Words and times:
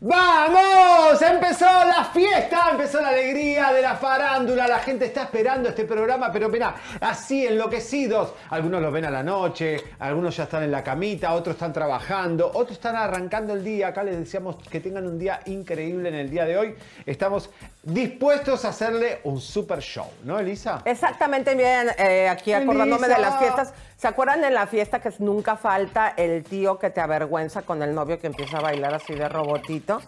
¡Vamos! 0.00 0.67
Empezó 1.30 1.66
la 1.66 2.04
fiesta, 2.04 2.68
empezó 2.70 3.02
la 3.02 3.10
alegría 3.10 3.70
de 3.70 3.82
la 3.82 3.96
farándula. 3.96 4.66
La 4.66 4.78
gente 4.78 5.04
está 5.04 5.24
esperando 5.24 5.68
este 5.68 5.84
programa, 5.84 6.32
pero 6.32 6.48
mira, 6.48 6.74
así 7.00 7.46
enloquecidos. 7.46 8.32
Algunos 8.48 8.80
lo 8.80 8.90
ven 8.90 9.04
a 9.04 9.10
la 9.10 9.22
noche, 9.22 9.76
algunos 9.98 10.34
ya 10.34 10.44
están 10.44 10.62
en 10.62 10.70
la 10.70 10.82
camita, 10.82 11.34
otros 11.34 11.56
están 11.56 11.74
trabajando, 11.74 12.50
otros 12.54 12.72
están 12.72 12.96
arrancando 12.96 13.52
el 13.52 13.62
día. 13.62 13.88
Acá 13.88 14.04
les 14.04 14.18
deseamos 14.18 14.56
que 14.70 14.80
tengan 14.80 15.06
un 15.06 15.18
día 15.18 15.40
increíble 15.44 16.08
en 16.08 16.14
el 16.14 16.30
día 16.30 16.46
de 16.46 16.56
hoy. 16.56 16.74
Estamos 17.04 17.50
dispuestos 17.82 18.64
a 18.64 18.68
hacerle 18.68 19.20
un 19.24 19.38
super 19.38 19.80
show, 19.80 20.08
¿no, 20.24 20.38
Elisa? 20.38 20.80
Exactamente, 20.86 21.54
bien, 21.54 21.90
eh, 21.98 22.28
aquí 22.28 22.54
acordándome 22.54 23.06
de 23.06 23.18
las 23.18 23.38
fiestas. 23.38 23.74
¿Se 23.98 24.08
acuerdan 24.08 24.40
de 24.40 24.50
la 24.50 24.66
fiesta 24.66 25.00
que 25.00 25.12
nunca 25.18 25.56
falta 25.56 26.14
el 26.16 26.42
tío 26.42 26.78
que 26.78 26.88
te 26.88 27.02
avergüenza 27.02 27.62
con 27.62 27.82
el 27.82 27.94
novio 27.94 28.18
que 28.18 28.28
empieza 28.28 28.58
a 28.58 28.60
bailar 28.62 28.94
así 28.94 29.14
de 29.14 29.28
robotito? 29.28 30.00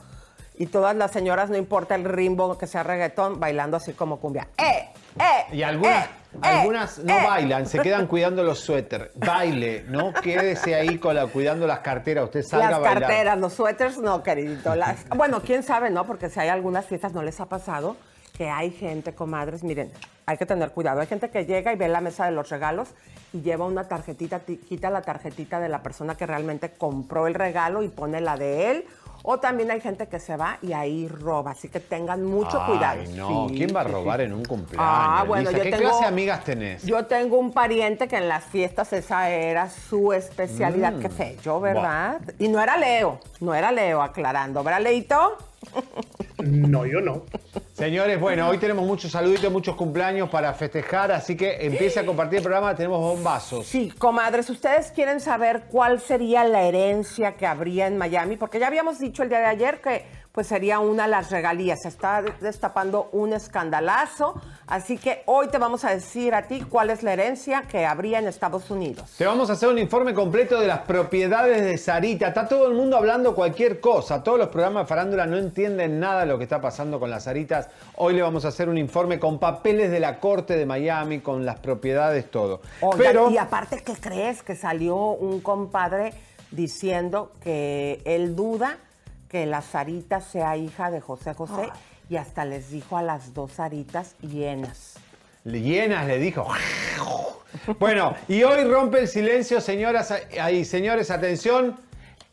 Y 0.60 0.66
todas 0.66 0.94
las 0.94 1.10
señoras, 1.10 1.48
no 1.48 1.56
importa 1.56 1.94
el 1.94 2.04
rimbo 2.04 2.58
que 2.58 2.66
sea 2.66 2.82
reggaetón, 2.82 3.40
bailando 3.40 3.78
así 3.78 3.94
como 3.94 4.20
cumbia. 4.20 4.46
¡Eh! 4.58 4.90
¡Eh! 5.18 5.56
Y 5.56 5.62
algunas, 5.62 6.04
eh, 6.04 6.10
algunas 6.42 6.98
eh, 6.98 7.02
no 7.06 7.18
eh. 7.18 7.24
bailan, 7.26 7.66
se 7.66 7.78
quedan 7.78 8.06
cuidando 8.06 8.42
los 8.44 8.58
suéteres. 8.60 9.08
Baile, 9.14 9.86
no 9.88 10.12
quédese 10.22 10.74
ahí 10.74 10.98
con 10.98 11.14
la, 11.14 11.28
cuidando 11.28 11.66
las 11.66 11.78
carteras. 11.78 12.24
Usted 12.24 12.42
salga 12.42 12.66
Las 12.72 12.74
a 12.78 12.82
bailar. 12.82 13.00
carteras, 13.04 13.38
los 13.38 13.54
suéteres, 13.54 13.96
no, 13.96 14.22
queridito. 14.22 14.74
Las- 14.74 15.08
bueno, 15.16 15.40
quién 15.40 15.62
sabe, 15.62 15.88
¿no? 15.88 16.04
Porque 16.06 16.28
si 16.28 16.38
hay 16.40 16.50
algunas 16.50 16.84
fiestas, 16.84 17.14
¿no 17.14 17.22
les 17.22 17.40
ha 17.40 17.46
pasado? 17.46 17.96
Que 18.36 18.50
hay 18.50 18.70
gente, 18.70 19.14
comadres, 19.14 19.64
miren, 19.64 19.90
hay 20.26 20.36
que 20.36 20.44
tener 20.44 20.72
cuidado. 20.72 21.00
Hay 21.00 21.06
gente 21.06 21.30
que 21.30 21.46
llega 21.46 21.72
y 21.72 21.76
ve 21.76 21.88
la 21.88 22.02
mesa 22.02 22.26
de 22.26 22.32
los 22.32 22.50
regalos 22.50 22.88
y 23.32 23.40
lleva 23.40 23.64
una 23.64 23.88
tarjetita, 23.88 24.40
ti- 24.40 24.58
quita 24.58 24.90
la 24.90 25.00
tarjetita 25.00 25.58
de 25.58 25.70
la 25.70 25.82
persona 25.82 26.16
que 26.16 26.26
realmente 26.26 26.70
compró 26.72 27.26
el 27.26 27.32
regalo 27.34 27.82
y 27.82 27.88
pone 27.88 28.20
la 28.20 28.36
de 28.36 28.70
él. 28.70 28.84
O 29.22 29.38
también 29.38 29.70
hay 29.70 29.80
gente 29.80 30.08
que 30.08 30.18
se 30.18 30.36
va 30.36 30.58
y 30.62 30.72
ahí 30.72 31.06
roba, 31.08 31.50
así 31.50 31.68
que 31.68 31.78
tengan 31.80 32.24
mucho 32.24 32.60
Ay, 32.62 32.70
cuidado. 32.72 33.02
no, 33.16 33.48
Sí, 33.48 33.54
¿quién 33.56 33.74
va 33.76 33.82
a 33.82 33.84
sí. 33.84 33.90
robar 33.92 34.20
en 34.22 34.32
un 34.32 34.44
cumpleaños? 34.44 34.88
Ah, 34.90 35.24
bueno, 35.26 35.50
Elisa? 35.50 35.58
yo 35.58 35.62
¿Qué 35.64 35.70
tengo- 35.76 35.88
clase 35.90 36.00
de 36.02 36.08
amigas 36.08 36.44
tenés? 36.44 36.82
Yo 36.84 37.04
tengo 37.06 37.38
un 37.38 37.52
pariente 37.52 38.08
que 38.08 38.16
en 38.16 38.28
las 38.28 38.44
fiestas 38.44 38.92
esa 38.92 39.28
era 39.30 39.68
su 39.68 40.12
especialidad. 40.12 40.92
Mm. 40.92 41.00
Qué 41.00 41.08
fe, 41.10 41.36
yo, 41.42 41.60
¿verdad? 41.60 42.20
Y 42.38 42.48
no 42.48 42.60
era 42.60 42.76
Leo, 42.76 43.20
no 43.40 43.54
era 43.54 43.70
Leo, 43.72 44.00
aclarando. 44.02 44.62
¿Verdad, 44.64 44.80
Leito? 44.80 45.36
No, 46.42 46.86
yo 46.86 47.00
no. 47.00 47.24
Señores, 47.74 48.18
bueno, 48.18 48.48
hoy 48.48 48.58
tenemos 48.58 48.86
muchos 48.86 49.10
saluditos, 49.10 49.52
muchos 49.52 49.76
cumpleaños 49.76 50.28
para 50.30 50.52
festejar, 50.54 51.12
así 51.12 51.36
que 51.36 51.66
empiece 51.66 52.00
a 52.00 52.06
compartir 52.06 52.38
el 52.38 52.42
programa, 52.42 52.74
tenemos 52.74 53.00
bombazos. 53.00 53.66
Sí, 53.66 53.90
comadres, 53.98 54.48
¿ustedes 54.50 54.90
quieren 54.92 55.20
saber 55.20 55.64
cuál 55.70 56.00
sería 56.00 56.44
la 56.44 56.62
herencia 56.62 57.36
que 57.36 57.46
habría 57.46 57.86
en 57.86 57.98
Miami? 57.98 58.36
Porque 58.36 58.58
ya 58.58 58.68
habíamos 58.68 58.98
dicho 58.98 59.22
el 59.22 59.28
día 59.28 59.40
de 59.40 59.46
ayer 59.46 59.80
que 59.80 60.04
pues 60.32 60.46
sería 60.46 60.78
una 60.78 61.04
de 61.04 61.10
las 61.10 61.30
regalías. 61.30 61.80
Se 61.82 61.88
está 61.88 62.22
destapando 62.40 63.08
un 63.12 63.32
escandalazo. 63.32 64.40
Así 64.66 64.96
que 64.96 65.22
hoy 65.26 65.48
te 65.48 65.58
vamos 65.58 65.84
a 65.84 65.90
decir 65.90 66.34
a 66.34 66.42
ti 66.42 66.60
cuál 66.60 66.90
es 66.90 67.02
la 67.02 67.12
herencia 67.12 67.62
que 67.62 67.84
habría 67.84 68.20
en 68.20 68.28
Estados 68.28 68.70
Unidos. 68.70 69.10
Te 69.18 69.26
vamos 69.26 69.50
a 69.50 69.54
hacer 69.54 69.68
un 69.68 69.78
informe 69.78 70.14
completo 70.14 70.60
de 70.60 70.68
las 70.68 70.80
propiedades 70.80 71.64
de 71.64 71.76
Sarita. 71.76 72.28
Está 72.28 72.46
todo 72.46 72.68
el 72.68 72.74
mundo 72.74 72.96
hablando 72.96 73.34
cualquier 73.34 73.80
cosa. 73.80 74.22
Todos 74.22 74.38
los 74.38 74.48
programas 74.48 74.84
de 74.84 74.88
farándula 74.88 75.26
no 75.26 75.36
entienden 75.36 75.98
nada 75.98 76.20
de 76.20 76.26
lo 76.26 76.38
que 76.38 76.44
está 76.44 76.60
pasando 76.60 77.00
con 77.00 77.10
las 77.10 77.24
Saritas. 77.24 77.68
Hoy 77.96 78.14
le 78.14 78.22
vamos 78.22 78.44
a 78.44 78.48
hacer 78.48 78.68
un 78.68 78.78
informe 78.78 79.18
con 79.18 79.40
papeles 79.40 79.90
de 79.90 79.98
la 79.98 80.20
corte 80.20 80.56
de 80.56 80.64
Miami, 80.64 81.20
con 81.20 81.44
las 81.44 81.58
propiedades, 81.58 82.30
todo. 82.30 82.60
Pero 82.96 83.30
y 83.30 83.38
aparte, 83.38 83.82
¿qué 83.82 83.94
crees? 83.94 84.42
Que 84.44 84.54
salió 84.54 84.96
un 84.96 85.40
compadre 85.40 86.14
diciendo 86.52 87.32
que 87.42 88.00
él 88.04 88.36
duda 88.36 88.78
que 89.30 89.46
la 89.46 89.62
Sarita 89.62 90.20
sea 90.20 90.56
hija 90.56 90.90
de 90.90 91.00
José 91.00 91.34
José 91.34 91.70
y 92.08 92.16
hasta 92.16 92.44
les 92.44 92.70
dijo 92.70 92.96
a 92.96 93.02
las 93.02 93.32
dos 93.32 93.52
Saritas 93.52 94.16
hienas. 94.20 94.94
llenas 95.44 96.06
le 96.06 96.18
dijo. 96.18 96.46
Bueno, 97.78 98.14
y 98.28 98.42
hoy 98.42 98.64
rompe 98.64 99.00
el 99.00 99.08
silencio, 99.08 99.60
señoras 99.60 100.12
y 100.52 100.64
señores, 100.64 101.10
atención. 101.10 101.78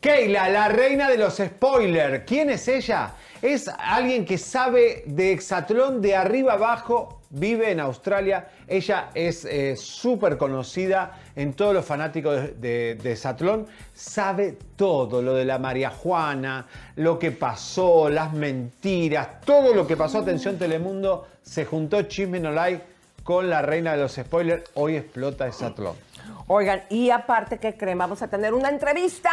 Keila, 0.00 0.48
la 0.48 0.68
reina 0.68 1.08
de 1.08 1.18
los 1.18 1.36
spoilers. 1.36 2.24
¿Quién 2.24 2.50
es 2.50 2.68
ella? 2.68 3.14
Es 3.42 3.68
alguien 3.78 4.24
que 4.24 4.38
sabe 4.38 5.02
de 5.06 5.32
hexatlón 5.32 6.00
de 6.00 6.14
arriba 6.14 6.52
abajo, 6.52 7.17
vive 7.30 7.70
en 7.70 7.80
Australia. 7.80 8.48
Ella 8.66 9.10
es 9.14 9.44
eh, 9.44 9.76
súper 9.76 10.36
conocida 10.36 11.18
en 11.34 11.54
todos 11.54 11.74
los 11.74 11.84
fanáticos 11.84 12.60
de, 12.60 12.94
de, 12.94 13.12
hexatlón. 13.12 13.66
Sabe 13.94 14.56
todo, 14.76 15.22
lo 15.22 15.34
de 15.34 15.44
la 15.44 15.58
María 15.58 15.90
Juana, 15.90 16.66
lo 16.96 17.18
que 17.18 17.30
pasó, 17.32 18.08
las 18.08 18.32
mentiras, 18.32 19.40
todo 19.44 19.74
lo 19.74 19.86
que 19.86 19.96
pasó. 19.96 20.18
Atención 20.18 20.58
Telemundo, 20.58 21.26
se 21.42 21.64
juntó 21.64 22.02
Chisme 22.02 22.40
No 22.40 22.52
Like 22.52 22.84
con 23.22 23.50
la 23.50 23.62
reina 23.62 23.92
de 23.92 23.98
los 23.98 24.12
spoilers. 24.12 24.64
Hoy 24.74 24.96
explota 24.96 25.46
hexatlón. 25.46 25.96
Oigan, 26.46 26.82
y 26.88 27.10
aparte, 27.10 27.58
¿qué 27.58 27.76
creen? 27.76 27.98
Vamos 27.98 28.22
a 28.22 28.28
tener 28.28 28.54
una 28.54 28.70
entrevista 28.70 29.30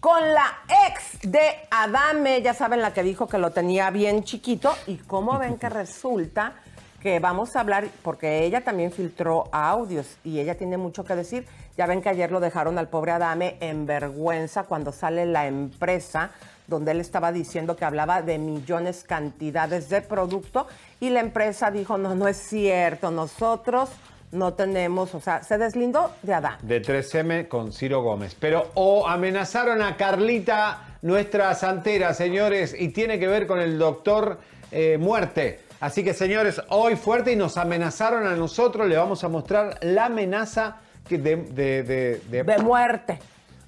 con 0.00 0.20
la 0.34 0.58
ex 0.86 1.18
de 1.22 1.40
Adame, 1.70 2.42
ya 2.42 2.54
saben 2.54 2.82
la 2.82 2.92
que 2.92 3.02
dijo 3.02 3.26
que 3.26 3.38
lo 3.38 3.50
tenía 3.50 3.90
bien 3.90 4.22
chiquito. 4.22 4.74
¿Y 4.86 4.96
cómo 4.96 5.38
ven 5.38 5.56
que 5.56 5.68
resulta 5.68 6.54
que 7.00 7.20
vamos 7.20 7.54
a 7.56 7.60
hablar? 7.60 7.88
Porque 8.02 8.44
ella 8.44 8.62
también 8.62 8.92
filtró 8.92 9.48
audios 9.52 10.16
y 10.24 10.40
ella 10.40 10.56
tiene 10.56 10.76
mucho 10.76 11.04
que 11.04 11.14
decir. 11.14 11.46
Ya 11.76 11.86
ven 11.86 12.02
que 12.02 12.08
ayer 12.08 12.30
lo 12.32 12.40
dejaron 12.40 12.78
al 12.78 12.88
pobre 12.88 13.12
Adame 13.12 13.56
en 13.60 13.86
vergüenza 13.86 14.64
cuando 14.64 14.92
sale 14.92 15.26
la 15.26 15.46
empresa 15.46 16.30
donde 16.66 16.92
él 16.92 17.00
estaba 17.00 17.32
diciendo 17.32 17.76
que 17.76 17.84
hablaba 17.84 18.22
de 18.22 18.38
millones 18.38 19.02
cantidades 19.02 19.88
de 19.88 20.02
producto 20.02 20.66
y 21.00 21.10
la 21.10 21.20
empresa 21.20 21.70
dijo, 21.70 21.96
no, 21.98 22.14
no 22.14 22.28
es 22.28 22.36
cierto, 22.36 23.10
nosotros 23.10 23.88
no 24.30 24.52
tenemos, 24.52 25.14
o 25.14 25.20
sea, 25.20 25.42
se 25.42 25.56
deslindó 25.56 26.12
de 26.22 26.34
Adán. 26.34 26.58
De 26.62 26.82
3M 26.82 27.48
con 27.48 27.72
Ciro 27.72 28.02
Gómez. 28.02 28.36
Pero 28.38 28.70
o 28.74 29.08
amenazaron 29.08 29.80
a 29.80 29.96
Carlita, 29.96 30.98
nuestra 31.00 31.54
santera, 31.54 32.12
señores, 32.12 32.76
y 32.78 32.88
tiene 32.88 33.18
que 33.18 33.26
ver 33.26 33.46
con 33.46 33.58
el 33.58 33.78
doctor 33.78 34.38
eh, 34.70 34.98
Muerte. 34.98 35.60
Así 35.80 36.02
que, 36.02 36.12
señores, 36.14 36.60
hoy 36.70 36.96
fuerte 36.96 37.32
y 37.32 37.36
nos 37.36 37.56
amenazaron 37.56 38.26
a 38.26 38.34
nosotros. 38.34 38.88
Le 38.88 38.96
vamos 38.96 39.22
a 39.24 39.28
mostrar 39.28 39.78
la 39.82 40.06
amenaza 40.06 40.76
de, 41.08 41.18
de, 41.18 41.36
de, 41.84 42.20
de- 42.28 42.42
De 42.44 42.58
muerte. 42.58 43.18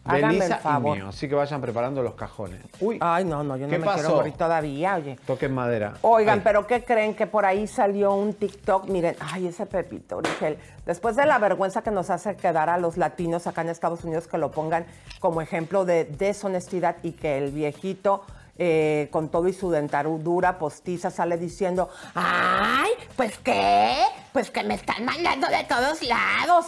de 0.05 0.27
Lisa 0.29 0.57
el 0.57 0.61
favor. 0.61 0.97
y 0.97 1.01
mío. 1.01 1.09
Así 1.11 1.29
que 1.29 1.35
vayan 1.37 1.61
preparando 1.61 2.03
los 2.03 2.15
cajones. 2.15 2.61
Uy, 2.81 2.99
Ay, 3.01 3.25
no, 3.25 3.45
no, 3.45 3.57
yo 3.57 3.67
no 3.67 3.71
¿Qué 3.71 3.79
me 3.79 3.85
quiero 3.87 4.03
pasó? 4.03 4.17
morir 4.17 4.33
todavía, 4.33 4.97
oye. 4.97 5.19
toquen 5.25 5.55
madera. 5.55 5.95
Oigan, 6.03 6.39
Ay. 6.39 6.41
pero 6.43 6.67
¿qué 6.67 6.83
creen? 6.83 7.15
Que 7.15 7.27
por 7.29 7.45
ahí 7.45 7.67
salió 7.69 8.13
un 8.15 8.35
TikTok. 8.35 8.89
Miren, 8.89 9.15
ay, 9.21 9.47
ese 9.47 9.67
Pepito 9.67 10.17
Origel. 10.17 10.59
Después 10.87 11.15
de 11.17 11.27
la 11.27 11.39
vergüenza 11.39 11.83
que 11.83 11.91
nos 11.93 12.11
hace 12.11 12.35
quedar 12.35 12.69
a 12.71 12.79
los 12.79 12.97
latinos 12.97 13.47
acá 13.47 13.61
en 13.61 13.69
Estados 13.69 14.03
Unidos, 14.05 14.27
que 14.27 14.37
lo 14.39 14.51
pongan 14.51 14.85
como 15.21 15.43
ejemplo 15.43 15.85
de 15.85 16.05
deshonestidad 16.07 16.97
y 17.05 17.13
que 17.13 17.39
el 17.39 17.53
viejito, 17.53 18.25
eh, 18.63 19.09
con 19.11 19.31
todo 19.31 19.49
y 19.49 19.55
su 19.55 19.71
dentadura 19.71 20.59
postiza, 20.59 21.11
sale 21.11 21.39
diciendo, 21.39 21.89
ay, 22.15 22.91
pues 23.17 23.39
qué, 23.39 23.97
pues 24.35 24.51
que 24.51 24.63
me 24.63 24.75
están 24.75 25.03
mandando 25.07 25.47
de 25.49 25.65
todos 25.65 26.03
lados. 26.03 26.67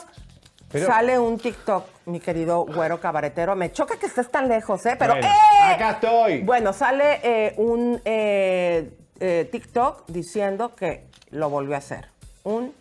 Pero- 0.71 0.87
Sale 0.87 1.19
un 1.19 1.39
TikTok 1.39 1.85
mi 2.07 2.19
querido 2.19 2.65
güero 2.65 2.99
cabaretero. 2.99 3.55
Me 3.57 3.71
choca 3.73 3.99
que 3.99 4.07
estés 4.07 4.31
tan 4.31 4.49
lejos, 4.49 4.87
¿eh? 4.87 4.97
Pero 4.99 5.13
Bueno, 5.13 5.29
¡eh! 5.29 5.73
acá 5.75 5.91
estoy. 5.91 6.41
Bueno, 6.41 6.73
sale 6.73 7.21
eh, 7.23 7.55
un 7.59 8.01
eh, 8.07 8.91
eh, 9.21 9.49
TikTok 9.53 10.05
diciendo 10.07 10.75
que 10.75 11.07
lo 11.31 11.51
volvió 11.51 11.75
a 11.75 11.79
hacer. 11.79 12.09
Un 12.45 12.75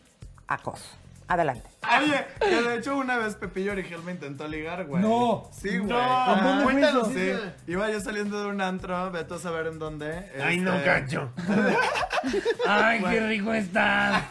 acoso. 0.47 0.85
Adelante. 1.31 1.69
Oye, 1.97 2.25
que 2.39 2.61
de 2.61 2.75
hecho 2.77 2.97
una 2.97 3.17
vez 3.17 3.35
Pepillo 3.35 3.71
Origel 3.71 4.01
me 4.03 4.11
intentó 4.11 4.47
ligar, 4.47 4.85
güey. 4.85 5.01
No. 5.01 5.49
Sí, 5.53 5.77
güey. 5.77 5.89
No. 5.89 5.99
Ajá. 5.99 6.41
¿Dónde 6.43 6.63
fue 6.63 6.73
Cuéntalo, 6.73 7.01
eso? 7.03 7.11
sí. 7.13 7.71
Iba 7.71 7.89
yo 7.89 8.01
saliendo 8.01 8.43
de 8.43 8.49
un 8.49 8.59
antro, 8.61 9.11
vete 9.11 9.33
a 9.35 9.37
saber 9.37 9.67
en 9.67 9.79
dónde. 9.79 10.29
Ay, 10.43 10.57
este, 10.57 10.69
no, 10.69 10.83
cacho. 10.83 11.31
Ay, 12.67 13.01
qué 13.01 13.27
rico 13.27 13.53
estás. 13.53 14.23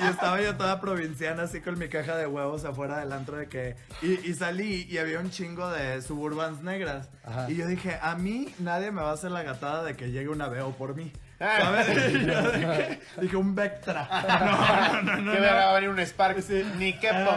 y 0.00 0.04
estaba 0.04 0.40
yo 0.42 0.54
toda 0.56 0.80
provinciana 0.80 1.44
así 1.44 1.60
con 1.60 1.78
mi 1.78 1.88
caja 1.88 2.16
de 2.16 2.26
huevos 2.26 2.64
afuera 2.64 2.98
del 2.98 3.12
antro 3.12 3.36
de 3.36 3.48
que... 3.48 3.76
Y, 4.02 4.12
y 4.28 4.34
salí 4.34 4.86
y 4.88 4.98
había 4.98 5.18
un 5.18 5.30
chingo 5.30 5.68
de 5.70 6.02
suburbans 6.02 6.62
negras. 6.62 7.08
Y 7.48 7.54
yo 7.56 7.66
dije, 7.66 7.98
a 8.00 8.14
mí 8.14 8.54
nadie 8.58 8.90
me 8.90 9.00
va 9.02 9.10
a 9.10 9.14
hacer 9.14 9.30
la 9.30 9.42
gatada 9.42 9.82
de 9.82 9.94
que 9.96 10.10
llegue 10.10 10.28
una 10.28 10.48
veo 10.48 10.70
por 10.72 10.94
mí. 10.94 11.12
¿Sabes? 11.42 12.14
Y 12.14 12.26
yo 12.26 13.20
dije, 13.22 13.36
un 13.36 13.54
Vectra. 13.54 14.08
No, 15.02 15.02
no, 15.02 15.02
no, 15.02 15.16
no. 15.22 15.32
Que 15.32 15.38
no. 15.38 15.44
me 15.44 15.52
va 15.52 15.70
a 15.70 15.74
venir 15.74 15.88
un 15.90 15.98
Spark. 16.06 16.36
Ni 16.78 16.92
quepo. 16.94 17.30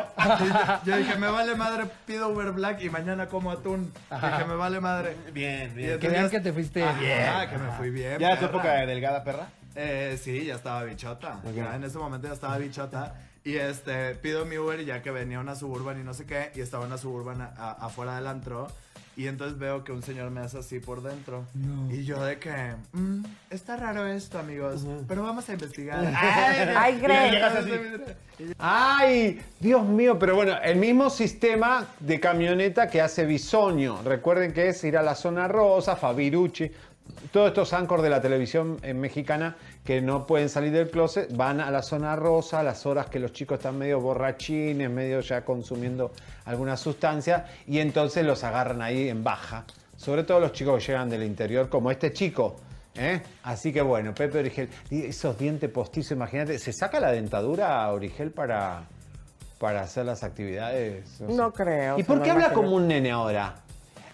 Y 0.83 0.87
yo- 0.89 0.97
dije, 0.97 1.15
me 1.17 1.27
vale 1.27 1.55
madre, 1.55 1.85
pido 2.05 2.29
Uber 2.29 2.51
Black 2.51 2.81
y 2.81 2.89
mañana 2.89 3.27
como 3.27 3.51
atún. 3.51 3.91
Dije, 4.11 4.45
me 4.47 4.55
vale 4.55 4.79
madre. 4.79 5.15
Bien, 5.33 5.73
bien. 5.75 5.99
Que 5.99 6.09
vean 6.09 6.29
que 6.29 6.39
te 6.39 6.53
fuiste 6.53 6.83
Ah, 6.83 6.93
bien. 6.99 7.49
que 7.49 7.57
me 7.57 7.71
fui 7.71 7.89
bien. 7.89 8.19
¿Ya 8.19 8.31
era 8.31 8.39
tu 8.39 8.45
época 8.45 8.71
de 8.73 8.85
delgada 8.85 9.23
perra? 9.23 9.47
Eh, 9.75 10.17
sí, 10.21 10.45
ya 10.45 10.55
estaba 10.55 10.83
bichota. 10.83 11.39
Ya 11.55 11.75
en 11.75 11.83
ese 11.83 11.97
momento 11.97 12.27
ya 12.27 12.33
estaba 12.33 12.57
bichota. 12.57 13.15
Y 13.43 13.57
este, 13.57 14.15
pido 14.15 14.45
mi 14.45 14.57
Uber 14.57 14.79
y 14.79 14.85
ya 14.85 15.01
que 15.03 15.11
venía 15.11 15.39
una 15.39 15.53
suburban 15.55 15.99
y 15.99 16.03
no 16.03 16.13
sé 16.15 16.25
qué, 16.25 16.51
y 16.55 16.61
estaba 16.61 16.85
una 16.85 16.97
suburban 16.97 17.41
a- 17.41 17.53
a- 17.57 17.71
afuera 17.85 18.15
del 18.15 18.25
antro. 18.27 18.67
Y 19.17 19.27
entonces 19.27 19.57
veo 19.57 19.83
que 19.85 19.93
un 19.93 20.01
señor 20.03 20.29
me 20.29 20.41
hace 20.41 20.57
así 20.57 20.79
por 20.79 21.01
dentro. 21.01 21.45
Y 21.89 22.03
yo 22.03 22.21
de 22.23 22.37
que, 22.37 22.51
"Mm, 22.91 23.23
está 23.49 23.77
raro 23.77 24.05
esto, 24.05 24.37
amigos, 24.39 24.85
pero 25.07 25.23
vamos 25.23 25.47
a 25.47 25.53
investigar. 25.53 26.05
Ay. 26.75 27.01
¡Ay! 28.59 29.41
Dios 29.59 29.85
mío, 29.85 30.19
pero 30.19 30.35
bueno, 30.35 30.57
el 30.61 30.75
mismo 30.75 31.09
sistema 31.09 31.87
de 31.99 32.19
camioneta 32.19 32.87
que 32.89 32.99
hace 33.01 33.25
Bisoño. 33.25 34.01
Recuerden 34.03 34.51
que 34.51 34.67
es 34.69 34.83
ir 34.83 34.97
a 34.97 35.01
la 35.01 35.15
zona 35.15 35.47
rosa, 35.47 35.95
Fabirucci, 35.95 36.69
todos 37.31 37.47
estos 37.49 37.73
ancors 37.73 38.01
de 38.01 38.09
la 38.09 38.21
televisión 38.21 38.77
eh, 38.81 38.93
mexicana 38.93 39.57
que 39.83 40.01
no 40.01 40.25
pueden 40.25 40.49
salir 40.49 40.71
del 40.71 40.89
closet, 40.89 41.35
van 41.35 41.59
a 41.59 41.69
la 41.69 41.81
zona 41.81 42.15
rosa 42.15 42.61
a 42.61 42.63
las 42.63 42.85
horas 42.85 43.07
que 43.07 43.19
los 43.19 43.33
chicos 43.33 43.57
están 43.57 43.77
medio 43.77 43.99
borrachines, 43.99 44.89
medio 44.89 45.19
ya 45.19 45.43
consumiendo 45.43 46.11
alguna 46.45 46.77
sustancia, 46.77 47.45
y 47.67 47.79
entonces 47.79 48.25
los 48.25 48.43
agarran 48.43 48.81
ahí 48.81 49.09
en 49.09 49.23
baja. 49.23 49.65
Sobre 49.97 50.23
todo 50.23 50.39
los 50.39 50.53
chicos 50.53 50.79
que 50.79 50.91
llegan 50.91 51.09
del 51.09 51.23
interior, 51.23 51.69
como 51.69 51.91
este 51.91 52.11
chico. 52.13 52.55
¿eh? 52.95 53.21
Así 53.43 53.71
que 53.71 53.81
bueno, 53.81 54.13
Pepe 54.13 54.39
Origel, 54.39 54.69
esos 54.89 55.37
dientes 55.37 55.69
postizos, 55.69 56.11
imagínate, 56.11 56.57
¿se 56.59 56.73
saca 56.73 56.99
la 56.99 57.11
dentadura 57.11 57.83
a 57.83 57.91
Origel 57.91 58.31
para, 58.31 58.83
para 59.59 59.81
hacer 59.81 60.05
las 60.05 60.23
actividades? 60.23 61.19
No 61.21 61.51
creo, 61.51 61.99
¿Y 61.99 62.03
por 62.03 62.21
qué 62.21 62.31
habla 62.31 62.45
imagino. 62.45 62.61
como 62.63 62.75
un 62.75 62.87
nene 62.87 63.11
ahora? 63.11 63.64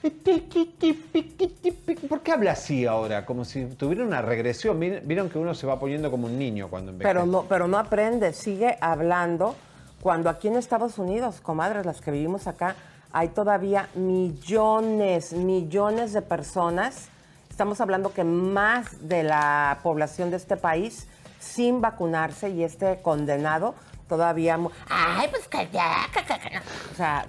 ¿Por 2.09 2.21
qué 2.21 2.31
habla 2.31 2.51
así 2.51 2.85
ahora? 2.85 3.25
Como 3.25 3.45
si 3.45 3.65
tuviera 3.65 4.03
una 4.03 4.21
regresión. 4.21 4.79
Vieron 4.79 5.29
que 5.29 5.37
uno 5.37 5.53
se 5.53 5.67
va 5.67 5.79
poniendo 5.79 6.09
como 6.09 6.27
un 6.27 6.39
niño 6.39 6.69
cuando 6.69 6.91
envejece. 6.91 7.13
Pero 7.13 7.25
no, 7.25 7.43
pero 7.43 7.67
no 7.67 7.77
aprende, 7.77 8.33
sigue 8.33 8.77
hablando. 8.81 9.55
Cuando 10.01 10.29
aquí 10.29 10.47
en 10.47 10.55
Estados 10.55 10.97
Unidos, 10.97 11.41
comadres, 11.41 11.85
las 11.85 12.01
que 12.01 12.09
vivimos 12.09 12.47
acá, 12.47 12.75
hay 13.11 13.29
todavía 13.29 13.89
millones, 13.93 15.33
millones 15.33 16.13
de 16.13 16.23
personas. 16.23 17.09
Estamos 17.49 17.79
hablando 17.81 18.13
que 18.13 18.23
más 18.23 19.07
de 19.07 19.23
la 19.23 19.79
población 19.83 20.31
de 20.31 20.37
este 20.37 20.57
país 20.57 21.07
sin 21.39 21.81
vacunarse 21.81 22.49
y 22.49 22.63
este 22.63 23.01
condenado 23.01 23.75
todavía. 24.15 24.59
Ay, 24.89 25.29
pues 25.31 25.47
que 25.47 25.69
ya. 25.71 26.05
que- 26.13 26.25
que- 26.25 26.39
que 26.49 26.55
no". 26.55 26.61
O 26.91 26.95
sea, 26.95 27.25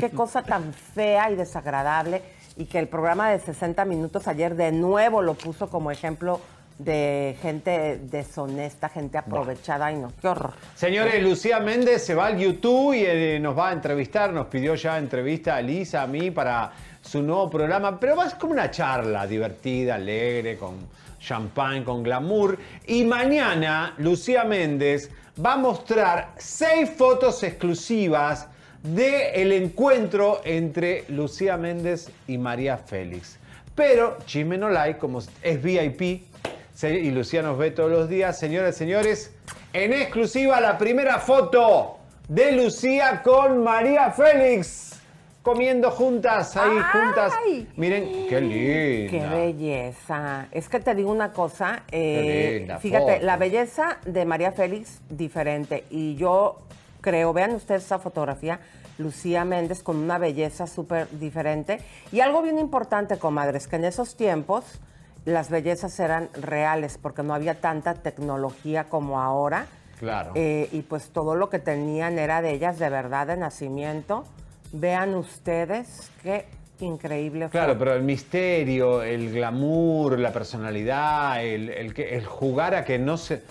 qué, 0.00 0.10
cosa 0.10 0.42
tan 0.42 0.74
fea 0.74 1.30
y 1.30 1.36
desagradable. 1.36 2.22
Y 2.56 2.64
que 2.66 2.80
el 2.80 2.88
programa 2.88 3.30
de 3.30 3.38
60 3.38 3.84
minutos 3.84 4.26
ayer 4.26 4.56
de 4.56 4.72
nuevo 4.72 5.22
lo 5.22 5.34
puso 5.34 5.70
como 5.70 5.90
ejemplo 5.92 6.40
de 6.78 7.36
gente 7.40 7.98
deshonesta, 8.02 8.88
gente 8.88 9.16
aprovechada. 9.16 9.86
Ay, 9.86 9.96
no, 9.96 10.12
qué 10.20 10.26
horror. 10.26 10.54
Señores, 10.74 11.22
Lucía 11.22 11.60
Méndez 11.60 12.04
se 12.04 12.16
va 12.16 12.26
al 12.26 12.36
YouTube 12.38 12.94
y 12.94 13.04
eh, 13.06 13.38
nos 13.40 13.56
va 13.56 13.68
a 13.68 13.72
entrevistar. 13.72 14.32
Nos 14.32 14.46
pidió 14.46 14.74
ya 14.74 14.98
entrevista 14.98 15.54
a 15.54 15.62
Lisa, 15.62 16.02
a 16.02 16.06
mí, 16.08 16.32
para 16.32 16.72
su 17.00 17.22
nuevo 17.22 17.48
programa. 17.48 17.98
Pero 18.00 18.16
va 18.16 18.28
como 18.40 18.54
una 18.54 18.72
charla 18.72 19.24
divertida, 19.26 19.94
alegre, 19.94 20.56
con 20.58 20.74
champagne, 21.24 21.84
con 21.84 22.02
glamour. 22.02 22.58
Y 22.86 23.04
mañana, 23.04 23.94
Lucía 23.98 24.44
Méndez 24.44 25.10
va 25.44 25.54
a 25.54 25.56
mostrar 25.56 26.34
seis 26.36 26.90
fotos 26.90 27.42
exclusivas 27.42 28.48
del 28.82 29.52
encuentro 29.52 30.42
entre 30.44 31.04
Lucía 31.08 31.56
Méndez 31.56 32.10
y 32.28 32.36
María 32.36 32.76
Félix. 32.76 33.38
Pero 33.74 34.18
Chisme 34.26 34.58
no 34.58 34.68
like, 34.68 34.98
como 34.98 35.20
es 35.42 35.62
VIP, 35.62 36.22
y 36.82 37.10
Lucía 37.10 37.42
nos 37.42 37.56
ve 37.56 37.70
todos 37.70 37.90
los 37.90 38.08
días. 38.08 38.38
Señoras 38.38 38.76
y 38.76 38.78
señores, 38.78 39.32
en 39.72 39.92
exclusiva 39.92 40.60
la 40.60 40.76
primera 40.76 41.18
foto 41.18 41.98
de 42.28 42.52
Lucía 42.52 43.22
con 43.22 43.64
María 43.64 44.10
Félix. 44.10 44.93
Comiendo 45.44 45.90
juntas, 45.90 46.56
ahí 46.56 46.70
¡Ay! 46.72 46.84
juntas. 46.90 47.32
Miren, 47.76 48.28
qué 48.30 48.40
linda. 48.40 49.10
Qué 49.10 49.26
belleza. 49.30 50.48
Es 50.50 50.70
que 50.70 50.80
te 50.80 50.94
digo 50.94 51.12
una 51.12 51.34
cosa, 51.34 51.82
eh, 51.92 52.60
linda 52.60 52.78
fíjate, 52.78 53.12
foto. 53.16 53.26
la 53.26 53.36
belleza 53.36 53.98
de 54.06 54.24
María 54.24 54.52
Félix 54.52 55.02
diferente 55.10 55.84
y 55.90 56.14
yo 56.16 56.60
creo, 57.02 57.34
vean 57.34 57.54
ustedes 57.54 57.84
esa 57.84 57.98
fotografía, 57.98 58.58
Lucía 58.96 59.44
Méndez 59.44 59.82
con 59.82 59.96
una 59.96 60.16
belleza 60.16 60.66
súper 60.66 61.10
diferente 61.10 61.78
y 62.10 62.20
algo 62.20 62.40
bien 62.40 62.58
importante, 62.58 63.18
comadres, 63.18 63.68
que 63.68 63.76
en 63.76 63.84
esos 63.84 64.16
tiempos 64.16 64.64
las 65.26 65.50
bellezas 65.50 66.00
eran 66.00 66.30
reales 66.32 66.96
porque 66.96 67.22
no 67.22 67.34
había 67.34 67.60
tanta 67.60 67.92
tecnología 67.92 68.88
como 68.88 69.20
ahora. 69.20 69.66
Claro. 69.98 70.32
Eh, 70.36 70.70
y 70.72 70.80
pues 70.80 71.10
todo 71.10 71.34
lo 71.34 71.50
que 71.50 71.58
tenían 71.58 72.18
era 72.18 72.40
de 72.40 72.52
ellas 72.52 72.78
de 72.78 72.88
verdad 72.88 73.26
de 73.26 73.36
nacimiento. 73.36 74.24
Vean 74.76 75.14
ustedes 75.14 76.10
qué 76.20 76.46
increíble 76.80 77.48
Claro, 77.48 77.74
foto. 77.74 77.78
pero 77.78 77.94
el 77.94 78.02
misterio, 78.02 79.02
el 79.04 79.32
glamour, 79.32 80.18
la 80.18 80.32
personalidad, 80.32 81.44
el, 81.44 81.68
el 81.70 81.94
que- 81.94 82.16
el 82.16 82.26
jugar 82.26 82.74
a 82.74 82.84
que 82.84 82.98
no 82.98 83.16
se 83.16 83.42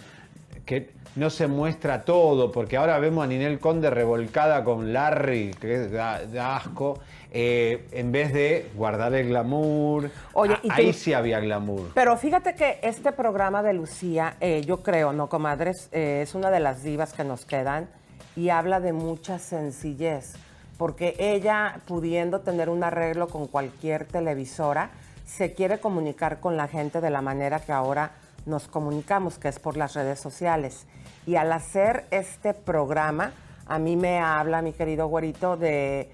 que 0.65 0.89
no 1.15 1.29
se 1.29 1.47
muestra 1.47 2.03
todo, 2.03 2.51
porque 2.51 2.75
ahora 2.75 2.97
vemos 2.99 3.23
a 3.23 3.27
Ninel 3.27 3.59
Conde 3.59 3.89
revolcada 3.89 4.63
con 4.63 4.91
Larry, 4.93 5.51
que 5.61 5.87
da, 5.89 6.25
da 6.25 6.55
asco, 6.57 6.99
eh, 7.31 7.85
en 7.91 8.11
vez 8.11 8.33
de 8.33 8.69
guardar 8.75 9.13
el 9.13 9.27
glamour. 9.29 10.09
Oye, 10.33 10.53
a- 10.55 10.59
y 10.63 10.67
tú- 10.67 10.73
ahí 10.73 10.93
sí 10.93 11.13
había 11.13 11.39
glamour. 11.39 11.91
Pero 11.93 12.17
fíjate 12.17 12.55
que 12.55 12.79
este 12.81 13.11
programa 13.13 13.61
de 13.63 13.73
Lucía, 13.73 14.35
eh, 14.41 14.61
yo 14.65 14.81
creo, 14.81 15.13
¿no, 15.13 15.29
comadres? 15.29 15.87
Eh, 15.91 16.21
es 16.23 16.33
una 16.35 16.49
de 16.51 16.59
las 16.59 16.81
divas 16.83 17.13
que 17.13 17.23
nos 17.23 17.45
quedan 17.45 17.87
y 18.35 18.49
habla 18.49 18.79
de 18.79 18.91
mucha 18.93 19.37
sencillez, 19.37 20.33
porque 20.77 21.15
ella, 21.19 21.81
pudiendo 21.85 22.41
tener 22.41 22.69
un 22.69 22.83
arreglo 22.83 23.27
con 23.27 23.47
cualquier 23.47 24.05
televisora, 24.05 24.89
se 25.25 25.53
quiere 25.53 25.79
comunicar 25.79 26.39
con 26.39 26.57
la 26.57 26.67
gente 26.67 27.01
de 27.01 27.09
la 27.09 27.21
manera 27.21 27.59
que 27.59 27.71
ahora 27.71 28.11
nos 28.45 28.67
comunicamos, 28.67 29.37
que 29.37 29.47
es 29.47 29.59
por 29.59 29.77
las 29.77 29.93
redes 29.93 30.19
sociales. 30.19 30.85
Y 31.25 31.35
al 31.35 31.51
hacer 31.51 32.05
este 32.11 32.53
programa, 32.53 33.31
a 33.65 33.79
mí 33.79 33.95
me 33.95 34.19
habla, 34.19 34.61
mi 34.61 34.73
querido 34.73 35.07
güerito, 35.07 35.55
de, 35.57 36.09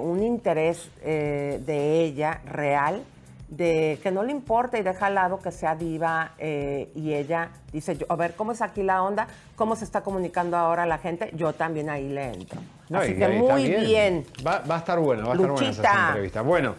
un 0.00 0.22
interés 0.22 0.90
eh, 1.02 1.60
de 1.66 2.02
ella 2.02 2.40
real 2.46 3.02
de 3.48 3.98
que 4.02 4.10
no 4.10 4.22
le 4.22 4.32
importa 4.32 4.78
y 4.78 4.82
deja 4.82 5.06
al 5.06 5.14
lado 5.14 5.38
que 5.38 5.52
sea 5.52 5.76
diva 5.76 6.32
eh, 6.38 6.90
y 6.94 7.14
ella 7.14 7.50
dice, 7.72 7.96
yo, 7.96 8.06
a 8.08 8.16
ver, 8.16 8.34
¿cómo 8.34 8.52
es 8.52 8.60
aquí 8.60 8.82
la 8.82 9.02
onda? 9.02 9.28
¿Cómo 9.54 9.76
se 9.76 9.84
está 9.84 10.00
comunicando 10.00 10.56
ahora 10.56 10.84
la 10.86 10.98
gente? 10.98 11.30
Yo 11.34 11.52
también 11.52 11.88
ahí 11.88 12.08
le 12.08 12.32
entro. 12.32 12.60
No, 12.88 12.98
Así 12.98 13.14
que 13.14 13.28
muy 13.28 13.68
bien. 13.68 14.26
Va, 14.46 14.60
va 14.60 14.76
a 14.76 14.78
estar 14.78 14.98
bueno, 14.98 15.26
va 15.26 15.32
a 15.32 15.34
estar 15.34 15.50
buena 15.50 15.66
Luchita. 15.66 15.90
esa 15.90 16.06
entrevista. 16.08 16.42
Bueno, 16.42 16.74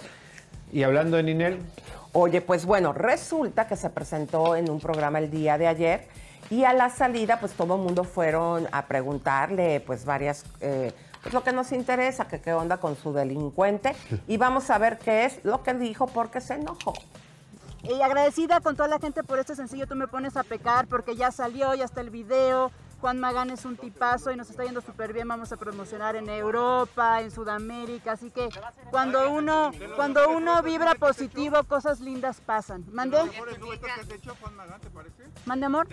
y 0.71 0.83
hablando 0.83 1.17
de 1.17 1.23
Ninel, 1.23 1.59
Oye, 2.19 2.41
pues 2.41 2.65
bueno, 2.65 2.93
resulta 2.93 3.67
que 3.67 3.75
se 3.75 3.91
presentó 3.91 4.55
en 4.55 4.71
un 4.71 4.79
programa 4.79 5.19
el 5.19 5.29
día 5.29 5.59
de 5.59 5.67
ayer 5.67 6.07
y 6.49 6.63
a 6.63 6.73
la 6.73 6.89
salida 6.89 7.39
pues 7.39 7.51
todo 7.51 7.75
el 7.75 7.81
mundo 7.81 8.03
fueron 8.05 8.67
a 8.71 8.87
preguntarle 8.87 9.81
pues 9.81 10.03
varias, 10.03 10.43
eh, 10.61 10.93
pues 11.21 11.33
lo 11.33 11.43
que 11.43 11.51
nos 11.51 11.71
interesa, 11.71 12.27
que 12.27 12.41
qué 12.41 12.53
onda 12.53 12.77
con 12.77 12.95
su 12.95 13.13
delincuente 13.13 13.95
y 14.27 14.37
vamos 14.37 14.69
a 14.69 14.77
ver 14.77 14.97
qué 14.97 15.25
es 15.25 15.43
lo 15.43 15.63
que 15.63 15.73
dijo 15.73 16.07
porque 16.07 16.41
se 16.41 16.55
enojó. 16.55 16.93
Y 17.83 18.01
agradecida 18.01 18.59
con 18.59 18.75
toda 18.75 18.89
la 18.89 18.99
gente 18.99 19.23
por 19.23 19.39
este 19.39 19.55
sencillo 19.55 19.87
Tú 19.87 19.95
me 19.95 20.07
pones 20.07 20.35
a 20.35 20.43
pecar 20.43 20.87
porque 20.87 21.15
ya 21.15 21.31
salió, 21.31 21.73
ya 21.73 21.85
está 21.85 22.01
el 22.01 22.09
video, 22.09 22.71
Juan 22.99 23.19
Magán 23.19 23.51
es 23.51 23.63
un 23.65 23.77
tipazo 23.77 24.31
y 24.31 24.35
nos 24.35 24.49
está 24.49 24.63
yendo 24.63 24.81
súper 24.81 25.13
bien. 25.13 25.27
Vamos 25.27 25.51
a 25.51 25.57
promocionar 25.57 26.15
en 26.15 26.29
Europa, 26.29 27.21
en 27.21 27.31
Sudamérica. 27.31 28.13
Así 28.13 28.31
que 28.31 28.49
cuando 28.89 29.31
uno, 29.31 29.71
cuando 29.95 30.29
uno 30.29 30.61
vibra 30.63 30.95
positivo, 30.95 31.63
cosas 31.63 31.99
lindas 31.99 32.41
pasan. 32.41 32.83
¿Mande? 32.91 33.19
¿Mande, 35.45 35.65
amor? 35.65 35.87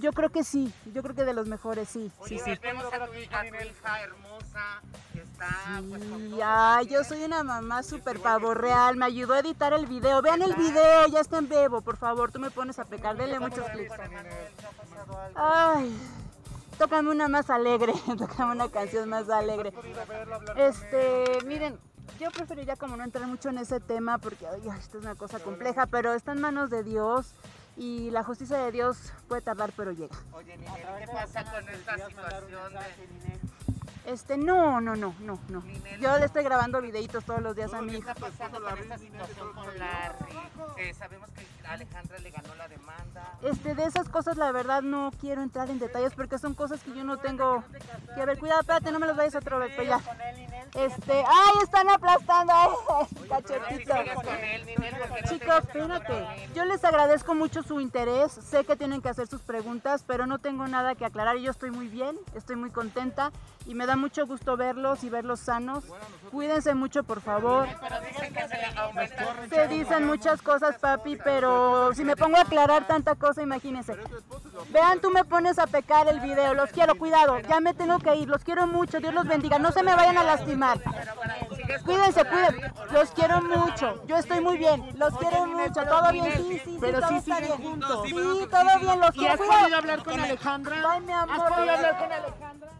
Yo 0.00 0.12
creo 0.12 0.30
que 0.30 0.44
sí. 0.44 0.72
Yo 0.92 1.02
creo 1.02 1.14
que 1.14 1.24
de 1.24 1.32
los 1.32 1.48
mejores, 1.48 1.88
sí. 1.88 2.10
Sí, 2.26 2.38
sí. 2.38 2.58
Vemos 2.62 2.84
a 2.84 2.98
tu, 2.98 3.04
a 3.04 3.06
tu 3.06 3.14
hija 3.14 4.02
hermosa 4.02 4.82
que 5.12 5.20
está 5.20 5.80
pues 5.88 6.04
con 6.04 6.26
Y, 6.34 6.40
ay, 6.44 6.86
yo 6.86 7.04
soy 7.04 7.24
una 7.24 7.42
mamá 7.42 7.82
súper 7.82 8.20
pavo 8.20 8.54
real. 8.54 8.96
Me 8.96 9.06
ayudó 9.06 9.34
a 9.34 9.40
editar 9.40 9.72
el 9.72 9.86
video. 9.86 10.20
Vean 10.22 10.42
el 10.42 10.54
video, 10.54 11.06
ya 11.08 11.20
está 11.20 11.38
en 11.38 11.48
Bebo, 11.48 11.80
por 11.80 11.96
favor. 11.96 12.30
Tú 12.30 12.38
me 12.38 12.50
pones 12.50 12.78
a 12.78 12.84
pecar. 12.84 13.16
Denle 13.16 13.40
muchos 13.40 13.68
clics. 13.70 13.94
Ay, 15.34 15.96
tócame 16.78 17.10
una 17.10 17.28
más 17.28 17.50
alegre. 17.50 17.92
tócame 18.18 18.52
una 18.52 18.68
canción 18.68 19.08
más 19.08 19.28
alegre. 19.28 19.72
Este, 20.56 21.38
miren, 21.46 21.78
yo 22.20 22.30
preferiría 22.30 22.76
como 22.76 22.96
no 22.96 23.04
entrar 23.04 23.26
mucho 23.26 23.48
en 23.48 23.58
ese 23.58 23.80
tema 23.80 24.18
porque 24.18 24.46
ay, 24.46 24.62
esto 24.78 24.98
es 24.98 25.04
una 25.04 25.14
cosa 25.14 25.38
compleja, 25.40 25.86
pero 25.86 26.12
está 26.14 26.32
en 26.32 26.40
manos 26.40 26.70
de 26.70 26.82
Dios. 26.82 27.34
Y 27.74 28.10
la 28.10 28.22
justicia 28.22 28.58
de 28.58 28.70
Dios 28.70 28.98
puede 29.28 29.40
tardar, 29.40 29.72
pero 29.74 29.92
llega. 29.92 30.14
Oye, 30.32 30.58
Ninel, 30.58 30.74
¿qué 30.98 31.06
pasa 31.06 31.42
con 31.44 31.66
esta 31.70 31.94
situación 32.06 32.72
de... 32.74 33.52
Este, 34.04 34.36
no, 34.36 34.80
no, 34.80 34.96
no, 34.96 35.14
no, 35.20 35.38
no. 35.48 35.62
Yo 36.00 36.18
le 36.18 36.26
estoy 36.26 36.42
grabando 36.42 36.82
videitos 36.82 37.24
todos 37.24 37.40
los 37.40 37.54
días 37.54 37.72
a 37.72 37.80
mi 37.80 37.92
¿Qué 37.92 37.98
hija. 37.98 38.12
está 38.12 38.26
pasando 38.26 38.60
con 38.60 38.78
esta 38.78 38.98
situación 38.98 39.52
con 39.52 39.78
Larry? 39.78 40.32
Eh, 40.76 40.92
sabemos 40.94 41.30
que 41.30 41.46
Alejandra 41.66 42.18
le 42.18 42.30
ganó 42.30 42.54
la 42.56 42.68
demanda. 42.68 43.11
Este, 43.42 43.74
de 43.74 43.84
esas 43.84 44.08
cosas 44.08 44.36
la 44.36 44.52
verdad 44.52 44.82
no 44.82 45.10
quiero 45.20 45.42
entrar 45.42 45.68
en 45.68 45.80
detalles 45.80 46.12
porque 46.14 46.38
son 46.38 46.54
cosas 46.54 46.80
que 46.82 46.94
yo 46.94 47.02
no 47.02 47.18
tengo 47.18 47.64
que 48.14 48.24
ver. 48.24 48.38
Cuidado, 48.38 48.60
espérate, 48.60 48.92
no 48.92 49.00
me 49.00 49.06
los 49.06 49.16
vayas 49.16 49.34
pues 49.42 49.88
ya. 49.88 50.00
Este, 50.74 51.12
ay, 51.12 51.52
están 51.62 51.88
aplastando, 51.90 52.52
te 53.46 53.60
Chicos, 55.28 55.58
espérate. 55.58 56.26
Yo 56.54 56.64
les 56.64 56.84
agradezco 56.84 57.34
mucho 57.34 57.62
su 57.62 57.80
interés. 57.80 58.32
Sé 58.32 58.64
que 58.64 58.76
tienen 58.76 59.02
que 59.02 59.08
hacer 59.08 59.26
sus 59.26 59.40
preguntas, 59.40 60.04
pero 60.06 60.26
no 60.26 60.38
tengo 60.38 60.66
nada 60.68 60.94
que 60.94 61.04
aclarar. 61.04 61.36
Yo 61.38 61.50
estoy 61.50 61.70
muy 61.70 61.88
bien, 61.88 62.16
estoy 62.34 62.56
muy 62.56 62.70
contenta 62.70 63.32
y 63.66 63.74
me 63.74 63.86
da 63.86 63.96
mucho 63.96 64.26
gusto 64.26 64.56
verlos 64.56 65.02
y 65.04 65.10
verlos 65.10 65.40
sanos. 65.40 65.84
Cuídense 66.30 66.74
mucho, 66.74 67.02
por 67.02 67.20
favor. 67.20 67.68
Se 69.50 69.68
dicen 69.68 70.06
muchas 70.06 70.42
cosas, 70.42 70.78
papi, 70.78 71.16
pero 71.16 71.92
si 71.94 72.04
me 72.04 72.16
pongo 72.16 72.36
a 72.36 72.42
aclarar 72.42 72.86
tanta 72.86 73.14
cosa, 73.14 73.31
imagínense. 73.40 73.94
Vean, 74.70 75.00
tú 75.00 75.10
me 75.10 75.24
pones 75.24 75.58
a 75.58 75.66
pecar 75.66 76.08
el 76.08 76.20
video. 76.20 76.52
Los 76.54 76.70
quiero, 76.70 76.96
cuidado. 76.96 77.38
Ya 77.40 77.60
me 77.60 77.72
tengo 77.72 77.98
que 77.98 78.14
ir. 78.16 78.28
Los 78.28 78.44
quiero 78.44 78.66
mucho. 78.66 78.98
Dios 79.00 79.14
los 79.14 79.26
bendiga. 79.26 79.58
No 79.58 79.72
se 79.72 79.82
me 79.82 79.94
vayan 79.94 80.18
a 80.18 80.24
lastimar. 80.24 80.78
Cuídense, 81.84 82.24
cuídense. 82.24 82.72
Los 82.92 83.10
quiero 83.12 83.40
mucho. 83.42 84.04
Yo 84.06 84.16
estoy 84.16 84.40
muy 84.40 84.58
bien. 84.58 84.84
Los 84.98 85.16
quiero 85.16 85.46
mucho. 85.46 85.82
Todo 85.84 86.12
bien, 86.12 86.32
sí, 86.36 86.42
sí, 86.48 86.60
sí. 86.64 86.78
Pero 86.80 87.00
todo 87.00 87.08
sí 87.08 87.16
está 87.16 87.40
bien. 87.40 87.52
juntos. 87.56 88.02
Sí, 88.06 88.12
todo 88.12 88.78
bien. 88.80 89.00
Los 89.00 89.14
¿Y 89.14 89.18
quiero. 89.18 89.34
has 89.34 89.40
podido 89.40 89.76
hablar 89.76 90.02
con 90.04 90.20
Alejandra? 90.20 90.76
Ay, 90.90 91.00
mi 91.00 91.12
amor. 91.12 91.36
¿Has 91.40 91.52
podido 91.52 91.72
hablar 91.72 91.98
con 91.98 92.12
Alejandra? 92.12 92.68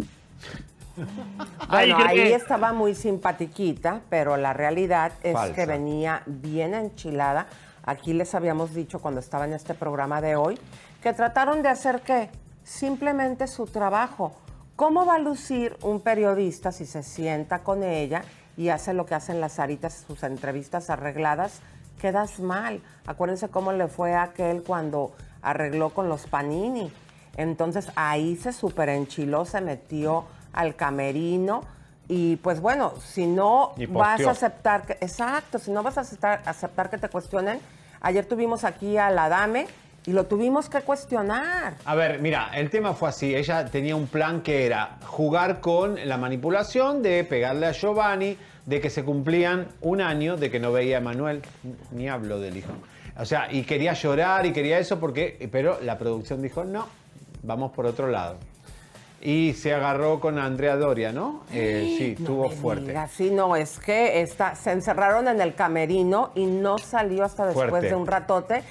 Bueno, 1.70 1.96
ahí 2.06 2.32
estaba 2.32 2.74
muy 2.74 2.94
simpatiquita, 2.94 4.00
pero 4.10 4.36
la 4.36 4.52
realidad 4.52 5.12
es 5.22 5.32
Falsa. 5.32 5.54
que 5.54 5.64
venía 5.64 6.22
bien 6.26 6.74
enchilada. 6.74 7.46
Aquí 7.84 8.12
les 8.12 8.34
habíamos 8.34 8.74
dicho 8.74 9.00
cuando 9.00 9.20
estaba 9.20 9.44
en 9.44 9.54
este 9.54 9.74
programa 9.74 10.20
de 10.20 10.36
hoy 10.36 10.58
que 11.02 11.12
trataron 11.12 11.62
de 11.62 11.68
hacer 11.68 12.02
qué? 12.02 12.30
Simplemente 12.62 13.48
su 13.48 13.66
trabajo. 13.66 14.32
¿Cómo 14.76 15.04
va 15.04 15.16
a 15.16 15.18
lucir 15.18 15.76
un 15.82 16.00
periodista 16.00 16.70
si 16.70 16.86
se 16.86 17.02
sienta 17.02 17.64
con 17.64 17.82
ella 17.82 18.22
y 18.56 18.68
hace 18.68 18.94
lo 18.94 19.04
que 19.04 19.14
hacen 19.14 19.40
las 19.40 19.58
aritas, 19.58 20.04
sus 20.06 20.22
entrevistas 20.22 20.90
arregladas? 20.90 21.60
Quedas 22.00 22.38
mal. 22.38 22.80
Acuérdense 23.06 23.48
cómo 23.48 23.72
le 23.72 23.88
fue 23.88 24.14
a 24.14 24.22
aquel 24.22 24.62
cuando 24.62 25.12
arregló 25.42 25.90
con 25.90 26.08
los 26.08 26.26
Panini. 26.26 26.92
Entonces 27.36 27.88
ahí 27.96 28.36
se 28.36 28.52
super 28.52 28.88
enchiló, 28.88 29.44
se 29.44 29.60
metió 29.60 30.24
al 30.52 30.76
camerino 30.76 31.62
y 32.08 32.36
pues 32.36 32.60
bueno, 32.60 32.94
si 33.04 33.26
no 33.26 33.72
vas 33.88 34.20
a 34.26 34.30
aceptar 34.30 34.82
que, 34.82 34.92
exacto, 34.94 35.58
si 35.58 35.70
no 35.70 35.82
vas 35.82 35.98
a 35.98 36.02
aceptar, 36.02 36.42
aceptar 36.44 36.90
que 36.90 36.98
te 36.98 37.08
cuestionen, 37.08 37.60
ayer 38.00 38.26
tuvimos 38.26 38.64
aquí 38.64 38.98
a 38.98 39.10
la 39.10 39.28
dame 39.28 39.66
y 40.04 40.12
lo 40.12 40.26
tuvimos 40.26 40.68
que 40.68 40.80
cuestionar. 40.80 41.74
A 41.84 41.94
ver, 41.94 42.20
mira, 42.20 42.50
el 42.54 42.70
tema 42.70 42.94
fue 42.94 43.08
así. 43.08 43.34
Ella 43.34 43.64
tenía 43.66 43.94
un 43.94 44.08
plan 44.08 44.42
que 44.42 44.66
era 44.66 44.98
jugar 45.06 45.60
con 45.60 45.96
la 46.08 46.16
manipulación 46.18 47.02
de 47.02 47.22
pegarle 47.24 47.66
a 47.66 47.72
Giovanni, 47.72 48.36
de 48.66 48.80
que 48.80 48.90
se 48.90 49.04
cumplían 49.04 49.68
un 49.80 50.00
año 50.00 50.36
de 50.36 50.50
que 50.50 50.58
no 50.58 50.72
veía 50.72 50.98
a 50.98 51.00
Manuel. 51.00 51.42
Ni 51.92 52.08
hablo 52.08 52.40
del 52.40 52.56
hijo. 52.56 52.72
O 53.16 53.24
sea, 53.24 53.52
y 53.52 53.62
quería 53.62 53.92
llorar 53.92 54.44
y 54.46 54.52
quería 54.52 54.78
eso 54.78 54.98
porque, 54.98 55.48
pero 55.52 55.78
la 55.80 55.98
producción 55.98 56.42
dijo, 56.42 56.64
no, 56.64 56.88
vamos 57.42 57.72
por 57.72 57.86
otro 57.86 58.08
lado. 58.08 58.38
Y 59.24 59.52
se 59.52 59.72
agarró 59.72 60.18
con 60.18 60.36
Andrea 60.38 60.74
Doria, 60.76 61.12
¿no? 61.12 61.42
Eh, 61.52 61.94
sí, 61.96 62.24
tuvo 62.24 62.50
fuerte. 62.50 62.86
Mira, 62.88 63.06
sí, 63.06 63.30
no, 63.30 63.54
es 63.54 63.78
que 63.78 64.20
está, 64.20 64.56
se 64.56 64.72
encerraron 64.72 65.28
en 65.28 65.40
el 65.40 65.54
camerino 65.54 66.32
y 66.34 66.46
no 66.46 66.76
salió 66.78 67.22
hasta 67.24 67.46
después 67.46 67.70
Fuerte. 67.70 67.88
de 67.90 67.94
un 67.94 68.06
ratote. 68.08 68.64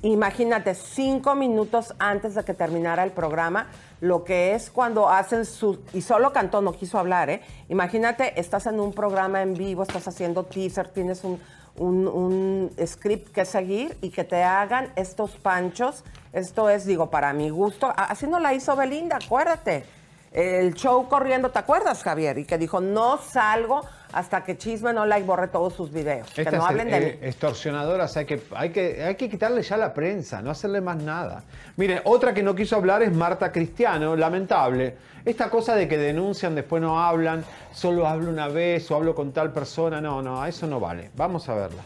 Imagínate, 0.00 0.74
cinco 0.74 1.34
minutos 1.34 1.94
antes 1.98 2.34
de 2.34 2.42
que 2.44 2.54
terminara 2.54 3.04
el 3.04 3.10
programa, 3.10 3.66
lo 4.00 4.24
que 4.24 4.54
es 4.54 4.70
cuando 4.70 5.10
hacen 5.10 5.44
su... 5.44 5.80
Y 5.92 6.00
solo 6.00 6.32
cantó, 6.32 6.62
no 6.62 6.72
quiso 6.72 6.98
hablar, 6.98 7.28
¿eh? 7.28 7.42
Imagínate, 7.68 8.40
estás 8.40 8.66
en 8.66 8.80
un 8.80 8.94
programa 8.94 9.42
en 9.42 9.52
vivo, 9.54 9.82
estás 9.82 10.08
haciendo 10.08 10.44
teaser, 10.44 10.88
tienes 10.88 11.22
un, 11.24 11.38
un- 11.76 12.08
un 12.08 12.70
script 12.86 13.30
que 13.34 13.44
seguir 13.44 13.98
y 14.00 14.08
que 14.08 14.24
te 14.24 14.42
hagan 14.42 14.90
estos 14.96 15.32
panchos. 15.32 16.02
Esto 16.32 16.70
es, 16.70 16.86
digo, 16.86 17.10
para 17.10 17.34
mi 17.34 17.50
gusto. 17.50 17.92
Así 17.94 18.26
no 18.26 18.38
la 18.40 18.54
hizo 18.54 18.74
Belinda, 18.74 19.18
acuérdate 19.22 19.84
el 20.32 20.74
show 20.74 21.08
corriendo, 21.08 21.50
¿te 21.50 21.58
acuerdas, 21.58 22.02
Javier? 22.02 22.38
Y 22.38 22.44
que 22.44 22.58
dijo, 22.58 22.80
no 22.80 23.18
salgo 23.18 23.82
hasta 24.12 24.42
que 24.42 24.56
Chisme 24.56 24.92
no 24.92 25.06
like 25.06 25.26
borre 25.26 25.48
todos 25.48 25.74
sus 25.74 25.92
videos. 25.92 26.28
que 26.30 26.50
no 26.50 26.64
hablen 26.64 26.90
de 26.90 26.96
eh, 26.96 27.18
mí. 27.20 27.26
extorsionadoras 27.26 28.16
hay 28.16 28.24
que, 28.24 28.42
hay, 28.54 28.70
que, 28.70 29.04
hay 29.04 29.14
que 29.16 29.28
quitarle 29.28 29.62
ya 29.62 29.76
la 29.76 29.92
prensa, 29.92 30.40
no 30.40 30.50
hacerle 30.50 30.80
más 30.80 30.96
nada. 30.96 31.42
Miren, 31.76 32.00
otra 32.04 32.32
que 32.32 32.42
no 32.42 32.54
quiso 32.54 32.76
hablar 32.76 33.02
es 33.02 33.12
Marta 33.12 33.52
Cristiano, 33.52 34.16
lamentable. 34.16 34.96
Esta 35.24 35.50
cosa 35.50 35.74
de 35.74 35.88
que 35.88 35.98
denuncian, 35.98 36.54
después 36.54 36.80
no 36.80 37.00
hablan, 37.02 37.44
solo 37.72 38.06
hablo 38.06 38.30
una 38.30 38.48
vez 38.48 38.90
o 38.90 38.96
hablo 38.96 39.14
con 39.14 39.32
tal 39.32 39.52
persona, 39.52 40.00
no, 40.00 40.22
no, 40.22 40.44
eso 40.46 40.66
no 40.66 40.80
vale. 40.80 41.10
Vamos 41.16 41.48
a 41.48 41.54
verla. 41.54 41.82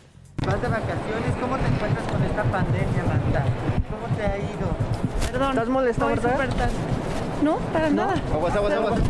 Vas 0.46 0.60
de 0.60 0.68
vacaciones, 0.68 1.34
¿cómo 1.40 1.56
te 1.56 1.66
encuentras 1.66 2.06
con 2.08 2.22
esta 2.22 2.42
pandemia, 2.44 3.04
Marta? 3.04 3.44
¿Cómo 3.90 4.16
te 4.16 4.22
ha 4.24 4.38
ido? 4.38 5.30
Perdón. 5.30 5.50
¿Estás 5.50 5.68
molesta, 5.68 6.06
No, 7.42 7.56
para 7.72 7.90
nada. 7.90 8.14
Aguas, 8.32 8.54
aguas, 8.54 8.72
aguas. 8.72 9.00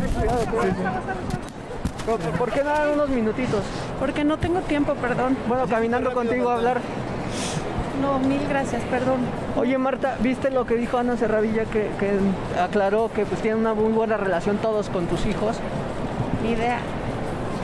¿Por, 2.05 2.19
por 2.19 2.51
qué 2.51 2.63
dar 2.63 2.89
unos 2.89 3.09
minutitos? 3.09 3.61
Porque 3.99 4.23
no 4.23 4.37
tengo 4.37 4.59
tiempo, 4.61 4.93
perdón. 4.95 5.37
Bueno, 5.47 5.67
caminando 5.67 6.13
contigo 6.13 6.49
a 6.49 6.55
hablar. 6.55 6.81
No, 8.01 8.19
mil 8.19 8.41
gracias, 8.49 8.81
perdón. 8.89 9.19
Oye, 9.55 9.77
Marta, 9.77 10.15
¿viste 10.19 10.49
lo 10.49 10.65
que 10.65 10.75
dijo 10.75 10.97
Ana 10.97 11.15
Serradilla 11.15 11.65
que, 11.65 11.89
que 11.99 12.19
aclaró 12.59 13.11
que 13.13 13.25
pues 13.25 13.39
tienen 13.41 13.59
una 13.59 13.73
muy 13.73 13.93
buena 13.93 14.17
relación 14.17 14.57
todos 14.57 14.89
con 14.89 15.05
tus 15.05 15.25
hijos? 15.25 15.57
Ni 16.43 16.51
idea. 16.51 16.79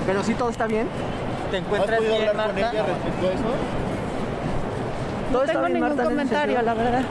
Pero 0.06 0.24
sí 0.24 0.36
todo 0.36 0.50
está 0.50 0.68
bien. 0.68 0.88
¿Te 1.52 1.58
encuentras 1.58 2.00
bien, 2.00 2.38
Marta? 2.38 2.72
No 2.72 2.86
respecto 2.86 3.28
a 3.28 3.34
eso? 3.34 3.54
Está 5.42 5.46
tengo 5.52 5.66
bien, 5.66 5.74
ningún 5.74 5.90
Marta, 5.90 6.04
comentario, 6.04 6.62
la 6.62 6.74
verdad. 6.76 7.02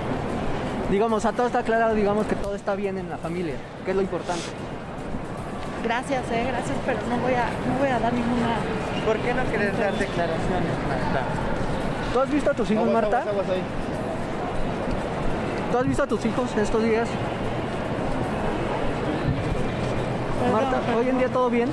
Digamos, 0.90 1.24
a 1.26 1.32
todo 1.32 1.46
está 1.46 1.58
aclarado, 1.58 1.94
digamos 1.94 2.26
que 2.26 2.34
todo 2.34 2.54
está 2.54 2.74
bien 2.74 2.96
en 2.96 3.10
la 3.10 3.18
familia, 3.18 3.56
que 3.84 3.90
es 3.90 3.96
lo 3.96 4.02
importante. 4.02 4.44
Gracias, 5.84 6.24
eh, 6.32 6.44
gracias, 6.48 6.76
pero 6.86 6.98
no 7.10 7.18
voy 7.18 7.34
a, 7.34 7.44
no 7.44 7.78
voy 7.78 7.88
a 7.88 7.98
dar 8.00 8.12
ninguna. 8.12 8.56
¿Por 9.04 9.18
qué 9.18 9.34
no 9.34 9.44
quieres 9.44 9.78
dar 9.78 9.92
declaraciones, 9.92 10.72
Marta? 10.88 11.22
¿Tú 12.12 12.20
has 12.20 12.30
visto 12.30 12.50
a 12.50 12.54
tus 12.54 12.70
hijos, 12.70 12.90
Marta? 12.90 13.24
¿Tú 15.70 15.78
has 15.78 15.86
visto 15.86 16.02
a 16.02 16.06
tus 16.06 16.24
hijos 16.24 16.56
estos 16.56 16.82
días? 16.82 17.08
Perdón, 20.40 20.52
Marta, 20.52 20.80
perdón. 20.80 21.00
hoy 21.00 21.08
en 21.10 21.18
día 21.18 21.28
todo 21.28 21.50
bien. 21.50 21.68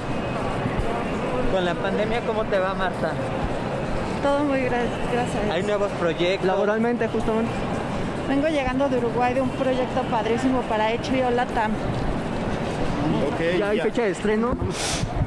Con 1.53 1.63
la 1.63 1.73
pandemia, 1.73 2.19
¿cómo 2.27 2.43
te 2.43 2.59
va, 2.59 2.73
Marta? 2.73 3.13
Todo 4.21 4.43
muy 4.43 4.59
gracias, 4.61 4.91
gracias. 5.13 5.65
nuevos 5.65 5.91
proyectos. 5.93 6.45
Laboralmente, 6.45 7.07
justamente. 7.07 7.51
Vengo 8.27 8.47
llegando 8.47 8.89
de 8.89 8.97
Uruguay 8.97 9.33
de 9.33 9.41
un 9.41 9.49
proyecto 9.49 10.01
padrísimo 10.09 10.61
para 10.63 10.89
HBO 10.89 11.29
Latam. 11.31 11.71
¿Ya 13.59 13.69
hay 13.69 13.79
fecha 13.79 14.03
de 14.03 14.11
estreno? 14.11 14.55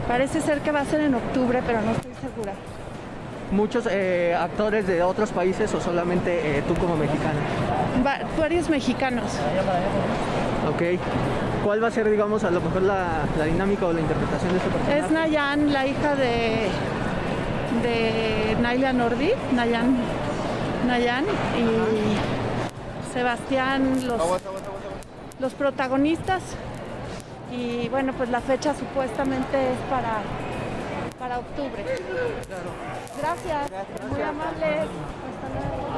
Parece 0.08 0.40
ser 0.40 0.60
que 0.60 0.72
va 0.72 0.80
a 0.80 0.84
ser 0.84 1.00
en 1.02 1.14
octubre, 1.14 1.62
pero 1.66 1.80
no 1.82 1.92
estoy 1.92 2.12
segura. 2.20 2.52
muchos 3.52 3.86
eh, 3.90 4.36
actores 4.38 4.86
de 4.86 5.02
otros 5.02 5.30
países 5.30 5.72
o 5.74 5.80
solamente 5.80 6.58
eh, 6.58 6.62
tú 6.66 6.74
como 6.74 6.96
mexicana? 6.96 7.38
Va- 8.04 8.20
varios 8.38 8.68
mexicanos. 8.68 9.24
Ok. 10.68 10.98
¿Cuál 11.64 11.82
va 11.82 11.88
a 11.88 11.90
ser, 11.90 12.10
digamos, 12.10 12.44
a 12.44 12.50
lo 12.50 12.60
mejor 12.60 12.82
la, 12.82 13.06
la 13.38 13.44
dinámica 13.44 13.86
o 13.86 13.92
la 13.92 14.00
interpretación 14.00 14.52
de 14.52 14.58
este 14.58 14.70
personaje? 14.70 14.98
Es 15.00 15.10
Nayan, 15.10 15.72
la 15.72 15.86
hija 15.86 16.14
de, 16.16 16.68
de 17.82 18.56
Naila 18.62 18.92
Nordi, 18.92 19.30
Nayan, 19.54 19.96
Nayan 20.86 21.24
y 21.24 22.37
Sebastián, 23.12 24.06
los, 24.06 24.20
los 25.40 25.54
protagonistas. 25.54 26.42
Y 27.50 27.88
bueno, 27.88 28.12
pues 28.12 28.28
la 28.28 28.40
fecha 28.40 28.74
supuestamente 28.74 29.72
es 29.72 29.78
para, 29.90 30.22
para 31.18 31.38
octubre. 31.38 31.84
Gracias, 33.20 33.70
muy 34.10 34.20
amables. 34.20 34.80
Hasta 34.80 35.48
luego. 35.54 35.88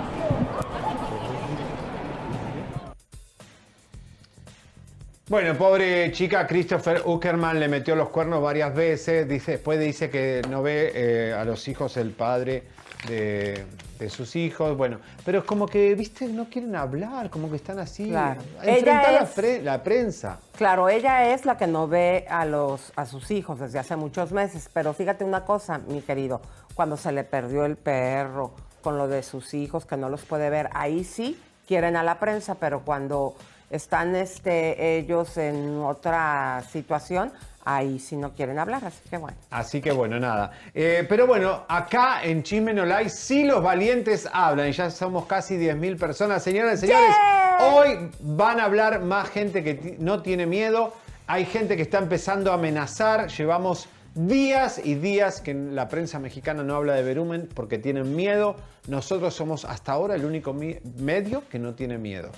Bueno, 5.29 5.55
pobre 5.57 6.11
chica, 6.11 6.45
Christopher 6.45 7.03
Uckerman 7.05 7.61
le 7.61 7.69
metió 7.69 7.95
los 7.95 8.09
cuernos 8.09 8.43
varias 8.43 8.75
veces. 8.75 9.29
Dice, 9.29 9.53
después 9.53 9.79
dice 9.79 10.11
que 10.11 10.43
no 10.51 10.61
ve 10.61 10.91
eh, 10.93 11.33
a 11.33 11.45
los 11.45 11.69
hijos 11.69 11.97
el 11.97 12.11
padre 12.11 12.65
de, 13.09 13.65
de 13.99 14.11
sus 14.11 14.37
hijos. 14.37 14.77
Bueno, 14.77 14.99
pero 15.25 15.39
es 15.41 15.45
como 15.45 15.67
que, 15.67 15.95
viste, 15.95 16.27
no 16.27 16.47
quieren 16.49 16.77
hablar, 16.77 17.31
como 17.31 17.51
que 17.51 17.57
están 17.57 17.79
así. 17.79 18.09
Claro. 18.09 18.41
a 18.61 18.67
enfrentar 18.67 19.13
la, 19.13 19.27
pre- 19.27 19.63
la 19.63 19.83
prensa. 19.83 20.39
Claro, 20.57 20.89
ella 20.89 21.33
es 21.33 21.45
la 21.47 21.57
que 21.57 21.67
no 21.67 21.89
ve 21.89 22.27
a 22.29 22.45
los 22.45 22.93
a 22.97 23.07
sus 23.07 23.31
hijos 23.31 23.59
desde 23.61 23.79
hace 23.79 23.97
muchos 23.97 24.33
meses, 24.33 24.69
pero 24.73 24.93
fíjate 24.93 25.25
una 25.25 25.45
cosa, 25.45 25.79
mi 25.79 26.03
querido, 26.03 26.41
cuando 26.75 26.97
se 26.97 27.13
le 27.13 27.25
perdió 27.25 27.65
el 27.65 27.77
perro 27.77 28.53
con 28.83 28.97
lo 28.99 29.09
de 29.09 29.23
sus 29.23 29.55
hijos 29.55 29.85
que 29.85 29.97
no 29.97 30.09
los 30.09 30.23
puede 30.23 30.49
ver, 30.51 30.71
ahí 30.73 31.05
sí 31.05 31.41
quieren 31.67 31.97
a 31.97 32.03
la 32.03 32.19
prensa, 32.19 32.55
pero 32.57 32.81
cuando 32.81 33.35
están 33.71 34.17
este 34.17 34.99
ellos 34.99 35.37
en 35.37 35.79
otra 35.79 36.63
situación, 36.73 37.33
ahí 37.65 37.99
sí 37.99 38.17
no 38.17 38.33
quieren 38.33 38.59
hablar, 38.59 38.85
así 38.85 39.01
que 39.09 39.17
bueno. 39.19 39.37
Así 39.51 39.81
que 39.81 39.93
bueno, 39.93 40.19
nada. 40.19 40.53
Eh, 40.75 41.05
pero 41.09 41.27
bueno, 41.27 41.65
acá 41.69 42.23
en 42.23 42.43
Chisme 42.43 42.73
No 42.73 42.85
sí 43.09 43.45
los 43.45 43.63
valientes 43.63 44.29
hablan 44.33 44.69
y 44.69 44.73
ya 44.73 44.91
somos 44.91 45.27
casi 45.27 45.57
10.000 45.57 45.99
personas. 45.99 46.43
Señoras 46.43 46.83
y 46.83 46.87
señores, 46.87 47.15
hoy 47.61 48.11
van 48.21 48.61
a 48.61 48.65
hablar 48.65 49.01
más 49.01 49.29
gente 49.29 49.63
que 49.63 49.97
no 49.99 50.23
tiene 50.23 50.47
miedo. 50.47 50.93
Hay 51.27 51.45
gente 51.45 51.77
que 51.77 51.83
está 51.83 51.99
empezando 51.99 52.51
a 52.51 52.55
amenazar. 52.55 53.29
Llevamos 53.29 53.89
días 54.15 54.81
y 54.83 54.95
días 54.95 55.41
que 55.41 55.55
la 55.55 55.89
prensa 55.89 56.19
mexicana 56.19 56.63
no 56.63 56.75
habla 56.75 56.95
de 56.95 57.03
Verumen 57.03 57.49
porque 57.55 57.79
tienen 57.79 58.17
miedo. 58.17 58.57
Nosotros 58.89 59.35
somos 59.35 59.65
hasta 59.65 59.93
ahora 59.93 60.15
el 60.15 60.25
único 60.25 60.55
medio 60.55 61.45
que 61.49 61.59
no 61.59 61.75
tiene 61.75 61.99
miedo. 61.99 62.31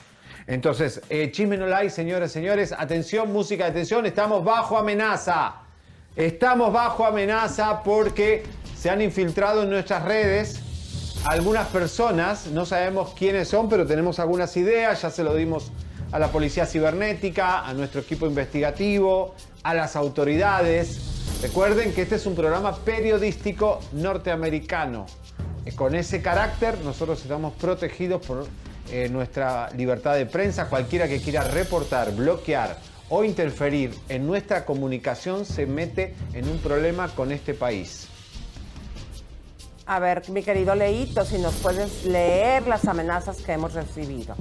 Entonces, 0.46 1.00
eh, 1.08 1.30
Chisme 1.30 1.56
No 1.56 1.66
Like, 1.66 1.90
señoras 1.90 2.30
y 2.30 2.34
señores, 2.34 2.74
atención, 2.76 3.32
música 3.32 3.64
de 3.64 3.70
atención, 3.70 4.06
estamos 4.06 4.44
bajo 4.44 4.76
amenaza. 4.76 5.54
Estamos 6.16 6.72
bajo 6.72 7.06
amenaza 7.06 7.82
porque 7.82 8.42
se 8.76 8.90
han 8.90 9.00
infiltrado 9.00 9.62
en 9.62 9.70
nuestras 9.70 10.04
redes 10.04 10.60
algunas 11.24 11.68
personas, 11.68 12.48
no 12.48 12.66
sabemos 12.66 13.14
quiénes 13.14 13.48
son, 13.48 13.68
pero 13.68 13.86
tenemos 13.86 14.18
algunas 14.18 14.56
ideas, 14.56 15.02
ya 15.02 15.10
se 15.10 15.22
lo 15.22 15.34
dimos 15.34 15.70
a 16.10 16.18
la 16.18 16.28
policía 16.28 16.66
cibernética, 16.66 17.64
a 17.64 17.72
nuestro 17.74 18.00
equipo 18.00 18.26
investigativo, 18.26 19.34
a 19.62 19.72
las 19.72 19.94
autoridades. 19.94 21.00
Recuerden 21.40 21.94
que 21.94 22.02
este 22.02 22.16
es 22.16 22.26
un 22.26 22.34
programa 22.34 22.76
periodístico 22.76 23.80
norteamericano. 23.92 25.06
Eh, 25.64 25.72
Con 25.74 25.94
ese 25.94 26.20
carácter 26.20 26.78
nosotros 26.84 27.22
estamos 27.22 27.54
protegidos 27.54 28.26
por 28.26 28.46
eh, 28.92 29.08
nuestra 29.08 29.70
libertad 29.70 30.14
de 30.14 30.26
prensa. 30.26 30.68
Cualquiera 30.68 31.08
que 31.08 31.20
quiera 31.20 31.42
reportar, 31.44 32.14
bloquear 32.14 32.78
o 33.08 33.24
interferir 33.24 33.90
en 34.08 34.26
nuestra 34.26 34.64
comunicación 34.64 35.44
se 35.44 35.66
mete 35.66 36.14
en 36.34 36.48
un 36.48 36.58
problema 36.58 37.08
con 37.08 37.32
este 37.32 37.54
país. 37.54 38.08
A 39.86 39.98
ver, 39.98 40.28
mi 40.30 40.42
querido 40.42 40.74
Leito, 40.74 41.24
si 41.24 41.38
nos 41.38 41.54
puedes 41.54 42.04
leer 42.04 42.66
las 42.68 42.86
amenazas 42.86 43.38
que 43.38 43.52
hemos 43.52 43.74
recibido. 43.74 44.36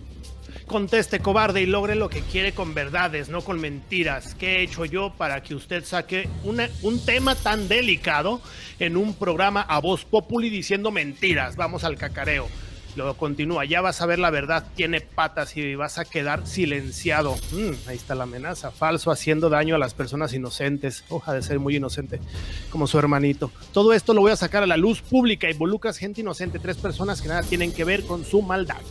Conteste, 0.67 1.19
cobarde, 1.19 1.62
y 1.62 1.65
logre 1.65 1.95
lo 1.95 2.08
que 2.08 2.21
quiere 2.21 2.54
con 2.54 2.73
verdades, 2.73 3.28
no 3.28 3.41
con 3.41 3.60
mentiras. 3.60 4.36
¿Qué 4.36 4.58
he 4.60 4.62
hecho 4.63 4.86
yo 4.86 5.12
para 5.17 5.41
que 5.43 5.54
usted 5.56 5.84
saque 5.84 6.30
una- 6.45 6.69
un 6.84 7.04
tema 7.04 7.36
tan 7.36 7.67
delicado 7.67 8.39
en 8.80 8.95
un 8.95 9.13
programa 9.15 9.63
a 9.63 9.82
voz 9.82 10.06
populi 10.06 10.49
diciendo 10.49 10.89
mentiras? 10.91 11.58
Vamos 11.58 11.84
al 11.84 11.97
cacareo. 11.97 12.47
Luego 12.95 13.15
continúa, 13.15 13.65
ya 13.65 13.82
vas 13.82 14.01
a 14.01 14.06
ver 14.06 14.19
la 14.19 14.30
verdad, 14.30 14.65
tiene 14.75 15.01
patas 15.01 15.56
y 15.56 15.75
vas 15.75 15.97
a 15.97 16.06
quedar 16.06 16.45
silenciado. 16.45 17.36
Mm, 17.51 17.88
ahí 17.88 17.95
está 17.95 18.15
la 18.15 18.23
amenaza. 18.23 18.71
Falso, 18.71 19.12
haciendo 19.12 19.49
daño 19.49 19.75
a 19.75 19.77
las 19.77 19.93
personas 19.93 20.34
inocentes. 20.34 21.04
Hoja 21.10 21.34
de 21.34 21.41
ser 21.41 21.60
muy 21.60 21.75
inocente, 21.75 22.19
como 22.69 22.88
su 22.88 22.99
hermanito. 22.99 23.51
Todo 23.71 23.93
esto 23.93 24.13
lo 24.13 24.21
voy 24.21 24.32
a 24.32 24.36
sacar 24.36 24.63
a 24.63 24.67
la 24.67 24.77
luz 24.77 25.01
pública. 25.01 25.49
Involucras 25.49 25.97
gente 25.97 26.21
inocente, 26.21 26.60
tres 26.60 26.77
personas 26.77 27.21
que 27.21 27.30
nada 27.30 27.43
tienen 27.43 27.73
que 27.73 27.86
ver 27.86 28.04
con 28.04 28.25
su 28.25 28.41
maldad. 28.41 28.82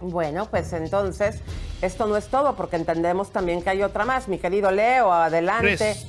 Bueno, 0.00 0.46
pues 0.50 0.72
entonces, 0.72 1.40
esto 1.80 2.06
no 2.06 2.16
es 2.16 2.26
todo, 2.26 2.56
porque 2.56 2.76
entendemos 2.76 3.30
también 3.30 3.62
que 3.62 3.70
hay 3.70 3.82
otra 3.82 4.04
más. 4.04 4.28
Mi 4.28 4.38
querido 4.38 4.70
Leo, 4.70 5.12
adelante. 5.12 5.76
Tres. 5.76 6.06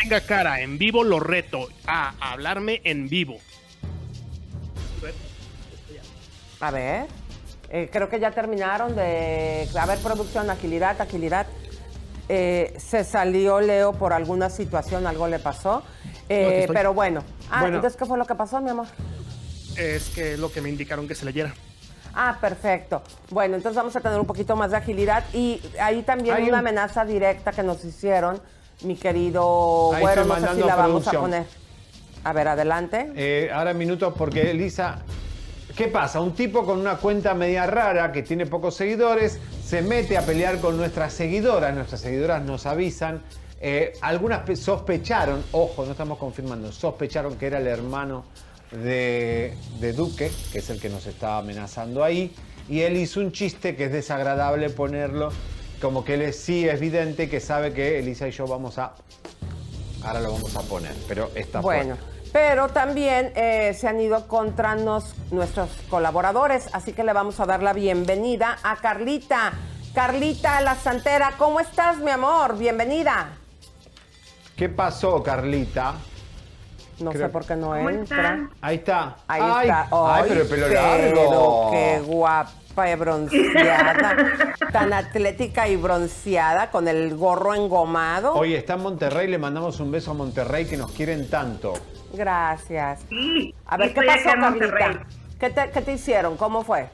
Tenga 0.00 0.20
cara, 0.20 0.60
en 0.60 0.78
vivo 0.78 1.04
lo 1.04 1.20
reto 1.20 1.68
a 1.86 2.14
hablarme 2.32 2.80
en 2.84 3.08
vivo. 3.08 3.38
A 6.60 6.70
ver, 6.70 7.06
eh, 7.70 7.88
creo 7.92 8.08
que 8.08 8.20
ya 8.20 8.30
terminaron 8.30 8.94
de... 8.94 9.68
A 9.78 9.86
ver, 9.86 9.98
producción, 9.98 10.48
agilidad, 10.50 11.00
agilidad. 11.00 11.46
Eh, 12.28 12.74
se 12.78 13.02
salió 13.04 13.60
Leo 13.60 13.92
por 13.94 14.12
alguna 14.12 14.48
situación, 14.48 15.06
algo 15.06 15.26
le 15.26 15.38
pasó. 15.40 15.82
Eh, 16.28 16.60
estoy. 16.60 16.74
pero 16.76 16.94
bueno. 16.94 17.22
Ah, 17.50 17.60
Bueno. 17.62 17.76
entonces, 17.76 17.98
¿qué 17.98 18.06
fue 18.06 18.16
lo 18.16 18.24
que 18.26 18.34
pasó, 18.36 18.60
mi 18.60 18.70
amor? 18.70 18.86
Es 19.76 20.10
que 20.10 20.36
lo 20.36 20.52
que 20.52 20.60
me 20.60 20.68
indicaron 20.68 21.08
que 21.08 21.14
se 21.14 21.24
leyera. 21.24 21.52
Ah, 22.14 22.36
perfecto. 22.40 23.02
Bueno, 23.30 23.56
entonces 23.56 23.76
vamos 23.76 23.96
a 23.96 24.00
tener 24.00 24.20
un 24.20 24.26
poquito 24.26 24.54
más 24.54 24.70
de 24.70 24.76
agilidad 24.76 25.24
y 25.32 25.60
ahí 25.80 26.02
también 26.02 26.36
Hay 26.36 26.42
una 26.44 26.52
un- 26.52 26.58
amenaza 26.60 27.04
directa 27.04 27.52
que 27.52 27.62
nos 27.62 27.84
hicieron, 27.84 28.40
mi 28.82 28.96
querido 28.96 29.92
Ahí 29.94 30.02
Güero, 30.02 30.22
estoy 30.22 30.40
no 30.42 30.48
sé 30.48 30.54
si 30.54 30.60
la 30.62 30.76
vamos 30.76 31.08
a 31.08 31.12
poner. 31.12 31.46
A 32.24 32.32
ver, 32.32 32.48
adelante. 32.48 33.10
Eh, 33.16 33.50
ahora 33.52 33.74
minutos 33.74 34.14
porque 34.16 34.50
Elisa. 34.50 34.98
¿Qué 35.76 35.88
pasa? 35.88 36.20
Un 36.20 36.34
tipo 36.34 36.64
con 36.66 36.78
una 36.78 36.96
cuenta 36.96 37.32
media 37.32 37.66
rara 37.66 38.12
que 38.12 38.22
tiene 38.22 38.44
pocos 38.44 38.74
seguidores 38.76 39.38
se 39.64 39.80
mete 39.80 40.18
a 40.18 40.22
pelear 40.22 40.58
con 40.58 40.76
nuestras 40.76 41.14
seguidoras. 41.14 41.74
Nuestras 41.74 42.02
seguidoras 42.02 42.42
nos 42.44 42.66
avisan. 42.66 43.22
Eh, 43.60 43.94
algunas 44.02 44.40
pe- 44.40 44.56
sospecharon, 44.56 45.42
ojo, 45.52 45.84
no 45.86 45.92
estamos 45.92 46.18
confirmando, 46.18 46.72
sospecharon 46.72 47.36
que 47.36 47.46
era 47.46 47.58
el 47.58 47.68
hermano 47.68 48.24
de, 48.72 49.54
de 49.80 49.92
Duque, 49.92 50.30
que 50.52 50.58
es 50.58 50.68
el 50.68 50.78
que 50.80 50.88
nos 50.90 51.06
estaba 51.06 51.38
amenazando 51.38 52.02
ahí. 52.04 52.34
Y 52.68 52.80
él 52.80 52.96
hizo 52.96 53.20
un 53.20 53.32
chiste 53.32 53.74
que 53.76 53.84
es 53.84 53.92
desagradable 53.92 54.68
ponerlo, 54.68 55.30
como 55.80 56.04
que 56.04 56.14
él 56.14 56.22
es, 56.22 56.36
sí 56.38 56.68
es 56.68 56.74
evidente 56.74 57.30
que 57.30 57.40
sabe 57.40 57.72
que 57.72 57.98
Elisa 57.98 58.28
y 58.28 58.32
yo 58.32 58.46
vamos 58.46 58.78
a. 58.78 58.92
Ahora 60.04 60.20
lo 60.20 60.32
vamos 60.32 60.54
a 60.56 60.62
poner, 60.62 60.92
pero 61.08 61.30
está 61.34 61.60
Bueno, 61.60 61.94
fuerte. 61.96 62.11
Pero 62.32 62.68
también 62.68 63.32
eh, 63.36 63.74
se 63.78 63.88
han 63.88 64.00
ido 64.00 64.26
contra 64.26 64.74
nos- 64.74 65.14
nuestros 65.30 65.70
colaboradores, 65.90 66.68
así 66.72 66.92
que 66.92 67.04
le 67.04 67.12
vamos 67.12 67.38
a 67.40 67.46
dar 67.46 67.62
la 67.62 67.72
bienvenida 67.72 68.58
a 68.62 68.76
Carlita. 68.76 69.52
Carlita 69.94 70.60
La 70.62 70.74
Santera, 70.74 71.32
¿cómo 71.36 71.60
estás, 71.60 71.98
mi 71.98 72.10
amor? 72.10 72.56
Bienvenida. 72.56 73.28
¿Qué 74.56 74.68
pasó, 74.70 75.22
Carlita? 75.22 75.94
No 77.00 77.10
Creo- 77.10 77.26
sé 77.26 77.32
por 77.32 77.44
qué 77.44 77.56
no 77.56 77.68
¿Cómo 77.68 77.90
entra. 77.90 78.48
Ahí 78.60 78.76
está. 78.76 79.16
Ahí 79.26 79.40
ay, 79.44 79.68
está. 79.68 79.88
Ay, 79.92 80.24
pero 80.28 80.40
el 80.42 80.48
pelo 80.48 80.68
largo. 80.68 81.70
Qué 81.72 82.00
guapa 82.06 82.90
y 82.90 82.94
bronceada. 82.94 84.24
tan 84.72 84.92
atlética 84.92 85.68
y 85.68 85.76
bronceada 85.76 86.70
con 86.70 86.88
el 86.88 87.14
gorro 87.16 87.54
engomado. 87.54 88.34
Hoy 88.34 88.54
está 88.54 88.74
en 88.74 88.80
Monterrey, 88.82 89.28
le 89.28 89.38
mandamos 89.38 89.80
un 89.80 89.90
beso 89.90 90.12
a 90.12 90.14
Monterrey 90.14 90.64
que 90.66 90.76
nos 90.76 90.92
quieren 90.92 91.28
tanto. 91.28 91.74
Gracias. 92.12 93.04
a 93.66 93.76
ver, 93.76 93.88
¿qué 93.94 94.00
pasó. 94.06 94.28
Carlita? 94.78 95.06
¿Qué 95.40 95.50
te, 95.50 95.70
¿Qué 95.70 95.80
te 95.82 95.92
hicieron? 95.94 96.36
¿Cómo 96.36 96.62
fue? 96.62 96.88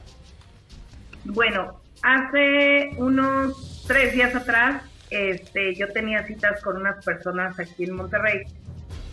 Bueno, 1.25 1.79
hace 2.01 2.91
unos 2.97 3.83
tres 3.87 4.13
días 4.13 4.33
atrás, 4.35 4.83
este, 5.09 5.75
yo 5.75 5.87
tenía 5.91 6.25
citas 6.25 6.61
con 6.63 6.77
unas 6.77 7.03
personas 7.03 7.59
aquí 7.59 7.83
en 7.83 7.95
Monterrey, 7.95 8.43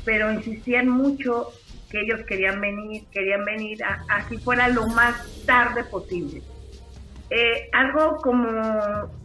pero 0.05 0.33
insistían 0.33 0.89
mucho 0.89 1.53
que 1.91 2.01
ellos 2.01 2.21
querían 2.27 2.61
venir, 2.61 3.05
querían 3.13 3.45
venir 3.45 3.83
a- 3.85 4.05
así 4.09 4.39
fuera 4.39 4.69
lo 4.69 4.87
más 4.89 5.15
tarde 5.47 5.85
posible. 5.85 6.43
Eh, 7.31 7.69
algo 7.73 8.17
como 8.19 8.49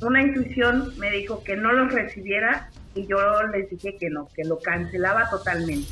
una 0.02 0.22
intuición 0.22 0.94
me 0.98 1.12
dijo 1.12 1.44
que 1.44 1.56
no 1.56 1.72
los 1.72 1.94
recibiera 1.94 2.70
y 2.96 3.06
yo 3.08 3.17
les 3.54 3.70
dije 3.70 3.96
que 3.98 4.10
no, 4.10 4.28
que 4.36 4.44
lo 4.44 4.60
cancelaba 4.60 5.30
totalmente. 5.30 5.88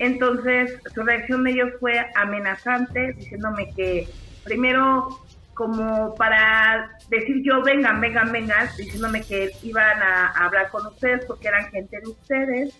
Entonces, 0.00 0.80
su 0.94 1.02
reacción 1.02 1.44
de 1.44 1.50
ellos 1.50 1.72
fue 1.78 1.94
amenazante, 2.16 3.12
diciéndome 3.12 3.70
que 3.76 4.08
primero, 4.44 5.08
como 5.52 6.14
para 6.14 6.90
decir 7.10 7.42
yo, 7.44 7.62
vengan, 7.62 8.00
vengan, 8.00 8.32
vengan, 8.32 8.66
diciéndome 8.78 9.22
que 9.22 9.50
iban 9.62 10.02
a, 10.02 10.28
hablar 10.28 10.70
con 10.70 10.86
ustedes 10.86 11.26
porque 11.26 11.48
eran 11.48 11.70
gente 11.70 12.00
de 12.00 12.08
ustedes, 12.08 12.74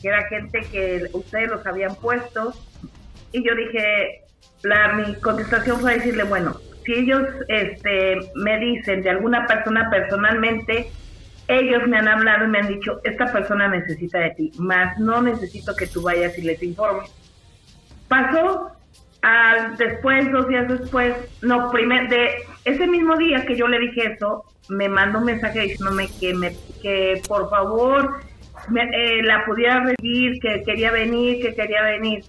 que 0.00 0.08
era 0.08 0.28
gente 0.28 0.60
que 0.70 1.08
ustedes 1.14 1.50
los 1.50 1.66
habían 1.66 1.94
puesto. 1.96 2.52
Y 3.32 3.42
yo 3.42 3.54
dije, 3.54 4.24
la, 4.62 4.92
mi 4.92 5.14
contestación 5.22 5.80
fue 5.80 5.94
decirle, 5.94 6.24
bueno, 6.24 6.54
si 6.84 6.92
ellos 6.92 7.22
este, 7.48 8.18
me 8.34 8.58
dicen 8.58 9.02
de 9.02 9.08
alguna 9.08 9.46
persona 9.46 9.88
personalmente, 9.88 10.90
ellos 11.48 11.88
me 11.88 11.96
han 11.96 12.08
hablado 12.08 12.44
y 12.44 12.48
me 12.48 12.58
han 12.58 12.68
dicho, 12.68 13.00
esta 13.04 13.32
persona 13.32 13.68
necesita 13.68 14.18
de 14.18 14.30
ti, 14.30 14.52
más 14.58 14.98
no 14.98 15.22
necesito 15.22 15.74
que 15.74 15.86
tú 15.86 16.02
vayas 16.02 16.38
y 16.38 16.42
les 16.42 16.62
informes. 16.62 17.10
Pasó 18.06 18.70
al 19.22 19.76
después, 19.78 20.30
dos 20.30 20.46
días 20.48 20.68
después, 20.68 21.16
no, 21.42 21.70
primer, 21.70 22.08
de 22.08 22.44
ese 22.64 22.86
mismo 22.86 23.16
día 23.16 23.44
que 23.46 23.56
yo 23.56 23.66
le 23.66 23.78
dije 23.78 24.12
eso, 24.12 24.44
me 24.68 24.88
mandó 24.88 25.20
un 25.20 25.24
mensaje 25.24 25.60
diciéndome 25.60 26.08
que, 26.20 26.34
me, 26.34 26.54
que 26.82 27.22
por 27.26 27.48
favor 27.48 28.20
me, 28.68 28.82
eh, 28.82 29.22
la 29.22 29.44
pudiera 29.46 29.80
recibir, 29.80 30.40
que 30.40 30.62
quería 30.62 30.92
venir, 30.92 31.42
que 31.42 31.54
quería 31.54 31.82
venir. 31.82 32.24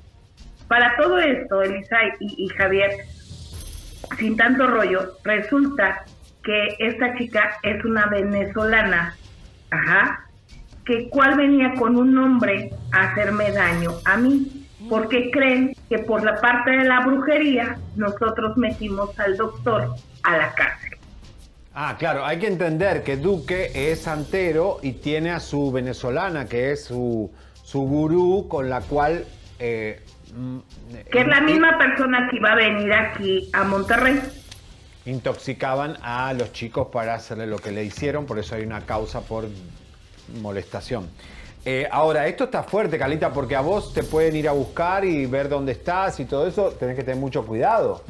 Para 0.69 0.95
todo 0.95 1.19
esto, 1.19 1.61
Elisa 1.61 1.97
y, 2.19 2.45
y 2.45 2.47
Javier, 2.49 2.91
sin 4.17 4.37
tanto 4.37 4.67
rollo, 4.67 5.17
resulta 5.23 6.05
que 6.43 6.75
esta 6.79 7.15
chica 7.17 7.57
es 7.63 7.83
una 7.85 8.07
venezolana, 8.07 9.15
ajá, 9.71 10.25
que 10.85 11.09
cual 11.09 11.35
venía 11.35 11.73
con 11.75 11.95
un 11.97 12.17
hombre 12.17 12.71
a 12.91 13.11
hacerme 13.11 13.51
daño 13.51 13.91
a 14.05 14.17
mí, 14.17 14.65
porque 14.89 15.29
creen 15.31 15.75
que 15.89 15.99
por 15.99 16.23
la 16.23 16.39
parte 16.41 16.71
de 16.71 16.85
la 16.85 17.01
brujería 17.01 17.77
nosotros 17.95 18.57
metimos 18.57 19.17
al 19.19 19.37
doctor 19.37 19.95
a 20.23 20.37
la 20.37 20.53
cárcel. 20.53 20.89
Ah, 21.75 21.95
claro, 21.99 22.25
hay 22.25 22.39
que 22.39 22.47
entender 22.47 23.03
que 23.03 23.15
Duque 23.17 23.71
es 23.73 24.01
santero 24.01 24.79
y 24.81 24.93
tiene 24.93 25.31
a 25.31 25.39
su 25.39 25.71
venezolana, 25.71 26.45
que 26.45 26.71
es 26.71 26.85
su, 26.85 27.31
su 27.63 27.81
gurú, 27.81 28.47
con 28.49 28.69
la 28.69 28.81
cual... 28.81 29.25
eh, 29.59 30.01
mm, 30.35 30.57
Que 31.11 31.19
es 31.19 31.27
la 31.27 31.37
in- 31.39 31.45
misma 31.45 31.77
persona 31.77 32.27
que 32.29 32.37
iba 32.37 32.51
a 32.51 32.55
venir 32.55 32.91
aquí 32.91 33.49
a 33.53 33.63
Monterrey. 33.63 34.19
Intoxicaban 35.09 35.97
a 36.01 36.33
los 36.33 36.51
chicos 36.53 36.87
para 36.91 37.15
hacerle 37.15 37.47
lo 37.47 37.57
que 37.57 37.71
le 37.71 37.83
hicieron, 37.83 38.25
por 38.25 38.37
eso 38.39 38.55
hay 38.55 38.63
una 38.63 38.81
causa 38.81 39.21
por 39.21 39.45
molestación. 40.41 41.09
Eh, 41.65 41.87
ahora, 41.91 42.27
esto 42.27 42.45
está 42.45 42.63
fuerte, 42.63 42.97
Carlita, 42.97 43.33
porque 43.33 43.55
a 43.55 43.61
vos 43.61 43.93
te 43.93 44.03
pueden 44.03 44.35
ir 44.35 44.47
a 44.47 44.51
buscar 44.53 45.03
y 45.03 45.25
ver 45.25 45.49
dónde 45.49 45.71
estás 45.73 46.19
y 46.19 46.25
todo 46.25 46.47
eso, 46.47 46.69
tenés 46.79 46.95
que 46.95 47.03
tener 47.03 47.19
mucho 47.19 47.45
cuidado. 47.45 48.03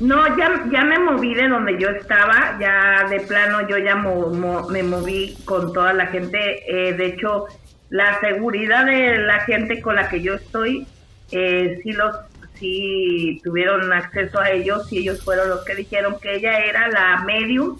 No, 0.00 0.36
ya, 0.38 0.64
ya 0.72 0.84
me 0.84 0.98
moví 0.98 1.34
de 1.34 1.48
donde 1.48 1.76
yo 1.78 1.88
estaba, 1.90 2.56
ya 2.60 3.08
de 3.10 3.20
plano 3.20 3.66
yo 3.68 3.78
ya 3.78 3.96
mo- 3.96 4.28
mo- 4.30 4.68
me 4.68 4.82
moví 4.84 5.36
con 5.44 5.72
toda 5.72 5.92
la 5.92 6.06
gente. 6.06 6.38
eh, 6.68 6.92
de 6.94 7.06
hecho, 7.06 7.46
la 7.90 8.20
seguridad 8.20 8.86
de 8.86 9.18
la 9.18 9.40
gente 9.40 9.80
con 9.82 9.96
la 9.96 10.08
que 10.08 10.20
yo 10.22 10.34
estoy, 10.34 10.86
eh, 11.32 11.80
sí 11.82 11.92
los 11.92 12.14
sí 12.58 13.40
tuvieron 13.42 13.92
acceso 13.92 14.38
a 14.40 14.50
ellos 14.50 14.92
y 14.92 14.98
ellos 14.98 15.22
fueron 15.22 15.48
los 15.48 15.64
que 15.64 15.74
dijeron 15.74 16.16
que 16.20 16.36
ella 16.36 16.58
era 16.64 16.88
la 16.88 17.24
medium 17.24 17.78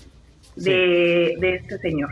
de, 0.56 1.34
de 1.38 1.54
este 1.56 1.78
señor. 1.78 2.10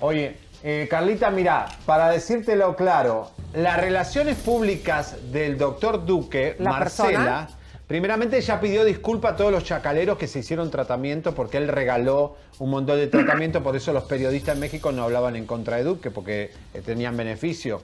Oye, 0.00 0.36
eh, 0.64 0.86
Carlita, 0.88 1.30
mira, 1.30 1.66
para 1.86 2.08
decírtelo 2.10 2.76
claro, 2.76 3.30
las 3.54 3.80
relaciones 3.80 4.36
públicas 4.36 5.32
del 5.32 5.58
doctor 5.58 6.04
Duque, 6.06 6.56
¿La 6.58 6.70
Marcela, 6.70 7.08
persona? 7.46 7.48
primeramente 7.86 8.38
ella 8.38 8.60
pidió 8.60 8.84
disculpas 8.84 9.34
a 9.34 9.36
todos 9.36 9.52
los 9.52 9.64
chacaleros 9.64 10.16
que 10.18 10.26
se 10.28 10.38
hicieron 10.38 10.70
tratamiento 10.70 11.34
porque 11.34 11.58
él 11.58 11.68
regaló 11.68 12.36
un 12.58 12.70
montón 12.70 12.96
de 12.96 13.08
tratamiento, 13.08 13.62
por 13.62 13.76
eso 13.76 13.92
los 13.92 14.04
periodistas 14.04 14.54
en 14.54 14.60
México 14.60 14.92
no 14.92 15.02
hablaban 15.02 15.36
en 15.36 15.46
contra 15.46 15.76
de 15.76 15.84
Duque 15.84 16.10
porque 16.10 16.50
eh, 16.74 16.82
tenían 16.84 17.16
beneficio. 17.16 17.82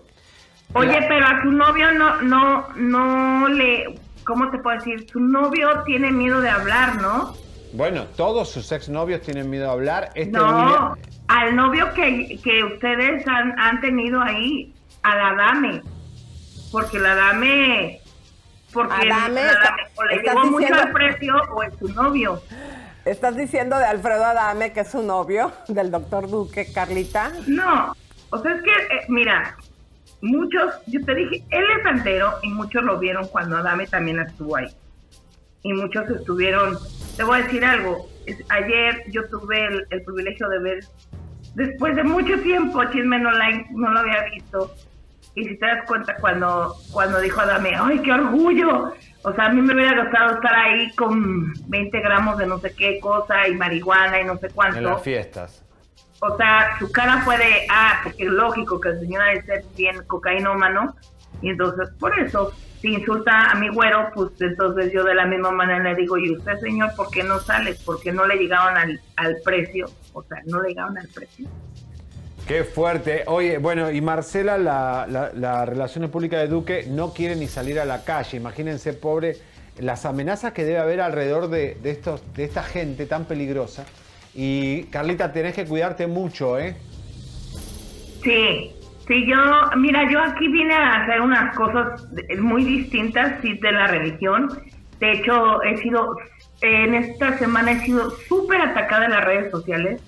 Oye, 0.75 1.05
pero 1.09 1.27
a 1.27 1.43
su 1.43 1.51
novio 1.51 1.93
no, 1.93 2.21
no, 2.23 2.69
no 2.77 3.49
le, 3.49 3.99
¿cómo 4.25 4.51
te 4.51 4.59
puedo 4.59 4.77
decir? 4.79 5.07
Su 5.11 5.21
novio 5.21 5.83
tiene 5.85 6.11
miedo 6.11 6.41
de 6.41 6.51
hablar, 6.51 6.97
¿no? 6.97 7.35
Bueno, 7.73 8.05
todos 8.17 8.51
sus 8.51 8.71
exnovios 8.73 9.23
tienen 9.23 9.49
miedo 9.51 9.69
a 9.69 9.73
hablar. 9.73 10.11
Este 10.15 10.31
no, 10.39 10.47
William- 10.47 10.95
al 11.29 11.57
novio 11.57 11.93
que, 11.95 12.39
que 12.43 12.65
ustedes 12.65 13.27
han, 13.27 13.59
han 13.59 13.81
tenido 13.81 14.21
ahí, 14.23 14.73
a 15.03 15.15
la 15.17 15.35
dame, 15.35 15.83
porque 16.73 16.99
la 16.99 17.15
dame, 17.15 18.01
porque 18.73 18.95
Adame, 19.11 19.43
la 19.45 19.51
está- 19.53 19.65
dame 19.65 19.83
o 19.97 20.05
le 20.05 20.17
llegó 20.23 20.39
mucho 20.47 20.59
diciendo- 20.59 20.83
al 20.83 20.93
precio 20.93 21.35
o 21.55 21.63
es 21.63 21.75
su 21.79 21.89
novio. 21.89 22.43
¿Estás 23.05 23.37
diciendo 23.37 23.79
de 23.79 23.85
Alfredo 23.87 24.25
Adame, 24.25 24.73
que 24.73 24.81
es 24.81 24.91
su 24.91 25.03
novio, 25.03 25.51
del 25.69 25.91
doctor 25.91 26.29
Duque, 26.29 26.71
Carlita? 26.73 27.33
No, 27.47 27.95
o 28.31 28.39
sea, 28.43 28.53
es 28.53 28.63
que, 28.63 28.71
eh, 28.71 29.05
mira, 29.09 29.57
muchos, 30.21 30.75
yo 30.87 31.05
te 31.05 31.15
dije, 31.15 31.45
él 31.51 31.65
es 31.77 31.83
santero 31.83 32.35
y 32.43 32.51
muchos 32.51 32.83
lo 32.83 32.99
vieron 32.99 33.27
cuando 33.29 33.57
Adame 33.57 33.87
también 33.87 34.21
estuvo 34.21 34.57
ahí. 34.57 34.69
Y 35.63 35.73
muchos 35.73 36.09
estuvieron, 36.11 36.79
te 37.17 37.25
voy 37.25 37.41
a 37.41 37.43
decir 37.45 37.65
algo, 37.65 38.09
ayer 38.49 39.05
yo 39.11 39.29
tuve 39.29 39.67
el, 39.91 40.03
privilegio 40.05 40.49
de 40.49 40.59
ver, 40.61 40.85
después 41.55 41.97
de 41.97 42.05
mucho 42.05 42.41
tiempo, 42.41 42.83
Chisme 42.85 43.17
Online, 43.17 43.67
no 43.71 43.91
lo 43.91 44.01
había 44.01 44.25
visto. 44.33 44.75
Y 45.35 45.45
si 45.45 45.57
te 45.57 45.67
das 45.67 45.87
cuenta, 45.87 46.17
cuando, 46.17 46.75
cuando 46.91 47.21
dijo 47.21 47.41
Adame, 47.41 47.73
¡ay, 47.77 48.01
qué 48.01 48.13
orgullo! 48.13 48.93
O 49.23 49.33
sea, 49.35 49.47
a 49.47 49.49
mí 49.51 49.61
me 49.61 49.75
hubiera 49.75 50.03
gustado 50.03 50.35
estar 50.35 50.55
ahí 50.55 50.91
con 50.95 51.53
20 51.69 52.01
gramos 52.01 52.39
de 52.39 52.47
no 52.47 52.59
sé 52.59 52.75
qué 52.75 52.99
cosa 52.99 53.47
y 53.47 53.55
marihuana 53.55 54.21
y 54.21 54.25
no 54.25 54.37
sé 54.39 54.49
cuánto. 54.51 54.79
en 54.79 54.85
las 54.85 55.03
fiestas. 55.03 55.68
O 56.21 56.37
sea, 56.37 56.77
su 56.79 56.91
cara 56.91 57.23
fue 57.23 57.39
de, 57.39 57.67
ah, 57.71 58.01
porque 58.03 58.25
es 58.25 58.31
lógico 58.31 58.81
que 58.81 58.89
el 58.89 59.01
señor 59.01 59.23
debe 59.25 59.43
ser 59.43 59.65
bien 59.77 60.03
cocainómano. 60.07 60.97
Y 61.43 61.51
entonces, 61.51 61.89
por 62.01 62.19
eso, 62.19 62.53
si 62.81 62.95
insulta 62.95 63.51
a 63.51 63.55
mi 63.55 63.69
güero, 63.69 64.11
pues 64.15 64.31
entonces 64.41 64.93
yo 64.93 65.05
de 65.05 65.15
la 65.15 65.27
misma 65.27 65.53
manera 65.53 65.83
le 65.83 65.95
digo, 65.95 66.19
¿y 66.19 66.37
usted, 66.37 66.59
señor, 66.59 66.91
por 66.97 67.11
qué 67.11 67.23
no 67.23 67.39
sale? 67.39 67.77
¿Por 67.85 68.01
qué 68.01 68.11
no 68.11 68.27
le 68.27 68.37
llegaron 68.37 68.77
al, 68.77 69.01
al 69.17 69.37
precio? 69.45 69.87
O 70.13 70.23
sea, 70.25 70.39
no 70.47 70.61
le 70.63 70.71
llegaron 70.71 70.99
al 70.99 71.07
precio. 71.09 71.47
Qué 72.49 72.65
fuerte. 72.65 73.25
Oye, 73.27 73.59
bueno, 73.59 73.91
y 73.91 74.01
Marcela, 74.01 74.59
la, 74.59 75.07
la, 75.09 75.31
la 75.35 75.67
relaciones 75.67 76.11
públicas 76.11 76.41
de 76.41 76.49
Duque, 76.49 76.87
no 76.89 77.13
quiere 77.13 77.37
ni 77.37 77.47
salir 77.47 77.79
a 77.79 77.85
la 77.85 78.05
calle. 78.05 78.39
Imagínense, 78.39 78.95
pobre, 78.95 79.37
las 79.79 80.07
amenazas 80.07 80.53
que 80.53 80.65
debe 80.65 80.79
haber 80.79 81.01
alrededor 81.01 81.49
de, 81.49 81.77
de 81.81 81.91
estos, 81.91 82.23
de 82.35 82.45
esta 82.45 82.63
gente 82.63 83.07
tan 83.07 83.27
peligrosa. 83.27 83.85
Y 84.35 84.85
Carlita, 84.85 85.33
tenés 85.33 85.55
que 85.55 85.65
cuidarte 85.67 86.07
mucho, 86.07 86.59
¿eh? 86.59 86.77
Sí, 88.23 88.71
sí, 89.07 89.27
yo, 89.27 89.37
mira, 89.77 90.11
yo 90.11 90.21
aquí 90.21 90.49
vine 90.49 90.75
a 90.75 91.03
hacer 91.03 91.21
unas 91.21 91.55
cosas 91.57 92.07
muy 92.39 92.65
distintas, 92.65 93.41
sí, 93.43 93.55
de 93.55 93.73
la 93.73 93.87
religión. 93.89 94.49
De 95.01 95.13
hecho, 95.13 95.63
he 95.63 95.77
sido, 95.79 96.17
en 96.61 96.95
esta 96.95 97.39
semana 97.39 97.73
he 97.73 97.81
sido 97.81 98.11
súper 98.29 98.61
atacada 98.61 99.07
en 99.07 99.13
las 99.13 99.25
redes 99.25 99.51
sociales. 99.51 100.03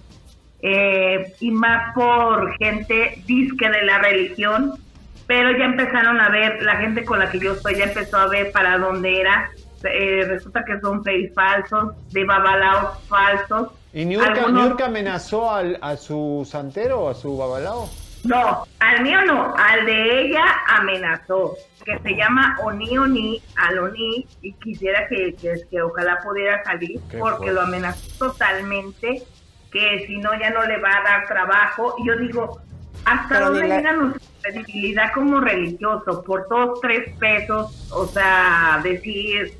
eh, 0.63 1.33
y 1.41 1.51
más 1.51 1.95
por 1.95 2.57
gente 2.59 3.23
disque 3.27 3.69
de 3.69 3.83
la 3.85 3.99
religión, 3.99 4.75
pero 5.27 5.57
ya 5.57 5.65
empezaron 5.65 6.21
a 6.21 6.29
ver, 6.29 6.63
la 6.63 6.77
gente 6.77 7.05
con 7.05 7.19
la 7.19 7.31
que 7.31 7.39
yo 7.39 7.53
estoy 7.53 7.77
ya 7.77 7.85
empezó 7.85 8.19
a 8.19 8.29
ver 8.29 8.51
para 8.53 8.79
dónde 8.79 9.21
era. 9.21 9.51
Eh, 9.85 10.25
resulta 10.29 10.65
que 10.65 10.79
son 10.81 11.03
face 11.05 11.33
falsos, 11.35 11.95
de 12.13 12.25
babalaos 12.25 12.99
falsos. 13.09 13.69
¿Y 13.93 14.05
Niurka, 14.05 14.33
Algunos- 14.33 14.65
Niurka 14.67 14.87
amenazó 14.87 15.51
al- 15.51 15.79
a 15.83 15.97
su 15.97 16.47
santero 16.49 17.01
o 17.01 17.09
a 17.11 17.15
su 17.15 17.37
babalao? 17.37 17.89
No, 18.25 18.65
al 18.81 19.03
mío 19.03 19.23
no, 19.27 19.55
al 19.57 19.87
de 19.87 20.27
ella 20.27 20.45
amenazó, 20.69 21.55
que 21.85 21.99
se 22.01 22.15
llama 22.15 22.59
Oni 22.63 22.99
Oni, 22.99 23.43
al 23.57 23.79
Oni, 23.79 24.27
y 24.43 24.53
quisiera 24.55 25.09
que, 25.09 25.35
que, 25.41 25.55
que 25.71 25.83
ojalá 25.83 26.19
pudiera 26.23 26.63
salir, 26.63 27.01
Qué 27.11 27.19
porque 27.19 27.37
fuerte. 27.39 27.53
lo 27.55 27.61
amenazó 27.63 28.27
totalmente, 28.29 29.23
que 29.73 30.05
si 30.07 30.19
no 30.19 30.39
ya 30.39 30.51
no 30.51 30.65
le 30.67 30.79
va 30.79 30.99
a 30.99 31.03
dar 31.03 31.27
trabajo. 31.27 31.95
Y 31.99 32.07
yo 32.09 32.17
digo, 32.17 32.61
¿hasta 33.07 33.29
Pero 33.29 33.47
dónde 33.47 33.69
le- 33.69 33.77
llega 33.77 33.93
nuestra 33.95 34.31
credibilidad 34.43 35.13
como 35.15 35.41
religioso? 35.41 36.23
Por 36.23 36.47
dos, 36.49 36.79
tres 36.83 37.17
pesos, 37.19 37.89
o 37.91 38.07
sea, 38.07 38.81
decir, 38.83 39.55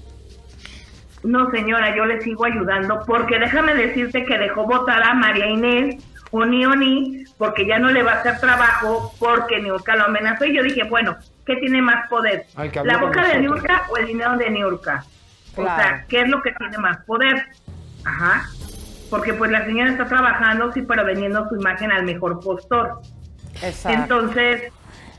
no 1.23 1.51
señora, 1.51 1.95
yo 1.95 2.07
le 2.07 2.21
sigo 2.23 2.45
ayudando, 2.45 3.03
porque 3.07 3.39
déjame 3.39 3.75
decirte 3.75 4.25
que 4.25 4.39
dejó 4.39 4.65
votar 4.67 5.03
a 5.03 5.15
María 5.15 5.47
Inés 5.47 6.03
Oni 6.33 6.65
Oni, 6.65 7.25
porque 7.39 7.67
ya 7.67 7.79
no 7.79 7.91
le 7.91 8.03
va 8.03 8.13
a 8.13 8.17
hacer 8.17 8.39
trabajo, 8.39 9.13
porque 9.19 9.61
Niurka 9.61 9.97
lo 9.97 10.05
amenazó. 10.05 10.45
Y 10.45 10.57
yo 10.57 10.63
dije, 10.63 10.85
bueno, 10.85 11.17
¿qué 11.45 11.57
tiene 11.57 11.83
más 11.83 12.09
poder? 12.09 12.47
Ay, 12.55 12.71
¿La 12.85 12.99
boca 12.99 13.27
de. 13.27 13.41
Niurka 13.41 13.87
o 13.91 13.97
el 13.97 14.07
dinero 14.07 14.37
de 14.37 14.51
Niurka? 14.51 15.05
O 15.57 15.65
sea, 15.65 16.05
¿qué 16.09 16.21
es 16.21 16.29
lo 16.29 16.41
que 16.43 16.53
tiene 16.53 16.79
más 16.79 17.05
poder? 17.05 17.47
Ajá. 18.05 18.49
Porque 19.11 19.35
pues 19.35 19.51
la 19.51 19.65
señora 19.65 19.91
está 19.91 20.05
trabajando, 20.05 20.71
sí, 20.73 20.83
pero 20.83 21.05
vendiendo 21.05 21.49
su 21.49 21.57
imagen 21.57 21.91
al 21.91 22.05
mejor 22.05 22.39
postor. 22.39 23.01
Exacto. 23.61 23.91
Entonces, 23.91 24.73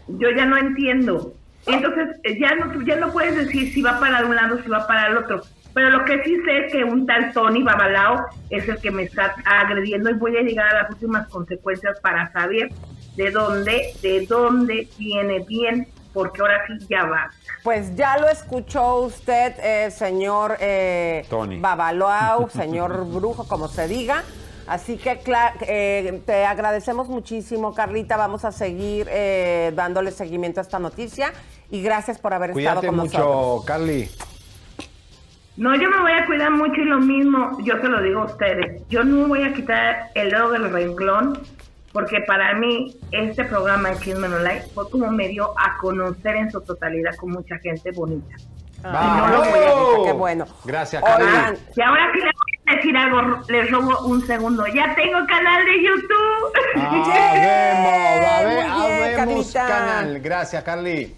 yo 0.07 0.29
ya 0.31 0.45
no 0.45 0.57
entiendo. 0.57 1.33
Entonces, 1.67 2.07
eh, 2.23 2.39
ya 2.39 2.55
no, 2.55 2.81
ya 2.83 2.95
no 2.95 3.11
puedes 3.11 3.35
decir 3.35 3.73
si 3.73 3.81
va 3.81 3.99
para 3.99 4.25
un 4.25 4.33
lado, 4.33 4.63
si 4.63 4.69
va 4.69 4.87
para 4.87 5.07
el 5.07 5.17
otro. 5.17 5.41
Pero 5.73 5.89
lo 5.89 6.03
que 6.05 6.21
sí 6.23 6.35
sé 6.43 6.65
es 6.65 6.71
que 6.73 6.83
un 6.83 7.05
tal 7.05 7.31
Tony 7.33 7.63
Babalao 7.63 8.25
es 8.49 8.67
el 8.67 8.77
que 8.79 8.91
me 8.91 9.03
está 9.03 9.35
agrediendo 9.45 10.09
y 10.09 10.13
voy 10.13 10.35
a 10.37 10.41
llegar 10.41 10.67
a 10.75 10.83
las 10.83 10.91
últimas 10.91 11.27
consecuencias 11.29 11.99
para 12.01 12.31
saber 12.33 12.69
de 13.15 13.31
dónde, 13.31 13.93
de 14.01 14.25
dónde 14.27 14.87
viene 14.97 15.39
bien, 15.47 15.87
porque 16.13 16.41
ahora 16.41 16.61
sí 16.67 16.85
ya 16.89 17.05
va. 17.05 17.29
Pues 17.63 17.95
ya 17.95 18.17
lo 18.17 18.27
escuchó 18.27 18.95
usted, 19.01 19.53
eh, 19.63 19.91
señor 19.91 20.57
eh, 20.59 21.25
Tony. 21.29 21.59
Babalao, 21.59 22.49
señor 22.53 23.05
Brujo, 23.05 23.47
como 23.47 23.67
se 23.69 23.87
diga. 23.87 24.23
Así 24.67 24.97
que 24.97 25.19
cla- 25.21 25.53
eh, 25.61 26.21
te 26.25 26.45
agradecemos 26.45 27.07
muchísimo, 27.09 27.73
Carlita. 27.73 28.15
Vamos 28.17 28.45
a 28.45 28.51
seguir 28.51 29.07
eh, 29.09 29.71
dándole 29.75 30.11
seguimiento 30.11 30.59
a 30.59 30.63
esta 30.63 30.79
noticia 30.79 31.31
y 31.69 31.81
gracias 31.81 32.19
por 32.19 32.33
haber 32.33 32.51
Cuídate 32.51 32.75
estado 32.87 32.87
con 32.93 33.05
mucho, 33.05 33.17
nosotros. 33.19 33.65
Carly. 33.65 34.09
No, 35.57 35.75
yo 35.75 35.89
me 35.89 35.99
voy 35.99 36.11
a 36.13 36.25
cuidar 36.25 36.51
mucho 36.51 36.81
y 36.81 36.85
lo 36.85 36.99
mismo, 36.99 37.57
yo 37.63 37.77
se 37.79 37.87
lo 37.87 38.01
digo 38.01 38.21
a 38.21 38.25
ustedes. 38.25 38.81
Yo 38.89 39.03
no 39.03 39.27
voy 39.27 39.43
a 39.43 39.53
quitar 39.53 40.09
el 40.15 40.31
dedo 40.31 40.49
del 40.51 40.71
renglón 40.71 41.39
porque 41.91 42.21
para 42.25 42.53
mí 42.53 42.95
este 43.11 43.43
programa 43.43 43.89
de 43.89 43.99
Chisme 43.99 44.29
No 44.29 44.39
Like 44.39 44.67
fue 44.73 44.89
como 44.89 45.11
me 45.11 45.27
dio 45.27 45.51
a 45.59 45.77
conocer 45.77 46.37
en 46.37 46.49
su 46.51 46.61
totalidad 46.61 47.15
con 47.17 47.31
mucha 47.31 47.57
gente 47.59 47.91
bonita. 47.91 48.33
Ay, 48.83 49.09
no 49.17 49.27
lo 49.27 49.37
voy 49.39 49.47
a 49.49 49.51
quitar, 49.51 50.05
qué 50.05 50.11
bueno. 50.13 50.45
Gracias, 50.65 51.03
Oigan, 51.03 51.17
Carly. 51.43 51.59
Y 51.75 51.81
ahora 51.81 52.09
sí 52.13 52.19
les 52.19 52.31
voy 52.33 52.59
a 52.65 52.75
decir 52.77 52.97
algo, 52.97 53.21
les 53.49 53.69
robo 53.71 54.05
un 54.07 54.25
segundo. 54.25 54.65
Ya 54.67 54.95
tengo 54.95 55.19
canal 55.27 55.65
de 55.65 55.83
YouTube. 55.83 56.53
Ah, 56.77 58.37
habemos 58.83 59.51
Carlita. 59.51 59.67
canal. 59.67 60.19
Gracias, 60.21 60.63
Carly. 60.63 61.13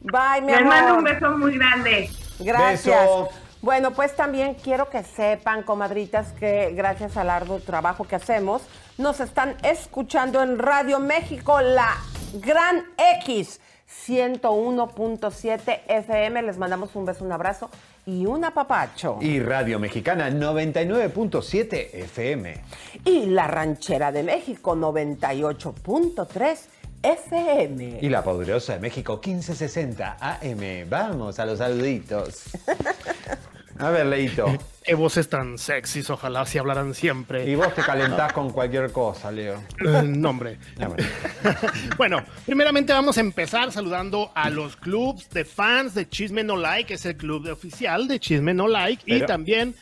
Bye, 0.00 0.42
mi 0.42 0.48
Les 0.52 0.56
amor. 0.60 0.74
mando 0.74 0.94
un 0.98 1.04
beso 1.04 1.30
muy 1.38 1.56
grande. 1.56 2.10
Gracias. 2.38 3.00
Beso. 3.00 3.28
Bueno, 3.60 3.92
pues 3.92 4.14
también 4.14 4.54
quiero 4.54 4.88
que 4.88 5.02
sepan, 5.02 5.64
comadritas, 5.64 6.32
que 6.32 6.72
gracias 6.76 7.16
al 7.16 7.28
arduo 7.28 7.58
trabajo 7.58 8.04
que 8.04 8.14
hacemos, 8.14 8.62
nos 8.98 9.18
están 9.18 9.56
escuchando 9.64 10.40
en 10.42 10.60
Radio 10.60 11.00
México, 11.00 11.60
la 11.60 11.96
Gran 12.34 12.84
X 13.22 13.60
101.7 14.06 15.80
FM. 15.88 16.42
Les 16.42 16.56
mandamos 16.56 16.94
un 16.94 17.04
beso, 17.04 17.24
un 17.24 17.32
abrazo 17.32 17.68
y 18.06 18.26
un 18.26 18.44
apapacho. 18.44 19.18
Y 19.20 19.40
Radio 19.40 19.80
Mexicana 19.80 20.30
99.7 20.30 21.88
FM. 21.94 22.62
Y 23.04 23.26
la 23.26 23.48
Ranchera 23.48 24.12
de 24.12 24.22
México 24.22 24.76
98.3 24.76 26.58
FM. 27.02 27.98
Y 28.00 28.08
la 28.08 28.22
Poderosa 28.22 28.74
de 28.74 28.80
México 28.80 29.20
1560 29.24 30.16
AM. 30.20 30.88
Vamos 30.88 31.38
a 31.38 31.46
los 31.46 31.58
saluditos. 31.58 32.44
A 33.78 33.90
ver, 33.90 34.06
Leito. 34.06 34.46
Qué 34.82 34.94
voces 34.94 35.28
tan 35.28 35.56
sexys, 35.56 36.10
ojalá 36.10 36.44
si 36.46 36.58
hablaran 36.58 36.94
siempre. 36.94 37.48
Y 37.48 37.54
vos 37.54 37.72
te 37.74 37.82
calentás 37.82 38.32
con 38.32 38.50
cualquier 38.50 38.90
cosa, 38.90 39.30
Leo. 39.30 39.62
Eh, 39.84 40.02
no, 40.02 40.30
hombre. 40.30 40.58
Ah, 40.80 40.88
bueno. 40.88 41.04
Bueno, 41.96 42.24
primeramente 42.44 42.92
vamos 42.92 43.16
a 43.18 43.20
empezar 43.20 43.70
saludando 43.70 44.32
a 44.34 44.50
los 44.50 44.76
clubs 44.76 45.30
de 45.30 45.44
fans 45.44 45.94
de 45.94 46.08
Chisme 46.08 46.42
No 46.42 46.56
Like, 46.56 46.88
que 46.88 46.94
es 46.94 47.06
el 47.06 47.16
club 47.16 47.48
oficial 47.50 48.08
de 48.08 48.18
Chisme 48.18 48.52
No 48.52 48.66
Like, 48.66 49.02
y 49.06 49.20
también 49.26 49.74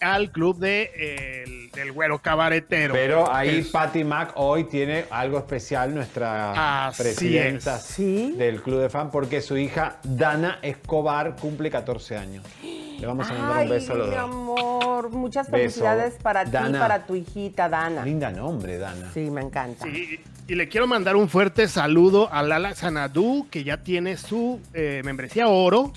al 0.00 0.30
club 0.30 0.58
de, 0.58 0.90
eh, 0.94 1.44
el- 1.46 1.70
del 1.70 1.92
Güero 1.92 2.18
Cabaretero. 2.18 2.92
Pero 2.94 3.32
ahí 3.32 3.58
Es- 3.60 3.68
Patty 3.68 4.02
Mac 4.04 4.32
hoy 4.36 4.64
tiene 4.64 5.04
algo 5.10 5.38
especial, 5.38 5.94
nuestra 5.94 6.86
Así 6.88 7.02
presidenta 7.02 7.76
es. 7.76 7.82
¿Sí? 7.82 8.34
del 8.36 8.60
Club 8.62 8.80
de 8.80 8.88
Fan, 8.90 9.10
porque 9.10 9.40
su 9.40 9.56
hija 9.56 9.98
Dana 10.02 10.58
Escobar 10.62 11.36
cumple 11.36 11.70
14 11.70 12.16
años. 12.16 12.44
Le 12.62 13.06
vamos 13.06 13.30
a 13.30 13.32
mandar 13.32 13.56
Ay, 13.58 13.64
un 13.64 13.70
beso 13.70 13.92
a 13.92 13.96
los 13.96 14.08
mi 14.08 14.14
dos. 14.14 14.24
amor, 14.24 15.10
muchas 15.10 15.46
Beso. 15.50 15.56
felicidades 15.80 16.14
para 16.22 16.44
ti 16.44 16.50
Dana. 16.50 16.76
y 16.76 16.80
para 16.80 17.06
tu 17.06 17.14
hijita 17.16 17.68
Dana. 17.68 18.04
Linda 18.04 18.30
nombre, 18.30 18.76
Dana. 18.78 19.10
Sí, 19.14 19.30
me 19.30 19.40
encanta. 19.40 19.84
Sí, 19.86 20.20
y 20.48 20.54
le 20.54 20.68
quiero 20.68 20.86
mandar 20.86 21.16
un 21.16 21.28
fuerte 21.30 21.66
saludo 21.68 22.30
a 22.32 22.42
Lala 22.42 22.74
Sanadú, 22.74 23.46
que 23.50 23.64
ya 23.64 23.78
tiene 23.78 24.16
su 24.18 24.60
eh, 24.74 25.00
membresía 25.04 25.48
oro 25.48 25.92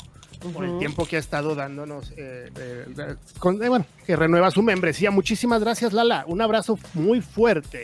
por 0.52 0.66
el 0.66 0.78
tiempo 0.80 1.06
que 1.06 1.16
ha 1.16 1.20
estado 1.20 1.56
dándonos, 1.56 2.12
eh, 2.18 2.50
eh, 2.58 2.86
con- 3.40 3.62
eh, 3.64 3.70
bueno, 3.70 3.86
que 4.06 4.16
renueva 4.16 4.52
su 4.52 4.62
membresía. 4.62 5.12
Muchísimas 5.12 5.62
gracias, 5.62 5.94
Lala. 5.94 6.26
Un 6.28 6.42
abrazo 6.42 6.78
muy 6.94 7.22
fuerte. 7.22 7.84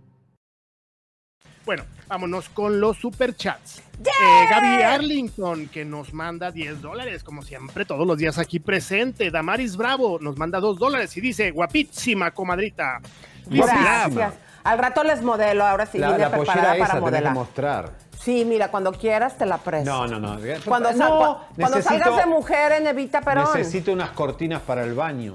Bueno, 1.65 1.83
vámonos 2.07 2.49
con 2.49 2.79
los 2.79 2.97
superchats. 2.97 3.79
Eh, 3.99 4.47
Gaby 4.49 4.81
Arlington, 4.81 5.67
que 5.67 5.85
nos 5.85 6.11
manda 6.13 6.49
10 6.51 6.81
dólares, 6.81 7.23
como 7.23 7.43
siempre, 7.43 7.85
todos 7.85 8.07
los 8.07 8.17
días 8.17 8.37
aquí 8.39 8.59
presente. 8.59 9.29
Damaris 9.29 9.77
Bravo 9.77 10.17
nos 10.19 10.37
manda 10.37 10.59
2 10.59 10.79
dólares 10.79 11.15
y 11.17 11.21
dice, 11.21 11.51
guapísima, 11.51 12.31
comadrita. 12.31 12.99
Gracias. 13.45 14.33
Al 14.63 14.77
rato 14.77 15.03
les 15.03 15.21
modelo, 15.21 15.65
ahora 15.65 15.85
sí 15.85 15.97
La, 15.97 16.17
la 16.17 16.29
preparada 16.31 16.69
para 16.73 16.83
esa 16.83 16.93
que 16.93 16.99
modelar. 16.99 17.33
mostrar. 17.33 17.91
Sí, 18.19 18.45
mira, 18.45 18.69
cuando 18.69 18.91
quieras 18.91 19.35
te 19.37 19.47
la 19.47 19.57
presto. 19.57 19.89
No, 19.89 20.05
no, 20.07 20.19
no. 20.19 20.39
Cuando, 20.65 20.91
No, 20.91 20.97
sal- 20.97 21.37
cuando 21.55 21.77
necesito- 21.77 21.81
salgas 22.03 22.17
de 22.17 22.25
mujer 22.27 22.71
en 22.73 22.87
Evita 22.87 23.21
Perón. 23.21 23.47
Necesito 23.55 23.91
unas 23.91 24.11
cortinas 24.11 24.61
para 24.61 24.83
el 24.83 24.93
baño. 24.93 25.33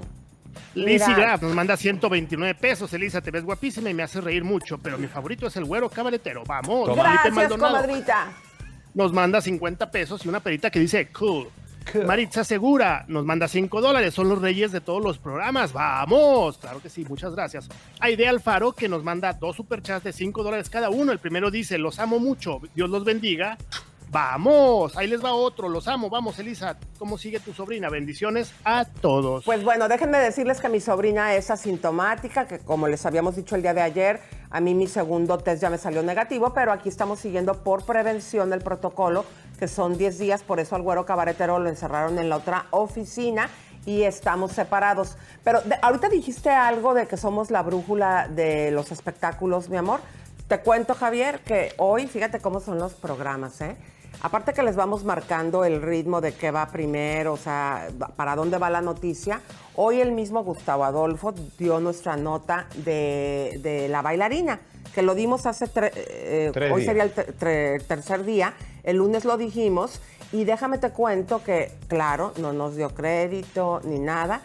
Lizzy. 0.75 1.13
Graf 1.13 1.41
nos 1.41 1.53
manda 1.53 1.75
129 1.77 2.55
pesos. 2.55 2.91
Elisa, 2.93 3.21
te 3.21 3.31
ves 3.31 3.43
guapísima 3.43 3.89
y 3.89 3.93
me 3.93 4.03
hace 4.03 4.21
reír 4.21 4.43
mucho, 4.43 4.77
pero 4.77 4.97
mi 4.97 5.07
favorito 5.07 5.47
es 5.47 5.55
el 5.57 5.65
güero 5.65 5.89
cabaretero. 5.89 6.43
Vamos, 6.45 6.89
Felipe 6.89 7.03
Gracias, 7.03 7.33
Maldonado. 7.33 7.75
comadrita. 7.81 8.27
Nos 8.93 9.13
manda 9.13 9.41
50 9.41 9.91
pesos 9.91 10.25
y 10.25 10.29
una 10.29 10.39
perita 10.39 10.69
que 10.69 10.79
dice 10.79 11.07
cool. 11.11 11.47
Maritza 12.05 12.43
Segura 12.43 13.05
nos 13.07 13.25
manda 13.25 13.47
5 13.47 13.79
dólares. 13.79 14.13
Son 14.13 14.27
los 14.27 14.41
reyes 14.41 14.71
de 14.71 14.81
todos 14.81 15.01
los 15.01 15.17
programas. 15.19 15.71
¡Vamos! 15.71 16.57
Claro 16.57 16.81
que 16.81 16.89
sí, 16.89 17.05
muchas 17.07 17.33
gracias. 17.33 17.69
Aide 17.99 18.27
Alfaro 18.27 18.73
que 18.73 18.89
nos 18.89 19.03
manda 19.03 19.31
dos 19.33 19.55
superchats 19.55 20.03
de 20.03 20.11
5 20.11 20.43
dólares 20.43 20.69
cada 20.69 20.89
uno. 20.89 21.11
El 21.11 21.19
primero 21.19 21.49
dice: 21.49 21.77
Los 21.77 21.99
amo 21.99 22.19
mucho. 22.19 22.59
Dios 22.75 22.89
los 22.89 23.05
bendiga. 23.05 23.57
¡Vamos! 24.09 24.95
Ahí 24.95 25.07
les 25.07 25.23
va 25.23 25.33
otro. 25.33 25.67
Los 25.67 25.87
amo. 25.87 26.09
Vamos, 26.09 26.39
Elisa. 26.39 26.77
¿Cómo 26.97 27.17
sigue 27.17 27.39
tu 27.39 27.53
sobrina? 27.53 27.89
Bendiciones 27.89 28.53
a 28.63 28.85
todos. 28.85 29.43
Pues 29.43 29.63
bueno, 29.63 29.87
déjenme 29.87 30.17
decirles 30.17 30.61
que 30.61 30.69
mi 30.69 30.79
sobrina 30.79 31.33
es 31.35 31.51
asintomática, 31.51 32.47
que 32.47 32.59
como 32.59 32.87
les 32.87 33.05
habíamos 33.05 33.35
dicho 33.35 33.55
el 33.55 33.61
día 33.61 33.73
de 33.73 33.81
ayer, 33.81 34.21
a 34.49 34.61
mí 34.61 34.73
mi 34.73 34.87
segundo 34.87 35.37
test 35.39 35.61
ya 35.61 35.69
me 35.69 35.77
salió 35.77 36.01
negativo, 36.03 36.53
pero 36.53 36.71
aquí 36.71 36.87
estamos 36.89 37.19
siguiendo 37.19 37.63
por 37.63 37.83
prevención 37.85 38.53
el 38.53 38.61
protocolo, 38.61 39.25
que 39.59 39.67
son 39.67 39.97
10 39.97 40.17
días, 40.19 40.41
por 40.41 40.59
eso 40.61 40.75
al 40.75 40.83
güero 40.83 41.05
cabaretero 41.05 41.59
lo 41.59 41.67
encerraron 41.67 42.17
en 42.17 42.29
la 42.29 42.37
otra 42.37 42.67
oficina 42.71 43.49
y 43.85 44.03
estamos 44.03 44.53
separados. 44.53 45.17
Pero 45.43 45.61
de- 45.61 45.77
ahorita 45.81 46.07
dijiste 46.07 46.49
algo 46.49 46.93
de 46.93 47.07
que 47.07 47.17
somos 47.17 47.51
la 47.51 47.61
brújula 47.61 48.27
de 48.29 48.71
los 48.71 48.91
espectáculos, 48.93 49.67
mi 49.69 49.75
amor. 49.77 49.99
Te 50.47 50.59
cuento, 50.61 50.93
Javier, 50.93 51.39
que 51.41 51.73
hoy, 51.77 52.07
fíjate 52.07 52.39
cómo 52.39 52.61
son 52.61 52.79
los 52.79 52.93
programas, 52.93 53.59
¿eh? 53.59 53.75
Aparte 54.21 54.53
que 54.53 54.63
les 54.63 54.75
vamos 54.75 55.03
marcando 55.03 55.63
el 55.63 55.81
ritmo 55.81 56.21
de 56.21 56.33
qué 56.33 56.49
va 56.49 56.65
primero, 56.67 57.33
o 57.33 57.37
sea, 57.37 57.87
para 58.15 58.35
dónde 58.35 58.57
va 58.57 58.69
la 58.69 58.81
noticia, 58.81 59.41
hoy 59.75 60.01
el 60.01 60.11
mismo 60.11 60.43
Gustavo 60.43 60.83
Adolfo 60.85 61.33
dio 61.59 61.79
nuestra 61.79 62.17
nota 62.17 62.67
de, 62.83 63.59
de 63.61 63.87
la 63.89 64.01
bailarina, 64.01 64.59
que 64.95 65.03
lo 65.03 65.13
dimos 65.13 65.45
hace 65.45 65.65
tre- 65.67 65.91
eh, 65.95 66.49
Tres 66.51 66.71
hoy 66.71 66.81
días. 66.81 66.87
sería 66.87 67.03
el 67.03 67.13
tre- 67.13 67.83
tercer 67.85 68.25
día, 68.25 68.53
el 68.83 68.97
lunes 68.97 69.23
lo 69.23 69.37
dijimos, 69.37 70.01
y 70.31 70.45
déjame 70.45 70.79
te 70.79 70.89
cuento 70.89 71.43
que, 71.43 71.71
claro, 71.87 72.33
no 72.37 72.53
nos 72.53 72.75
dio 72.75 72.89
crédito 72.95 73.81
ni 73.83 73.99
nada, 73.99 74.41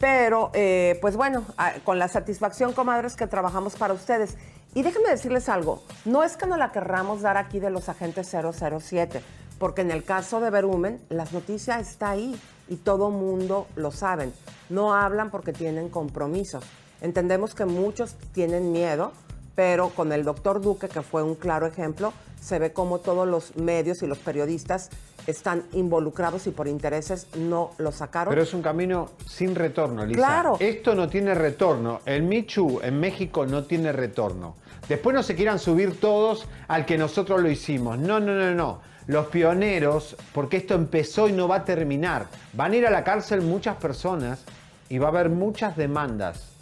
pero, 0.00 0.50
eh, 0.54 0.98
pues 1.00 1.16
bueno, 1.16 1.44
ah, 1.56 1.74
con 1.84 2.00
la 2.00 2.08
satisfacción, 2.08 2.72
comadres, 2.72 3.14
que 3.14 3.28
trabajamos 3.28 3.76
para 3.76 3.94
ustedes. 3.94 4.36
Y 4.76 4.82
déjenme 4.82 5.08
decirles 5.08 5.48
algo, 5.48 5.84
no 6.04 6.24
es 6.24 6.36
que 6.36 6.46
nos 6.46 6.58
la 6.58 6.72
querramos 6.72 7.22
dar 7.22 7.36
aquí 7.36 7.60
de 7.60 7.70
los 7.70 7.88
agentes 7.88 8.28
007, 8.28 9.22
porque 9.60 9.82
en 9.82 9.92
el 9.92 10.02
caso 10.02 10.40
de 10.40 10.50
Verumen, 10.50 11.00
las 11.10 11.32
noticias 11.32 11.80
está 11.88 12.10
ahí 12.10 12.36
y 12.68 12.76
todo 12.76 13.10
mundo 13.10 13.68
lo 13.76 13.92
saben. 13.92 14.32
No 14.70 14.92
hablan 14.92 15.30
porque 15.30 15.52
tienen 15.52 15.88
compromisos. 15.90 16.64
Entendemos 17.00 17.54
que 17.54 17.66
muchos 17.66 18.16
tienen 18.32 18.72
miedo, 18.72 19.12
pero 19.54 19.90
con 19.90 20.12
el 20.12 20.24
doctor 20.24 20.60
Duque, 20.60 20.88
que 20.88 21.02
fue 21.02 21.22
un 21.22 21.36
claro 21.36 21.66
ejemplo, 21.66 22.12
se 22.40 22.58
ve 22.58 22.72
cómo 22.72 22.98
todos 22.98 23.28
los 23.28 23.54
medios 23.56 24.02
y 24.02 24.08
los 24.08 24.18
periodistas 24.18 24.90
están 25.28 25.62
involucrados 25.72 26.46
y 26.48 26.50
por 26.50 26.66
intereses 26.66 27.28
no 27.36 27.70
lo 27.78 27.92
sacaron. 27.92 28.32
Pero 28.32 28.42
es 28.42 28.52
un 28.52 28.60
camino 28.60 29.10
sin 29.26 29.54
retorno, 29.54 30.04
Lisa. 30.04 30.18
Claro. 30.18 30.56
Esto 30.58 30.94
no 30.96 31.08
tiene 31.08 31.32
retorno. 31.34 32.00
El 32.04 32.24
Michu 32.24 32.80
en 32.82 32.98
México 32.98 33.46
no 33.46 33.64
tiene 33.64 33.92
retorno. 33.92 34.56
Después 34.88 35.14
no 35.14 35.22
se 35.22 35.34
quieran 35.34 35.58
subir 35.58 35.98
todos 35.98 36.46
al 36.68 36.84
que 36.84 36.98
nosotros 36.98 37.40
lo 37.40 37.50
hicimos. 37.50 37.98
No, 37.98 38.20
no, 38.20 38.34
no, 38.34 38.54
no. 38.54 38.80
Los 39.06 39.26
pioneros, 39.26 40.16
porque 40.32 40.58
esto 40.58 40.74
empezó 40.74 41.28
y 41.28 41.32
no 41.32 41.48
va 41.48 41.56
a 41.56 41.64
terminar. 41.64 42.26
Van 42.52 42.72
a 42.72 42.76
ir 42.76 42.86
a 42.86 42.90
la 42.90 43.04
cárcel 43.04 43.42
muchas 43.42 43.76
personas 43.76 44.44
y 44.88 44.98
va 44.98 45.06
a 45.06 45.10
haber 45.10 45.28
muchas 45.28 45.76
demandas. 45.76 46.52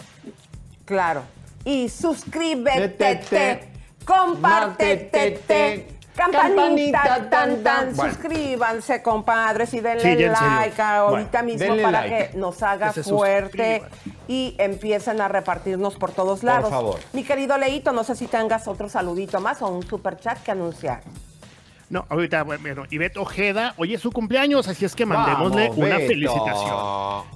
Claro. 0.85 1.23
Y 1.65 1.89
suscríbete, 1.89 2.89
Tete, 2.89 3.69
compártete, 4.05 5.89
campanita, 6.17 6.99
campanita, 7.03 7.31
tan, 7.31 7.63
tan, 7.63 7.95
Bueno. 7.97 8.13
suscríbanse, 8.15 9.03
compadres, 9.03 9.73
y 9.75 9.81
denle 9.81 10.03
Sí, 10.17 10.25
like 10.25 10.81
ahorita 10.83 11.43
Bueno, 11.43 11.59
mismo 11.59 11.77
para 11.83 12.07
like. 12.07 12.31
que 12.33 12.39
nos 12.39 12.63
haga 12.63 12.93
Que 12.93 13.03
fuerte 13.03 13.81
suscriban. 13.81 14.19
y 14.29 14.55
empiecen 14.59 15.21
a 15.21 15.29
repartirnos 15.29 15.95
por 15.97 16.13
todos 16.13 16.43
lados. 16.43 16.71
favor. 16.71 17.01
Mi 17.13 17.25
querido 17.25 17.57
Leito, 17.59 17.93
no 17.93 18.05
sé 18.05 18.15
si 18.17 18.27
tengas 18.27 18.69
otro 18.69 18.89
saludito 18.89 19.41
más 19.41 19.63
o 19.63 19.69
un 19.69 19.83
super 19.87 20.19
chat 20.19 20.43
que 20.43 20.51
anunciar. 20.51 21.01
No, 21.91 22.07
ahorita, 22.09 22.43
bueno, 22.45 22.85
Ivette 22.89 23.19
Ojeda, 23.19 23.75
hoy 23.77 23.93
es 23.93 24.01
su 24.01 24.11
cumpleaños, 24.13 24.67
así 24.67 24.87
es 24.87 24.95
que 24.95 25.05
mandémosle 25.05 25.69
Vamos, 25.69 25.77
una 25.77 25.97
Beto. 25.99 26.09
felicitación. 26.09 26.75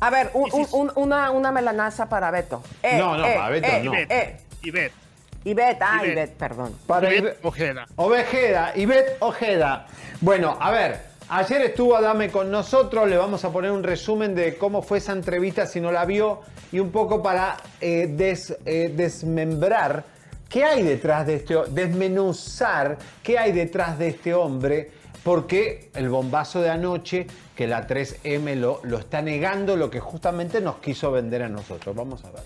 A 0.00 0.10
ver, 0.10 0.30
un- 0.32 0.66
un- 0.72 0.92
una, 0.94 1.30
una 1.30 1.52
melanaza 1.52 2.08
para 2.08 2.30
Beto. 2.30 2.62
Eh, 2.82 2.96
No, 2.96 3.18
no, 3.18 3.26
eh, 3.26 3.34
para 3.36 3.48
Beto 3.50 3.68
eh, 3.68 3.82
no. 3.84 3.92
Ivette, 3.92 4.10
eh. 4.18 4.36
Ivette, 4.62 4.94
Ivette, 5.50 5.78
ah, 5.80 5.96
Ivette. 6.02 6.12
Ivette, 6.12 6.36
perdón. 6.36 6.76
Para 6.86 7.14
Ivette 7.14 7.38
Ojeda. 7.42 7.86
Ovejeda, 7.96 8.72
Ivette 8.76 9.16
Ojeda. 9.20 9.86
Bueno, 10.20 10.56
a 10.60 10.70
ver, 10.70 11.00
ayer 11.28 11.62
estuvo 11.62 11.96
Adame 11.96 12.30
con 12.30 12.50
nosotros, 12.50 13.08
le 13.08 13.16
vamos 13.16 13.44
a 13.44 13.50
poner 13.50 13.70
un 13.70 13.82
resumen 13.82 14.34
de 14.34 14.56
cómo 14.56 14.82
fue 14.82 14.98
esa 14.98 15.12
entrevista 15.12 15.66
si 15.66 15.80
no 15.80 15.92
la 15.92 16.04
vio 16.04 16.40
y 16.72 16.78
un 16.80 16.90
poco 16.90 17.22
para 17.22 17.56
eh, 17.80 18.08
des- 18.10 18.56
eh, 18.66 18.92
desmembrar 18.94 20.04
qué 20.48 20.64
hay 20.64 20.82
detrás 20.82 21.26
de 21.26 21.36
este, 21.36 21.56
ho- 21.56 21.66
desmenuzar 21.66 22.98
qué 23.22 23.38
hay 23.38 23.52
detrás 23.52 23.98
de 23.98 24.08
este 24.08 24.34
hombre, 24.34 24.90
porque 25.22 25.90
el 25.94 26.08
bombazo 26.08 26.60
de 26.60 26.70
anoche, 26.70 27.26
que 27.56 27.66
la 27.66 27.86
3M 27.86 28.54
lo, 28.56 28.80
lo 28.84 28.98
está 28.98 29.22
negando, 29.22 29.76
lo 29.76 29.90
que 29.90 29.98
justamente 30.00 30.60
nos 30.60 30.76
quiso 30.76 31.10
vender 31.10 31.42
a 31.42 31.48
nosotros. 31.48 31.94
Vamos 31.96 32.24
a 32.24 32.30
ver. 32.30 32.42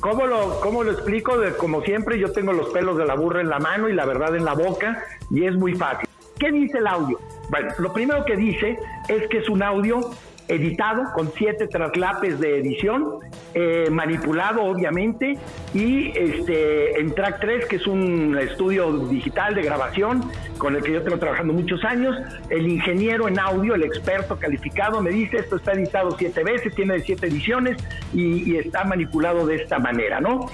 ¿Cómo 0.00 0.26
lo, 0.26 0.60
¿Cómo 0.60 0.82
lo 0.84 0.92
explico? 0.92 1.38
De- 1.38 1.56
como 1.56 1.82
siempre, 1.82 2.18
yo 2.18 2.32
tengo 2.32 2.52
los 2.52 2.68
pelos 2.70 2.96
de 2.96 3.06
la 3.06 3.14
burra 3.14 3.40
en 3.40 3.48
la 3.48 3.58
mano 3.58 3.88
y 3.88 3.92
la 3.94 4.04
verdad 4.04 4.34
en 4.36 4.44
la 4.44 4.54
boca, 4.54 5.02
y 5.30 5.44
es 5.46 5.54
muy 5.56 5.74
fácil. 5.74 6.08
¿Qué 6.38 6.50
dice 6.52 6.78
el 6.78 6.86
audio? 6.86 7.18
Bueno, 7.50 7.72
lo 7.78 7.92
primero 7.92 8.24
que 8.24 8.36
dice 8.36 8.78
es 9.08 9.26
que 9.28 9.38
es 9.38 9.48
un 9.48 9.62
audio 9.62 10.10
editado 10.48 11.12
con 11.14 11.32
siete 11.36 11.66
traslapes 11.66 12.38
de 12.38 12.58
edición, 12.58 13.20
eh, 13.54 13.88
manipulado 13.90 14.64
obviamente, 14.64 15.38
y 15.74 16.16
este, 16.16 17.00
en 17.00 17.14
Track 17.14 17.40
3, 17.40 17.66
que 17.66 17.76
es 17.76 17.86
un 17.86 18.36
estudio 18.38 18.92
digital 19.08 19.54
de 19.54 19.62
grabación 19.62 20.30
con 20.58 20.76
el 20.76 20.82
que 20.82 20.92
yo 20.92 21.02
tengo 21.02 21.18
trabajando 21.18 21.52
muchos 21.52 21.84
años, 21.84 22.16
el 22.48 22.66
ingeniero 22.68 23.28
en 23.28 23.38
audio, 23.38 23.74
el 23.74 23.82
experto 23.82 24.36
calificado, 24.38 25.02
me 25.02 25.10
dice, 25.10 25.38
esto 25.38 25.56
está 25.56 25.72
editado 25.72 26.16
siete 26.16 26.44
veces, 26.44 26.74
tiene 26.74 26.98
siete 27.00 27.26
ediciones 27.26 27.76
y, 28.14 28.52
y 28.52 28.56
está 28.56 28.84
manipulado 28.84 29.46
de 29.46 29.56
esta 29.56 29.78
manera, 29.78 30.20
¿no? 30.20 30.46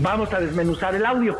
Vamos 0.00 0.32
a 0.34 0.40
desmenuzar 0.40 0.94
el 0.94 1.06
audio. 1.06 1.38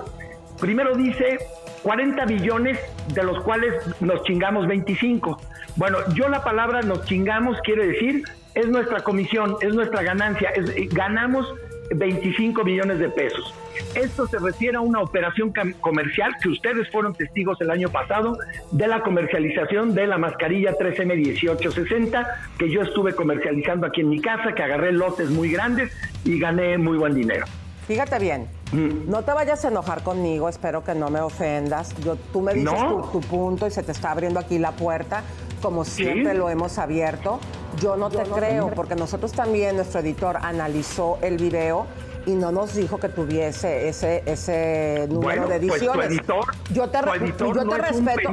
Primero 0.58 0.96
dice 0.96 1.38
40 1.82 2.24
billones, 2.26 2.78
de 3.14 3.22
los 3.22 3.42
cuales 3.42 3.74
nos 4.00 4.22
chingamos 4.24 4.66
25. 4.66 5.38
Bueno, 5.78 5.98
yo 6.12 6.28
la 6.28 6.42
palabra 6.42 6.82
nos 6.82 7.04
chingamos 7.04 7.56
quiere 7.60 7.86
decir, 7.86 8.24
es 8.56 8.66
nuestra 8.66 9.00
comisión, 9.00 9.54
es 9.60 9.72
nuestra 9.72 10.02
ganancia, 10.02 10.50
eh, 10.56 10.88
ganamos 10.90 11.54
25 11.94 12.64
millones 12.64 12.98
de 12.98 13.08
pesos. 13.08 13.54
Esto 13.94 14.26
se 14.26 14.40
refiere 14.40 14.76
a 14.76 14.80
una 14.80 15.00
operación 15.00 15.52
comercial 15.80 16.32
que 16.42 16.48
ustedes 16.48 16.90
fueron 16.90 17.14
testigos 17.14 17.60
el 17.60 17.70
año 17.70 17.90
pasado 17.90 18.36
de 18.72 18.88
la 18.88 19.02
comercialización 19.02 19.94
de 19.94 20.08
la 20.08 20.18
mascarilla 20.18 20.72
3M1860 20.72 22.26
que 22.58 22.70
yo 22.70 22.82
estuve 22.82 23.14
comercializando 23.14 23.86
aquí 23.86 24.00
en 24.00 24.08
mi 24.08 24.20
casa, 24.20 24.56
que 24.56 24.62
agarré 24.64 24.90
lotes 24.90 25.30
muy 25.30 25.48
grandes 25.52 25.92
y 26.24 26.40
gané 26.40 26.76
muy 26.76 26.98
buen 26.98 27.14
dinero. 27.14 27.46
Fíjate 27.86 28.18
bien. 28.18 28.48
No 28.72 29.22
te 29.22 29.32
vayas 29.32 29.64
a 29.64 29.68
enojar 29.68 30.02
conmigo, 30.02 30.48
espero 30.48 30.84
que 30.84 30.94
no 30.94 31.08
me 31.10 31.20
ofendas. 31.20 31.94
Yo, 32.04 32.16
tú 32.32 32.40
me 32.40 32.54
dices 32.54 32.72
No. 32.72 33.02
tu, 33.10 33.20
tu 33.20 33.26
punto 33.26 33.66
y 33.66 33.70
se 33.70 33.82
te 33.82 33.92
está 33.92 34.10
abriendo 34.12 34.38
aquí 34.40 34.58
la 34.58 34.72
puerta, 34.72 35.22
como 35.62 35.84
siempre 35.84 36.34
lo 36.34 36.48
hemos 36.50 36.78
abierto. 36.78 37.40
Yo 37.80 37.96
no 37.96 38.10
te 38.10 38.22
creo, 38.24 38.70
porque 38.70 38.94
nosotros 38.94 39.32
también, 39.32 39.76
nuestro 39.76 40.00
editor 40.00 40.36
analizó 40.42 41.18
el 41.22 41.36
video 41.38 41.86
y 42.26 42.32
no 42.32 42.52
nos 42.52 42.74
dijo 42.74 42.98
que 42.98 43.08
tuviese 43.08 43.88
ese, 43.88 44.22
ese 44.26 45.06
número 45.08 45.20
Bueno, 45.42 45.46
de 45.48 45.58
pues 45.66 45.80
tu 45.80 45.86
ediciones. 45.92 46.10
editor- 46.10 46.54
yo 46.72 46.90
te, 46.90 46.98
tu 47.00 47.12
editor 47.14 47.56
yo 47.56 47.64
no 47.64 47.76
te 47.76 47.90
es 47.90 47.96
un 47.96 48.06
respeto. 48.06 48.30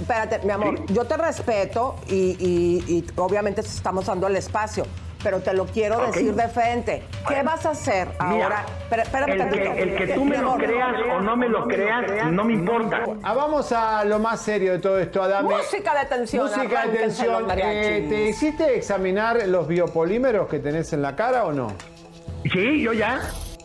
Espérate, 0.00 0.40
mi 0.44 0.50
amor, 0.50 0.84
yo 0.86 1.04
te 1.04 1.16
respeto 1.16 1.94
y, 2.08 2.14
y- 2.40 2.84
y 2.88 3.06
obviamente 3.16 3.60
estamos 3.60 4.06
dando 4.06 4.26
el 4.26 4.34
espacio, 4.36 4.84
pero 5.24 5.40
te 5.40 5.54
lo 5.54 5.64
quiero 5.64 6.06
decir 6.06 6.34
de 6.34 6.48
frente. 6.48 7.02
¿Qué 7.26 7.42
vas 7.42 7.64
a 7.64 7.70
hacer 7.70 8.08
Mira, 8.28 8.44
ahora? 8.44 8.66
Espérame 8.90 9.32
el, 9.32 9.38
tantito. 9.38 9.72
que, 9.74 9.82
el 9.82 9.96
que 9.96 10.06
tú 10.08 10.24
me 10.24 10.36
lo 10.36 10.54
creas 10.56 10.94
o 11.10 11.20
no 11.20 11.36
me 11.36 11.48
lo 11.48 11.66
creas, 11.66 12.30
no 12.30 12.44
me 12.44 12.52
importa. 12.52 13.04
Ah, 13.22 13.32
vamos 13.32 13.72
a 13.72 14.04
lo 14.04 14.18
más 14.18 14.42
serio 14.42 14.72
de 14.72 14.78
todo 14.78 14.98
esto, 14.98 15.22
Adame. 15.22 15.56
Música 15.56 15.98
de 15.98 16.06
tensión, 16.06 16.44
Música 16.44 16.86
de 16.86 17.42
mariachis. 17.42 17.86
Eh, 17.86 18.06
¿Te 18.08 18.28
hiciste 18.28 18.76
examinar 18.76 19.48
los 19.48 19.66
biopolímeros 19.66 20.46
que 20.46 20.58
tenés 20.58 20.92
en 20.92 21.00
la 21.00 21.16
cara 21.16 21.46
o 21.46 21.52
no? 21.52 21.72
Sí, 22.52 22.82
yo 22.82 22.92
ya. 22.92 23.20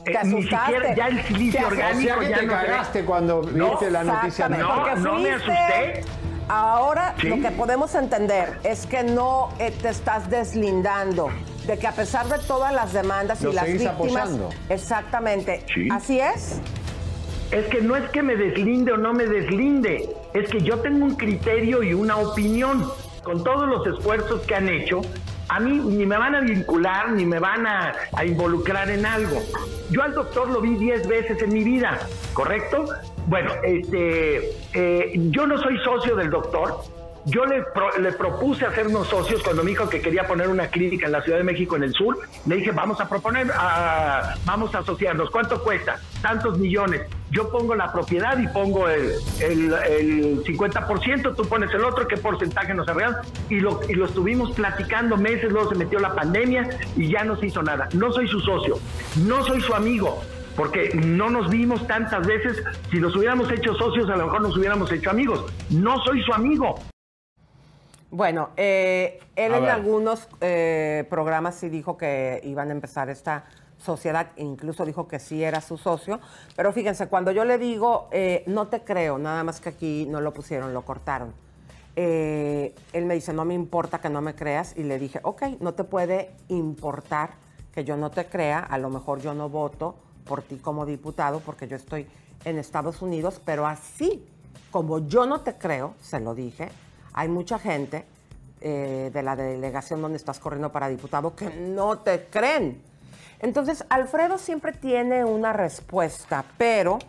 Te 0.06 0.12
eh, 0.12 0.20
ni 0.24 0.38
asustaste. 0.38 0.72
siquiera 0.72 0.96
ya 0.96 1.08
el 1.08 1.24
silicio 1.24 1.68
orgánico 1.68 2.00
O 2.00 2.02
sea 2.02 2.20
que 2.20 2.30
ya 2.30 2.40
te 2.40 2.46
no 2.46 2.54
cagaste 2.54 3.06
cuando 3.06 3.42
viste 3.42 3.92
la 3.92 4.04
noticia. 4.06 4.48
No, 4.48 4.96
no 4.96 5.20
me 5.20 5.32
asusté. 5.32 6.04
Ahora 6.50 7.14
Sí. 7.22 7.28
lo 7.30 7.40
que 7.42 7.52
podemos 7.56 7.94
entender 7.96 8.58
es 8.64 8.86
que 8.88 9.04
no 9.04 9.50
eh, 9.60 9.72
te 9.82 9.90
estás 9.90 10.30
deslindando 10.32 11.30
de 11.68 11.78
que 11.78 11.86
a 11.86 11.92
pesar 11.92 12.28
de 12.28 12.40
todas 12.48 12.74
las 12.74 12.92
demandas 12.92 13.42
Lo 13.44 13.52
y 13.52 13.54
las 13.54 13.66
víctimas, 13.68 13.94
apoyando. 13.94 14.50
exactamente, 14.70 15.64
Sí. 15.74 15.88
así 15.92 16.20
es. 16.20 16.60
Es 17.52 17.66
que 17.68 17.82
no 17.82 17.96
es 17.96 18.10
que 18.10 18.24
me 18.24 18.36
deslinde 18.36 18.92
o 18.94 18.98
no 18.98 19.14
me 19.14 19.26
deslinde, 19.26 20.10
es 20.34 20.50
que 20.50 20.62
yo 20.62 20.80
tengo 20.80 21.06
un 21.06 21.16
criterio 21.16 21.84
y 21.84 21.94
una 21.94 22.18
opinión. 22.18 22.92
Con 23.24 23.44
todos 23.44 23.68
los 23.68 23.86
esfuerzos 23.86 24.42
que 24.48 24.56
han 24.56 24.70
hecho, 24.70 25.02
a 25.50 25.60
mí 25.60 25.74
ni 25.84 26.06
me 26.06 26.18
van 26.18 26.34
a 26.36 26.40
vincular 26.42 27.12
ni 27.12 27.26
me 27.26 27.38
van 27.38 27.68
a, 27.68 27.94
a 28.14 28.26
involucrar 28.26 28.90
en 28.90 29.06
algo. 29.06 29.40
Yo 29.92 30.02
al 30.02 30.14
doctor 30.14 30.48
lo 30.50 30.62
vi 30.62 30.76
10 30.76 31.08
veces 31.08 31.42
en 31.44 31.54
mi 31.54 31.64
vida, 31.64 32.00
¿correcto? 32.34 32.86
Bueno, 33.30 33.52
este, 33.64 34.52
eh, 34.74 35.12
yo 35.30 35.46
no 35.46 35.62
soy 35.62 35.78
socio 35.84 36.16
del 36.16 36.30
doctor. 36.32 36.78
Yo 37.26 37.46
le, 37.46 37.62
pro- 37.62 37.96
le 38.00 38.14
propuse 38.14 38.66
hacernos 38.66 39.08
socios 39.08 39.44
cuando 39.44 39.62
me 39.64 39.72
dijo 39.72 39.88
que 39.90 40.02
quería 40.02 40.26
poner 40.26 40.48
una 40.48 40.68
clínica 40.68 41.06
en 41.06 41.12
la 41.12 41.22
Ciudad 41.22 41.38
de 41.38 41.44
México, 41.44 41.76
en 41.76 41.84
el 41.84 41.94
sur. 41.94 42.18
Le 42.48 42.56
dije, 42.56 42.72
vamos 42.72 43.00
a 43.02 43.08
proponer, 43.10 43.48
vamos 44.46 44.74
a 44.74 44.80
asociarnos. 44.80 45.30
¿Cuánto 45.30 45.62
cuesta? 45.62 46.00
Tantos 46.24 46.58
millones. 46.58 47.02
Yo 47.30 47.52
pongo 47.52 47.76
la 47.76 47.92
propiedad 47.92 48.40
y 48.40 48.48
pongo 48.48 48.88
el, 48.90 49.12
el, 49.42 49.74
el 49.74 50.44
50%, 50.44 51.36
tú 51.36 51.44
pones 51.48 51.72
el 51.74 51.84
otro, 51.84 52.08
¿qué 52.08 52.18
porcentaje 52.18 52.74
nos 52.74 52.88
arreglan? 52.88 53.18
Y 53.50 53.60
lo, 53.60 53.80
y 53.88 53.94
lo 53.94 54.06
estuvimos 54.06 54.52
platicando 54.54 55.16
meses, 55.18 55.52
luego 55.52 55.70
se 55.70 55.76
metió 55.76 56.00
la 56.00 56.16
pandemia 56.16 56.68
y 56.96 57.10
ya 57.12 57.24
no 57.26 57.36
se 57.36 57.48
hizo 57.48 57.62
nada. 57.62 57.90
No 57.94 58.12
soy 58.12 58.28
su 58.28 58.40
socio, 58.40 58.80
no 59.28 59.44
soy 59.46 59.62
su 59.62 59.76
amigo. 59.76 60.20
Porque 60.60 60.90
no 60.94 61.30
nos 61.30 61.50
vimos 61.50 61.88
tantas 61.88 62.28
veces. 62.28 62.62
Si 62.92 63.00
nos 63.00 63.16
hubiéramos 63.16 63.50
hecho 63.50 63.74
socios, 63.76 64.10
a 64.10 64.18
lo 64.18 64.26
mejor 64.26 64.42
nos 64.42 64.58
hubiéramos 64.58 64.92
hecho 64.92 65.10
amigos. 65.10 65.46
No 65.70 66.04
soy 66.04 66.22
su 66.22 66.34
amigo. 66.34 66.76
Bueno, 68.12 68.50
eh, 68.58 69.22
él 69.38 69.54
A 69.54 69.58
en 69.58 69.64
ver. 69.64 69.72
algunos 69.72 70.28
eh, 70.42 71.08
programas 71.10 71.56
sí 71.56 71.70
dijo 71.70 71.98
que 71.98 72.42
iban 72.44 72.68
a 72.68 72.72
empezar 72.74 73.10
esta 73.10 73.46
sociedad, 73.78 74.32
incluso 74.36 74.84
dijo 74.84 75.08
que 75.08 75.20
sí 75.20 75.42
era 75.42 75.62
su 75.62 75.78
socio, 75.78 76.20
pero 76.58 76.74
fíjense, 76.74 77.08
cuando 77.08 77.32
yo 77.32 77.46
le 77.46 77.58
digo, 77.58 78.10
eh, 78.12 78.44
no 78.46 78.68
te 78.68 78.82
creo, 78.82 79.18
nada 79.18 79.46
más 79.46 79.62
que 79.62 79.70
aquí 79.70 80.08
no 80.10 80.20
lo 80.20 80.34
pusieron, 80.34 80.74
lo 80.74 80.82
cortaron. 80.82 81.34
Eh, 81.96 82.76
él 82.92 83.06
me 83.06 83.14
dice, 83.14 83.32
no 83.32 83.46
me 83.46 83.54
importa 83.54 84.00
que 84.00 84.10
no 84.10 84.20
me 84.20 84.36
creas, 84.36 84.76
y 84.76 84.84
le 84.84 85.00
dije, 85.00 85.22
ok, 85.24 85.44
no 85.62 85.74
te 85.74 85.86
puede 85.86 86.32
importar 86.50 87.36
que 87.74 87.86
yo 87.86 87.96
no 87.96 88.12
te 88.12 88.26
crea, 88.26 88.60
a 88.60 88.78
lo 88.78 88.90
mejor 88.90 89.22
yo 89.22 89.34
no 89.34 89.48
voto 89.48 89.96
por 90.26 90.42
ti 90.42 90.58
como 90.58 90.86
diputado, 90.86 91.40
porque 91.40 91.68
yo 91.68 91.76
estoy 91.76 92.08
en 92.46 92.58
Estados 92.58 93.02
Unidos, 93.02 93.42
pero 93.44 93.66
así 93.68 94.26
como 94.72 95.08
yo 95.08 95.26
no 95.26 95.42
te 95.42 95.56
creo, 95.56 95.96
se 96.00 96.20
lo 96.20 96.36
dije, 96.36 96.70
hay 97.14 97.28
mucha 97.28 97.60
gente 97.60 98.06
eh, 98.62 99.10
de 99.14 99.24
la 99.24 99.36
delegación 99.36 100.02
donde 100.02 100.18
estás 100.18 100.40
corriendo 100.40 100.72
para 100.72 100.88
diputado 100.90 101.36
que 101.36 101.50
no 101.50 102.00
te 102.00 102.26
creen. 102.26 102.82
Entonces, 103.40 103.86
Alfredo 103.90 104.38
siempre 104.38 104.74
tiene 104.74 105.24
una 105.24 105.54
respuesta, 105.54 106.44
pero 106.58 107.00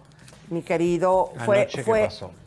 mi 0.48 0.62
querido, 0.62 1.32
fue, 1.44 1.68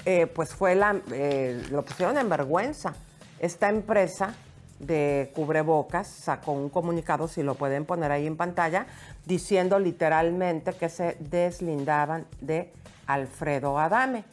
eh, 0.05 0.27
pues 0.27 0.53
fue 0.53 0.75
la, 0.75 1.01
eh, 1.11 1.65
lo 1.69 1.83
pusieron 1.83 2.17
en 2.17 2.29
vergüenza. 2.29 2.93
Esta 3.39 3.69
empresa 3.69 4.35
de 4.79 5.31
cubrebocas 5.35 6.07
sacó 6.07 6.51
un 6.51 6.69
comunicado, 6.69 7.27
si 7.27 7.43
lo 7.43 7.55
pueden 7.55 7.85
poner 7.85 8.11
ahí 8.11 8.27
en 8.27 8.35
pantalla, 8.37 8.85
diciendo 9.25 9.79
literalmente 9.79 10.73
que 10.73 10.89
se 10.89 11.15
deslindaban 11.19 12.25
de 12.41 12.71
Alfredo 13.07 13.79
Adame. 13.79 14.23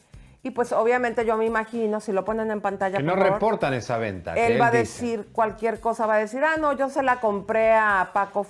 Y 0.43 0.51
pues 0.51 0.73
obviamente 0.73 1.27
yo 1.27 1.37
me 1.37 1.45
imagino, 1.45 2.01
si 2.01 2.13
lo 2.13 2.25
ponen 2.25 2.51
en 2.51 2.63
pantalla, 2.63 2.97
Que 2.97 3.03
no 3.03 3.15
favor, 3.15 3.33
reportan 3.33 3.75
esa 3.75 3.99
venta. 3.99 4.35
él 4.35 4.59
va 4.61 4.69
a 4.69 4.71
decir 4.71 5.29
cualquier 5.33 5.81
cosa, 5.81 6.07
va 6.07 6.15
a 6.15 6.19
decir, 6.19 6.43
ah, 6.43 6.57
no, 6.59 6.73
yo 6.73 6.89
se 6.89 7.03
la 7.03 7.21
compré 7.21 7.73
a 7.75 8.11
Paco 8.15 8.47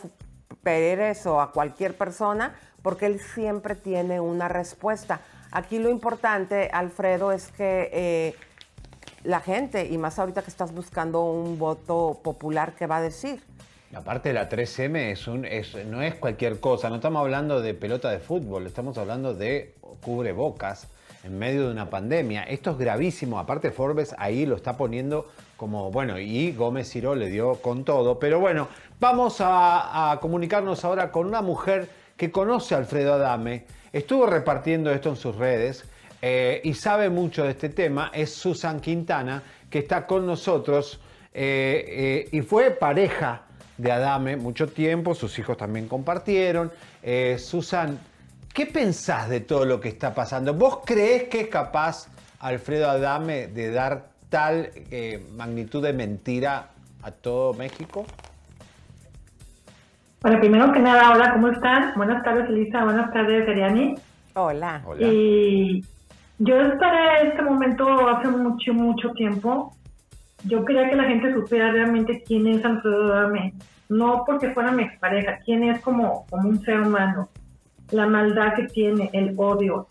Pérez 0.63 1.27
o 1.27 1.41
a 1.41 1.51
cualquier 1.51 1.97
persona, 1.97 2.55
porque 2.83 3.07
él 3.07 3.21
siempre 3.21 3.75
tiene 3.75 4.21
una 4.21 4.47
respuesta. 4.49 5.21
Aquí 5.51 5.81
lo 5.81 5.91
importante, 5.91 6.71
Alfredo, 6.73 7.33
es 7.33 7.49
que 7.49 7.91
eh, 7.93 8.35
la 9.25 9.41
gente, 9.41 9.87
y 9.87 9.99
más 9.99 10.19
ahorita 10.19 10.43
que 10.43 10.51
estás 10.51 10.73
buscando 10.73 11.25
un 11.25 11.59
voto 11.59 12.21
popular, 12.23 12.75
¿qué 12.79 12.87
va 12.87 12.99
a 12.99 13.03
decir? 13.03 13.43
Aparte 13.95 14.29
de 14.29 14.35
la 14.35 14.49
3M 14.49 15.11
es 15.11 15.27
un, 15.27 15.45
es, 15.45 15.75
no 15.87 16.01
es 16.01 16.15
cualquier 16.15 16.61
cosa, 16.61 16.89
no 16.89 16.97
estamos 16.97 17.21
hablando 17.21 17.61
de 17.61 17.75
pelota 17.75 18.11
de 18.11 18.21
fútbol, 18.21 18.67
estamos 18.67 18.97
hablando 18.99 19.35
de 19.35 19.75
cubrebocas 20.01 20.87
en 21.25 21.39
medio 21.39 21.67
de 21.67 21.73
una 21.73 21.91
pandemia. 21.91 22.45
Esto 22.45 22.71
es 22.71 22.79
gravísimo, 22.79 23.39
aparte 23.39 23.73
Forbes 23.73 24.15
ahí 24.17 24.47
lo 24.47 24.55
está 24.55 24.77
poniendo 24.77 25.29
como, 25.57 25.91
bueno, 25.91 26.19
y 26.19 26.53
Gómez 26.53 26.89
Ciro 26.89 27.15
le 27.17 27.29
dio 27.29 27.57
con 27.57 27.85
todo, 27.85 28.19
pero 28.19 28.39
bueno, 28.39 28.69
vamos 29.01 29.39
a 29.41 30.17
comunicarnos 30.23 30.85
ahora 30.85 31.11
con 31.11 31.27
una 31.27 31.43
mujer 31.43 31.89
que 32.17 32.31
conoce 32.31 32.75
a 32.75 32.79
Alfredo 32.79 33.15
Adame, 33.15 33.65
estuvo 33.93 34.27
repartiendo 34.27 34.91
esto 34.93 35.09
en 35.09 35.17
sus 35.17 35.37
redes 35.37 35.85
eh, 36.23 36.61
y 36.65 36.75
sabe 36.75 37.09
mucho 37.11 37.45
de 37.45 37.51
este 37.51 37.69
tema, 37.69 38.11
es 38.13 38.33
Susan 38.33 38.81
Quintana, 38.81 39.43
que 39.69 39.81
está 39.81 40.07
con 40.07 40.27
nosotros 40.27 41.01
eh, 41.33 41.85
eh, 41.87 42.29
y 42.33 42.41
fue 42.43 42.73
pareja 42.73 43.43
de 43.81 43.93
Adame 43.93 44.37
mucho 44.37 44.67
tiempo, 44.69 45.15
sus 45.15 45.39
hijos 45.39 45.57
también 45.57 45.89
compartieron. 45.89 46.71
Eh, 47.03 47.37
Susan, 47.39 47.99
¿qué 48.53 48.67
pensás 48.67 49.29
de 49.29 49.41
todo 49.41 49.65
lo 49.65 49.81
que 49.81 49.89
está 49.89 50.15
pasando? 50.15 50.55
¿Vos 50.55 50.81
crees 50.85 51.25
que 51.25 51.43
es 51.43 51.49
capaz 51.49 52.09
Alfredo 52.41 52.91
Adame 52.91 53.47
de 53.49 53.71
dar 53.71 54.11
tal 54.29 54.71
eh, 54.91 55.25
magnitud 55.35 55.83
de 55.83 55.93
mentira 55.93 56.69
a 57.03 57.11
todo 57.11 57.55
México? 57.55 58.05
Bueno, 60.21 60.39
primero 60.39 60.73
que 60.73 60.81
nada, 60.81 61.13
hola, 61.13 61.33
¿cómo 61.33 61.49
están? 61.49 61.95
Buenas 61.97 62.23
tardes, 62.23 62.49
Elisa. 62.51 62.85
Buenas 62.85 63.11
tardes, 63.13 63.47
Seriani. 63.47 63.95
Hola. 64.35 64.83
Y 64.99 65.83
yo 66.41 66.59
esperé 66.59 67.29
este 67.29 67.43
momento 67.43 68.09
hace 68.09 68.29
mucho, 68.29 68.73
mucho 68.73 69.11
tiempo. 69.11 69.77
Yo 70.45 70.65
quería 70.65 70.89
que 70.89 70.97
la 70.97 71.05
gente 71.05 71.35
supiera 71.35 71.71
realmente 71.71 72.25
quién 72.27 72.47
es 72.47 72.65
Alfredo 72.65 73.13
Adame. 73.13 73.53
No 73.91 74.25
porque 74.27 74.51
fuera 74.55 74.73
mi 74.73 74.85
expareja, 74.85 75.39
quién 75.45 75.65
es 75.65 75.81
como, 75.83 76.25
como 76.31 76.49
un 76.49 76.63
ser 76.63 76.81
humano. 76.81 77.29
La 77.91 78.07
maldad 78.07 78.55
que 78.55 78.69
tiene, 78.69 79.11
el 79.13 79.35
odio, 79.37 79.89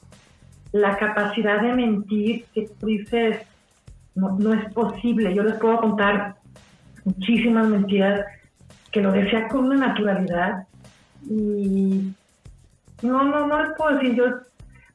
la 0.72 0.98
capacidad 0.98 1.62
de 1.62 1.74
mentir 1.74 2.46
que 2.56 2.68
tú 2.80 2.88
dices, 2.88 3.38
no, 4.16 4.36
no 4.40 4.56
es 4.56 4.74
posible. 4.74 5.36
Yo 5.36 5.44
les 5.44 5.54
puedo 5.56 5.78
contar 5.78 6.36
muchísimas 7.06 7.68
mentiras 7.68 8.26
que 8.92 9.02
lo 9.02 9.12
decía 9.12 9.48
con 9.50 9.66
una 9.66 9.88
naturalidad 9.90 10.64
y 11.30 12.12
no, 13.04 13.24
no, 13.24 13.46
no 13.46 13.64
les 13.64 13.78
puedo 13.78 13.98
decir, 13.98 14.16
yo 14.16 14.26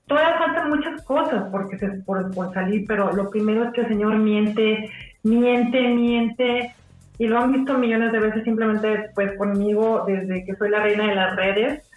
todavía 0.07 0.39
faltan 0.39 0.71
muchas 0.71 1.03
cosas 1.03 1.45
porque 1.51 1.79
se, 1.79 1.89
por, 1.89 2.33
por 2.35 2.53
salir, 2.53 2.85
pero 2.87 3.13
lo 3.13 3.31
primero 3.31 3.65
es 3.65 3.73
que 3.73 3.83
el 3.83 3.89
señor 3.89 4.17
miente, 4.17 4.91
miente, 5.23 5.81
miente 5.89 6.75
y 7.19 7.27
lo 7.27 7.39
han 7.39 7.53
visto 7.53 7.79
millones 7.79 8.13
de 8.13 8.21
veces 8.21 8.45
simplemente 8.45 9.11
pues 9.15 9.37
conmigo 9.39 10.05
desde 10.07 10.45
que 10.45 10.55
soy 10.57 10.71
la 10.71 10.81
reina 10.81 11.09
de 11.09 11.15
las 11.15 11.37
redes, 11.37 11.91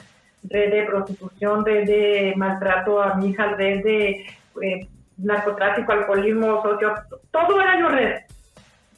red 0.44 0.72
de 0.72 0.84
prostitución, 0.84 1.66
red 1.66 1.86
de 1.86 2.34
maltrato 2.38 3.02
a 3.02 3.16
mi 3.16 3.30
hija, 3.30 3.56
red 3.56 3.84
de 3.84 4.26
eh, 4.62 4.88
narcotráfico, 5.18 5.92
alcoholismo, 5.92 6.62
socio, 6.62 6.94
todo 7.32 7.60
era 7.60 7.80
yo 7.80 7.90
red. 7.90 8.16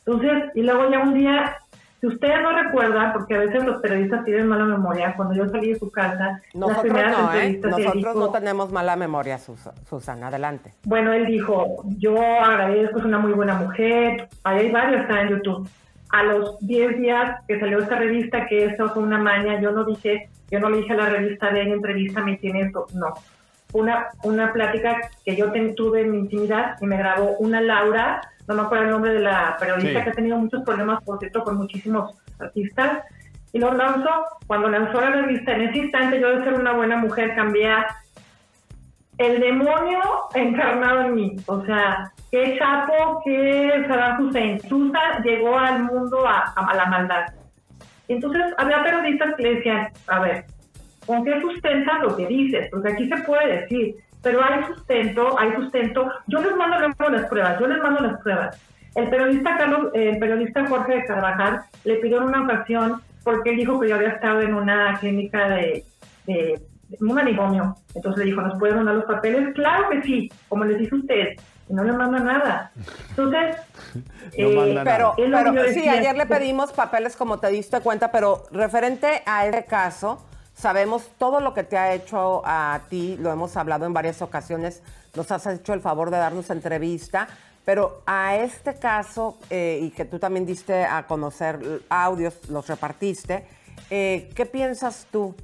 Entonces, 0.05 0.51
y 0.55 0.62
luego 0.62 0.89
ya 0.89 0.99
un 0.99 1.14
día, 1.14 1.57
si 2.00 2.08
ustedes 2.08 2.41
no 2.41 2.52
recuerdan, 2.64 3.12
porque 3.14 3.36
a 3.36 3.39
veces 3.39 3.64
los 3.66 3.82
periodistas 3.82 4.24
tienen 4.26 4.47
mala 4.47 4.66
memoria, 4.66 5.14
cuando 5.18 5.36
yo 5.36 5.47
salí 5.50 5.74
de 5.74 5.80
su 5.80 5.91
casa, 5.91 6.41
las 6.54 6.56
Nosotros 6.56 6.82
primeras 6.84 7.12
no, 7.18 7.34
¿eh? 7.34 7.60
Nosotros 7.64 7.93
dijo, 7.93 8.14
no 8.14 8.30
tenemos 8.32 8.72
mala 8.72 8.95
memoria, 8.95 9.38
Sus- 9.38 9.70
Susan. 9.89 10.24
Adelante. 10.24 10.74
bueno, 10.86 11.12
él 11.14 11.26
dijo, 11.26 11.84
yo 11.97 12.16
agradezco, 12.22 13.00
es 13.00 13.06
una 13.06 13.20
muy 13.20 13.34
buena 13.34 13.56
mujer, 13.56 14.28
ahí 14.43 14.60
hay 14.60 14.72
varios, 14.72 15.02
está 15.02 15.22
en 15.22 15.30
YouTube. 15.30 15.68
A 16.12 16.24
los 16.24 16.58
10 16.66 16.97
días 16.97 17.41
que 17.47 17.60
salió 17.60 17.80
esta 17.80 17.95
revista, 17.95 18.47
que 18.47 18.66
esto 18.66 18.89
fue 18.89 19.04
una 19.04 19.20
maña, 19.20 19.60
yo 19.62 19.72
no 19.72 19.84
dije, 19.84 20.30
yo 20.50 20.60
no 20.60 20.70
le 20.70 20.78
dije 20.78 20.93
a 20.93 20.97
la 20.97 21.10
revista 21.10 21.52
de 21.52 21.62
entrevista, 21.62 22.22
me 22.24 22.38
tiene 22.38 22.62
esto, 22.62 22.88
no. 22.95 23.14
Una, 23.74 24.08
una 24.24 24.52
plática 24.52 24.97
que 25.24 25.36
yo 25.36 25.52
tuve 25.76 26.02
en 26.02 26.12
mi 26.12 26.18
intimidad 26.20 26.78
y 26.82 26.88
me 26.88 26.97
grabó 26.97 27.36
una 27.38 27.62
Laura, 27.62 28.22
no 28.50 28.56
me 28.56 28.62
acuerdo 28.64 28.86
el 28.86 28.91
nombre 28.91 29.14
de 29.14 29.20
la 29.20 29.56
periodista 29.60 30.00
Sí. 30.00 30.04
que 30.04 30.10
ha 30.10 30.14
tenido 30.14 30.38
muchos 30.38 30.64
problemas, 30.64 31.04
por 31.04 31.20
cierto, 31.20 31.43
con 31.43 31.58
muchísimos 31.58 32.16
artistas, 32.39 33.04
y 33.54 33.60
lo 33.60 33.74
lanzó, 33.74 34.10
cuando 34.47 34.70
lanzó 34.70 35.00
la 35.00 35.12
revista, 35.12 35.54
en 35.54 35.62
ese 35.62 35.78
instante 35.78 36.20
yo 36.20 36.36
de 36.36 36.43
ser 36.43 36.54
una 36.56 36.74
buena 36.74 36.97
mujer 36.97 37.36
cambié 37.36 37.70
el 39.18 39.39
demonio 39.39 40.00
encarnado 40.34 41.02
en 41.02 41.16
mí. 41.16 41.36
O 41.45 41.64
sea, 41.66 42.12
qué 42.32 42.58
Chapo, 42.58 43.22
qué 43.26 43.86
Saddam 43.88 44.28
Hussein. 44.28 44.62
Susan 44.62 45.24
llegó 45.24 45.58
al 45.58 45.84
mundo 45.84 46.28
a, 46.28 46.54
a 46.56 46.76
la 46.76 46.86
maldad. 46.86 47.26
Entonces, 48.08 48.43
había 48.58 48.84
periodistas 48.84 49.36
que 49.36 49.43
le 49.43 49.56
decían, 49.56 49.89
a 50.08 50.20
ver, 50.20 50.45
¿con 51.06 51.24
qué 51.26 51.39
sustentas 51.41 52.00
lo 52.02 52.16
que 52.16 52.28
dices? 52.28 52.68
Porque 52.72 52.93
aquí 52.93 53.08
se 53.10 53.18
puede 53.24 53.62
decir, 53.62 53.95
pero 54.22 54.43
hay 54.43 54.63
sustento, 54.65 55.39
hay 55.39 55.53
sustento. 55.53 56.11
Yo 56.28 56.41
les 56.41 56.55
mando 56.55 56.78
luego 56.80 57.09
las 57.09 57.26
pruebas, 57.28 57.59
yo 57.59 57.67
les 57.67 57.82
mando 57.82 58.01
las 58.01 58.22
pruebas. 58.22 58.59
El 58.95 59.09
periodista 59.09 59.57
Carlos, 59.57 59.91
eh, 59.93 60.09
el 60.09 60.20
periodista 60.20 60.65
Jorge 60.67 60.95
de 60.95 61.05
Carvajal 61.05 61.61
le 61.84 61.95
pidió 61.95 62.17
en 62.17 62.24
una 62.24 62.43
ocasión 62.43 63.01
porque 63.24 63.51
él 63.51 63.57
dijo 63.57 63.80
que 63.80 63.89
yo 63.89 63.95
había 63.95 64.09
estado 64.09 64.41
en 64.41 64.53
una 64.53 64.97
clínica 64.99 65.49
de, 65.49 65.86
de, 66.26 66.59
de 66.89 66.97
un 66.99 67.13
manicomio. 67.13 67.76
Entonces 67.93 68.20
le 68.20 68.32
dijo, 68.32 68.41
¿nos 68.41 68.57
pueden 68.57 68.78
mandar 68.78 68.95
los 68.95 69.05
papeles? 69.05 69.53
Claro 69.53 69.89
que 69.89 70.01
sí, 70.01 70.32
como 70.47 70.65
les 70.65 70.80
dice 70.80 70.95
usted. 70.95 71.28
Y 71.70 71.74
no 71.74 71.84
le 71.84 71.93
manda 71.93 72.20
nada. 72.20 72.72
Entonces, 73.09 73.57
eh, 74.34 74.82
pero, 74.84 75.13
es 75.17 75.30
lo 75.30 75.38
que 75.38 75.43
pero 75.43 75.53
yo 75.53 75.72
sí, 75.72 75.88
ayer 75.88 76.15
le 76.15 76.26
pedimos 76.26 76.74
papeles 76.74 77.15
como 77.15 77.39
te 77.39 77.47
diste 77.49 77.80
cuenta, 77.82 78.11
pero 78.11 78.43
referente 78.51 79.22
a 79.26 79.45
ese 79.45 79.65
caso, 79.65 80.26
sabemos 80.60 81.10
todo 81.18 81.39
lo 81.39 81.53
que 81.53 81.64
te 81.64 81.78
ha 81.78 81.93
hecho 81.93 82.41
a 82.43 82.82
ti, 82.89 83.18
lo 83.18 83.32
hemos 83.32 83.55
hablado 83.55 83.86
en 83.86 83.93
varias 83.93 84.22
ocasiones, 84.22 84.84
nos 85.16 85.32
has 85.32 85.47
hecho 85.47 85.74
el 85.74 85.80
favor 85.80 86.12
de 86.12 86.18
darnos 86.18 86.49
entrevista, 86.49 87.30
pero 87.64 88.01
a 88.05 88.36
este 88.36 88.76
caso, 88.76 89.38
eh, 89.49 89.80
y 89.82 89.91
que 89.91 90.03
tú 90.03 90.20
también 90.20 90.45
diste 90.45 90.84
a 90.84 91.07
conocer 91.07 91.84
audios, 91.88 92.49
los 92.49 92.68
repartiste, 92.68 93.45
eh, 93.89 94.30
¿qué 94.36 94.45
piensas 94.45 95.07
tú? 95.12 95.36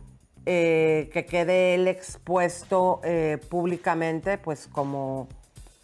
eh, 0.48 1.10
que 1.12 1.26
quede 1.26 1.74
él 1.74 1.88
expuesto 1.88 3.02
públicamente, 3.50 4.38
pues 4.38 4.68
como 4.68 5.28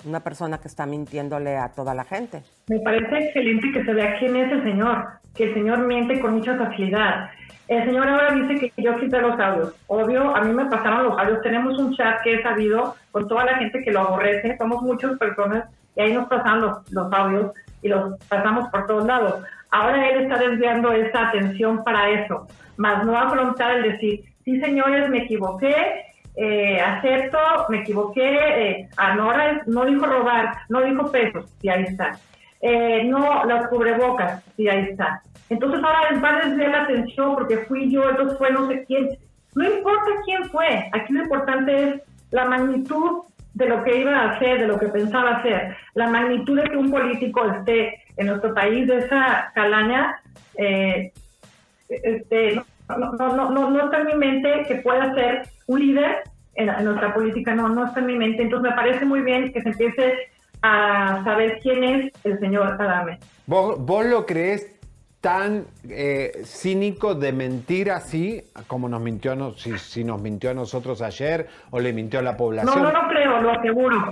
una 0.06 0.20
persona 0.20 0.60
que 0.60 0.68
está 0.68 0.86
mintiéndole 0.86 1.58
a 1.58 1.70
toda 1.70 1.94
la 1.94 2.04
gente. 2.04 2.44
Me 2.68 2.80
parece 2.80 3.26
excelente 3.26 3.72
que 3.72 3.86
se 3.86 3.94
vea 3.94 4.18
quién 4.20 4.36
es 4.36 4.52
el 4.52 4.64
señor, 4.64 5.06
que 5.36 5.46
el 5.46 5.54
señor 5.54 5.80
miente 5.80 6.20
con 6.20 6.36
mucha 6.36 6.58
facilidad. 6.58 7.30
El 7.68 7.86
señor 7.86 8.08
ahora 8.08 8.34
dice 8.34 8.72
que 8.76 8.84
yo 8.84 8.98
quité 8.98 9.22
los 9.22 9.40
audios. 9.40 9.74
Obvio, 9.88 10.36
a 10.36 10.42
mí 10.42 10.54
me 10.54 10.66
pasaron 10.66 11.06
los 11.06 11.18
audios. 11.18 11.42
Tenemos 11.42 11.78
un 11.80 11.96
chat 11.96 12.22
que 12.24 12.34
he 12.34 12.44
sabido 12.44 12.96
con 13.12 13.28
toda 13.28 13.46
la 13.46 13.58
gente 13.58 13.82
que 13.82 13.92
lo 13.92 14.02
aborrece. 14.02 14.58
Somos 14.58 14.82
muchas 14.82 15.18
personas 15.18 15.70
y 15.96 16.02
ahí 16.02 16.14
nos 16.14 16.28
pasan 16.28 16.62
los, 16.62 16.92
los 16.92 17.12
audios 17.14 17.52
y 17.82 17.88
los 17.88 18.18
pasamos 18.28 18.68
por 18.70 18.88
todos 18.88 19.06
lados. 19.06 19.44
Ahora 19.72 20.10
él 20.10 20.24
está 20.24 20.38
desviando 20.38 20.92
esa 20.92 21.30
atención 21.30 21.84
para 21.84 22.10
eso, 22.10 22.46
más 22.76 23.06
no 23.06 23.18
afrontar 23.18 23.78
el 23.78 23.94
decir, 23.94 24.26
sí 24.44 24.60
señores, 24.60 25.10
me 25.10 25.20
equivoqué, 25.20 25.76
eh, 26.36 26.80
acepto, 26.80 27.38
me 27.70 27.80
equivoqué, 27.80 28.22
eh, 28.24 28.90
ah, 28.98 29.16
no, 29.16 29.86
dijo 29.86 30.06
robar, 30.06 30.58
no 30.70 30.82
dijo 30.82 31.12
pesos, 31.12 31.46
y 31.62 31.70
ahí 31.70 31.84
está. 31.84 32.18
Eh, 32.62 33.04
no, 33.06 33.44
las 33.46 33.68
cubrebocas, 33.68 34.44
y 34.58 34.68
ahí 34.68 34.90
está. 34.92 35.22
Entonces 35.50 35.84
ahora 35.84 36.20
va 36.24 36.38
a 36.38 36.48
desviar 36.48 36.72
la 36.72 36.84
atención 36.84 37.36
porque 37.36 37.58
fui 37.66 37.92
yo, 37.92 38.10
entonces 38.10 38.38
fue 38.38 38.52
no 38.52 38.68
sé 38.68 38.86
quién. 38.86 39.10
No 39.56 39.66
importa 39.66 40.10
quién 40.24 40.46
fue, 40.50 40.90
aquí 40.94 41.12
lo 41.12 41.24
importante 41.24 41.90
es 41.90 42.02
la 42.32 42.46
magnitud 42.46 43.24
de 43.54 43.66
lo 43.66 43.84
que 43.84 44.00
iba 44.00 44.18
a 44.18 44.32
hacer, 44.32 44.62
de 44.62 44.68
lo 44.68 44.80
que 44.80 44.88
pensaba 44.88 45.38
hacer, 45.38 45.76
la 45.94 46.08
magnitud 46.08 46.58
de 46.58 46.70
que 46.70 46.78
un 46.78 46.90
político 46.90 47.46
esté 47.52 48.02
en 48.16 48.28
nuestro 48.28 48.54
país 48.54 48.88
de 48.88 49.00
esa 49.00 49.52
calaña, 49.54 50.22
eh, 50.58 51.12
este, 51.90 52.56
no, 52.56 52.66
no, 52.98 53.12
no, 53.14 53.36
no, 53.36 53.50
no, 53.52 53.70
no 53.70 53.86
está 53.86 54.00
en 54.00 54.08
mi 54.08 54.16
mente 54.16 54.66
que 54.68 54.76
pueda 54.76 55.14
ser 55.14 55.48
un 55.68 55.80
líder 55.80 56.24
en, 56.56 56.70
en 56.70 56.86
nuestra 56.86 57.14
política, 57.14 57.54
no, 57.56 57.70
no 57.70 57.88
está 57.88 58.00
en 58.00 58.06
mi 58.08 58.18
mente. 58.18 58.44
Entonces 58.44 58.70
me 58.72 58.76
parece 58.76 59.06
muy 59.06 59.22
bien 59.22 59.52
que 59.54 59.62
se 59.62 59.70
empiece 59.70 60.14
a 60.62 61.22
saber 61.24 61.60
quién 61.62 61.84
es 61.84 62.12
el 62.24 62.40
señor 62.40 62.80
Adame. 62.82 63.20
¿Vos, 63.48 63.84
vos 63.84 64.06
lo 64.06 64.26
crees 64.26 64.68
tan 65.22 65.66
eh, 65.88 66.42
cínico 66.46 67.14
de 67.16 67.32
mentir 67.32 67.92
así 67.92 68.44
como 68.68 68.90
nos 68.90 69.02
mintió, 69.02 69.32
a 69.34 69.36
nos- 69.36 69.62
si, 69.62 69.78
si 69.78 70.04
nos 70.04 70.20
mintió 70.22 70.50
a 70.50 70.54
nosotros 70.56 71.02
ayer 71.04 71.48
o 71.70 71.80
le 71.80 71.94
mintió 71.94 72.20
a 72.20 72.24
la 72.24 72.32
No, 72.32 72.38
población? 72.38 72.84
no 72.84 72.92
lo 72.92 73.08
creo, 73.08 73.42
lo 73.42 73.52
aseguro. 73.52 74.12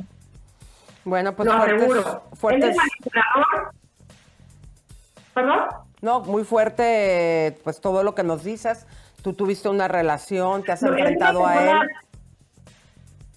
Bueno, 1.06 1.34
pues 1.36 1.48
lo 1.50 1.58
fuertes, 1.58 1.76
aseguro. 1.82 2.00
Él 2.32 2.38
fuertes- 2.38 2.70
es 2.70 2.78
manipulador. 2.78 3.72
¿Perdón? 5.34 5.60
No, 6.02 6.22
muy 6.22 6.44
fuerte, 6.44 7.58
pues 7.64 7.82
todo 7.82 8.04
lo 8.04 8.16
que 8.16 8.24
nos 8.24 8.44
dices. 8.44 8.86
Tú 9.22 9.34
tuviste 9.34 9.68
una 9.68 9.88
relación, 9.88 10.64
te 10.64 10.72
has 10.72 10.82
No, 10.82 10.90
enfrentado 10.90 11.46
a 11.46 11.56
él. 11.56 11.90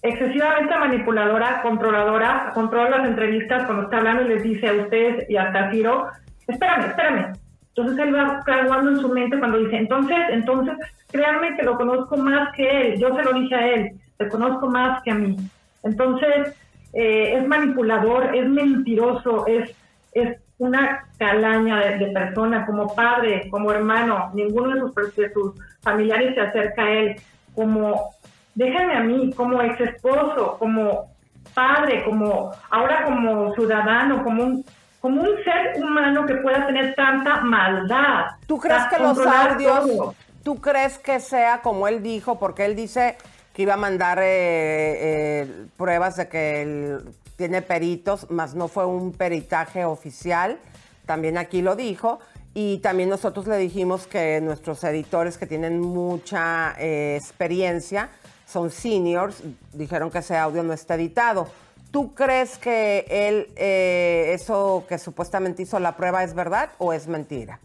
Excesivamente 0.01 0.77
manipuladora, 0.77 1.61
controladora, 1.61 2.51
controla 2.53 2.97
las 2.97 3.07
entrevistas 3.07 3.65
cuando 3.65 3.83
está 3.83 3.97
hablando 3.97 4.23
y 4.23 4.29
les 4.29 4.43
dice 4.43 4.67
a 4.67 4.73
ustedes 4.73 5.29
y 5.29 5.37
hasta 5.37 5.67
a 5.67 5.71
Ciro, 5.71 6.07
espérame, 6.47 6.85
espérame. 6.87 7.33
Entonces 7.75 8.05
él 8.05 8.15
va 8.15 8.43
cargando 8.45 8.91
en 8.91 8.99
su 8.99 9.09
mente 9.09 9.39
cuando 9.39 9.57
dice, 9.59 9.77
entonces, 9.77 10.17
entonces, 10.29 10.75
créanme 11.11 11.55
que 11.55 11.63
lo 11.63 11.75
conozco 11.77 12.17
más 12.17 12.53
que 12.55 12.69
él, 12.69 12.99
yo 12.99 13.15
se 13.15 13.23
lo 13.23 13.33
dije 13.33 13.55
a 13.55 13.67
él, 13.67 13.91
te 14.17 14.27
conozco 14.27 14.67
más 14.67 15.01
que 15.03 15.11
a 15.11 15.15
mí. 15.15 15.37
Entonces, 15.83 16.53
eh, 16.93 17.35
es 17.37 17.47
manipulador, 17.47 18.35
es 18.35 18.47
mentiroso, 18.47 19.47
es, 19.47 19.71
es 20.13 20.37
una 20.57 21.05
calaña 21.17 21.79
de, 21.79 21.97
de 21.97 22.07
persona, 22.07 22.65
como 22.65 22.93
padre, 22.95 23.49
como 23.49 23.71
hermano, 23.71 24.31
ninguno 24.33 24.73
de 24.73 24.79
sus, 24.79 25.15
de 25.15 25.33
sus 25.33 25.53
familiares 25.81 26.35
se 26.35 26.41
acerca 26.41 26.83
a 26.83 26.91
él, 26.91 27.15
como, 27.55 28.11
déjame 28.55 28.95
a 28.95 29.01
mí, 29.01 29.33
como 29.35 29.61
ex 29.61 29.79
esposo, 29.81 30.57
como 30.59 31.11
padre, 31.53 32.03
como, 32.05 32.51
ahora 32.69 33.03
como 33.05 33.53
ciudadano, 33.53 34.23
como 34.23 34.43
un, 34.43 34.65
como 35.01 35.21
un 35.21 35.43
ser 35.43 35.83
humano 35.83 36.25
que 36.25 36.35
pueda 36.35 36.65
tener 36.65 36.95
tanta 36.95 37.41
maldad. 37.41 38.25
¿Tú 38.47 38.57
crees 38.57 38.83
que 38.85 38.99
los 38.99 39.19
audios, 39.25 39.79
todo. 39.79 40.15
tú 40.43 40.61
crees 40.61 40.97
que 40.97 41.19
sea 41.19 41.61
como 41.61 41.87
él 41.87 42.01
dijo? 42.01 42.39
Porque 42.39 42.65
él 42.65 42.75
dice 42.75 43.17
que 43.53 43.63
iba 43.63 43.73
a 43.73 43.77
mandar 43.77 44.19
eh, 44.19 44.23
eh, 44.25 45.65
pruebas 45.77 46.15
de 46.15 46.27
que 46.27 46.61
él 46.61 46.99
tiene 47.35 47.61
peritos, 47.61 48.29
más 48.29 48.55
no 48.55 48.67
fue 48.67 48.85
un 48.85 49.11
peritaje 49.11 49.85
oficial. 49.85 50.59
También 51.05 51.37
aquí 51.37 51.61
lo 51.61 51.75
dijo. 51.75 52.19
Y 52.53 52.77
también 52.79 53.09
nosotros 53.09 53.47
le 53.47 53.57
dijimos 53.57 54.05
que 54.05 54.39
nuestros 54.41 54.83
editores 54.83 55.37
que 55.37 55.47
tienen 55.47 55.79
mucha 55.79 56.75
eh, 56.77 57.15
experiencia, 57.19 58.09
son 58.45 58.69
seniors, 58.69 59.43
dijeron 59.73 60.11
que 60.11 60.19
ese 60.19 60.37
audio 60.37 60.61
no 60.61 60.73
está 60.73 60.93
editado. 60.95 61.47
¿Tú 61.91 62.13
crees 62.13 62.57
que 62.57 63.05
él, 63.09 63.47
eh, 63.55 64.31
eso 64.33 64.85
que 64.87 64.99
supuestamente 64.99 65.63
hizo 65.63 65.79
la 65.79 65.95
prueba 65.95 66.23
es 66.23 66.35
verdad 66.35 66.69
o 66.77 66.93
es 66.93 67.07
mentira? 67.07 67.59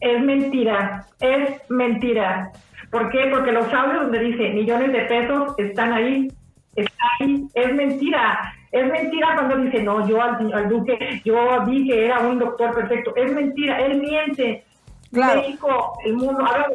Es 0.00 0.22
mentira, 0.22 1.06
es 1.20 1.60
mentira. 1.68 2.50
¿Por 2.90 3.10
qué? 3.10 3.28
Porque 3.30 3.52
los 3.52 3.72
audios 3.72 4.02
donde 4.02 4.18
dice 4.20 4.50
millones 4.50 4.92
de 4.92 5.00
pesos 5.02 5.54
están 5.58 5.92
ahí, 5.92 6.28
es 7.54 7.74
mentira. 7.74 8.54
Es 8.72 8.86
mentira 8.86 9.34
cuando 9.34 9.56
dice, 9.56 9.82
no, 9.82 10.06
yo 10.06 10.22
al, 10.22 10.52
al 10.52 10.68
Duque, 10.68 11.20
yo 11.24 11.64
vi 11.66 11.88
que 11.88 12.06
era 12.06 12.20
un 12.20 12.38
doctor 12.38 12.74
perfecto. 12.74 13.14
Es 13.16 13.32
mentira, 13.32 13.80
él 13.80 14.00
miente. 14.00 14.64
Claro. 15.12 15.40
México, 15.40 15.98
el 16.04 16.14
mundo, 16.14 16.44
ahora 16.46 16.68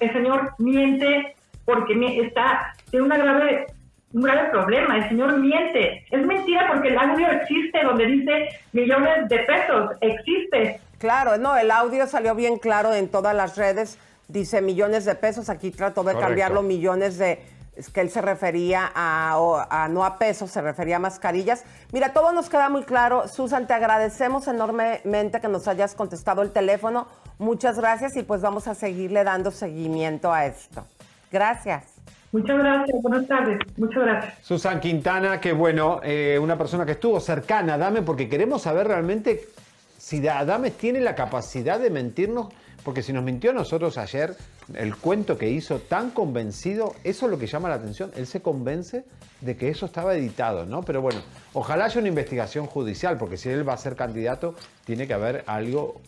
el 0.00 0.12
señor 0.12 0.54
miente 0.58 1.34
porque 1.64 1.94
está, 2.22 2.74
tiene 2.90 3.06
una 3.06 3.16
grave, 3.16 3.66
un 4.12 4.22
grave 4.22 4.50
problema. 4.50 4.96
El 4.98 5.08
señor 5.08 5.38
miente. 5.38 6.04
Es 6.10 6.26
mentira 6.26 6.66
porque 6.72 6.88
el 6.88 6.98
audio 6.98 7.30
existe 7.30 7.82
donde 7.82 8.06
dice 8.06 8.48
millones 8.72 9.28
de 9.28 9.38
pesos, 9.40 9.90
existe. 10.00 10.80
Claro, 10.98 11.38
no, 11.38 11.56
el 11.56 11.70
audio 11.70 12.06
salió 12.06 12.34
bien 12.34 12.58
claro 12.58 12.92
en 12.92 13.08
todas 13.08 13.34
las 13.34 13.56
redes. 13.56 13.98
Dice 14.26 14.60
millones 14.60 15.04
de 15.04 15.14
pesos. 15.14 15.48
Aquí 15.48 15.70
trató 15.70 16.02
de 16.02 16.12
Correcto. 16.12 16.26
cambiarlo 16.26 16.62
millones 16.62 17.18
de. 17.18 17.40
Es 17.78 17.90
que 17.90 18.00
él 18.00 18.10
se 18.10 18.20
refería 18.20 18.90
a, 18.92 19.88
no 19.88 20.04
a 20.04 20.18
pesos, 20.18 20.50
se 20.50 20.60
refería 20.60 20.96
a 20.96 20.98
mascarillas. 20.98 21.64
Mira, 21.92 22.12
todo 22.12 22.32
nos 22.32 22.48
queda 22.48 22.68
muy 22.68 22.82
claro. 22.82 23.28
Susan, 23.28 23.68
te 23.68 23.72
agradecemos 23.72 24.48
enormemente 24.48 25.40
que 25.40 25.46
nos 25.46 25.68
hayas 25.68 25.94
contestado 25.94 26.42
el 26.42 26.50
teléfono. 26.50 27.06
Muchas 27.38 27.78
gracias 27.78 28.16
y 28.16 28.24
pues 28.24 28.40
vamos 28.40 28.66
a 28.66 28.74
seguirle 28.74 29.22
dando 29.22 29.52
seguimiento 29.52 30.32
a 30.32 30.46
esto. 30.46 30.84
Gracias. 31.30 31.84
Muchas 32.32 32.58
gracias, 32.58 33.00
buenas 33.00 33.26
tardes, 33.26 33.58
muchas 33.78 34.02
gracias. 34.02 34.34
Susan 34.42 34.80
Quintana, 34.80 35.40
que 35.40 35.52
bueno, 35.52 36.00
eh, 36.02 36.38
una 36.38 36.58
persona 36.58 36.84
que 36.84 36.92
estuvo 36.92 37.20
cercana 37.20 37.74
a 37.74 37.76
Adame, 37.76 38.02
porque 38.02 38.28
queremos 38.28 38.62
saber 38.62 38.88
realmente 38.88 39.48
si 39.96 40.26
Adame 40.26 40.72
tiene 40.72 41.00
la 41.00 41.14
capacidad 41.14 41.78
de 41.78 41.90
mentirnos, 41.90 42.48
porque 42.84 43.02
si 43.02 43.12
nos 43.12 43.24
mintió 43.24 43.50
a 43.50 43.54
nosotros 43.54 43.98
ayer, 43.98 44.36
el 44.74 44.96
cuento 44.96 45.36
que 45.36 45.48
hizo 45.48 45.78
tan 45.78 46.10
convencido, 46.10 46.94
eso 47.04 47.26
es 47.26 47.30
lo 47.30 47.38
que 47.38 47.46
llama 47.46 47.68
la 47.68 47.76
atención, 47.76 48.10
él 48.16 48.26
se 48.26 48.40
convence 48.40 49.04
de 49.40 49.56
que 49.56 49.68
eso 49.68 49.86
estaba 49.86 50.14
editado, 50.14 50.66
¿no? 50.66 50.82
Pero 50.82 51.02
bueno, 51.02 51.20
ojalá 51.52 51.86
haya 51.86 52.00
una 52.00 52.08
investigación 52.08 52.66
judicial, 52.66 53.18
porque 53.18 53.36
si 53.36 53.48
él 53.48 53.68
va 53.68 53.74
a 53.74 53.78
ser 53.78 53.96
candidato, 53.96 54.54
tiene 54.84 55.06
que 55.06 55.14
haber 55.14 55.44
algo 55.46 56.00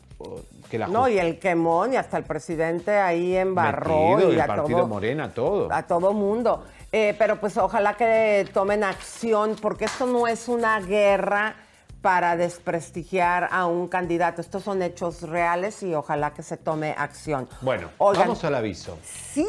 que 0.71 0.79
la 0.79 0.87
No, 0.89 1.09
y 1.09 1.19
el 1.19 1.39
quemón 1.39 1.95
y 1.95 1.97
hasta 1.97 2.19
el 2.19 2.25
presidente 2.25 2.97
ahí 2.97 3.37
embarró 3.37 4.11
metido, 4.11 4.31
y 4.31 4.35
el 4.35 4.41
a 4.41 4.47
partido 4.47 4.79
todo, 4.79 4.89
Morena, 4.89 5.33
todo. 5.33 5.73
a 5.73 5.83
todo 5.87 6.13
mundo. 6.13 6.65
Eh, 6.93 7.15
pero 7.19 7.41
pues 7.41 7.57
ojalá 7.57 7.95
que 7.95 8.47
tomen 8.53 8.85
acción, 8.85 9.57
porque 9.61 9.85
esto 9.87 10.07
no 10.07 10.27
es 10.27 10.49
una 10.49 10.81
guerra 10.81 11.55
para 12.03 12.37
desprestigiar 12.37 13.49
a 13.51 13.67
un 13.67 13.89
candidato. 13.89 14.41
Estos 14.41 14.63
son 14.63 14.83
hechos 14.83 15.23
reales 15.23 15.83
y 15.83 15.95
ojalá 15.95 16.33
que 16.33 16.43
se 16.43 16.57
tome 16.57 16.95
acción. 16.97 17.49
Bueno, 17.61 17.91
Oigan. 17.99 18.29
vamos 18.29 18.45
al 18.45 18.55
aviso. 18.55 18.99
Sí, 19.05 19.47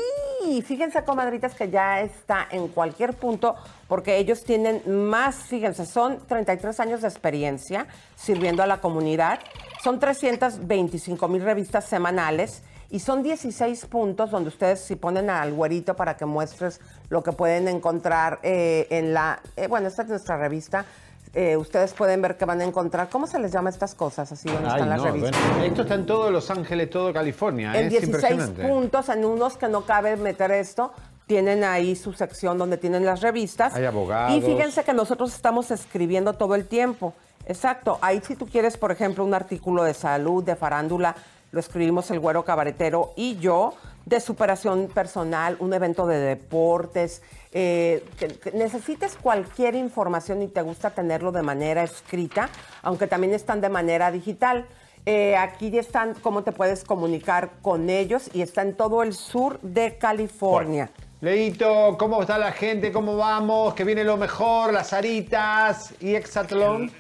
fíjense, 0.65 1.03
comadritas, 1.03 1.55
que 1.55 1.69
ya 1.69 2.01
está 2.01 2.47
en 2.51 2.67
cualquier 2.67 3.13
punto, 3.13 3.55
porque 3.87 4.17
ellos 4.17 4.43
tienen 4.43 4.81
más, 5.09 5.35
fíjense, 5.35 5.85
son 5.85 6.19
33 6.27 6.79
años 6.79 7.01
de 7.01 7.07
experiencia 7.07 7.87
sirviendo 8.15 8.63
a 8.63 8.67
la 8.67 8.81
comunidad, 8.81 9.39
son 9.81 9.99
325 9.99 11.27
mil 11.27 11.41
revistas 11.41 11.85
semanales 11.85 12.63
y 12.89 12.99
son 12.99 13.23
16 13.23 13.85
puntos 13.85 14.29
donde 14.31 14.49
ustedes 14.49 14.81
si 14.81 14.97
ponen 14.97 15.29
al 15.29 15.53
güerito 15.53 15.95
para 15.95 16.17
que 16.17 16.25
muestres 16.25 16.81
lo 17.09 17.23
que 17.23 17.31
pueden 17.31 17.69
encontrar 17.69 18.39
eh, 18.43 18.87
en 18.89 19.13
la, 19.13 19.41
eh, 19.55 19.67
bueno, 19.67 19.87
esta 19.87 20.03
es 20.03 20.09
nuestra 20.09 20.37
revista. 20.37 20.85
Eh, 21.33 21.55
ustedes 21.57 21.93
pueden 21.93 22.21
ver 22.21 22.37
que 22.37 22.45
van 22.45 22.59
a 22.61 22.63
encontrar, 22.65 23.09
¿cómo 23.09 23.25
se 23.27 23.39
les 23.39 23.51
llama 23.51 23.69
estas 23.69 23.95
cosas? 23.95 24.31
Así 24.31 24.49
donde 24.49 24.67
Ay, 24.67 24.73
están 24.73 24.89
las 24.89 24.97
no, 24.99 25.05
revistas. 25.05 25.47
bueno, 25.49 25.63
esto 25.63 25.81
está 25.83 25.95
en 25.95 26.05
todo 26.05 26.29
Los 26.31 26.49
Ángeles, 26.51 26.89
todo 26.89 27.13
California. 27.13 27.69
En 27.77 27.85
es 27.85 27.91
16 27.91 28.13
impresionante. 28.15 28.67
puntos, 28.67 29.09
en 29.09 29.23
unos 29.25 29.57
que 29.57 29.67
no 29.69 29.81
cabe 29.85 30.17
meter 30.17 30.51
esto, 30.51 30.91
tienen 31.27 31.63
ahí 31.63 31.95
su 31.95 32.11
sección 32.11 32.57
donde 32.57 32.77
tienen 32.77 33.05
las 33.05 33.21
revistas. 33.21 33.73
Hay 33.75 33.85
abogados. 33.85 34.35
Y 34.35 34.41
fíjense 34.41 34.83
que 34.83 34.93
nosotros 34.93 35.33
estamos 35.33 35.71
escribiendo 35.71 36.33
todo 36.33 36.55
el 36.55 36.67
tiempo. 36.67 37.13
Exacto. 37.45 37.97
Ahí 38.01 38.21
si 38.25 38.35
tú 38.35 38.47
quieres, 38.47 38.75
por 38.77 38.91
ejemplo, 38.91 39.23
un 39.23 39.33
artículo 39.33 39.83
de 39.83 39.93
salud, 39.93 40.43
de 40.43 40.55
farándula, 40.57 41.15
lo 41.51 41.59
escribimos 41.59 42.09
el 42.11 42.19
güero 42.19 42.43
cabaretero 42.43 43.13
y 43.15 43.37
yo, 43.37 43.73
de 44.05 44.19
superación 44.19 44.87
personal, 44.87 45.57
un 45.59 45.73
evento 45.73 46.07
de 46.07 46.19
deportes, 46.19 47.21
eh, 47.51 48.03
que, 48.17 48.27
que 48.27 48.51
necesites 48.51 49.15
cualquier 49.21 49.75
información 49.75 50.41
y 50.41 50.47
te 50.47 50.61
gusta 50.61 50.91
tenerlo 50.91 51.31
de 51.31 51.43
manera 51.43 51.83
escrita, 51.83 52.49
aunque 52.81 53.07
también 53.07 53.33
están 53.33 53.61
de 53.61 53.69
manera 53.69 54.11
digital. 54.11 54.65
Eh, 55.05 55.35
aquí 55.35 55.71
ya 55.71 55.79
están 55.79 56.13
cómo 56.13 56.43
te 56.43 56.51
puedes 56.51 56.83
comunicar 56.83 57.51
con 57.61 57.89
ellos 57.89 58.29
y 58.33 58.41
está 58.41 58.61
en 58.61 58.75
todo 58.75 59.01
el 59.01 59.13
sur 59.13 59.59
de 59.61 59.97
California. 59.97 60.91
Leito, 61.21 61.97
¿cómo 61.97 62.21
está 62.21 62.37
la 62.37 62.51
gente? 62.51 62.91
¿Cómo 62.91 63.17
vamos? 63.17 63.73
Que 63.73 63.83
viene 63.83 64.03
lo 64.03 64.17
mejor, 64.17 64.73
las 64.73 64.93
aritas 64.93 65.93
y 65.99 66.15
Exatlón. 66.15 66.91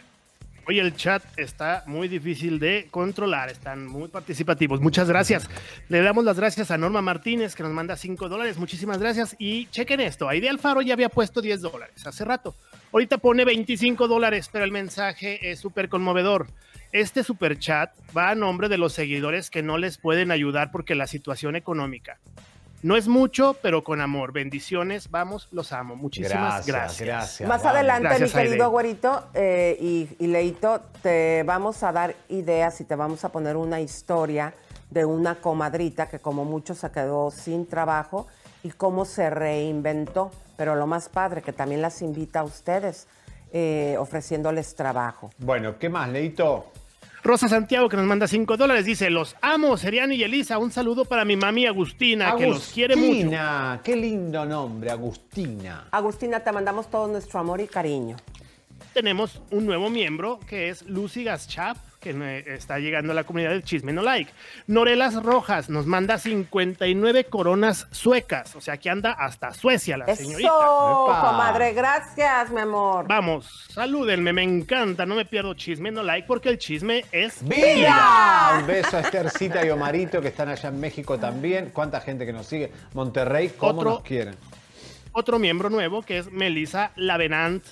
Oye, 0.67 0.79
el 0.79 0.95
chat 0.95 1.23
está 1.37 1.83
muy 1.87 2.07
difícil 2.07 2.59
de 2.59 2.87
controlar, 2.91 3.49
están 3.49 3.87
muy 3.87 4.09
participativos. 4.09 4.79
Muchas 4.79 5.07
gracias. 5.07 5.49
Le 5.89 6.01
damos 6.01 6.23
las 6.23 6.37
gracias 6.37 6.69
a 6.69 6.77
Norma 6.77 7.01
Martínez, 7.01 7.55
que 7.55 7.63
nos 7.63 7.71
manda 7.71 7.97
5 7.97 8.29
dólares. 8.29 8.57
Muchísimas 8.57 8.99
gracias. 8.99 9.35
Y 9.39 9.65
chequen 9.67 9.99
esto, 10.01 10.29
Aide 10.29 10.49
Alfaro 10.49 10.81
ya 10.83 10.93
había 10.93 11.09
puesto 11.09 11.41
10 11.41 11.61
dólares 11.61 12.05
hace 12.05 12.25
rato. 12.25 12.55
Ahorita 12.93 13.17
pone 13.17 13.43
25 13.43 14.07
dólares, 14.07 14.49
pero 14.51 14.63
el 14.63 14.71
mensaje 14.71 15.51
es 15.51 15.59
súper 15.59 15.89
conmovedor. 15.89 16.47
Este 16.91 17.23
super 17.23 17.57
chat 17.57 17.91
va 18.15 18.29
a 18.29 18.35
nombre 18.35 18.69
de 18.69 18.77
los 18.77 18.93
seguidores 18.93 19.49
que 19.49 19.63
no 19.63 19.77
les 19.77 19.97
pueden 19.97 20.29
ayudar 20.29 20.71
porque 20.71 20.93
la 20.93 21.07
situación 21.07 21.55
económica. 21.55 22.19
No 22.83 22.97
es 22.97 23.07
mucho, 23.07 23.55
pero 23.61 23.83
con 23.83 24.01
amor. 24.01 24.31
Bendiciones, 24.31 25.11
vamos, 25.11 25.47
los 25.51 25.71
amo. 25.71 25.95
Muchísimas 25.95 26.65
gracias. 26.65 27.01
gracias. 27.07 27.49
Más 27.49 27.63
adelante, 27.65 28.07
Gracias, 28.07 28.33
mi 28.33 28.41
querido 28.41 28.65
Aide. 28.65 28.71
güerito 28.71 29.23
eh, 29.33 29.77
y, 29.79 30.09
y 30.19 30.27
Leito, 30.27 30.81
te 31.03 31.43
vamos 31.43 31.83
a 31.83 31.91
dar 31.91 32.15
ideas 32.29 32.81
y 32.81 32.85
te 32.85 32.95
vamos 32.95 33.23
a 33.23 33.29
poner 33.29 33.55
una 33.55 33.79
historia 33.79 34.53
de 34.89 35.05
una 35.05 35.35
comadrita 35.35 36.09
que 36.09 36.19
como 36.19 36.43
mucho 36.43 36.73
se 36.75 36.89
quedó 36.91 37.31
sin 37.31 37.67
trabajo 37.67 38.27
y 38.63 38.69
cómo 38.71 39.05
se 39.05 39.29
reinventó. 39.29 40.31
Pero 40.57 40.75
lo 40.75 40.87
más 40.87 41.09
padre, 41.09 41.41
que 41.41 41.53
también 41.53 41.81
las 41.81 42.01
invita 42.01 42.41
a 42.41 42.43
ustedes 42.43 43.07
eh, 43.53 43.95
ofreciéndoles 43.99 44.75
trabajo. 44.75 45.29
Bueno, 45.37 45.77
¿qué 45.77 45.89
más, 45.89 46.09
Leito? 46.09 46.67
Rosa 47.23 47.47
Santiago, 47.47 47.87
que 47.87 47.97
nos 47.97 48.05
manda 48.05 48.27
5 48.27 48.57
dólares, 48.57 48.85
dice: 48.85 49.09
Los 49.11 49.35
amo, 49.41 49.77
Seriano 49.77 50.13
y 50.13 50.23
Elisa. 50.23 50.57
Un 50.57 50.71
saludo 50.71 51.05
para 51.05 51.23
mi 51.23 51.35
mami 51.35 51.67
Agustina, 51.67 52.35
que 52.35 52.47
los 52.47 52.69
quiere 52.69 52.95
mucho. 52.95 53.11
Agustina, 53.11 53.81
qué 53.83 53.95
lindo 53.95 54.45
nombre, 54.45 54.89
Agustina. 54.89 55.87
Agustina, 55.91 56.39
te 56.39 56.51
mandamos 56.51 56.89
todo 56.89 57.07
nuestro 57.07 57.39
amor 57.39 57.61
y 57.61 57.67
cariño. 57.67 58.17
Tenemos 58.93 59.41
un 59.51 59.65
nuevo 59.67 59.89
miembro 59.89 60.39
que 60.49 60.69
es 60.69 60.81
Lucy 60.83 61.23
Gaschap, 61.23 61.77
que 62.01 62.43
está 62.47 62.79
llegando 62.79 63.11
a 63.11 63.15
la 63.15 63.23
comunidad 63.23 63.51
de 63.51 63.61
Chisme 63.63 63.93
No 63.93 64.01
Like. 64.01 64.31
Norelas 64.67 65.21
Rojas 65.23 65.69
nos 65.69 65.85
manda 65.85 66.17
59 66.17 67.25
coronas 67.25 67.87
suecas, 67.91 68.55
o 68.55 68.61
sea 68.61 68.77
que 68.77 68.89
anda 68.89 69.11
hasta 69.11 69.53
Suecia 69.53 69.97
la 69.97 70.13
señorita. 70.15 70.49
Eso, 70.49 71.05
comadre, 71.05 71.73
gracias, 71.73 72.49
mi 72.51 72.59
amor. 72.61 73.05
Vamos, 73.07 73.67
salúdenme, 73.69 74.33
me 74.33 74.43
encanta, 74.43 75.05
no 75.05 75.15
me 75.15 75.25
pierdo 75.25 75.53
Chisme 75.53 75.91
No 75.91 76.01
Like 76.03 76.27
porque 76.27 76.49
el 76.49 76.57
chisme 76.57 77.05
es 77.11 77.47
¡Vida! 77.47 78.57
Un 78.59 78.67
beso 78.67 78.97
a 78.97 79.01
Estercita 79.01 79.65
y 79.65 79.69
Omarito 79.69 80.19
que 80.21 80.29
están 80.29 80.49
allá 80.49 80.69
en 80.69 80.79
México 80.79 81.19
también. 81.19 81.69
¿Cuánta 81.71 82.01
gente 82.01 82.25
que 82.25 82.33
nos 82.33 82.47
sigue? 82.47 82.71
Monterrey, 82.93 83.53
¿cómo 83.57 83.79
Otro- 83.79 83.91
nos 83.91 84.01
quieren? 84.01 84.35
Otro 85.13 85.37
miembro 85.39 85.69
nuevo 85.69 86.01
que 86.01 86.17
es 86.17 86.31
Melissa 86.31 86.91
Lavenant. 86.95 87.63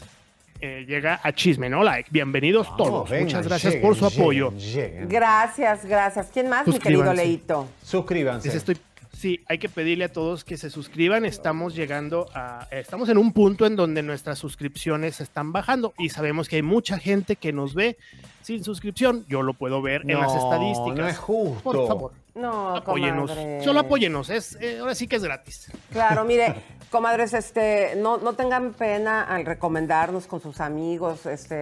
Eh, 0.62 0.86
llega 0.88 1.20
a 1.24 1.32
Chisme 1.34 1.70
No 1.70 1.84
Like. 1.84 2.10
Bienvenidos 2.12 2.68
todos. 2.78 3.10
Muchas 3.10 3.48
gracias 3.48 3.74
lleguen, 3.74 3.88
por 3.88 3.96
su 3.98 4.06
apoyo. 4.06 4.52
lleguen, 4.52 4.74
lleguen. 4.74 5.10
Gracias, 5.10 5.86
gracias. 5.86 6.30
¿Quién 6.34 6.50
más, 6.50 6.68
mi 6.68 6.80
querido. 6.80 7.14
Leito? 7.14 7.68
Suscríbanse. 7.84 8.48
Les 8.48 8.58
estoy- 8.58 8.78
sí, 9.20 9.44
hay 9.48 9.58
que 9.60 9.70
pedirle 9.70 10.06
a 10.06 10.12
todos 10.12 10.44
que 10.44 10.58
se 10.58 10.70
suscriban. 10.70 11.26
Estamos 11.26 11.76
llegando 11.76 12.28
a. 12.34 12.68
Estamos 12.72 13.10
en 13.10 13.18
un 13.18 13.34
punto 13.34 13.66
en 13.66 13.76
donde 13.76 14.02
nuestras 14.02 14.40
suscripciones 14.40 15.22
están 15.22 15.52
bajando 15.52 15.94
y 15.98 16.10
sabemos 16.10 16.48
que 16.48 16.56
hay 16.56 16.62
mucha 16.62 16.98
gente 16.98 17.36
que 17.36 17.54
nos 17.54 17.76
ve 17.76 17.98
sin 18.42 18.64
suscripción. 18.64 19.26
Yo 19.28 19.42
lo 19.42 19.54
puedo 19.54 19.82
ver 19.82 20.02
en 20.10 20.20
las 20.20 20.34
estadísticas. 20.34 20.98
no 20.98 21.08
es 21.08 21.18
justo. 21.18 21.62
Por 21.64 21.88
favor, 21.88 22.12
No, 22.36 22.76
apóyenos. 22.78 23.32
comadre. 23.32 23.64
Solo 23.64 23.80
apóyenos. 23.82 24.30
Es, 24.30 24.58
eh, 24.62 24.80
ahora 24.80 24.96
sí 24.96 25.08
que 25.08 25.18
es 25.18 25.24
gratis. 25.24 25.72
Claro, 25.92 26.24
mire, 26.24 26.56
comadres, 26.90 27.34
este, 27.34 27.96
no, 27.98 28.18
no 28.18 28.34
tengan 28.34 28.74
pena 28.74 29.24
al 29.24 29.46
recomendarnos 29.46 30.26
con 30.28 30.42
sus 30.42 30.62
amigos, 30.62 31.26
este, 31.26 31.56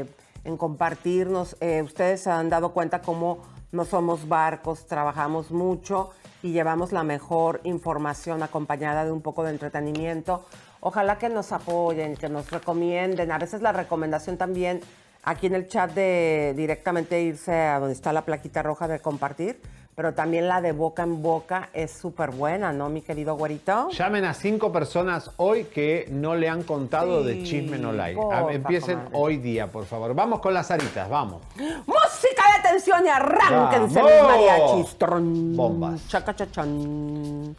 eh, 0.00 0.04
en 0.44 0.56
compartirnos. 0.56 1.56
Eh, 1.60 1.82
ustedes 1.82 2.20
se 2.22 2.30
han 2.30 2.50
dado 2.50 2.72
cuenta 2.72 3.00
cómo 3.00 3.42
no 3.74 3.84
somos 3.84 4.28
barcos, 4.28 4.86
trabajamos 4.86 5.50
mucho 5.50 6.10
y 6.42 6.52
llevamos 6.52 6.92
la 6.92 7.02
mejor 7.02 7.60
información 7.64 8.42
acompañada 8.42 9.04
de 9.04 9.12
un 9.12 9.20
poco 9.20 9.42
de 9.42 9.50
entretenimiento. 9.50 10.44
Ojalá 10.80 11.18
que 11.18 11.28
nos 11.28 11.52
apoyen, 11.52 12.16
que 12.16 12.28
nos 12.28 12.50
recomienden. 12.50 13.32
A 13.32 13.38
veces 13.38 13.62
la 13.62 13.72
recomendación 13.72 14.36
también 14.36 14.80
aquí 15.24 15.46
en 15.46 15.54
el 15.54 15.66
chat 15.66 15.92
de 15.92 16.54
directamente 16.56 17.22
irse 17.22 17.52
a 17.52 17.78
donde 17.80 17.94
está 17.94 18.12
la 18.12 18.24
plaquita 18.24 18.62
roja 18.62 18.86
de 18.86 19.00
compartir, 19.00 19.60
pero 19.94 20.12
también 20.12 20.48
la 20.48 20.60
de 20.60 20.72
boca 20.72 21.02
en 21.04 21.22
boca 21.22 21.68
es 21.72 21.92
súper 21.92 22.30
buena, 22.30 22.72
¿no, 22.72 22.88
mi 22.88 23.00
querido 23.00 23.36
güerito? 23.36 23.90
Llamen 23.90 24.24
a 24.24 24.34
cinco 24.34 24.72
personas 24.72 25.30
hoy 25.36 25.64
que 25.64 26.08
no 26.10 26.34
le 26.34 26.48
han 26.48 26.62
contado 26.64 27.22
de 27.22 27.42
Chisme 27.44 27.78
No 27.78 27.92
Like. 27.92 28.20
porfa, 28.20 28.52
Empiecen 28.52 28.96
comadre. 28.98 29.18
hoy 29.18 29.36
día, 29.36 29.68
por 29.70 29.84
favor. 29.86 30.14
Vamos 30.14 30.40
con 30.40 30.52
las 30.52 30.70
aritas, 30.70 31.08
vamos. 31.08 31.42
Música 31.56 32.42
de 32.52 32.68
atención 32.68 33.06
y 33.06 33.08
arránquense 33.08 34.02
mis 34.02 34.22
mariachis. 34.22 34.96
Bombas. 35.56 36.08
Chaca 36.08 36.34
chachán. 36.34 37.54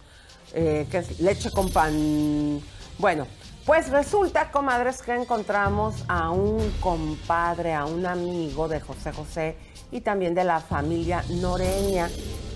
Eh, 0.54 0.88
¿qué 0.92 0.98
es? 0.98 1.20
Leche 1.20 1.52
con 1.52 1.70
pan. 1.70 2.62
Bueno, 2.98 3.28
pues 3.66 3.90
resulta, 3.90 4.52
comadres, 4.52 5.02
que 5.02 5.14
encontramos 5.14 6.04
a 6.08 6.32
un 6.32 6.70
compadre, 6.82 7.74
a 7.74 7.86
un 7.86 8.06
amigo 8.06 8.68
de 8.68 8.80
José 8.80 9.12
José 9.12 9.56
y 9.92 10.02
también 10.02 10.36
de 10.36 10.44
la 10.44 10.60
familia 10.60 11.24
Noreña. 11.30 12.10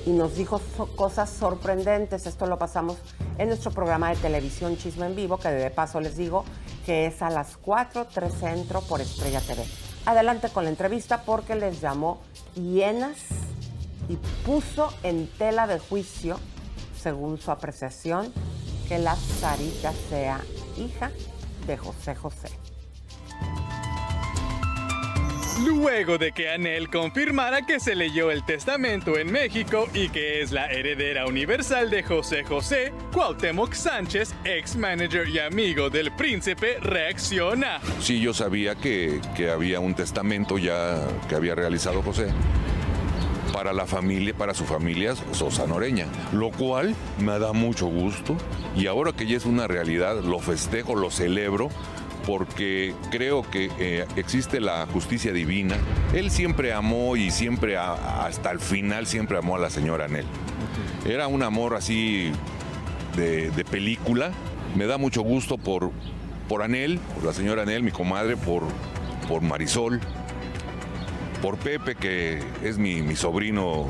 Y 0.06 0.12
nos 0.12 0.36
dijo 0.36 0.62
cosas 0.96 1.30
sorprendentes. 1.30 2.26
Esto 2.26 2.48
lo 2.48 2.58
pasamos 2.58 2.98
en 3.38 3.50
nuestro 3.50 3.72
programa 3.72 4.10
de 4.10 4.16
televisión 4.16 4.78
Chisme 4.78 5.06
en 5.06 5.16
Vivo, 5.16 5.38
que 5.38 5.50
de 5.50 5.70
paso 5.70 6.00
les 6.00 6.18
digo 6.18 6.46
que 6.86 7.06
es 7.06 7.22
a 7.22 7.30
las 7.30 7.58
4, 7.58 8.08
3 8.08 8.34
Centro 8.34 8.82
por 8.82 9.02
Estrella 9.02 9.42
TV. 9.42 9.64
Adelante 10.06 10.50
con 10.50 10.64
la 10.64 10.70
entrevista 10.70 11.24
porque 11.24 11.56
les 11.56 11.82
llamó 11.82 12.22
hienas 12.56 13.18
y 14.08 14.16
puso 14.46 14.92
en 15.04 15.28
tela 15.38 15.68
de 15.68 15.80
juicio, 15.80 16.40
según 17.00 17.38
su 17.40 17.52
apreciación, 17.52 18.34
que 18.88 18.98
la 18.98 19.16
Sarita 19.16 19.94
sea 20.10 20.42
hija 20.78 21.12
de 21.68 21.78
José 21.78 22.16
José. 22.16 22.69
Luego 25.66 26.18
de 26.18 26.32
que 26.32 26.50
Anel 26.50 26.90
confirmara 26.90 27.64
que 27.64 27.82
se 27.82 27.94
leyó 27.94 28.32
el 28.32 28.44
testamento 28.46 29.18
en 29.18 29.30
México 29.30 29.88
y 29.94 30.08
que 30.10 30.42
es 30.42 30.52
la 30.52 30.72
heredera 30.72 31.26
universal 31.26 31.90
de 31.90 32.02
José 32.02 32.46
José, 32.46 32.94
Cuauhtémoc 33.12 33.74
Sánchez, 33.74 34.34
ex 34.46 34.78
manager 34.78 35.28
y 35.28 35.40
amigo 35.40 35.90
del 35.90 36.12
príncipe, 36.12 36.78
reacciona. 36.80 37.82
Sí, 38.00 38.22
yo 38.22 38.34
sabía 38.34 38.76
que, 38.76 39.20
que 39.36 39.50
había 39.50 39.82
un 39.82 39.96
testamento 39.96 40.58
ya 40.58 41.06
que 41.28 41.36
había 41.36 41.56
realizado 41.56 42.02
José 42.02 42.28
para 43.52 43.74
la 43.74 43.86
familia, 43.86 44.34
para 44.34 44.54
su 44.54 44.64
familia 44.64 45.16
Sosa 45.34 45.68
Noreña, 45.68 46.06
lo 46.32 46.52
cual 46.52 46.96
me 47.20 47.38
da 47.40 47.52
mucho 47.52 47.88
gusto 47.88 48.38
y 48.76 48.88
ahora 48.88 49.12
que 49.12 49.26
ya 49.26 49.36
es 49.36 49.46
una 49.46 49.68
realidad, 49.68 50.22
lo 50.24 50.40
festejo, 50.40 50.96
lo 50.96 51.12
celebro 51.12 51.70
porque 52.30 52.94
creo 53.10 53.42
que 53.42 53.72
eh, 53.80 54.06
existe 54.16 54.60
la 54.60 54.86
justicia 54.86 55.34
divina. 55.34 55.76
Él 56.14 56.30
siempre 56.30 56.74
amó 56.74 57.16
y 57.16 57.32
siempre 57.32 57.76
a- 57.76 58.24
hasta 58.28 58.52
el 58.52 58.60
final 58.60 59.08
siempre 59.08 59.40
amó 59.40 59.56
a 59.56 59.60
la 59.60 59.72
señora 59.72 60.06
Anel. 60.06 60.28
Era 61.08 61.28
un 61.28 61.42
amor 61.42 61.74
así 61.74 62.32
de, 63.16 63.50
de 63.50 63.66
película. 63.66 64.30
Me 64.76 64.86
da 64.86 65.00
mucho 65.00 65.24
gusto 65.24 65.58
por, 65.58 65.90
por 66.48 66.62
Anel, 66.62 67.00
por 67.16 67.24
la 67.24 67.34
señora 67.34 67.64
Anel, 67.64 67.82
mi 67.82 67.90
comadre, 67.90 68.38
por, 68.38 68.62
por 69.28 69.42
Marisol, 69.42 70.00
por 71.42 71.58
Pepe, 71.58 71.96
que 71.96 72.44
es 72.64 72.78
mi, 72.78 73.02
mi 73.02 73.16
sobrino 73.16 73.88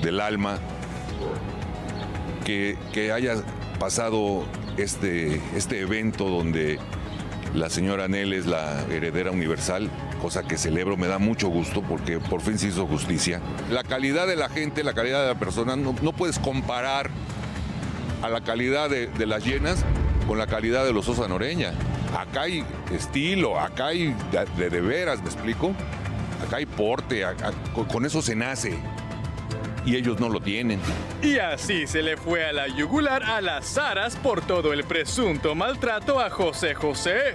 del 0.00 0.20
alma, 0.22 0.58
que, 2.46 2.78
que 2.94 3.12
haya 3.12 3.34
pasado 3.78 4.44
este, 4.78 5.38
este 5.54 5.80
evento 5.80 6.30
donde 6.30 6.78
la 7.54 7.68
señora 7.68 8.04
Anel 8.04 8.32
es 8.32 8.46
la 8.46 8.82
heredera 8.90 9.30
universal, 9.30 9.90
cosa 10.20 10.42
que 10.42 10.56
celebro, 10.56 10.96
me 10.96 11.06
da 11.06 11.18
mucho 11.18 11.48
gusto 11.48 11.82
porque 11.82 12.18
por 12.18 12.40
fin 12.40 12.58
se 12.58 12.68
hizo 12.68 12.86
justicia. 12.86 13.40
La 13.70 13.82
calidad 13.82 14.26
de 14.26 14.36
la 14.36 14.48
gente, 14.48 14.82
la 14.82 14.94
calidad 14.94 15.20
de 15.22 15.28
la 15.28 15.38
persona, 15.38 15.76
no, 15.76 15.94
no 16.00 16.12
puedes 16.12 16.38
comparar 16.38 17.10
a 18.22 18.28
la 18.28 18.40
calidad 18.40 18.88
de, 18.88 19.26
las 19.26 19.44
llenas 19.44 19.84
con 20.26 20.38
la 20.38 20.46
calidad 20.46 20.84
de 20.84 20.92
los 20.92 21.04
Sosa 21.04 21.28
Noreña. 21.28 21.72
Acá 22.18 22.42
hay 22.42 22.64
estilo, 22.92 23.58
acá 23.58 23.88
hay 23.88 24.14
de, 24.56 24.70
de, 24.70 24.80
veras, 24.80 25.20
¿me 25.20 25.26
explico? 25.26 25.74
Acá 26.46 26.56
hay 26.56 26.66
porte, 26.66 27.24
con 27.90 28.06
eso 28.06 28.22
se 28.22 28.34
nace. 28.34 28.78
Y 29.84 29.96
ellos 29.96 30.20
no 30.20 30.28
lo 30.28 30.40
tienen. 30.40 30.78
Y 31.22 31.38
así 31.38 31.86
se 31.86 32.02
le 32.02 32.16
fue 32.16 32.44
a 32.46 32.52
la 32.52 32.68
yugular 32.68 33.22
a 33.24 33.40
las 33.40 33.66
Saras 33.66 34.14
por 34.16 34.40
todo 34.40 34.72
el 34.72 34.84
presunto 34.84 35.54
maltrato 35.54 36.20
a 36.20 36.30
José 36.30 36.74
José. 36.74 37.32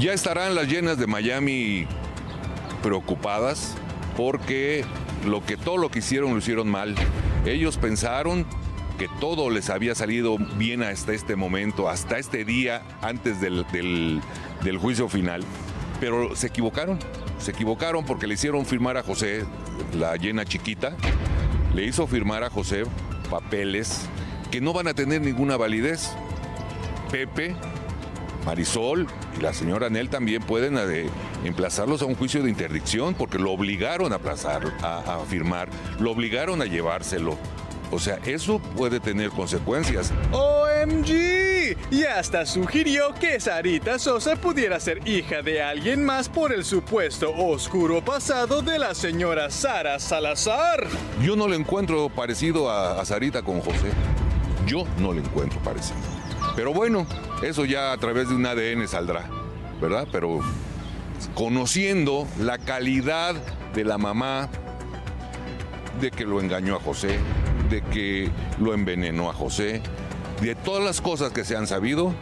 Ya 0.00 0.12
estarán 0.12 0.54
las 0.54 0.66
llenas 0.68 0.98
de 0.98 1.06
Miami 1.06 1.86
preocupadas 2.82 3.74
porque 4.16 4.84
lo 5.26 5.44
que 5.44 5.56
todo 5.56 5.76
lo 5.76 5.90
que 5.90 6.00
hicieron 6.00 6.32
lo 6.32 6.38
hicieron 6.38 6.68
mal. 6.68 6.94
Ellos 7.44 7.76
pensaron 7.78 8.46
que 8.98 9.08
todo 9.20 9.50
les 9.50 9.68
había 9.70 9.94
salido 9.94 10.38
bien 10.56 10.82
hasta 10.82 11.12
este 11.12 11.36
momento, 11.36 11.88
hasta 11.88 12.18
este 12.18 12.44
día 12.44 12.82
antes 13.02 13.40
del, 13.40 13.64
del- 13.72 14.20
del 14.62 14.78
juicio 14.78 15.08
final. 15.08 15.42
Pero 16.00 16.34
se 16.34 16.48
equivocaron, 16.48 16.98
se 17.38 17.50
equivocaron 17.52 18.04
porque 18.04 18.26
le 18.26 18.34
hicieron 18.34 18.64
firmar 18.66 18.96
a 18.96 19.02
José, 19.02 19.44
la 19.94 20.16
llena 20.16 20.44
chiquita, 20.44 20.96
le 21.76 21.84
hizo 21.84 22.06
firmar 22.06 22.42
a 22.42 22.48
José 22.48 22.84
papeles 23.30 24.08
que 24.50 24.62
no 24.62 24.72
van 24.72 24.88
a 24.88 24.94
tener 24.94 25.20
ninguna 25.20 25.58
validez. 25.58 26.10
Pepe, 27.10 27.54
Marisol 28.46 29.06
y 29.38 29.42
la 29.42 29.52
señora 29.52 29.90
Nel 29.90 30.08
también 30.08 30.42
pueden 30.42 30.78
eh, 30.78 31.06
emplazarlos 31.44 32.00
a 32.00 32.06
un 32.06 32.14
juicio 32.14 32.42
de 32.42 32.48
interdicción 32.48 33.12
porque 33.12 33.38
lo 33.38 33.52
obligaron 33.52 34.14
a 34.14 34.16
aplazar, 34.16 34.72
a, 34.82 35.20
a 35.20 35.24
firmar, 35.26 35.68
lo 36.00 36.12
obligaron 36.12 36.62
a 36.62 36.64
llevárselo. 36.64 37.36
O 37.90 37.98
sea, 37.98 38.18
eso 38.24 38.58
puede 38.58 39.00
tener 39.00 39.30
consecuencias. 39.30 40.12
OMG. 40.32 41.76
Y 41.90 42.04
hasta 42.04 42.46
sugirió 42.46 43.14
que 43.14 43.40
Sarita 43.40 43.98
Sosa 43.98 44.36
pudiera 44.36 44.78
ser 44.80 45.06
hija 45.06 45.42
de 45.42 45.62
alguien 45.62 46.04
más 46.04 46.28
por 46.28 46.52
el 46.52 46.64
supuesto 46.64 47.32
oscuro 47.34 48.04
pasado 48.04 48.62
de 48.62 48.78
la 48.78 48.94
señora 48.94 49.50
Sara 49.50 49.98
Salazar. 49.98 50.86
Yo 51.22 51.36
no 51.36 51.48
le 51.48 51.56
encuentro 51.56 52.08
parecido 52.08 52.70
a, 52.70 53.00
a 53.00 53.04
Sarita 53.04 53.42
con 53.42 53.60
José. 53.60 53.90
Yo 54.66 54.84
no 54.98 55.12
le 55.12 55.20
encuentro 55.20 55.60
parecido. 55.60 55.98
Pero 56.56 56.72
bueno, 56.72 57.06
eso 57.42 57.64
ya 57.64 57.92
a 57.92 57.98
través 57.98 58.28
de 58.28 58.34
un 58.34 58.46
ADN 58.46 58.88
saldrá, 58.88 59.28
¿verdad? 59.80 60.08
Pero 60.10 60.40
conociendo 61.34 62.26
la 62.38 62.58
calidad 62.58 63.34
de 63.74 63.84
la 63.84 63.98
mamá, 63.98 64.48
de 66.00 66.10
que 66.10 66.24
lo 66.24 66.40
engañó 66.40 66.76
a 66.76 66.80
José, 66.80 67.18
de 67.70 67.82
que 67.82 68.30
lo 68.58 68.74
envenenó 68.74 69.30
a 69.30 69.32
José, 69.32 69.82
de 70.40 70.54
todas 70.54 70.84
las 70.84 71.00
cosas 71.00 71.32
que 71.32 71.44
se 71.44 71.56
han 71.56 71.66
sabido, 71.66 72.14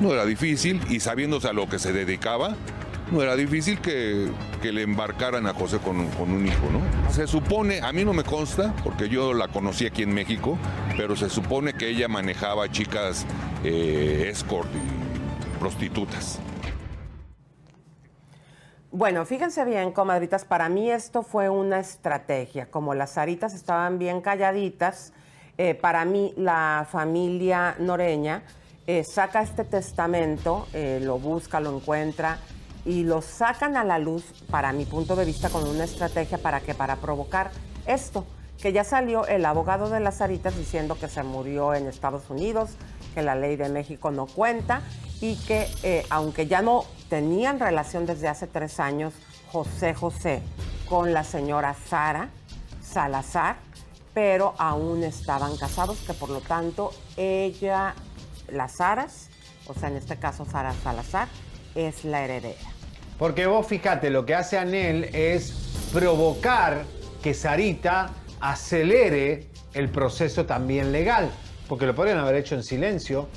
no 0.00 0.12
era 0.12 0.24
difícil 0.26 0.80
y 0.88 1.00
sabiéndose 1.00 1.48
a 1.48 1.52
lo 1.52 1.68
que 1.68 1.78
se 1.78 1.92
dedicaba, 1.92 2.56
no 3.10 3.22
era 3.22 3.36
difícil 3.36 3.80
que, 3.80 4.28
que 4.60 4.72
le 4.72 4.82
embarcaran 4.82 5.46
a 5.46 5.54
José 5.54 5.78
con, 5.78 6.06
con 6.08 6.30
un 6.30 6.46
hijo, 6.46 6.68
¿no? 6.70 7.12
Se 7.12 7.26
supone, 7.26 7.80
a 7.80 7.92
mí 7.92 8.04
no 8.04 8.12
me 8.12 8.22
consta, 8.22 8.74
porque 8.84 9.08
yo 9.08 9.32
la 9.32 9.48
conocí 9.48 9.86
aquí 9.86 10.02
en 10.02 10.12
México, 10.12 10.58
pero 10.96 11.16
se 11.16 11.30
supone 11.30 11.72
que 11.72 11.88
ella 11.88 12.08
manejaba 12.08 12.70
chicas 12.70 13.24
eh, 13.64 14.28
escort 14.30 14.68
y 14.74 15.58
prostitutas. 15.58 16.40
Bueno, 18.90 19.26
fíjense 19.26 19.66
bien, 19.66 19.92
comadritas, 19.92 20.46
para 20.46 20.70
mí 20.70 20.90
esto 20.90 21.22
fue 21.22 21.50
una 21.50 21.78
estrategia. 21.78 22.70
Como 22.70 22.94
las 22.94 23.10
Saritas 23.10 23.52
estaban 23.52 23.98
bien 23.98 24.22
calladitas, 24.22 25.12
eh, 25.58 25.74
para 25.74 26.06
mí 26.06 26.32
la 26.38 26.86
familia 26.90 27.76
Noreña 27.78 28.44
eh, 28.86 29.04
saca 29.04 29.42
este 29.42 29.64
testamento, 29.64 30.66
eh, 30.72 31.00
lo 31.02 31.18
busca, 31.18 31.60
lo 31.60 31.76
encuentra 31.76 32.38
y 32.86 33.04
lo 33.04 33.20
sacan 33.20 33.76
a 33.76 33.84
la 33.84 33.98
luz, 33.98 34.24
para 34.50 34.72
mi 34.72 34.86
punto 34.86 35.16
de 35.16 35.26
vista, 35.26 35.50
con 35.50 35.68
una 35.68 35.84
estrategia 35.84 36.38
para 36.38 36.60
que 36.60 36.74
para 36.74 36.96
provocar 36.96 37.50
esto, 37.86 38.24
que 38.58 38.72
ya 38.72 38.84
salió 38.84 39.26
el 39.26 39.44
abogado 39.44 39.90
de 39.90 40.00
las 40.00 40.16
Saritas 40.16 40.56
diciendo 40.56 40.96
que 40.98 41.08
se 41.08 41.22
murió 41.22 41.74
en 41.74 41.88
Estados 41.88 42.30
Unidos, 42.30 42.70
que 43.12 43.20
la 43.20 43.34
ley 43.34 43.56
de 43.56 43.68
México 43.68 44.10
no 44.10 44.24
cuenta 44.24 44.80
y 45.20 45.36
que 45.44 45.66
aunque 46.08 46.46
ya 46.46 46.62
no 46.62 46.84
tenían 47.08 47.60
relación 47.60 48.06
desde 48.06 48.28
hace 48.28 48.46
tres 48.46 48.80
años 48.80 49.14
José 49.50 49.94
José 49.94 50.42
con 50.88 51.12
la 51.12 51.24
señora 51.24 51.74
Sara 51.88 52.28
Salazar, 52.82 53.56
pero 54.14 54.54
aún 54.58 55.02
estaban 55.04 55.56
casados, 55.56 55.98
que 56.06 56.14
por 56.14 56.30
lo 56.30 56.40
tanto 56.40 56.92
ella, 57.16 57.94
las 58.50 58.72
Saras, 58.72 59.28
o 59.66 59.74
sea 59.74 59.88
en 59.88 59.96
este 59.96 60.16
caso 60.16 60.44
Sara 60.44 60.74
Salazar, 60.82 61.28
es 61.74 62.04
la 62.04 62.24
heredera. 62.24 62.58
Porque 63.18 63.46
vos 63.46 63.66
fíjate, 63.66 64.10
lo 64.10 64.24
que 64.24 64.34
hace 64.34 64.58
Anel 64.58 65.04
es 65.12 65.90
provocar 65.92 66.84
que 67.22 67.34
Sarita 67.34 68.10
acelere 68.40 69.48
el 69.74 69.88
proceso 69.90 70.46
también 70.46 70.92
legal. 70.92 71.30
Porque 71.68 71.84
lo 71.84 71.94
podrían 71.94 72.18
haber 72.18 72.36
hecho 72.36 72.54
en 72.54 72.62
silencio, 72.62 73.28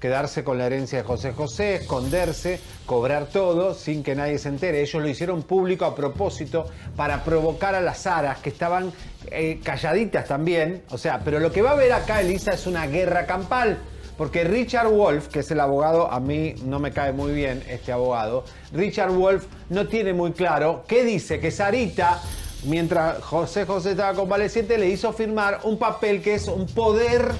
quedarse 0.00 0.44
con 0.44 0.58
la 0.58 0.66
herencia 0.66 0.98
de 0.98 1.04
José 1.04 1.32
José, 1.32 1.76
esconderse, 1.76 2.60
cobrar 2.84 3.26
todo 3.26 3.74
sin 3.74 4.02
que 4.02 4.14
nadie 4.14 4.38
se 4.38 4.48
entere. 4.48 4.80
Ellos 4.80 5.02
lo 5.02 5.08
hicieron 5.08 5.42
público 5.42 5.84
a 5.84 5.94
propósito 5.94 6.66
para 6.96 7.24
provocar 7.24 7.74
a 7.74 7.80
las 7.80 8.06
aras 8.06 8.38
que 8.38 8.50
estaban 8.50 8.92
eh, 9.30 9.60
calladitas 9.62 10.26
también. 10.26 10.82
O 10.90 10.98
sea, 10.98 11.20
pero 11.24 11.40
lo 11.40 11.52
que 11.52 11.62
va 11.62 11.70
a 11.70 11.74
haber 11.74 11.92
acá, 11.92 12.20
Elisa, 12.20 12.52
es 12.52 12.66
una 12.66 12.86
guerra 12.86 13.26
campal. 13.26 13.78
Porque 14.16 14.44
Richard 14.44 14.88
Wolf, 14.88 15.28
que 15.28 15.40
es 15.40 15.50
el 15.50 15.60
abogado, 15.60 16.10
a 16.10 16.20
mí 16.20 16.54
no 16.64 16.78
me 16.78 16.90
cae 16.90 17.12
muy 17.12 17.32
bien 17.32 17.62
este 17.68 17.92
abogado, 17.92 18.44
Richard 18.72 19.12
Wolf 19.12 19.44
no 19.68 19.88
tiene 19.88 20.14
muy 20.14 20.32
claro 20.32 20.84
qué 20.88 21.04
dice 21.04 21.38
que 21.38 21.50
Sarita, 21.50 22.22
mientras 22.64 23.22
José 23.22 23.66
José 23.66 23.90
estaba 23.90 24.14
convaleciente, 24.14 24.78
le 24.78 24.88
hizo 24.88 25.12
firmar 25.12 25.60
un 25.64 25.78
papel 25.78 26.22
que 26.22 26.34
es 26.34 26.48
un 26.48 26.64
poder 26.66 27.30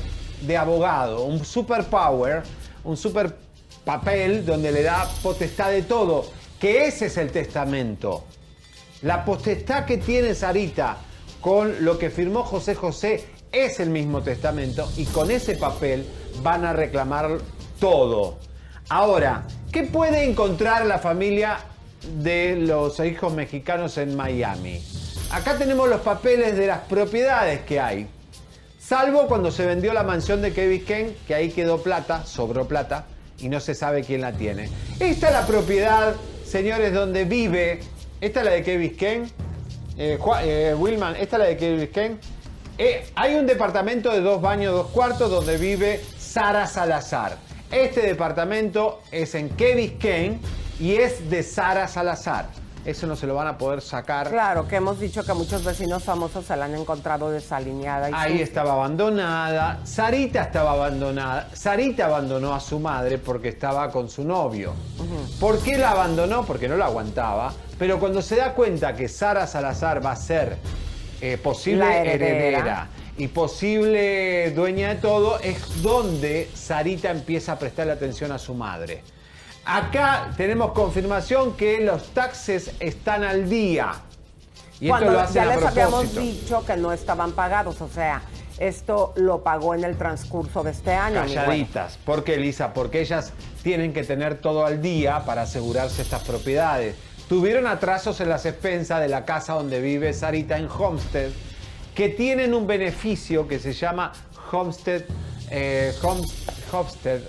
de 0.42 0.56
abogado, 0.56 1.24
un 1.24 1.44
superpower, 1.44 2.42
un 2.84 2.96
super 2.96 3.36
papel 3.84 4.44
donde 4.44 4.72
le 4.72 4.82
da 4.82 5.08
potestad 5.22 5.70
de 5.70 5.82
todo, 5.82 6.26
que 6.60 6.86
ese 6.86 7.06
es 7.06 7.16
el 7.16 7.30
testamento. 7.30 8.24
La 9.02 9.24
potestad 9.24 9.84
que 9.84 9.98
tiene 9.98 10.34
Sarita 10.34 10.98
con 11.40 11.84
lo 11.84 11.98
que 11.98 12.10
firmó 12.10 12.42
José 12.42 12.74
José 12.74 13.24
es 13.52 13.78
el 13.78 13.90
mismo 13.90 14.22
testamento 14.22 14.90
y 14.96 15.04
con 15.04 15.30
ese 15.30 15.56
papel 15.56 16.06
van 16.42 16.64
a 16.64 16.72
reclamar 16.72 17.38
todo. 17.78 18.38
Ahora, 18.88 19.46
¿qué 19.70 19.84
puede 19.84 20.24
encontrar 20.24 20.86
la 20.86 20.98
familia 20.98 21.58
de 22.20 22.56
los 22.56 22.98
hijos 23.00 23.32
mexicanos 23.32 23.98
en 23.98 24.16
Miami? 24.16 24.82
Acá 25.30 25.56
tenemos 25.58 25.88
los 25.88 26.00
papeles 26.00 26.56
de 26.56 26.66
las 26.66 26.80
propiedades 26.80 27.60
que 27.60 27.80
hay. 27.80 28.08
Salvo 28.86 29.26
cuando 29.26 29.50
se 29.50 29.66
vendió 29.66 29.92
la 29.92 30.04
mansión 30.04 30.40
de 30.42 30.52
Kevin 30.52 30.84
Ken, 30.84 31.16
que 31.26 31.34
ahí 31.34 31.50
quedó 31.50 31.82
plata, 31.82 32.24
sobró 32.24 32.68
plata, 32.68 33.06
y 33.36 33.48
no 33.48 33.58
se 33.58 33.74
sabe 33.74 34.04
quién 34.04 34.20
la 34.20 34.30
tiene. 34.30 34.68
Esta 35.00 35.26
es 35.26 35.32
la 35.32 35.44
propiedad, 35.44 36.14
señores, 36.44 36.94
donde 36.94 37.24
vive. 37.24 37.80
Esta 38.20 38.40
es 38.40 38.46
la 38.46 38.52
de 38.52 38.62
Kevin 38.62 38.96
Ken. 38.96 39.30
Eh, 39.98 40.20
eh, 40.44 40.74
Wilman, 40.78 41.16
esta 41.16 41.34
es 41.34 41.40
la 41.40 41.46
de 41.46 41.56
Kevin 41.56 41.88
Ken. 41.88 42.20
Eh, 42.78 43.04
hay 43.16 43.34
un 43.34 43.48
departamento 43.48 44.12
de 44.12 44.20
dos 44.20 44.40
baños, 44.40 44.72
dos 44.72 44.86
cuartos, 44.92 45.32
donde 45.32 45.56
vive 45.56 46.00
Sara 46.16 46.68
Salazar. 46.68 47.38
Este 47.72 48.02
departamento 48.02 49.02
es 49.10 49.34
en 49.34 49.48
Kevin 49.48 49.98
Ken 49.98 50.40
y 50.78 50.94
es 50.94 51.28
de 51.28 51.42
Sara 51.42 51.88
Salazar. 51.88 52.50
Eso 52.86 53.06
no 53.08 53.16
se 53.16 53.26
lo 53.26 53.34
van 53.34 53.48
a 53.48 53.58
poder 53.58 53.80
sacar. 53.82 54.30
Claro, 54.30 54.68
que 54.68 54.76
hemos 54.76 55.00
dicho 55.00 55.24
que 55.24 55.34
muchos 55.34 55.64
vecinos 55.64 56.04
famosos 56.04 56.46
se 56.46 56.56
la 56.56 56.66
han 56.66 56.74
encontrado 56.76 57.30
desalineada. 57.32 58.08
Y 58.10 58.12
Ahí 58.14 58.30
sucia. 58.30 58.44
estaba 58.44 58.72
abandonada. 58.74 59.80
Sarita 59.84 60.42
estaba 60.42 60.70
abandonada. 60.72 61.48
Sarita 61.52 62.06
abandonó 62.06 62.54
a 62.54 62.60
su 62.60 62.78
madre 62.78 63.18
porque 63.18 63.48
estaba 63.48 63.90
con 63.90 64.08
su 64.08 64.22
novio. 64.24 64.72
¿Por 65.40 65.58
qué 65.58 65.76
la 65.76 65.90
abandonó? 65.90 66.44
Porque 66.46 66.68
no 66.68 66.76
la 66.76 66.86
aguantaba. 66.86 67.52
Pero 67.76 67.98
cuando 67.98 68.22
se 68.22 68.36
da 68.36 68.54
cuenta 68.54 68.94
que 68.94 69.08
Sara 69.08 69.48
Salazar 69.48 70.04
va 70.04 70.12
a 70.12 70.16
ser 70.16 70.56
eh, 71.20 71.38
posible 71.38 71.84
heredera. 71.84 72.26
heredera. 72.48 72.88
y 73.18 73.26
posible 73.28 74.52
dueña 74.52 74.90
de 74.90 74.94
todo, 74.96 75.40
es 75.40 75.82
donde 75.82 76.48
Sarita 76.54 77.10
empieza 77.10 77.52
a 77.52 77.58
prestarle 77.58 77.92
atención 77.92 78.30
a 78.30 78.38
su 78.38 78.54
madre. 78.54 79.02
Acá 79.66 80.30
tenemos 80.36 80.72
confirmación 80.72 81.54
que 81.56 81.80
los 81.80 82.10
taxes 82.14 82.70
están 82.78 83.24
al 83.24 83.50
día. 83.50 83.94
Y 84.80 84.88
Cuando 84.88 85.06
esto 85.06 85.18
lo 85.18 85.24
hacen 85.24 85.34
ya 85.34 85.42
a 85.52 85.56
les 85.56 85.64
habíamos 85.64 86.14
dicho 86.14 86.64
que 86.64 86.76
no 86.76 86.92
estaban 86.92 87.32
pagados, 87.32 87.80
o 87.80 87.88
sea, 87.88 88.22
esto 88.58 89.12
lo 89.16 89.42
pagó 89.42 89.74
en 89.74 89.82
el 89.84 89.96
transcurso 89.98 90.62
de 90.62 90.70
este 90.70 90.92
año. 90.92 91.20
Calladitas. 91.20 91.98
¿Por 92.04 92.22
qué, 92.24 92.34
Elisa? 92.34 92.72
Porque 92.74 93.00
ellas 93.00 93.32
tienen 93.62 93.92
que 93.92 94.04
tener 94.04 94.38
todo 94.40 94.64
al 94.64 94.80
día 94.80 95.24
para 95.24 95.42
asegurarse 95.42 96.02
estas 96.02 96.22
propiedades. 96.22 96.94
Tuvieron 97.28 97.66
atrasos 97.66 98.20
en 98.20 98.28
las 98.28 98.46
expensas 98.46 99.00
de 99.00 99.08
la 99.08 99.24
casa 99.24 99.54
donde 99.54 99.80
vive 99.80 100.12
Sarita 100.12 100.56
en 100.58 100.68
Homestead, 100.68 101.30
que 101.94 102.08
tienen 102.08 102.54
un 102.54 102.66
beneficio 102.68 103.48
que 103.48 103.58
se 103.58 103.72
llama 103.72 104.12
Homestead, 104.52 105.02
eh, 105.50 105.92
Hom- 106.02 106.24
Homestead, 106.70 107.20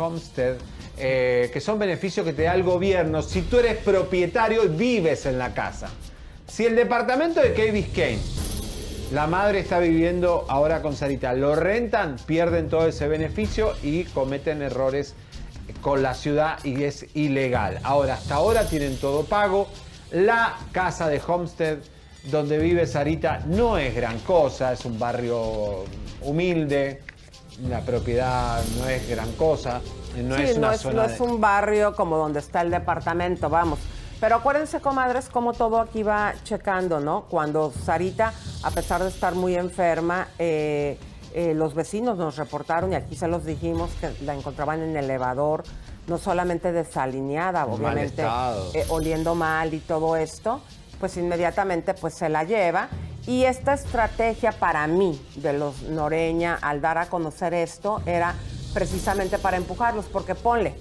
Homestead, 0.00 0.56
eh, 0.98 1.50
que 1.52 1.60
son 1.60 1.78
beneficios 1.78 2.24
que 2.24 2.32
te 2.32 2.42
da 2.42 2.54
el 2.54 2.62
gobierno 2.62 3.22
si 3.22 3.42
tú 3.42 3.58
eres 3.58 3.76
propietario 3.76 4.64
y 4.64 4.68
vives 4.68 5.26
en 5.26 5.38
la 5.38 5.52
casa. 5.52 5.88
Si 6.48 6.66
el 6.66 6.74
departamento 6.74 7.40
de 7.40 7.52
Key 7.52 7.70
Biscayne 7.70 8.20
la 9.12 9.26
madre 9.26 9.58
está 9.58 9.80
viviendo 9.80 10.44
ahora 10.48 10.82
con 10.82 10.94
Sarita. 10.94 11.32
Lo 11.32 11.56
rentan, 11.56 12.16
pierden 12.26 12.68
todo 12.68 12.86
ese 12.86 13.08
beneficio 13.08 13.72
y 13.82 14.04
cometen 14.04 14.62
errores 14.62 15.14
con 15.80 16.00
la 16.02 16.14
ciudad 16.14 16.64
y 16.64 16.84
es 16.84 17.06
ilegal. 17.14 17.80
Ahora, 17.82 18.14
hasta 18.14 18.36
ahora 18.36 18.68
tienen 18.68 18.96
todo 18.98 19.24
pago. 19.24 19.68
La 20.12 20.56
casa 20.70 21.08
de 21.08 21.20
Homestead 21.26 21.78
donde 22.30 22.58
vive 22.58 22.86
Sarita 22.86 23.42
no 23.46 23.78
es 23.78 23.96
gran 23.96 24.18
cosa, 24.20 24.72
es 24.72 24.84
un 24.84 24.96
barrio 24.96 25.84
humilde, 26.22 27.00
la 27.68 27.80
propiedad 27.80 28.62
no 28.78 28.88
es 28.88 29.08
gran 29.08 29.30
cosa, 29.32 29.80
no 30.16 30.36
sí, 30.36 30.42
es 30.42 30.56
una 30.56 30.68
no, 30.68 30.72
es, 30.72 30.80
zona 30.80 31.02
no 31.02 31.08
de- 31.08 31.14
es 31.14 31.20
un 31.20 31.40
barrio 31.40 31.94
como 31.94 32.16
donde 32.16 32.40
está 32.40 32.62
el 32.62 32.70
departamento, 32.70 33.48
vamos. 33.48 33.78
Pero 34.20 34.36
acuérdense, 34.36 34.80
comadres, 34.80 35.28
cómo 35.30 35.52
todo 35.54 35.80
aquí 35.80 36.02
va 36.02 36.34
checando, 36.44 37.00
¿no? 37.00 37.22
Cuando 37.30 37.72
Sarita, 37.84 38.32
a 38.62 38.70
pesar 38.70 39.02
de 39.02 39.08
estar 39.08 39.34
muy 39.34 39.54
enferma, 39.56 40.28
eh, 40.38 40.98
eh, 41.32 41.54
los 41.54 41.74
vecinos 41.74 42.18
nos 42.18 42.36
reportaron, 42.36 42.92
y 42.92 42.96
aquí 42.96 43.16
se 43.16 43.28
los 43.28 43.44
dijimos, 43.44 43.90
que 44.00 44.10
la 44.24 44.34
encontraban 44.34 44.82
en 44.82 44.96
el 44.96 45.04
elevador, 45.04 45.62
no 46.06 46.18
solamente 46.18 46.72
desalineada, 46.72 47.64
mal 47.64 47.74
obviamente 47.74 48.22
eh, 48.74 48.84
oliendo 48.88 49.34
mal 49.34 49.72
y 49.72 49.78
todo 49.78 50.16
esto, 50.16 50.60
pues 51.00 51.16
inmediatamente 51.16 51.94
pues 51.94 52.14
se 52.14 52.28
la 52.28 52.44
lleva 52.44 52.88
Y 53.26 53.44
esta 53.44 53.74
estrategia 53.74 54.52
para 54.52 54.86
mí 54.86 55.20
de 55.36 55.52
los 55.52 55.82
Noreña 55.82 56.58
al 56.60 56.80
dar 56.80 56.98
a 56.98 57.06
conocer 57.06 57.54
esto 57.54 58.02
era 58.06 58.34
precisamente 58.72 59.38
para 59.38 59.56
empujarlos, 59.56 60.06
porque 60.06 60.34
ponle, 60.34 60.74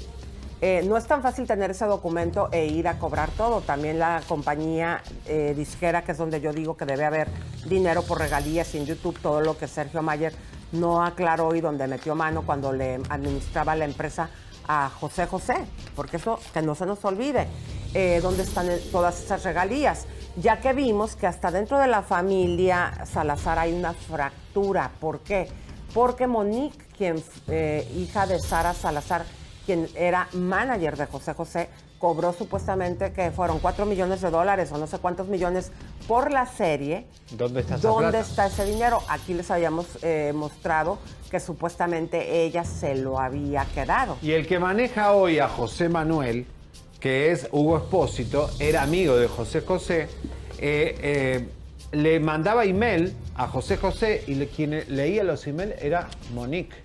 eh, 0.61 0.83
no 0.85 0.97
es 0.97 1.05
tan 1.05 1.21
fácil 1.21 1.47
tener 1.47 1.71
ese 1.71 1.85
documento 1.85 2.49
e 2.51 2.65
ir 2.65 2.87
a 2.87 2.97
cobrar 2.97 3.29
todo. 3.31 3.61
También 3.61 3.99
la 3.99 4.21
compañía 4.27 5.01
eh, 5.25 5.53
disquera, 5.55 6.03
que 6.03 6.11
es 6.13 6.17
donde 6.17 6.41
yo 6.41 6.53
digo 6.53 6.77
que 6.77 6.85
debe 6.85 7.05
haber 7.05 7.27
dinero 7.65 8.03
por 8.03 8.19
regalías 8.19 8.73
en 8.75 8.85
YouTube, 8.85 9.19
todo 9.19 9.41
lo 9.41 9.57
que 9.57 9.67
Sergio 9.67 10.01
Mayer 10.01 10.33
no 10.71 11.03
aclaró 11.03 11.55
y 11.55 11.61
donde 11.61 11.87
metió 11.87 12.15
mano 12.15 12.43
cuando 12.45 12.71
le 12.71 12.95
administraba 13.09 13.75
la 13.75 13.85
empresa 13.85 14.29
a 14.67 14.89
José 14.89 15.25
José, 15.25 15.55
porque 15.95 16.17
eso 16.17 16.39
que 16.53 16.61
no 16.61 16.75
se 16.75 16.85
nos 16.85 17.03
olvide, 17.03 17.47
eh, 17.93 18.19
dónde 18.21 18.43
están 18.43 18.69
todas 18.91 19.21
esas 19.23 19.43
regalías, 19.43 20.05
ya 20.35 20.59
que 20.59 20.73
vimos 20.73 21.15
que 21.15 21.27
hasta 21.27 21.51
dentro 21.51 21.77
de 21.79 21.87
la 21.87 22.01
familia 22.01 22.93
Salazar 23.05 23.59
hay 23.59 23.73
una 23.73 23.93
fractura. 23.93 24.91
¿Por 24.99 25.19
qué? 25.19 25.47
Porque 25.93 26.27
Monique, 26.27 26.85
quien 26.97 27.23
eh, 27.47 27.87
hija 27.97 28.27
de 28.27 28.39
Sara 28.39 28.73
Salazar, 28.73 29.25
quien 29.65 29.87
era 29.95 30.27
manager 30.33 30.97
de 30.97 31.05
José 31.07 31.33
José, 31.33 31.69
cobró 31.97 32.31
supuestamente 32.31 33.11
que 33.11 33.29
fueron 33.31 33.59
4 33.59 33.85
millones 33.85 34.21
de 34.21 34.29
dólares 34.29 34.71
o 34.71 34.77
no 34.77 34.87
sé 34.87 34.99
cuántos 34.99 35.27
millones 35.27 35.71
por 36.07 36.31
la 36.31 36.45
serie. 36.45 37.05
¿Dónde 37.31 37.61
está 37.61 37.75
esa 37.75 37.87
¿Dónde 37.87 38.09
plata? 38.11 38.19
está 38.19 38.45
ese 38.47 38.65
dinero? 38.65 39.01
Aquí 39.09 39.33
les 39.33 39.51
habíamos 39.51 39.85
eh, 40.01 40.31
mostrado 40.33 40.99
que 41.29 41.39
supuestamente 41.39 42.43
ella 42.43 42.63
se 42.63 42.95
lo 42.95 43.19
había 43.19 43.65
quedado. 43.65 44.17
Y 44.21 44.31
el 44.31 44.47
que 44.47 44.59
maneja 44.59 45.11
hoy 45.11 45.39
a 45.39 45.49
José 45.49 45.89
Manuel, 45.89 46.47
que 46.99 47.31
es 47.31 47.47
Hugo 47.51 47.77
Espósito, 47.77 48.49
era 48.59 48.83
amigo 48.83 49.15
de 49.17 49.27
José 49.27 49.61
José, 49.61 50.07
eh, 50.59 50.97
eh, 51.01 51.47
le 51.91 52.19
mandaba 52.19 52.65
email 52.65 53.13
a 53.35 53.47
José 53.47 53.77
José 53.77 54.23
y 54.27 54.35
quien 54.47 54.83
leía 54.89 55.23
los 55.23 55.47
emails 55.47 55.75
era 55.81 56.09
Monique. 56.33 56.75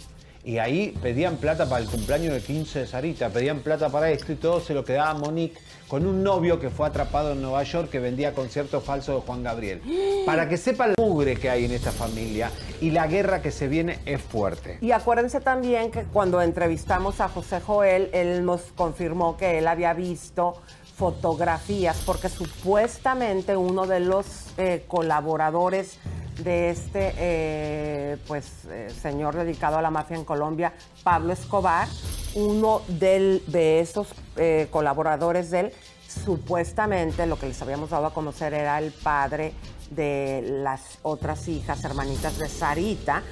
Y 0.45 0.59
ahí 0.59 0.97
pedían 1.03 1.37
plata 1.37 1.69
para 1.69 1.83
el 1.83 1.89
cumpleaños 1.89 2.35
de 2.35 2.41
15 2.41 2.81
de 2.81 2.87
Sarita, 2.87 3.31
pedían 3.31 3.61
plata 3.61 3.89
para 3.89 4.11
esto 4.11 4.33
y 4.33 4.37
todo 4.37 4.61
se 4.61 4.75
lo 4.75 4.85
quedaba 4.85 5.15
Monique 5.15 5.59
con 5.95 6.07
un 6.07 6.25
novio 6.25 6.59
que 6.59 6.71
fue 6.71 6.89
atrapado 6.89 7.31
en 7.31 7.41
Nueva 7.41 7.63
York 7.63 7.89
que 7.89 8.01
vendía 8.01 8.33
conciertos 8.35 8.83
falsos 8.83 9.15
de 9.15 9.21
Juan 9.29 9.45
Gabriel. 9.45 9.81
Para 10.27 10.49
que 10.49 10.57
sepa 10.57 10.87
el 10.87 10.95
mugre 10.99 11.37
que 11.37 11.49
hay 11.49 11.67
en 11.67 11.71
esta 11.71 11.93
familia 11.93 12.51
y 12.81 12.91
la 12.91 13.07
guerra 13.07 13.41
que 13.41 13.53
se 13.53 13.69
viene 13.69 14.01
es 14.05 14.21
fuerte. 14.21 14.79
Y 14.81 14.91
acuérdense 14.91 15.41
también 15.41 15.93
que 15.93 16.03
cuando 16.03 16.43
entrevistamos 16.43 17.21
a 17.21 17.29
José 17.29 17.61
Joel, 17.61 18.11
él 18.13 18.45
nos 18.45 18.63
confirmó 18.75 19.37
que 19.37 19.59
él 19.59 19.69
había 19.69 19.95
visto 19.95 20.61
fotografías, 20.97 22.03
porque 22.05 22.29
supuestamente 22.29 23.57
uno 23.57 23.87
de 23.87 24.01
los 24.01 24.27
eh, 24.59 24.83
colaboradores 24.89 25.99
de 26.43 26.71
este 26.71 27.13
eh, 27.17 28.17
pues 28.27 28.65
eh, 28.69 28.89
señor 29.01 29.37
dedicado 29.37 29.79
a 29.79 29.83
la 29.83 29.91
mafia 29.93 30.17
en 30.17 30.25
Colombia, 30.25 30.73
Pablo 31.05 31.33
Escobar, 31.33 31.87
uno 32.35 32.83
del- 32.89 33.41
de 33.47 33.79
esos 33.79 34.09
eh, 34.37 34.67
colaboradores 34.73 35.53
de 35.53 35.61
él, 35.61 35.73
supuestamente 36.15 37.27
lo 37.27 37.39
que 37.39 37.47
les 37.47 37.61
habíamos 37.63 37.91
dado 37.91 38.07
a 38.07 38.15
conocer 38.15 38.55
era 38.55 38.79
el 38.79 38.93
padre 38.93 39.53
de 39.91 40.43
las 40.63 40.99
otras 41.03 41.49
hijas, 41.49 41.85
hermanitas 41.85 42.39
de 42.39 42.49
Sarita, 42.49 43.23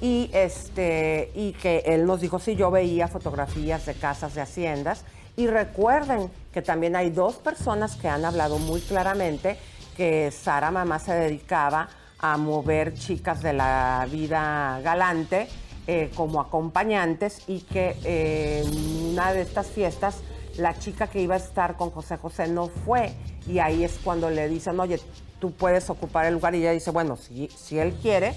y 0.00 0.30
este 0.32 1.30
y 1.34 1.52
que 1.52 1.84
él 1.86 2.06
nos 2.06 2.20
dijo 2.20 2.40
sí 2.40 2.56
yo 2.56 2.72
veía 2.72 3.06
fotografías 3.06 3.86
de 3.86 3.94
casas 3.94 4.34
de 4.34 4.40
haciendas 4.40 5.04
y 5.36 5.46
recuerden 5.46 6.28
que 6.52 6.60
también 6.60 6.96
hay 6.96 7.10
dos 7.10 7.36
personas 7.36 7.94
que 7.94 8.08
han 8.08 8.24
hablado 8.24 8.58
muy 8.58 8.80
claramente 8.80 9.56
que 9.96 10.32
Sara 10.32 10.72
mamá 10.72 10.98
se 10.98 11.14
dedicaba 11.14 11.88
a 12.18 12.36
mover 12.36 12.94
chicas 12.94 13.42
de 13.42 13.52
la 13.52 14.06
vida 14.10 14.80
galante 14.82 15.48
eh, 15.86 16.10
como 16.16 16.40
acompañantes 16.40 17.42
y 17.46 17.60
que 17.60 17.96
eh, 18.04 18.64
en 18.66 19.12
una 19.12 19.32
de 19.32 19.42
estas 19.42 19.68
fiestas 19.68 20.16
la 20.58 20.78
chica 20.78 21.06
que 21.06 21.20
iba 21.20 21.34
a 21.34 21.38
estar 21.38 21.76
con 21.76 21.90
José 21.90 22.16
José 22.16 22.46
no 22.48 22.68
fue. 22.68 23.12
Y 23.46 23.58
ahí 23.58 23.82
es 23.84 23.98
cuando 24.04 24.30
le 24.30 24.48
dicen 24.48 24.78
oye 24.78 25.00
tú 25.40 25.50
puedes 25.50 25.90
ocupar 25.90 26.26
el 26.26 26.34
lugar 26.34 26.54
y 26.54 26.58
ella 26.58 26.70
dice 26.70 26.92
bueno 26.92 27.16
si, 27.16 27.48
si 27.48 27.76
él 27.80 27.92
quiere 28.00 28.32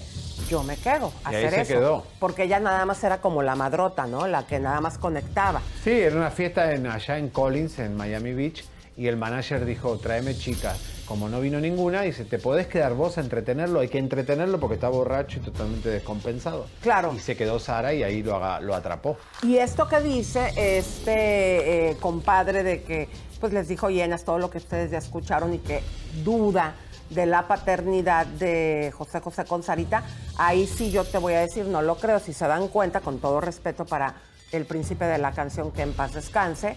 yo 0.48 0.64
me 0.64 0.76
quedo 0.76 1.12
a 1.22 1.30
Y 1.32 1.36
ahí 1.36 1.44
hacer 1.44 1.64
se 1.66 1.72
eso 1.72 1.80
quedó. 1.80 2.04
porque 2.18 2.42
ella 2.42 2.58
nada 2.58 2.84
más 2.84 3.02
era 3.04 3.20
como 3.20 3.42
la 3.42 3.54
madrota 3.54 4.06
no 4.08 4.26
la 4.26 4.44
que 4.46 4.58
nada 4.58 4.80
más 4.80 4.98
conectaba. 4.98 5.60
Sí, 5.84 5.90
era 5.92 6.16
una 6.16 6.30
fiesta 6.32 6.72
en- 6.72 6.88
allá 6.88 7.18
en 7.18 7.28
Collins, 7.30 7.78
en 7.78 7.96
Miami 7.96 8.32
Beach, 8.34 8.64
y 8.96 9.08
el 9.08 9.16
manager 9.16 9.64
dijo, 9.64 9.98
tráeme 9.98 10.36
chicas. 10.36 10.78
Como 11.06 11.28
no 11.28 11.40
vino 11.40 11.60
ninguna, 11.60 12.02
dice, 12.02 12.24
te 12.24 12.38
podés 12.38 12.66
quedar 12.66 12.94
vos 12.94 13.16
a 13.16 13.20
entretenerlo, 13.20 13.78
hay 13.78 13.88
que 13.88 13.98
entretenerlo 13.98 14.58
porque 14.58 14.74
está 14.74 14.88
borracho 14.88 15.38
y 15.38 15.42
totalmente 15.42 15.88
descompensado. 15.88 16.66
Claro. 16.82 17.12
Y 17.14 17.20
se 17.20 17.36
quedó 17.36 17.60
Sara 17.60 17.94
y 17.94 18.02
ahí 18.02 18.22
lo, 18.24 18.34
aga- 18.34 18.60
lo 18.60 18.74
atrapó. 18.74 19.16
Y 19.44 19.58
esto 19.58 19.86
que 19.86 20.00
dice 20.00 20.50
este 20.56 21.90
eh, 21.90 21.96
compadre 22.00 22.62
de 22.64 22.82
que, 22.82 23.08
pues 23.38 23.52
les 23.52 23.68
dijo 23.68 23.88
llenas 23.88 24.24
todo 24.24 24.38
lo 24.38 24.50
que 24.50 24.58
ustedes 24.58 24.90
ya 24.90 24.98
escucharon 24.98 25.54
y 25.54 25.58
que 25.58 25.80
duda 26.24 26.74
de 27.10 27.24
la 27.26 27.46
paternidad 27.46 28.26
de 28.26 28.92
José 28.96 29.20
José 29.20 29.44
con 29.44 29.62
Sarita, 29.62 30.02
ahí 30.38 30.66
sí 30.66 30.90
yo 30.90 31.04
te 31.04 31.18
voy 31.18 31.34
a 31.34 31.40
decir, 31.40 31.66
no 31.66 31.82
lo 31.82 31.96
creo. 31.98 32.18
Si 32.18 32.32
se 32.32 32.48
dan 32.48 32.66
cuenta, 32.66 33.00
con 33.00 33.20
todo 33.20 33.40
respeto 33.40 33.84
para 33.84 34.14
el 34.50 34.64
príncipe 34.64 35.04
de 35.04 35.18
la 35.18 35.30
canción 35.30 35.70
que 35.70 35.82
en 35.82 35.92
paz 35.92 36.14
descanse, 36.14 36.76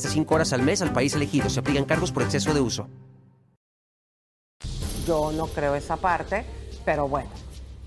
hasta 0.00 0.08
5 0.14 0.34
horas 0.34 0.52
al 0.54 0.62
mes 0.62 0.80
al 0.82 0.92
país 0.92 1.14
elegido. 1.14 1.50
Se 1.50 1.60
aplican 1.60 1.84
cargos 1.84 2.10
por 2.10 2.22
exceso 2.22 2.54
de 2.54 2.60
uso. 2.60 2.88
Yo 5.06 5.32
no 5.32 5.46
creo 5.48 5.74
esa 5.74 5.96
parte, 5.96 6.44
pero 6.84 7.08
bueno, 7.08 7.28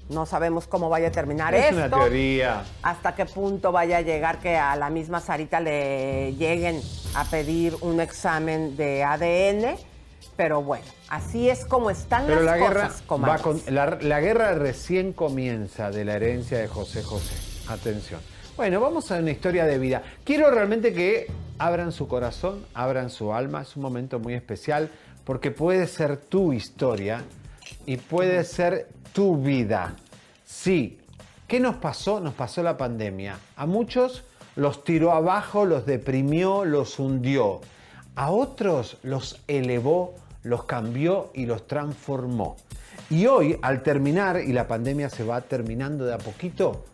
no 0.09 0.26
sabemos 0.26 0.68
cómo 0.68 0.89
vaya 0.89 1.07
a 1.07 1.11
terminar 1.11 1.53
Es 1.55 1.66
esto. 1.66 1.76
una 1.78 1.89
teoría. 1.89 2.64
hasta 2.82 3.16
qué 3.16 3.26
punto 3.26 3.72
vaya 3.72 3.97
a 3.97 4.01
llegar 4.01 4.39
que 4.39 4.57
a 4.57 4.76
la 4.76 4.89
misma 4.89 5.20
Sarita 5.22 5.59
le 5.59 6.36
lleguen 6.36 6.82
a 7.16 7.24
pedir 7.26 7.76
un 7.82 7.99
examen 7.99 8.76
de 8.78 9.03
ADN. 9.03 9.76
Pero 10.36 10.64
bueno, 10.64 10.86
así 11.09 11.47
es 11.47 11.64
como 11.64 11.91
están 11.91 12.26
Pero 12.26 12.41
las 12.41 12.45
la 12.45 12.57
guerra, 12.57 12.88
cosas, 12.88 13.01
va 13.03 13.07
comadres. 13.07 13.41
con- 13.43 13.61
la, 13.68 13.97
la 14.01 14.20
guerra 14.20 14.53
recién 14.55 15.14
comienza 15.14 15.91
de 15.91 16.05
la 16.05 16.16
herencia 16.16 16.57
de 16.57 16.68
José 16.68 17.03
José. 17.03 17.36
Atención. 17.70 18.20
Bueno, 18.56 18.80
vamos 18.80 19.12
a 19.12 19.18
una 19.18 19.32
historia 19.32 19.66
de 19.66 19.80
vida. 19.80 20.04
Quiero 20.24 20.51
realmente 20.51 20.93
que 20.93 21.26
abran 21.58 21.91
su 21.91 22.08
corazón, 22.08 22.64
abran 22.76 23.10
su 23.10 23.34
alma. 23.34 23.64
Es 23.64 23.76
un 23.76 23.82
momento 23.82 24.20
muy 24.20 24.36
especial 24.36 24.91
porque 25.26 25.49
puede 25.49 25.88
ser 25.88 26.18
tu 26.18 26.54
historia 26.54 27.24
y 27.88 27.97
puede 27.97 28.43
ser 28.43 28.89
tu 29.12 29.38
vida. 29.38 29.95
Sí. 30.45 30.99
¿Qué 31.47 31.60
nos 31.60 31.78
pasó? 31.78 32.20
Nos 32.20 32.36
pasó 32.36 32.62
la 32.62 32.78
pandemia. 32.78 33.39
A 33.56 33.66
muchos 33.66 34.24
los 34.56 34.84
tiró 34.84 35.14
abajo, 35.14 35.66
los 35.66 35.88
deprimió, 35.88 36.64
los 36.64 36.99
hundió. 36.99 37.60
A 38.16 38.30
otros 38.30 38.99
los 39.01 39.41
elevó, 39.47 40.14
los 40.43 40.66
cambió 40.66 41.32
y 41.34 41.47
los 41.47 41.66
transformó. 41.66 42.58
Y 43.10 43.26
hoy, 43.26 43.58
al 43.64 43.82
terminar, 43.82 44.41
y 44.41 44.54
la 44.54 44.68
pandemia 44.68 45.10
se 45.10 45.24
va 45.24 45.41
terminando 45.41 46.06
de 46.06 46.14
a 46.14 46.20
poquito, 46.20 46.86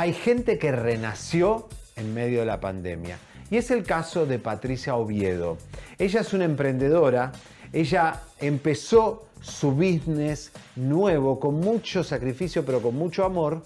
hay 0.00 0.14
gente 0.14 0.56
que 0.56 0.72
renació 0.72 1.68
en 1.94 2.14
medio 2.14 2.40
de 2.40 2.46
la 2.46 2.58
pandemia. 2.58 3.18
Y 3.50 3.58
es 3.58 3.70
el 3.70 3.82
caso 3.82 4.24
de 4.24 4.38
Patricia 4.38 4.94
Oviedo. 4.94 5.58
Ella 5.98 6.22
es 6.22 6.32
una 6.32 6.46
emprendedora, 6.46 7.32
ella 7.70 8.22
empezó 8.38 9.26
su 9.42 9.72
business 9.72 10.52
nuevo 10.74 11.38
con 11.38 11.56
mucho 11.56 12.02
sacrificio, 12.02 12.64
pero 12.64 12.80
con 12.80 12.94
mucho 12.94 13.26
amor, 13.26 13.62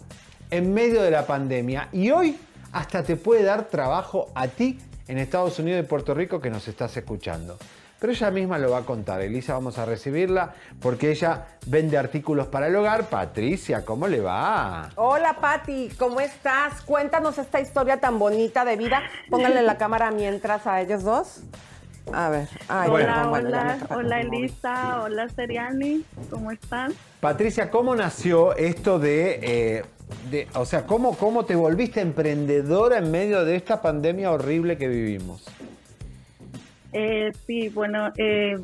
en 0.51 0.74
medio 0.74 1.03
de 1.03 1.12
la 1.12 1.24
pandemia. 1.24 1.89
Y 1.93 2.11
hoy 2.11 2.37
hasta 2.72 3.05
te 3.05 3.14
puede 3.14 3.45
dar 3.45 3.68
trabajo 3.68 4.32
a 4.35 4.49
ti 4.49 4.80
en 5.07 5.18
Estados 5.18 5.61
Unidos 5.61 5.85
y 5.85 5.87
Puerto 5.87 6.14
Rico 6.14 6.41
que 6.41 6.51
nos 6.51 6.66
estás 6.66 6.97
escuchando. 6.97 7.57
Pero 8.05 8.12
ella 8.12 8.30
misma 8.30 8.59
lo 8.59 8.70
va 8.70 8.80
a 8.80 8.82
contar. 8.82 9.22
Elisa, 9.22 9.55
vamos 9.55 9.78
a 9.78 9.86
recibirla 9.86 10.52
porque 10.82 11.11
ella 11.11 11.46
vende 11.64 11.96
artículos 11.96 12.48
para 12.48 12.66
el 12.66 12.76
hogar. 12.76 13.05
Patricia, 13.09 13.82
¿cómo 13.82 14.07
le 14.09 14.20
va? 14.20 14.90
Hola 14.96 15.38
Patti, 15.40 15.88
¿cómo 15.98 16.20
estás? 16.20 16.82
Cuéntanos 16.82 17.38
esta 17.38 17.61
historia 17.62 18.00
tan 18.00 18.18
bonita 18.18 18.66
de 18.66 18.76
vida. 18.76 19.00
Pónganle 19.30 19.62
la 19.62 19.78
cámara 19.78 20.11
mientras 20.11 20.66
a 20.66 20.82
ellos 20.82 21.02
dos. 21.02 21.44
A 22.12 22.28
ver. 22.28 22.46
Ay, 22.68 22.90
bueno, 22.90 23.32
hola, 23.32 23.78
hola 23.88 24.22
móvil. 24.22 24.34
Elisa, 24.42 25.00
hola 25.02 25.26
Seriani, 25.30 26.05
¿cómo 26.28 26.50
están? 26.50 26.92
Patricia, 27.20 27.70
¿cómo 27.70 27.96
nació 27.96 28.55
esto 28.55 28.98
de, 28.98 29.38
eh, 29.42 29.84
de- 30.30 30.46
o 30.57 30.66
sea, 30.66 30.84
cómo, 30.84 31.16
cómo 31.16 31.46
te 31.46 31.57
volviste 31.57 32.02
emprendedora 32.02 32.98
en 32.98 33.11
medio 33.11 33.46
de 33.46 33.57
esta 33.57 33.80
pandemia 33.80 34.30
horrible 34.30 34.76
que 34.76 34.88
vivimos? 34.88 35.42
Eh, 36.95 37.32
sí, 37.47 37.68
bueno, 37.70 38.12
eh, 38.16 38.57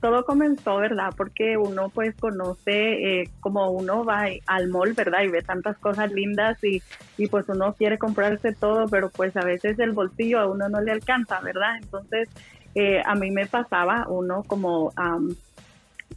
todo 0.00 0.24
comenzó, 0.24 0.78
¿verdad? 0.78 1.12
Porque 1.16 1.56
uno 1.58 1.90
pues 1.90 2.14
conoce, 2.16 3.20
eh, 3.20 3.30
como 3.40 3.70
uno 3.70 4.04
va 4.04 4.24
al 4.46 4.68
mall, 4.68 4.94
¿verdad? 4.94 5.22
Y 5.22 5.28
ve 5.28 5.42
tantas 5.42 5.76
cosas 5.78 6.10
lindas 6.10 6.62
y, 6.64 6.82
y 7.18 7.28
pues 7.28 7.48
uno 7.48 7.74
quiere 7.74 7.98
comprarse 7.98 8.52
todo, 8.54 8.88
pero 8.88 9.10
pues 9.10 9.36
a 9.36 9.44
veces 9.44 9.78
el 9.78 9.92
bolsillo 9.92 10.40
a 10.40 10.46
uno 10.46 10.68
no 10.70 10.80
le 10.80 10.90
alcanza, 10.90 11.40
¿verdad? 11.40 11.76
Entonces, 11.82 12.28
eh, 12.74 13.02
a 13.04 13.14
mí 13.14 13.30
me 13.30 13.46
pasaba, 13.46 14.06
uno 14.08 14.42
como 14.42 14.92
am, 14.96 15.36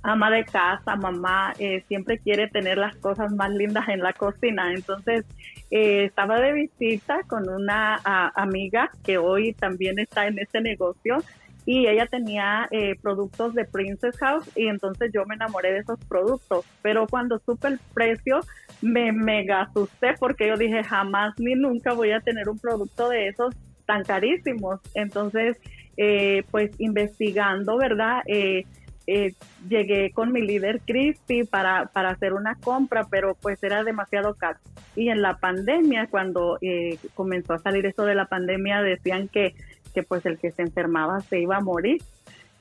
ama 0.02 0.32
de 0.32 0.46
casa, 0.46 0.96
mamá, 0.96 1.54
eh, 1.60 1.84
siempre 1.88 2.20
quiere 2.20 2.48
tener 2.48 2.78
las 2.78 2.96
cosas 2.96 3.32
más 3.34 3.52
lindas 3.52 3.88
en 3.90 4.00
la 4.00 4.14
cocina. 4.14 4.74
Entonces, 4.74 5.26
eh, 5.72 6.06
estaba 6.06 6.40
de 6.40 6.54
visita 6.54 7.20
con 7.28 7.50
una 7.50 8.00
ah, 8.04 8.32
amiga 8.36 8.92
que 9.04 9.18
hoy 9.18 9.54
también 9.54 10.00
está 10.00 10.28
en 10.28 10.40
este 10.40 10.62
negocio 10.62 11.18
y 11.66 11.88
ella 11.88 12.08
tenía 12.08 12.68
eh, 12.72 12.96
productos 13.02 13.54
de 13.54 13.66
Princess 13.66 14.18
House 14.18 14.50
y 14.56 14.68
entonces 14.68 15.12
yo 15.14 15.26
me 15.26 15.36
enamoré 15.36 15.72
de 15.72 15.80
esos 15.80 16.00
productos. 16.06 16.66
Pero 16.82 17.08
cuando 17.08 17.40
supe 17.40 17.68
el 17.68 17.80
precio, 17.94 18.40
me 18.82 19.12
mega 19.12 19.62
asusté 19.62 20.16
porque 20.20 20.48
yo 20.48 20.58
dije, 20.58 20.84
jamás 20.84 21.34
ni 21.38 21.56
nunca 21.56 21.94
voy 21.94 22.12
a 22.12 22.22
tener 22.22 22.50
un 22.50 22.60
producto 22.60 23.10
de 23.10 23.28
esos 23.28 23.56
tan 23.86 24.04
carísimos. 24.04 24.80
Entonces, 24.94 25.58
eh, 25.98 26.44
pues 26.52 26.72
investigando, 26.80 27.78
¿verdad? 27.78 28.22
Eh, 28.26 28.66
eh, 29.12 29.34
llegué 29.68 30.12
con 30.12 30.32
mi 30.32 30.44
líder 30.44 30.82
Cristi 30.86 31.44
para, 31.44 31.88
para 31.88 32.12
hacer 32.12 32.34
una 32.34 32.54
compra, 32.54 33.08
pero 33.10 33.34
pues 33.34 33.64
era 33.64 33.84
demasiado 33.84 34.36
caro. 34.36 34.60
Y 34.96 35.10
en 35.10 35.24
la 35.24 35.38
pandemia, 35.38 36.06
cuando 36.12 36.60
eh, 36.62 37.00
comenzó 37.16 37.54
a 37.54 37.58
salir 37.58 37.88
esto 37.88 38.06
de 38.06 38.14
la 38.14 38.26
pandemia, 38.26 38.84
decían 38.84 39.28
que, 39.28 39.56
que 39.92 40.04
pues 40.04 40.26
el 40.26 40.38
que 40.40 40.52
se 40.52 40.62
enfermaba 40.64 41.20
se 41.22 41.40
iba 41.40 41.58
a 41.58 41.62
morir. 41.62 42.02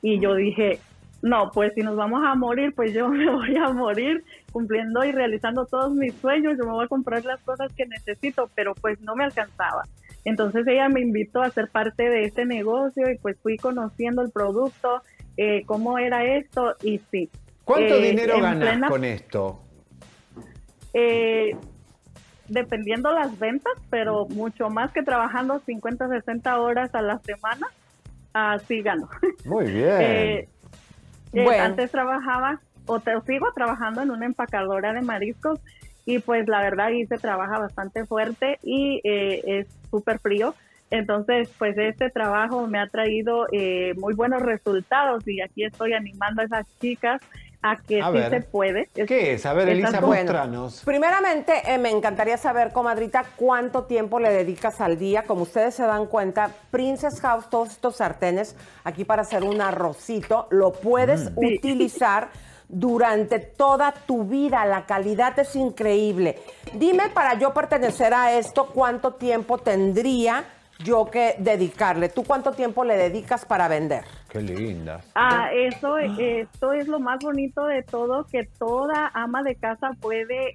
Y 0.03 0.21
yo 0.21 0.35
dije, 0.35 0.79
no, 1.23 1.51
pues 1.53 1.73
si 1.75 1.81
nos 1.83 1.97
vamos 1.97 2.23
a 2.25 2.35
morir, 2.35 2.73
pues 2.75 2.93
yo 2.93 3.09
me 3.09 3.31
voy 3.31 3.57
a 3.57 3.71
morir 3.73 4.25
cumpliendo 4.53 5.05
y 5.05 5.13
realizando 5.13 5.67
todos 5.67 5.93
mis 5.93 6.15
sueños, 6.15 6.57
yo 6.59 6.65
me 6.65 6.73
voy 6.73 6.85
a 6.85 6.89
comprar 6.89 7.25
las 7.25 7.41
cosas 7.43 7.73
que 7.75 7.87
necesito, 7.87 8.51
pero 8.55 8.75
pues 8.75 9.01
no 9.01 9.15
me 9.17 9.25
alcanzaba. 9.25 9.83
Entonces 10.25 10.67
ella 10.67 10.89
me 10.89 11.01
invitó 11.01 11.43
a 11.43 11.51
ser 11.51 11.69
parte 11.71 12.09
de 12.09 12.23
este 12.25 12.45
negocio 12.45 13.11
y 13.11 13.19
pues 13.19 13.37
fui 13.43 13.57
conociendo 13.57 14.23
el 14.23 14.31
producto, 14.31 15.03
eh, 15.37 15.63
cómo 15.67 15.99
era 15.99 16.25
esto 16.25 16.75
y 16.83 17.01
sí. 17.11 17.31
¿Cuánto 17.65 17.95
Eh, 17.97 18.03
dinero 18.11 18.41
ganas 18.41 18.59
plena- 18.71 18.89
con 18.89 19.05
esto? 19.05 19.61
eh, 20.95 21.57
dependiendo 22.49 23.13
las 23.13 23.39
ventas, 23.39 23.73
pero 23.91 24.27
mucho 24.27 24.71
más 24.71 24.91
que 24.93 25.03
trabajando 25.03 25.61
50, 25.61 26.09
60 26.09 26.61
horas 26.61 26.95
a 26.95 27.03
la 27.03 27.19
semana, 27.21 27.67
así 28.33 28.83
gano. 28.83 29.09
Muy 29.45 29.67
bien. 29.67 30.01
Eh, 30.01 30.49
eh, 31.33 31.45
Bueno. 31.45 31.63
Antes 31.63 31.91
trabajaba, 31.91 32.61
o 32.87 33.01
te 33.01 33.13
sigo 33.23 33.53
trabajando 33.53 34.03
en 34.03 34.11
una 34.11 34.27
empacadora 34.27 34.93
de 34.93 35.03
mariscos 35.03 35.61
y 36.07 36.21
pues 36.21 36.49
la 36.49 36.63
verdad 36.63 36.87
ahí 36.87 37.07
se 37.07 37.19
trabaja 37.19 37.59
bastante 37.59 38.07
fuerte 38.07 38.59
y 38.63 39.01
eh, 39.05 39.43
es 39.45 39.67
súper 39.91 40.19
frío. 40.19 40.55
Entonces, 40.91 41.51
pues 41.59 41.77
este 41.77 42.09
trabajo 42.09 42.67
me 42.67 42.79
ha 42.81 42.87
traído 42.87 43.47
eh, 43.53 43.93
muy 43.99 44.15
buenos 44.15 44.41
resultados 44.41 45.29
y 45.29 45.43
aquí 45.43 45.65
estoy 45.65 45.93
animando 45.93 46.41
a 46.41 46.47
esas 46.47 46.67
chicas 46.81 47.21
a 47.63 47.77
que 47.77 48.01
A 48.01 48.07
sí 48.07 48.13
ver. 48.13 48.31
se 48.31 48.41
puede. 48.43 48.89
¿Qué 48.95 49.33
es? 49.33 49.45
A 49.47 49.53
ver, 49.53 49.69
Elisa, 49.69 50.01
cosas- 50.01 50.03
mostranos. 50.25 50.83
Primeramente, 50.85 51.53
eh, 51.67 51.77
me 51.79 51.91
encantaría 51.91 52.37
saber, 52.37 52.73
comadrita, 52.73 53.25
cuánto 53.37 53.85
tiempo 53.85 54.21
le 54.21 54.31
dedicas 54.31 54.81
al 54.81 54.99
día. 54.99 55.25
Como 55.25 55.43
ustedes 55.43 55.75
se 55.75 55.83
dan 55.85 56.07
cuenta, 56.07 56.51
Princess 56.71 57.21
House, 57.21 57.49
todos 57.51 57.71
estos 57.71 57.97
sartenes, 57.97 58.55
aquí 58.85 59.05
para 59.05 59.23
hacer 59.23 59.43
un 59.43 59.61
arrocito, 59.61 60.47
lo 60.51 60.73
puedes 60.73 61.33
Mm. 61.33 61.39
Utilizar 61.39 62.29
durante 62.69 63.39
toda 63.39 63.93
tu 63.93 64.25
vida. 64.25 64.65
La 64.67 64.87
calidad 64.87 65.37
es 65.39 65.57
increíble. 65.57 66.39
Dime, 66.75 67.09
para 67.09 67.35
yo 67.39 67.53
pertenecer 67.55 68.13
a 68.15 68.33
esto, 68.39 68.67
cuánto 68.67 69.15
tiempo 69.15 69.59
tendría 69.59 70.45
yo 70.85 71.11
que 71.11 71.35
dedicarle. 71.39 72.09
¿Tú 72.09 72.25
cuánto 72.25 72.53
tiempo 72.53 72.85
le 72.85 72.97
dedicas 72.97 73.45
para 73.45 73.69
vender? 73.69 74.05
Qué 74.29 74.43
lindas. 74.43 75.05
Ah, 75.15 75.51
eso, 75.53 75.97
esto 75.97 76.73
es 76.73 76.87
lo 76.87 77.01
más 77.01 77.19
bonito 77.21 77.65
de 77.65 77.83
todo, 77.83 78.27
que 78.31 78.45
toda 78.59 79.11
ama 79.15 79.43
de 79.43 79.57
casa 79.57 79.91
puede 80.01 80.53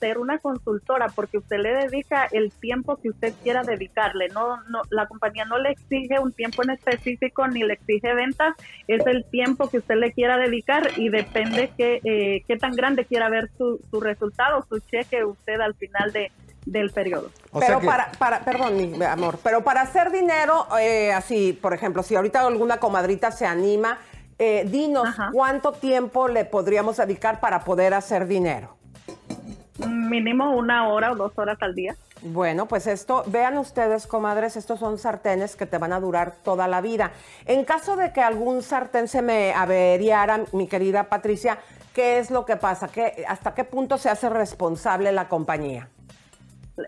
ser 0.00 0.18
una 0.18 0.38
consultora, 0.38 1.08
porque 1.14 1.38
usted 1.38 1.58
le 1.58 1.74
dedica 1.74 2.26
el 2.32 2.50
tiempo 2.50 2.96
que 2.96 3.10
usted 3.10 3.34
quiera 3.42 3.62
dedicarle. 3.62 4.28
No, 4.28 4.56
no, 4.70 4.80
la 4.90 5.06
compañía 5.06 5.44
no 5.44 5.58
le 5.58 5.70
exige 5.70 6.18
un 6.18 6.32
tiempo 6.32 6.62
en 6.62 6.70
específico 6.70 7.46
ni 7.46 7.62
le 7.62 7.74
exige 7.74 8.14
ventas, 8.14 8.54
es 8.88 9.06
el 9.06 9.24
tiempo 9.26 9.68
que 9.68 9.78
usted 9.78 9.96
le 9.96 10.12
quiera 10.12 10.38
dedicar 10.38 10.90
y 10.96 11.10
depende 11.10 11.70
qué, 11.76 12.00
eh, 12.04 12.42
qué 12.48 12.56
tan 12.56 12.74
grande 12.74 13.04
quiera 13.04 13.28
ver 13.28 13.50
su, 13.58 13.80
su 13.90 14.00
resultado, 14.00 14.64
su 14.68 14.80
cheque 14.80 15.24
usted 15.24 15.60
al 15.60 15.74
final 15.74 16.10
de, 16.12 16.32
del 16.66 16.90
periodo. 16.90 17.30
pero 17.58 17.80
para, 17.80 18.12
para, 18.18 18.40
perdón, 18.40 18.76
mi 18.76 19.04
amor, 19.04 19.38
pero 19.42 19.62
para 19.62 19.82
hacer 19.82 20.10
dinero, 20.10 20.66
eh, 20.78 21.12
así, 21.12 21.52
por 21.52 21.74
ejemplo, 21.74 22.02
si 22.02 22.14
ahorita 22.14 22.46
alguna 22.46 22.78
comadrita 22.78 23.30
se 23.30 23.46
anima, 23.46 23.98
eh, 24.38 24.64
dinos 24.66 25.08
cuánto 25.32 25.72
tiempo 25.72 26.26
le 26.26 26.46
podríamos 26.46 26.96
dedicar 26.96 27.40
para 27.40 27.60
poder 27.60 27.92
hacer 27.92 28.26
dinero. 28.26 28.76
Mínimo 29.86 30.56
una 30.56 30.88
hora 30.88 31.12
o 31.12 31.16
dos 31.16 31.32
horas 31.36 31.58
al 31.60 31.74
día. 31.74 31.94
Bueno, 32.22 32.66
pues 32.66 32.86
esto, 32.86 33.22
vean 33.26 33.56
ustedes, 33.56 34.06
comadres, 34.06 34.56
estos 34.56 34.78
son 34.78 34.98
sartenes 34.98 35.56
que 35.56 35.66
te 35.66 35.78
van 35.78 35.92
a 35.92 36.00
durar 36.00 36.32
toda 36.42 36.68
la 36.68 36.80
vida. 36.80 37.12
En 37.46 37.64
caso 37.64 37.96
de 37.96 38.12
que 38.12 38.20
algún 38.20 38.62
sartén 38.62 39.08
se 39.08 39.22
me 39.22 39.54
averiara, 39.54 40.44
mi 40.52 40.66
querida 40.66 41.04
Patricia, 41.04 41.58
¿qué 41.94 42.18
es 42.18 42.30
lo 42.30 42.44
que 42.44 42.56
pasa? 42.56 42.88
¿Qué, 42.88 43.24
¿Hasta 43.26 43.54
qué 43.54 43.64
punto 43.64 43.96
se 43.96 44.10
hace 44.10 44.28
responsable 44.28 45.12
la 45.12 45.28
compañía? 45.28 45.88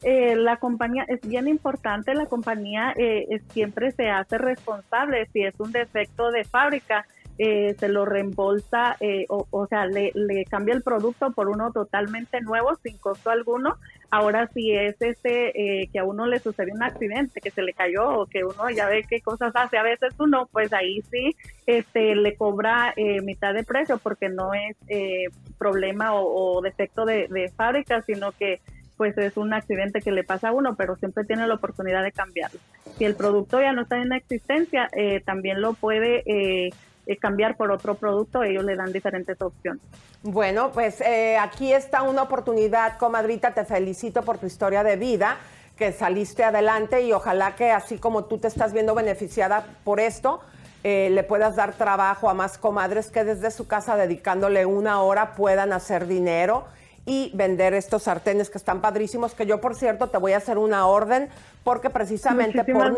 Eh, 0.03 0.36
la 0.36 0.57
compañía 0.59 1.05
es 1.09 1.20
bien 1.22 1.49
importante, 1.49 2.14
la 2.14 2.26
compañía 2.26 2.93
eh, 2.97 3.40
siempre 3.51 3.90
se 3.93 4.11
hace 4.11 4.38
responsable 4.38 5.26
si 5.32 5.43
es 5.43 5.59
un 5.61 5.72
defecto 5.72 6.30
de 6.30 6.45
fábrica. 6.45 7.07
eh, 7.38 7.74
se 7.78 7.88
lo 7.88 8.05
reembolsa, 8.05 8.97
eh, 9.01 9.24
o, 9.28 9.47
o 9.51 9.66
sea, 9.66 9.86
le, 9.86 10.12
le 10.14 10.45
cambia 10.45 10.74
el 10.74 10.82
producto 10.82 11.32
por 11.32 11.49
uno 11.49 11.72
totalmente 11.72 12.40
nuevo, 12.40 12.76
sin 12.82 12.99
costo 12.99 13.30
alguno. 13.30 13.76
Ahora, 14.11 14.49
si 14.53 14.72
es 14.72 15.01
este 15.01 15.82
eh, 15.82 15.88
que 15.93 15.99
a 15.99 16.05
uno 16.05 16.26
le 16.26 16.38
sucedió 16.40 16.74
un 16.74 16.82
accidente, 16.82 17.40
que 17.40 17.51
se 17.51 17.62
le 17.62 17.72
cayó, 17.72 18.20
o 18.20 18.26
que 18.26 18.45
uno 18.45 18.68
ya 18.70 18.86
ve 18.86 19.05
qué 19.09 19.20
cosas 19.22 19.53
hace 19.55 19.78
a 19.78 19.82
veces 19.82 20.14
uno, 20.18 20.49
pues 20.53 20.72
ahí 20.72 21.01
sí 21.11 21.34
este, 21.66 22.14
le 22.14 22.36
cobra 22.36 22.93
eh, 22.97 23.22
mitad 23.22 23.55
de 23.55 23.64
precio, 23.64 23.99
porque 23.99 24.28
no 24.28 24.53
es 24.53 24.76
eh, 24.88 25.24
problema 25.59 26.14
o, 26.14 26.61
defecto 26.61 27.05
de, 27.07 27.28
de 27.28 27.49
fábrica, 27.49 28.03
sino 28.03 28.32
que 28.32 28.61
pues 28.97 29.16
es 29.18 29.36
un 29.36 29.53
accidente 29.53 30.01
que 30.01 30.12
le 30.12 30.24
pasa 30.24 30.49
a 30.49 30.53
uno, 30.53 30.74
pero 30.76 30.97
siempre 30.97 31.24
tiene 31.24 31.47
la 31.47 31.55
oportunidad 31.55 32.03
de 32.03 32.12
cambiarlo. 32.12 32.61
Si 32.99 33.05
el 33.05 33.14
producto 33.14 33.61
ya 33.61 33.72
no 33.72 33.82
está 33.82 33.97
en 33.97 34.12
existencia, 34.12 34.88
eh, 34.93 35.20
también 35.24 35.61
lo 35.61 35.74
puede 35.74 36.22
eh, 36.26 36.70
eh, 37.07 37.16
cambiar 37.16 37.57
por 37.57 37.72
otro 37.72 37.97
producto, 37.97 38.45
ellos 38.45 38.64
le 38.64 38.76
dan 38.76 38.93
diferentes 38.93 39.40
opciones. 39.43 39.82
Bueno, 40.22 40.70
pues 40.70 41.01
eh, 41.01 41.36
aquí 41.36 41.72
está 41.72 42.03
una 42.03 42.22
oportunidad, 42.22 42.97
comadrita, 42.97 43.55
te 43.55 43.64
felicito 43.64 44.22
por 44.22 44.38
tu 44.38 44.47
historia 44.47 44.84
de 44.84 44.95
vida, 44.95 45.36
que 45.76 45.90
saliste 45.90 46.45
adelante 46.45 47.03
y 47.03 47.12
ojalá 47.12 47.57
que 47.57 47.72
así 47.72 47.99
como 47.99 48.26
tú 48.26 48.38
te 48.38 48.47
estás 48.47 48.72
viendo 48.72 48.95
beneficiada 48.95 49.66
por 49.82 49.99
esto, 49.99 50.40
eh, 50.84 51.11
le 51.11 51.24
puedas 51.24 51.57
dar 51.57 51.72
trabajo 51.72 52.30
a 52.30 52.34
más 52.34 52.57
comadres 52.57 53.11
que 53.11 53.24
desde 53.24 53.51
su 53.51 53.66
casa 53.66 53.97
dedicándole 53.97 54.64
una 54.64 55.03
hora 55.03 55.32
puedan 55.32 55.72
hacer 55.72 56.07
dinero 56.07 56.66
y 57.05 57.30
vender 57.34 57.74
estos 57.74 58.05
sartenes 58.05 58.48
que 58.50 58.59
están 58.59 58.80
padrísimos, 58.80 59.34
que 59.34 59.44
yo 59.46 59.61
por 59.61 59.74
cierto 59.74 60.09
te 60.09 60.18
voy 60.18 60.32
a 60.32 60.36
hacer 60.36 60.59
una 60.59 60.86
orden 60.86 61.28
porque 61.64 61.90
precisamente 61.90 62.59
por 62.74 62.90
no, 62.90 62.96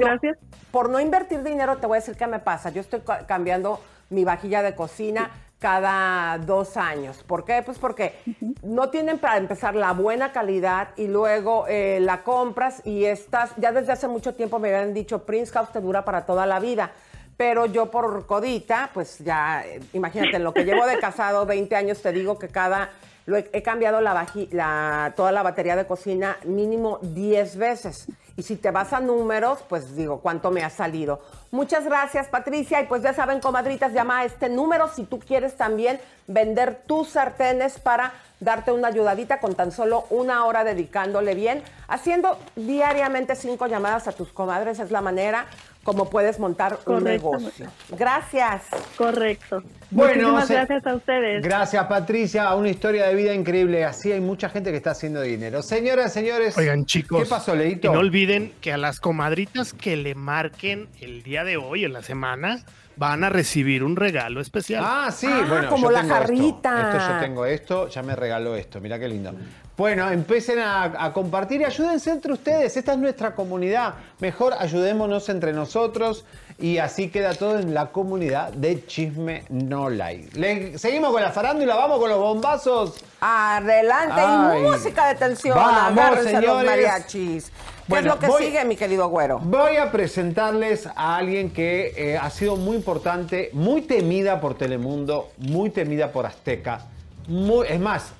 por 0.70 0.88
no 0.90 1.00
invertir 1.00 1.42
dinero 1.42 1.78
te 1.78 1.86
voy 1.86 1.96
a 1.96 2.00
decir 2.00 2.16
qué 2.16 2.26
me 2.26 2.38
pasa. 2.38 2.70
Yo 2.70 2.80
estoy 2.80 3.00
ca- 3.00 3.26
cambiando 3.26 3.80
mi 4.10 4.24
vajilla 4.24 4.62
de 4.62 4.74
cocina 4.74 5.30
cada 5.58 6.36
dos 6.38 6.76
años. 6.76 7.22
¿Por 7.26 7.46
qué? 7.46 7.62
Pues 7.64 7.78
porque 7.78 8.14
no 8.62 8.90
tienen 8.90 9.18
para 9.18 9.38
empezar 9.38 9.74
la 9.74 9.92
buena 9.92 10.30
calidad 10.32 10.88
y 10.96 11.06
luego 11.06 11.64
eh, 11.68 12.00
la 12.02 12.22
compras 12.22 12.82
y 12.84 13.06
estás, 13.06 13.52
ya 13.56 13.72
desde 13.72 13.92
hace 13.92 14.06
mucho 14.06 14.34
tiempo 14.34 14.58
me 14.58 14.68
habían 14.74 14.92
dicho, 14.92 15.24
Prince 15.24 15.52
House 15.52 15.72
te 15.72 15.80
dura 15.80 16.04
para 16.04 16.26
toda 16.26 16.44
la 16.44 16.60
vida. 16.60 16.92
Pero 17.38 17.64
yo 17.66 17.90
por 17.90 18.26
codita, 18.26 18.90
pues 18.92 19.18
ya, 19.18 19.64
eh, 19.66 19.80
imagínate, 19.94 20.36
en 20.36 20.44
lo 20.44 20.52
que 20.52 20.64
llevo 20.64 20.84
de 20.86 20.98
casado 20.98 21.46
20 21.46 21.74
años, 21.74 22.02
te 22.02 22.12
digo 22.12 22.38
que 22.38 22.48
cada, 22.48 22.90
he, 23.26 23.62
cambiado 23.62 24.00
la 24.00 25.12
toda 25.16 25.32
la 25.32 25.42
batería 25.42 25.76
de 25.76 25.86
cocina 25.86 26.36
mínimo 26.44 26.98
10 27.02 27.56
veces. 27.56 28.06
Y 28.36 28.42
si 28.42 28.56
te 28.56 28.70
vas 28.70 28.92
a 28.92 29.00
números, 29.00 29.60
pues 29.68 29.94
digo, 29.94 30.20
¿cuánto 30.20 30.50
me 30.50 30.64
ha 30.64 30.70
salido? 30.70 31.20
Muchas 31.52 31.84
gracias, 31.84 32.26
Patricia. 32.28 32.80
Y 32.80 32.86
pues 32.86 33.02
ya 33.02 33.14
saben, 33.14 33.40
comadritas, 33.40 33.92
llama 33.92 34.20
a 34.20 34.24
este 34.24 34.48
número 34.48 34.88
si 34.88 35.04
tú 35.04 35.20
quieres 35.20 35.56
también 35.56 36.00
vender 36.26 36.82
tus 36.86 37.10
sartenes 37.10 37.78
para 37.78 38.12
darte 38.40 38.72
una 38.72 38.88
ayudadita 38.88 39.38
con 39.38 39.54
tan 39.54 39.70
solo 39.70 40.06
una 40.10 40.44
hora 40.46 40.64
dedicándole 40.64 41.34
bien. 41.34 41.62
Haciendo 41.86 42.36
diariamente 42.56 43.36
cinco 43.36 43.68
llamadas 43.68 44.08
a 44.08 44.12
tus 44.12 44.32
comadres 44.32 44.80
es 44.80 44.90
la 44.90 45.00
manera 45.00 45.46
como 45.84 46.10
puedes 46.10 46.38
montar 46.40 46.78
un 46.86 47.04
negocio. 47.04 47.66
Gracias. 47.90 48.62
Correcto. 48.96 49.62
Bueno, 49.90 50.14
Muchísimas 50.32 50.46
se- 50.48 50.54
gracias 50.54 50.86
a 50.86 50.94
ustedes. 50.94 51.42
Gracias, 51.42 51.86
Patricia. 51.86 52.52
Una 52.54 52.70
historia 52.70 53.06
de 53.06 53.14
vida 53.14 53.32
increíble. 53.34 53.84
Así 53.84 54.10
hay 54.10 54.20
mucha 54.20 54.48
gente 54.48 54.70
que 54.70 54.76
está 54.78 54.90
haciendo 54.92 55.20
dinero. 55.20 55.62
Señoras, 55.62 56.12
señores. 56.12 56.56
Oigan, 56.58 56.84
chicos. 56.86 57.22
¿Qué 57.22 57.28
pasó, 57.28 57.54
Y 57.54 57.58
Leito? 57.58 57.92
no 57.92 58.00
olviden 58.00 58.52
que 58.60 58.72
a 58.72 58.76
las 58.78 58.98
comadritas 58.98 59.72
que 59.72 59.96
le 59.96 60.14
marquen 60.14 60.88
el 61.00 61.22
día 61.22 61.44
de 61.44 61.56
hoy, 61.56 61.84
en 61.84 61.92
la 61.92 62.02
semana, 62.02 62.64
van 62.96 63.24
a 63.24 63.28
recibir 63.30 63.82
un 63.84 63.96
regalo 63.96 64.40
especial. 64.40 64.82
Ah, 64.86 65.10
sí, 65.10 65.26
bueno, 65.26 65.62
yo 65.64 65.68
tengo 66.02 66.14
Esto. 66.14 66.96
Esto 66.96 66.98
yo 67.14 67.20
tengo 67.20 67.46
esto, 67.46 67.88
ya 67.88 68.02
me 68.02 68.14
regaló 68.16 68.54
esto, 68.56 68.80
mira 68.80 68.98
qué 68.98 69.08
lindo. 69.08 69.32
Bueno, 69.76 70.08
empiecen 70.08 70.60
a, 70.60 70.84
a 70.84 71.12
compartir 71.12 71.60
y 71.60 71.64
ayúdense 71.64 72.10
entre 72.12 72.32
ustedes. 72.32 72.76
Esta 72.76 72.92
es 72.92 72.98
nuestra 72.98 73.34
comunidad. 73.34 73.94
Mejor 74.20 74.54
ayudémonos 74.56 75.28
entre 75.28 75.52
nosotros 75.52 76.24
y 76.60 76.78
así 76.78 77.08
queda 77.08 77.34
todo 77.34 77.58
en 77.58 77.74
la 77.74 77.86
comunidad 77.86 78.52
de 78.52 78.86
Chisme 78.86 79.42
No 79.48 79.90
Like. 79.90 80.38
Le- 80.38 80.78
seguimos 80.78 81.10
con 81.10 81.20
la 81.22 81.30
farándula, 81.32 81.74
vamos 81.74 81.98
con 81.98 82.08
los 82.08 82.18
bombazos. 82.20 83.04
Adelante, 83.20 84.14
Ay. 84.24 84.60
y 84.60 84.62
música 84.62 85.08
de 85.08 85.14
tensión. 85.16 85.56
Vamos, 85.56 85.98
Agárrense 85.98 86.32
los 86.34 86.40
señores. 86.60 87.50
Mariachis. 87.88 87.88
¿Qué 87.88 87.90
Bueno, 87.90 88.08
es 88.08 88.14
lo 88.14 88.20
que 88.20 88.26
voy- 88.26 88.44
sigue, 88.44 88.64
mi 88.64 88.76
querido 88.76 89.08
güero? 89.08 89.38
Voy 89.40 89.76
a 89.76 89.90
presentarles 89.92 90.86
a 90.86 91.16
alguien 91.16 91.50
que 91.50 91.92
eh, 91.96 92.16
ha 92.18 92.30
sido 92.30 92.56
muy 92.56 92.76
importante, 92.76 93.50
muy 93.52 93.82
temida 93.82 94.40
por 94.40 94.56
Telemundo, 94.56 95.30
muy 95.38 95.70
temida 95.70 96.10
por 96.12 96.26
Azteca. 96.26 96.86
Muy, 97.28 97.66
es 97.68 97.80
más, 97.80 98.12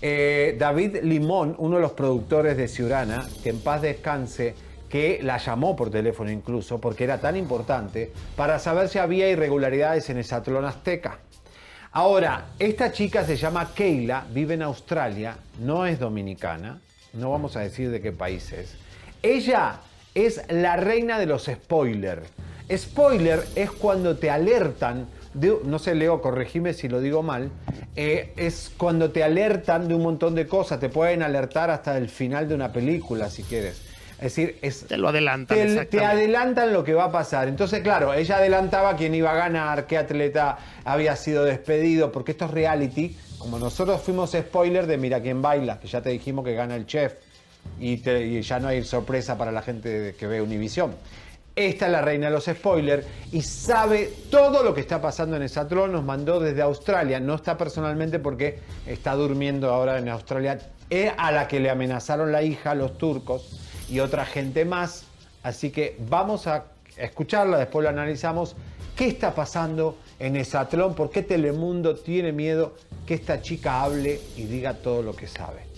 eh, 0.00 0.56
David 0.58 0.98
Limón, 1.02 1.54
uno 1.58 1.76
de 1.76 1.82
los 1.82 1.92
productores 1.92 2.56
de 2.56 2.68
Ciurana, 2.68 3.26
que 3.42 3.50
en 3.50 3.60
paz 3.60 3.82
descanse, 3.82 4.54
que 4.88 5.20
la 5.22 5.36
llamó 5.38 5.74
por 5.76 5.90
teléfono 5.90 6.30
incluso, 6.30 6.80
porque 6.80 7.04
era 7.04 7.18
tan 7.18 7.36
importante, 7.36 8.12
para 8.36 8.58
saber 8.58 8.88
si 8.88 8.98
había 8.98 9.28
irregularidades 9.28 10.08
en 10.10 10.18
el 10.18 10.24
Satlón 10.24 10.64
Azteca. 10.64 11.18
Ahora, 11.92 12.46
esta 12.58 12.92
chica 12.92 13.24
se 13.24 13.36
llama 13.36 13.72
Keila, 13.74 14.24
vive 14.30 14.54
en 14.54 14.62
Australia, 14.62 15.36
no 15.60 15.84
es 15.86 15.98
dominicana, 15.98 16.80
no 17.12 17.30
vamos 17.30 17.56
a 17.56 17.60
decir 17.60 17.90
de 17.90 18.00
qué 18.00 18.12
país 18.12 18.52
es. 18.52 18.76
Ella 19.22 19.80
es 20.14 20.42
la 20.48 20.76
reina 20.76 21.18
de 21.18 21.26
los 21.26 21.46
spoilers. 21.46 22.28
Spoiler 22.74 23.44
es 23.54 23.70
cuando 23.70 24.16
te 24.16 24.30
alertan, 24.30 25.08
no 25.64 25.78
sé, 25.78 25.94
Leo, 25.94 26.20
corregime 26.20 26.74
si 26.74 26.88
lo 26.88 27.00
digo 27.00 27.22
mal, 27.22 27.50
eh, 27.96 28.32
es 28.36 28.70
cuando 28.76 29.10
te 29.10 29.24
alertan 29.24 29.88
de 29.88 29.94
un 29.94 30.02
montón 30.02 30.34
de 30.34 30.46
cosas, 30.46 30.78
te 30.80 30.88
pueden 30.88 31.22
alertar 31.22 31.70
hasta 31.70 31.96
el 31.96 32.08
final 32.08 32.48
de 32.48 32.54
una 32.54 32.72
película 32.72 33.30
si 33.30 33.42
quieres. 33.42 33.87
Es 34.18 34.34
decir, 34.34 34.58
es, 34.62 34.84
Te 34.86 34.96
lo 34.98 35.08
adelantan. 35.08 35.56
te, 35.56 35.84
te 35.86 36.04
adelantan 36.04 36.72
lo 36.72 36.82
que 36.82 36.92
va 36.92 37.04
a 37.04 37.12
pasar. 37.12 37.46
Entonces, 37.46 37.80
claro, 37.82 38.12
ella 38.14 38.36
adelantaba 38.38 38.96
quién 38.96 39.14
iba 39.14 39.30
a 39.30 39.36
ganar, 39.36 39.86
qué 39.86 39.96
atleta 39.96 40.58
había 40.84 41.14
sido 41.14 41.44
despedido, 41.44 42.10
porque 42.10 42.32
esto 42.32 42.46
es 42.46 42.50
reality. 42.50 43.16
Como 43.38 43.58
nosotros 43.60 44.00
fuimos 44.02 44.32
spoiler 44.32 44.86
de 44.88 44.96
Mira 44.98 45.20
quién 45.22 45.40
baila, 45.40 45.78
que 45.78 45.86
ya 45.86 46.00
te 46.02 46.10
dijimos 46.10 46.44
que 46.44 46.54
gana 46.54 46.74
el 46.74 46.86
chef 46.86 47.14
y, 47.78 47.98
te- 47.98 48.26
y 48.26 48.42
ya 48.42 48.58
no 48.58 48.66
hay 48.68 48.82
sorpresa 48.82 49.38
para 49.38 49.52
la 49.52 49.62
gente 49.62 50.16
que 50.18 50.26
ve 50.26 50.42
Univisión. 50.42 50.96
Esta 51.54 51.86
es 51.86 51.92
la 51.92 52.02
reina 52.02 52.26
de 52.26 52.32
los 52.32 52.44
spoilers 52.46 53.06
y 53.32 53.42
sabe 53.42 54.12
todo 54.30 54.62
lo 54.64 54.74
que 54.74 54.80
está 54.80 55.00
pasando 55.00 55.36
en 55.36 55.42
esa 55.42 55.66
trono. 55.68 55.92
Nos 55.94 56.04
mandó 56.04 56.40
desde 56.40 56.62
Australia. 56.62 57.18
No 57.20 57.34
está 57.36 57.56
personalmente 57.56 58.18
porque 58.18 58.58
está 58.86 59.14
durmiendo 59.14 59.70
ahora 59.72 59.98
en 59.98 60.08
Australia. 60.08 60.58
Es 60.90 61.12
a 61.16 61.30
la 61.32 61.46
que 61.48 61.58
le 61.60 61.70
amenazaron 61.70 62.30
la 62.32 62.42
hija, 62.42 62.74
los 62.74 62.96
turcos 62.98 63.60
y 63.88 64.00
otra 64.00 64.24
gente 64.24 64.64
más. 64.64 65.04
Así 65.42 65.70
que 65.70 65.96
vamos 66.08 66.46
a 66.46 66.64
escucharla, 66.96 67.58
después 67.58 67.84
lo 67.84 67.90
analizamos. 67.90 68.56
¿Qué 68.96 69.06
está 69.06 69.34
pasando 69.34 69.96
en 70.18 70.36
Esatlón? 70.36 70.94
¿Por 70.94 71.10
qué 71.10 71.22
Telemundo 71.22 71.94
tiene 71.94 72.32
miedo 72.32 72.74
que 73.06 73.14
esta 73.14 73.40
chica 73.40 73.82
hable 73.82 74.20
y 74.36 74.44
diga 74.44 74.74
todo 74.74 75.02
lo 75.02 75.14
que 75.14 75.26
sabe? 75.26 75.68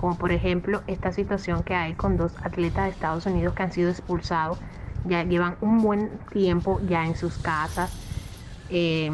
como 0.00 0.16
por 0.16 0.32
ejemplo 0.32 0.82
esta 0.86 1.12
situación 1.12 1.62
que 1.62 1.74
hay 1.74 1.92
con 1.92 2.16
dos 2.16 2.32
atletas 2.42 2.84
de 2.84 2.90
Estados 2.92 3.26
Unidos 3.26 3.52
que 3.52 3.64
han 3.64 3.70
sido 3.70 3.90
expulsados, 3.90 4.58
ya 5.04 5.24
llevan 5.24 5.56
un 5.60 5.82
buen 5.82 6.08
tiempo 6.32 6.80
ya 6.88 7.04
en 7.04 7.14
sus 7.14 7.36
casas. 7.36 7.92
Eh, 8.70 9.10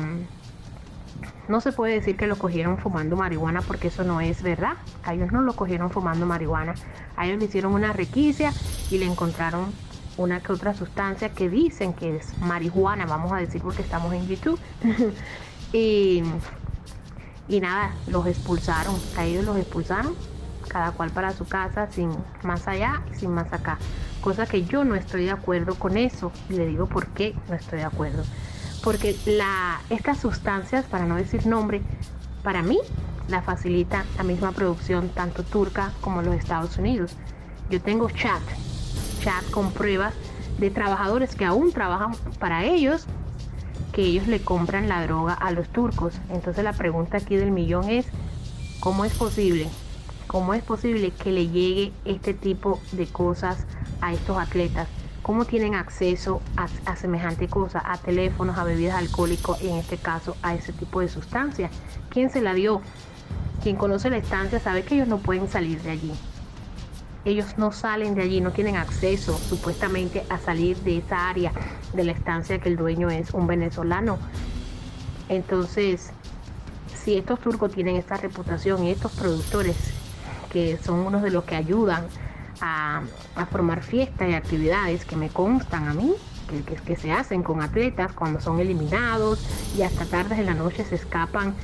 no 1.49 1.61
se 1.61 1.73
puede 1.73 1.95
decir 1.95 2.17
que 2.17 2.27
lo 2.27 2.37
cogieron 2.37 2.79
fumando 2.79 3.17
marihuana 3.17 3.63
porque 3.63 3.89
eso 3.89 4.05
no 4.05 4.21
es 4.21 4.43
verdad. 4.43 4.75
A 5.05 5.15
ellos 5.15 5.33
no 5.33 5.43
lo 5.43 5.55
cogieron 5.55 5.91
fumando 5.91 6.27
marihuana. 6.27 6.75
A 7.17 7.27
ellos 7.27 7.39
le 7.39 7.45
hicieron 7.47 7.73
una 7.73 7.93
requisia 7.93 8.53
y 8.91 8.99
le 8.99 9.07
encontraron 9.07 9.73
una 10.17 10.41
que 10.41 10.53
otra 10.53 10.75
sustancia 10.75 11.29
que 11.31 11.49
dicen 11.49 11.93
que 11.93 12.17
es 12.17 12.39
marihuana, 12.39 13.07
vamos 13.07 13.33
a 13.33 13.37
decir 13.37 13.63
porque 13.63 13.83
estamos 13.83 14.13
en 14.13 14.27
YouTube. 14.27 14.59
y, 15.73 16.23
y 17.49 17.61
nada, 17.61 17.95
los 18.09 18.27
expulsaron. 18.27 18.97
A 19.17 19.25
ellos 19.25 19.45
los 19.45 19.57
expulsaron 19.57 20.15
cada 20.67 20.93
cual 20.93 21.11
para 21.11 21.33
su 21.33 21.47
casa, 21.47 21.91
sin 21.91 22.11
más 22.43 22.67
allá 22.67 23.03
y 23.13 23.15
sin 23.15 23.31
más 23.31 23.53
acá. 23.53 23.79
Cosa 24.21 24.47
que 24.47 24.65
yo 24.65 24.85
no 24.85 24.95
estoy 24.95 25.25
de 25.25 25.31
acuerdo 25.31 25.77
con 25.77 25.97
eso. 25.97 26.33
Y 26.49 26.55
le 26.55 26.67
digo 26.67 26.87
por 26.87 27.07
qué 27.09 27.35
no 27.49 27.55
estoy 27.55 27.79
de 27.79 27.85
acuerdo. 27.85 28.25
Porque 28.87 29.17
estas 29.91 30.19
sustancias, 30.21 30.85
para 30.85 31.07
no 31.07 31.17
decir 31.17 31.45
nombre, 31.45 31.83
para 32.45 32.63
mí 32.63 32.79
la 33.27 33.43
facilita 33.43 34.05
la 34.17 34.23
misma 34.23 34.53
producción, 34.53 35.09
tanto 35.09 35.43
turca 35.43 35.91
como 36.01 36.23
los 36.23 36.37
Estados 36.37 36.79
Unidos. 36.79 37.11
Yo 37.69 37.83
tengo 37.83 38.09
chat, 38.11 38.41
chat 39.25 39.43
con 39.51 39.73
pruebas 39.73 40.15
de 40.59 40.71
trabajadores 40.71 41.35
que 41.35 41.45
aún 41.45 41.73
trabajan 41.73 42.13
para 42.39 42.65
ellos, 42.65 43.07
que 43.93 44.03
ellos 44.03 44.29
le 44.29 44.41
compran 44.41 44.89
la 44.89 45.05
droga 45.05 45.33
a 45.35 45.51
los 45.51 45.69
turcos. 45.71 46.15
Entonces 46.29 46.63
la 46.63 46.73
pregunta 46.73 47.17
aquí 47.17 47.35
del 47.35 47.51
millón 47.51 47.91
es, 47.91 48.07
¿cómo 48.79 49.05
es 49.05 49.13
posible? 49.15 49.69
¿Cómo 50.29 50.55
es 50.55 50.63
posible 50.63 51.11
que 51.11 51.33
le 51.33 51.49
llegue 51.49 51.93
este 52.05 52.35
tipo 52.35 52.81
de 52.93 53.09
cosas 53.09 53.67
a 54.01 54.13
estos 54.13 54.39
atletas? 54.39 54.87
¿Cómo 55.27 55.45
tienen 55.45 55.75
acceso 55.75 56.41
a, 56.57 56.69
a 56.89 56.95
semejante 56.95 57.49
cosa? 57.49 57.83
A 57.85 57.99
teléfonos, 57.99 58.59
a 58.59 58.63
bebidas 58.63 58.95
alcohólicas 58.95 59.61
y 59.61 59.71
en 59.71 59.79
este 59.79 59.97
caso 59.97 60.37
a 60.41 60.55
ese 60.55 60.73
tipo 60.73 61.01
de 61.01 61.09
sustancias. 61.09 61.73
¿Quién 62.11 62.31
se 62.31 62.41
la 62.41 62.55
dio? 62.55 62.81
Quien 63.61 63.75
conoce 63.75 64.09
la 64.09 64.19
estancia 64.19 64.61
sabe 64.61 64.85
que 64.85 64.95
ellos 64.95 65.09
no 65.09 65.19
pueden 65.19 65.49
salir 65.49 65.83
de 65.83 65.91
allí. 65.91 66.13
Ellos 67.25 67.59
no 67.59 67.73
salen 67.73 68.15
de 68.15 68.23
allí, 68.23 68.41
no 68.41 68.53
tienen 68.53 68.77
acceso 68.77 69.37
supuestamente 69.37 70.25
a 70.31 70.39
salir 70.39 70.77
de 70.83 70.99
esa 70.99 71.29
área 71.29 71.51
de 71.93 72.05
la 72.05 72.13
estancia 72.13 72.61
que 72.61 72.69
el 72.69 72.77
dueño 72.77 73.11
es 73.11 73.35
un 73.35 73.49
venezolano. 73.49 74.19
Entonces, 75.29 76.13
si 76.95 77.17
estos 77.17 77.41
turcos 77.41 77.73
tienen 77.73 77.97
esta 77.97 78.17
reputación 78.17 78.85
y 78.85 78.93
estos 78.93 79.11
productores 79.11 79.77
que 80.53 80.79
son 80.79 81.01
unos 81.01 81.23
de 81.23 81.33
los 81.33 81.43
que 81.43 81.57
ayudan 81.57 82.07
a, 82.61 83.03
formar 83.51 83.83
fiestas 83.83 84.29
y 84.29 84.35
actividades 84.35 85.05
que 85.05 85.17
me 85.17 85.29
constan 85.29 85.89
a 85.89 85.95
mí, 85.95 86.15
que, 86.87 86.97
se 86.97 87.13
hacen 87.13 87.43
con 87.43 87.61
atletas 87.61 88.13
cuando 88.13 88.41
son 88.41 88.61
eliminados 88.61 89.45
y 89.77 89.83
hasta 89.83 90.07
tardes 90.07 90.39
de 90.39 90.45
la 90.45 90.55
noche 90.55 90.85
se 90.85 90.95
escapan 90.95 91.55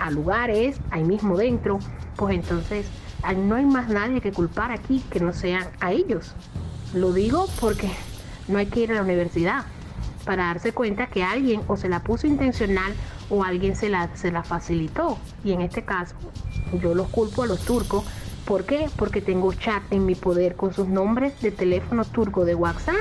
a 0.00 0.10
lugares 0.10 0.78
ahí 0.90 1.04
mismo 1.04 1.36
dentro, 1.36 1.78
pues 2.16 2.34
entonces 2.34 2.86
no 3.32 3.54
hay 3.54 3.64
más 3.64 3.88
nadie 3.88 4.20
que 4.20 4.32
culpar 4.32 4.70
aquí 4.70 5.02
que 5.10 5.20
no 5.20 5.32
sean 5.32 5.66
a 5.80 5.92
ellos. 5.92 6.34
Lo 6.92 7.12
digo 7.12 7.46
porque 7.60 7.90
no 8.48 8.58
hay 8.58 8.66
que 8.66 8.80
ir 8.80 8.92
a 8.92 8.96
la 8.96 9.02
universidad 9.02 9.64
para 10.24 10.46
darse 10.46 10.72
cuenta 10.72 11.06
que 11.06 11.22
alguien 11.22 11.62
o 11.68 11.76
se 11.76 11.88
la 11.88 12.02
puso 12.02 12.26
intencional 12.26 12.92
o 13.30 13.44
alguien 13.44 13.76
se 13.76 13.88
la, 13.88 14.14
se 14.16 14.30
la 14.30 14.42
facilitó. 14.42 15.18
Y 15.44 15.52
en 15.52 15.60
este 15.60 15.84
caso, 15.84 16.14
yo 16.80 16.94
los 16.94 17.08
culpo 17.08 17.42
a 17.42 17.46
los 17.46 17.60
turcos. 17.60 18.04
¿Por 18.44 18.66
qué? 18.66 18.92
Porque 18.94 19.22
tengo 19.22 19.52
chat 19.54 19.84
en 19.90 20.04
mi 20.04 20.14
poder 20.16 20.56
con 20.56 20.72
sus 20.72 20.88
nombres 20.88 21.40
de 21.40 21.50
teléfono 21.52 22.10
turco 22.10 22.44
de 22.44 22.54
WhatsApp, 22.54 22.94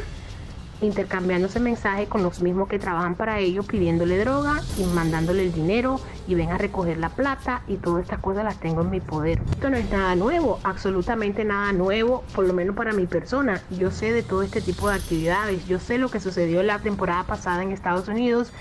intercambiándose 0.83 1.59
mensajes 1.59 2.07
con 2.07 2.23
los 2.23 2.41
mismos 2.41 2.67
que 2.67 2.79
trabajan 2.79 3.15
para 3.15 3.39
ellos, 3.39 3.65
pidiéndole 3.65 4.17
droga 4.19 4.61
y 4.77 4.83
mandándole 4.83 5.43
el 5.43 5.53
dinero 5.53 5.99
y 6.27 6.35
ven 6.35 6.51
a 6.51 6.57
recoger 6.57 6.97
la 6.97 7.09
plata 7.09 7.63
y 7.67 7.77
todas 7.77 8.03
estas 8.03 8.19
cosas 8.19 8.43
las 8.43 8.59
tengo 8.59 8.81
en 8.81 8.89
mi 8.89 8.99
poder. 8.99 9.41
Esto 9.51 9.69
no 9.69 9.77
es 9.77 9.89
nada 9.89 10.15
nuevo, 10.15 10.59
absolutamente 10.63 11.45
nada 11.45 11.73
nuevo, 11.73 12.23
por 12.35 12.45
lo 12.45 12.53
menos 12.53 12.75
para 12.75 12.93
mi 12.93 13.05
persona. 13.05 13.61
Yo 13.69 13.91
sé 13.91 14.13
de 14.13 14.23
todo 14.23 14.43
este 14.43 14.61
tipo 14.61 14.89
de 14.89 14.95
actividades, 14.95 15.65
yo 15.67 15.79
sé 15.79 15.97
lo 15.97 16.09
que 16.09 16.19
sucedió 16.19 16.63
la 16.63 16.79
temporada 16.79 17.23
pasada 17.23 17.63
en 17.63 17.71
Estados 17.71 18.07
Unidos 18.07 18.51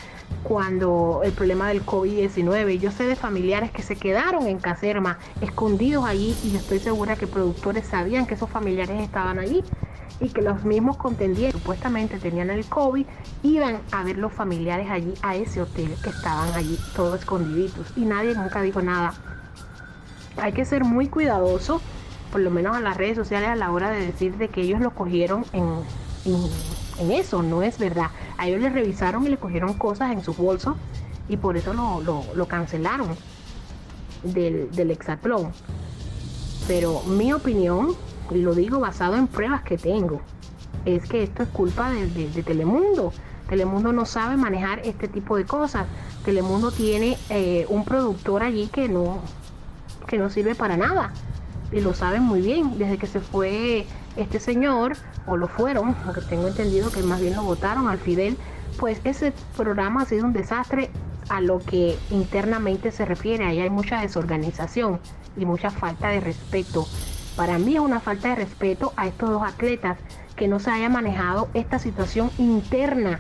cuando 0.43 1.21
el 1.25 1.33
problema 1.33 1.69
del 1.69 1.85
COVID-19, 1.85 2.79
yo 2.79 2.91
sé 2.91 3.05
de 3.05 3.17
familiares 3.17 3.71
que 3.71 3.83
se 3.83 3.97
quedaron 3.97 4.47
en 4.47 4.59
Caserma, 4.59 5.19
escondidos 5.41 6.05
allí 6.05 6.37
y 6.43 6.57
estoy 6.57 6.79
segura 6.79 7.17
que 7.17 7.27
productores 7.27 7.87
sabían 7.87 8.27
que 8.27 8.35
esos 8.35 8.51
familiares 8.51 9.01
estaban 9.01 9.39
allí 9.39 9.63
y 10.23 10.29
que 10.29 10.41
los 10.41 10.65
mismos 10.65 10.97
contendientes 10.97 11.61
supuestamente 11.61 12.19
tenían 12.19 12.49
el 12.51 12.65
COVID, 12.65 13.05
iban 13.43 13.81
a 13.91 14.05
ver 14.05 14.19
los 14.19 14.33
familiares 14.33 14.89
allí 14.89 15.13
a 15.23 15.35
ese 15.35 15.61
hotel 15.61 15.93
que 16.03 16.11
estaban 16.11 16.53
allí 16.55 16.79
todos 16.95 17.19
escondiditos 17.21 17.89
y 17.97 18.03
nadie 18.05 18.35
nunca 18.35 18.63
dijo 18.63 18.81
nada. 18.83 19.15
Hay 20.37 20.53
que 20.53 20.65
ser 20.65 20.85
muy 20.85 21.09
cuidadoso, 21.09 21.81
por 22.31 22.41
lo 22.41 22.51
menos 22.51 22.77
en 22.79 22.85
las 22.85 22.97
redes 22.97 23.17
sociales 23.17 23.49
a 23.51 23.57
la 23.57 23.71
hora 23.73 23.91
de 23.91 24.07
decir 24.07 24.37
de 24.37 24.49
que 24.49 24.63
ellos 24.63 24.81
lo 24.81 24.93
cogieron 24.95 25.45
en, 25.53 25.65
en, 27.01 27.11
eso, 27.11 27.43
no 27.43 27.63
es 27.63 27.79
verdad. 27.79 28.07
A 28.39 28.47
ellos 28.47 28.61
les 28.61 28.73
revisaron 28.73 29.27
y 29.27 29.29
le 29.29 29.37
cogieron 29.39 29.75
cosas 29.75 30.13
en 30.13 30.23
sus 30.23 30.37
bolsos 30.37 30.77
y 31.29 31.37
por 31.37 31.57
eso 31.57 31.75
lo, 31.75 32.01
lo- 32.01 32.25
lo 32.35 32.47
cancelaron 32.47 33.09
del, 34.23 34.71
del 34.71 34.91
hexatlón. 34.93 35.53
Pero 36.69 37.03
mi 37.03 37.33
opinión, 37.33 37.89
y 38.37 38.43
lo 38.43 38.55
digo 38.55 38.81
basado 38.81 39.17
en 39.17 39.27
pruebas 39.27 39.63
que 39.63 39.79
tengo, 39.79 40.21
es 40.85 41.09
que 41.09 41.23
esto 41.23 41.43
es 41.43 41.49
culpa 41.51 41.91
de, 41.91 42.27
Telemundo. 42.43 43.13
Telemundo 43.49 43.93
no 43.93 44.07
sabe 44.07 44.37
manejar 44.37 44.81
este 44.85 45.09
tipo 45.09 45.37
de 45.37 45.45
cosas. 45.45 45.87
Telemundo 46.25 46.71
tiene 46.71 47.17
eh, 47.29 47.67
un 47.69 47.85
productor 47.85 48.43
allí 48.43 48.69
que 48.69 48.89
no, 48.89 49.21
que 50.07 50.19
no 50.19 50.31
sirve 50.31 50.55
para 50.55 50.77
nada. 50.77 51.13
Y 51.71 51.81
lo 51.81 51.95
saben 51.95 52.23
muy 52.23 52.41
bien. 52.41 52.79
Desde 52.79 52.99
que 52.99 53.07
se 53.07 53.21
fue 53.21 53.87
este 54.17 54.41
señor, 54.41 54.97
o 55.27 55.37
lo 55.37 55.49
fueron, 55.49 55.95
porque 56.05 56.21
tengo 56.23 56.49
entendido 56.49 56.91
que 56.91 57.03
más 57.03 57.21
bien 57.21 57.35
lo 57.35 57.43
votaron 57.43 57.89
al 57.89 57.99
Fidel, 57.99 58.37
pues 58.79 59.01
ese 59.05 59.33
programa 59.57 60.03
ha 60.03 60.05
sido 60.07 60.25
un 60.25 60.33
desastre 60.33 60.91
a 61.29 61.41
lo 61.41 61.59
que 61.61 61.97
internamente 62.11 62.91
se 62.91 63.05
refiere. 63.05 63.45
Ahí 63.45 63.61
hay 63.61 63.71
mucha 63.71 64.01
desorganización 64.01 65.01
y 65.37 65.47
mucha 65.47 65.71
falta 65.71 66.09
de 66.09 66.21
respeto. 66.21 66.87
Para 67.43 67.59
mí 67.59 67.75
es 67.75 67.81
una 67.81 67.99
falta 67.99 68.29
de 68.29 68.37
respeto 68.37 68.93
a 68.97 69.09
estos 69.09 69.29
dos 69.29 69.43
atletas 69.43 69.99
que 70.37 70.47
no 70.47 70.61
se 70.61 70.71
haya 70.71 70.89
manejado 70.89 71.49
esta 71.55 71.81
situación 71.81 72.31
interna, 72.39 73.19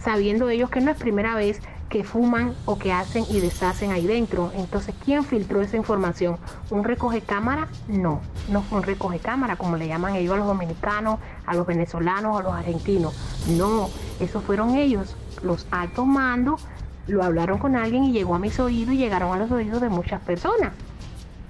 sabiendo 0.00 0.48
ellos 0.48 0.70
que 0.70 0.80
no 0.80 0.90
es 0.90 0.96
primera 0.96 1.34
vez 1.34 1.60
que 1.90 2.02
fuman 2.02 2.54
o 2.64 2.78
que 2.78 2.94
hacen 2.94 3.26
y 3.28 3.40
deshacen 3.40 3.90
ahí 3.90 4.06
dentro. 4.06 4.52
Entonces, 4.54 4.94
¿quién 5.04 5.22
filtró 5.22 5.60
esa 5.60 5.76
información? 5.76 6.38
¿Un 6.70 6.82
recoge 6.82 7.20
cámara? 7.20 7.68
No, 7.88 8.22
no 8.48 8.62
fue 8.62 8.78
un 8.78 8.84
recoge 8.84 9.18
cámara, 9.18 9.56
como 9.56 9.76
le 9.76 9.86
llaman 9.86 10.14
ellos 10.14 10.32
a 10.32 10.38
los 10.38 10.46
dominicanos, 10.46 11.18
a 11.44 11.54
los 11.54 11.66
venezolanos, 11.66 12.40
a 12.40 12.42
los 12.42 12.54
argentinos. 12.54 13.14
No, 13.48 13.90
esos 14.18 14.42
fueron 14.44 14.76
ellos, 14.76 15.14
los 15.42 15.66
altos 15.70 16.06
mandos, 16.06 16.66
lo 17.06 17.22
hablaron 17.22 17.58
con 17.58 17.76
alguien 17.76 18.04
y 18.04 18.12
llegó 18.12 18.34
a 18.34 18.38
mis 18.38 18.58
oídos 18.60 18.94
y 18.94 18.96
llegaron 18.96 19.30
a 19.34 19.36
los 19.36 19.50
oídos 19.50 19.82
de 19.82 19.90
muchas 19.90 20.22
personas. 20.22 20.72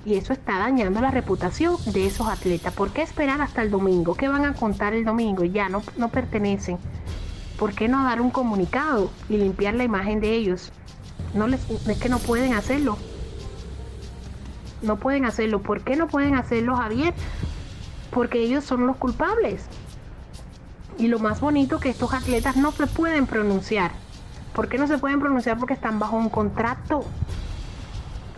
Y 0.08 0.16
eso 0.16 0.32
está 0.32 0.58
dañando 0.58 1.02
la 1.02 1.10
reputación 1.10 1.76
de 1.84 2.06
esos 2.06 2.28
atletas. 2.28 2.72
¿Por 2.72 2.92
qué 2.92 3.02
esperar 3.02 3.42
hasta 3.42 3.60
el 3.60 3.70
domingo? 3.70 4.14
¿Qué 4.14 4.26
van 4.26 4.46
a 4.46 4.54
contar 4.54 4.94
el 4.94 5.04
domingo? 5.04 5.44
Ya 5.44 5.68
no, 5.68 5.82
no 5.98 6.08
pertenecen. 6.08 6.78
¿Por 7.58 7.74
qué 7.74 7.88
no 7.88 8.02
dar 8.04 8.22
un 8.22 8.30
comunicado 8.30 9.10
y 9.28 9.36
limpiar 9.36 9.74
la 9.74 9.84
imagen 9.84 10.20
de 10.20 10.32
ellos? 10.32 10.72
No 11.34 11.46
les, 11.46 11.60
es 11.86 11.98
que 11.98 12.08
no 12.08 12.20
pueden 12.20 12.54
hacerlo. 12.54 12.96
No 14.80 14.96
pueden 14.96 15.26
hacerlo. 15.26 15.60
¿Por 15.60 15.82
qué 15.82 15.94
no 15.94 16.08
pueden 16.08 16.36
hacerlo, 16.36 16.76
Javier? 16.76 17.12
Porque 18.10 18.40
ellos 18.40 18.64
son 18.64 18.86
los 18.86 18.96
culpables. 18.96 19.66
Y 20.96 21.08
lo 21.08 21.18
más 21.18 21.42
bonito 21.42 21.80
que 21.80 21.90
estos 21.90 22.14
atletas 22.14 22.56
no 22.56 22.72
se 22.72 22.86
pueden 22.86 23.26
pronunciar. 23.26 23.90
¿Por 24.54 24.70
qué 24.70 24.78
no 24.78 24.86
se 24.86 24.96
pueden 24.96 25.20
pronunciar? 25.20 25.58
Porque 25.58 25.74
están 25.74 25.98
bajo 25.98 26.16
un 26.16 26.30
contrato. 26.30 27.04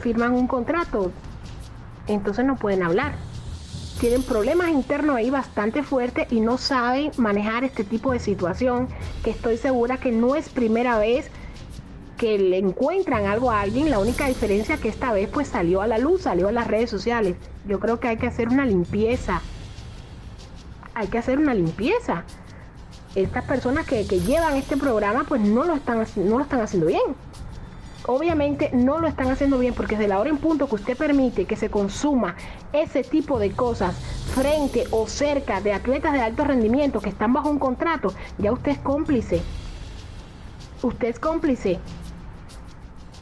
Firman 0.01 0.33
un 0.33 0.49
contrato. 0.49 1.13
Entonces 2.11 2.45
no 2.45 2.57
pueden 2.57 2.83
hablar. 2.83 3.15
Tienen 4.01 4.23
problemas 4.23 4.71
internos 4.71 5.17
ahí 5.17 5.31
bastante 5.31 5.83
fuertes 5.83 6.27
y 6.33 6.41
no 6.41 6.59
saben 6.59 7.13
manejar 7.19 7.65
este 7.65 7.85
tipo 7.85 8.13
de 8.13 8.19
situación 8.19 8.89
que 9.23 9.31
estoy 9.31 9.59
segura 9.59 9.99
que 9.99 10.11
no 10.11 10.35
es 10.35 10.49
primera 10.49 10.99
vez 10.99 11.31
que 12.17 12.39
le 12.39 12.59
encuentran 12.59 13.27
algo 13.27 13.51
a 13.51 13.61
alguien. 13.61 13.91
La 13.91 13.99
única 13.99 14.27
diferencia 14.27 14.79
que 14.79 14.89
esta 14.89 15.13
vez 15.13 15.29
pues 15.29 15.49
salió 15.49 15.83
a 15.83 15.87
la 15.87 15.99
luz, 15.99 16.23
salió 16.23 16.49
a 16.49 16.53
las 16.53 16.67
redes 16.67 16.91
sociales. 16.91 17.37
Yo 17.67 17.79
creo 17.79 18.01
que 18.01 18.09
hay 18.09 18.17
que 18.17 18.27
hacer 18.27 18.49
una 18.49 18.67
limpieza. 18.67 19.41
Hay 20.95 21.07
que 21.07 21.19
hacer 21.19 21.39
una 21.39 21.55
limpieza. 21.55 22.25
Estas 23.15 23.45
personas 23.45 23.87
que, 23.87 24.07
que 24.07 24.21
llevan 24.21 24.57
este 24.57 24.77
programa 24.77 25.25
pues 25.29 25.43
no 25.43 25.65
lo 25.65 25.75
están, 25.75 26.05
no 26.17 26.39
lo 26.39 26.43
están 26.43 26.61
haciendo 26.61 26.87
bien. 26.87 27.15
Obviamente 28.07 28.71
no 28.73 28.99
lo 28.99 29.09
están 29.09 29.31
haciendo 29.31 29.59
bien 29.59 29.75
porque 29.75 29.97
desde 29.97 30.09
la 30.09 30.19
hora 30.19 30.31
en 30.31 30.39
punto 30.39 30.69
que 30.69 30.77
usted 30.77 30.97
permite 30.97 31.45
que 31.45 31.57
se 31.57 31.71
consuma 31.71 32.35
ese 32.73 33.03
tipo 33.03 33.39
de 33.39 33.53
cosas 33.53 33.95
frente 34.35 34.85
o 34.91 35.07
cerca 35.07 35.61
de 35.61 35.75
atletas 35.75 36.15
de 36.15 36.21
alto 36.21 36.45
rendimiento 36.45 37.01
que 37.01 37.11
están 37.11 37.33
bajo 37.33 37.51
un 37.51 37.59
contrato, 37.59 38.15
ya 38.39 38.53
usted 38.53 38.73
es 38.73 38.79
cómplice. 38.79 39.43
Usted 40.83 41.09
es 41.09 41.19
cómplice. 41.19 41.79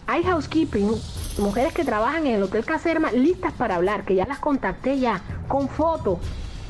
Hay 0.07 0.23
housekeeping, 0.23 0.93
mujeres 1.39 1.75
que 1.75 1.85
trabajan 1.85 2.27
en 2.27 2.37
el 2.37 2.43
Hotel 2.45 2.65
Caserma 2.65 3.11
listas 3.11 3.53
para 3.53 3.77
hablar, 3.77 4.05
que 4.05 4.15
ya 4.15 4.27
las 4.27 4.39
contacté 4.39 4.99
ya, 4.99 5.23
con 5.49 5.69
fotos. 5.69 6.19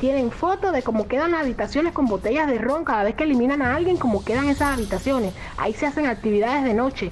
Tienen 0.00 0.30
fotos 0.30 0.72
de 0.72 0.82
cómo 0.82 1.08
quedan 1.08 1.32
las 1.32 1.42
habitaciones 1.42 1.92
con 1.92 2.06
botellas 2.06 2.46
de 2.46 2.58
ron 2.58 2.84
cada 2.84 3.04
vez 3.04 3.16
que 3.16 3.24
eliminan 3.24 3.62
a 3.62 3.76
alguien, 3.76 3.96
cómo 3.96 4.24
quedan 4.24 4.48
esas 4.48 4.74
habitaciones. 4.74 5.34
Ahí 5.56 5.74
se 5.74 5.86
hacen 5.86 6.06
actividades 6.06 6.64
de 6.64 6.74
noche 6.74 7.10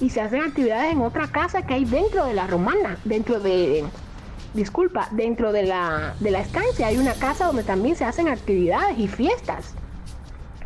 y 0.00 0.10
se 0.10 0.20
hacen 0.20 0.42
actividades 0.42 0.92
en 0.92 1.02
otra 1.02 1.28
casa 1.28 1.62
que 1.62 1.74
hay 1.74 1.84
dentro 1.84 2.24
de 2.24 2.34
la 2.34 2.46
romana, 2.46 2.98
dentro 3.04 3.38
de, 3.38 3.84
disculpa, 4.54 5.08
dentro 5.12 5.52
de 5.52 5.64
la, 5.64 6.14
de 6.20 6.30
la 6.30 6.40
estancia 6.40 6.86
hay 6.86 6.96
una 6.96 7.14
casa 7.14 7.46
donde 7.46 7.62
también 7.62 7.96
se 7.96 8.04
hacen 8.04 8.28
actividades 8.28 8.98
y 8.98 9.08
fiestas. 9.08 9.74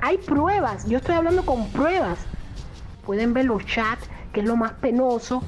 Hay 0.00 0.18
pruebas, 0.18 0.86
yo 0.86 0.98
estoy 0.98 1.16
hablando 1.16 1.44
con 1.44 1.68
pruebas. 1.68 2.18
Pueden 3.04 3.34
ver 3.34 3.46
los 3.46 3.64
chats, 3.66 4.08
que 4.32 4.40
es 4.40 4.46
lo 4.46 4.56
más 4.56 4.72
penoso, 4.72 5.42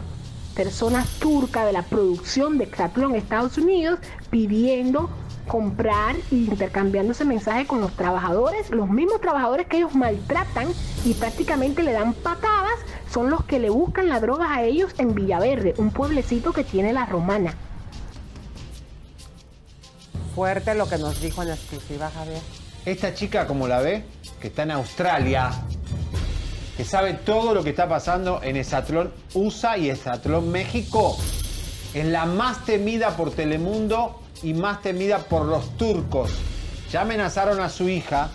personas 0.55 1.09
turcas 1.19 1.67
de 1.67 1.73
la 1.73 1.83
producción 1.83 2.59
de 2.59 2.65
Exatlón 2.65 3.15
Estados 3.15 3.59
Unidos 3.59 4.01
pidiendo 4.31 5.11
comprar 5.47 6.17
e 6.33 6.35
intercambiándose 6.35 7.25
mensajes 7.25 7.69
con 7.69 7.81
los 7.81 7.93
trabajadores, 7.93 8.71
los 8.71 8.89
mismos 8.89 9.21
trabajadores 9.21 9.67
que 9.67 9.79
ellos 9.79 9.95
maltratan 9.95 10.69
y 11.05 11.15
prácticamente 11.15 11.83
le 11.83 11.93
dan 11.93 12.15
patadas, 12.15 12.79
son 13.17 13.31
los 13.31 13.45
que 13.45 13.59
le 13.59 13.71
buscan 13.71 14.11
la 14.11 14.21
droga 14.21 14.55
a 14.55 14.63
ellos 14.63 14.93
en 14.99 15.15
Villaverde, 15.15 15.73
un 15.79 15.91
pueblecito 15.91 16.53
que 16.53 16.65
tiene 16.65 16.93
la 16.93 17.07
romana. 17.07 17.55
Fuerte 20.35 20.75
lo 20.75 20.87
que 20.87 20.99
nos 20.99 21.19
dijo 21.23 21.43
en 21.43 21.49
exclusiva, 21.49 22.11
Javier. 22.11 22.43
Esta 22.85 23.15
chica, 23.15 23.47
como 23.47 23.67
la 23.69 23.81
ve, 23.81 24.05
que 24.39 24.49
está 24.49 24.65
en 24.65 24.73
Australia, 24.73 25.51
que 26.77 26.85
sabe 26.85 27.15
todo 27.15 27.55
lo 27.55 27.65
que 27.65 27.71
está 27.71 27.89
pasando 27.89 28.43
en 28.43 28.59
Esatlón 28.59 29.11
USA 29.33 29.79
y 29.79 29.89
Esatlón 29.89 30.53
México, 30.53 31.17
es 31.95 32.05
la 32.05 32.27
más 32.27 32.67
temida 32.67 33.17
por 33.17 33.31
Telemundo 33.31 34.21
y 34.43 34.53
más 34.53 34.83
temida 34.83 35.21
por 35.21 35.47
los 35.47 35.75
turcos. 35.79 36.33
Ya 36.93 37.01
amenazaron 37.01 37.61
a 37.61 37.71
su 37.71 37.89
hija 37.89 38.29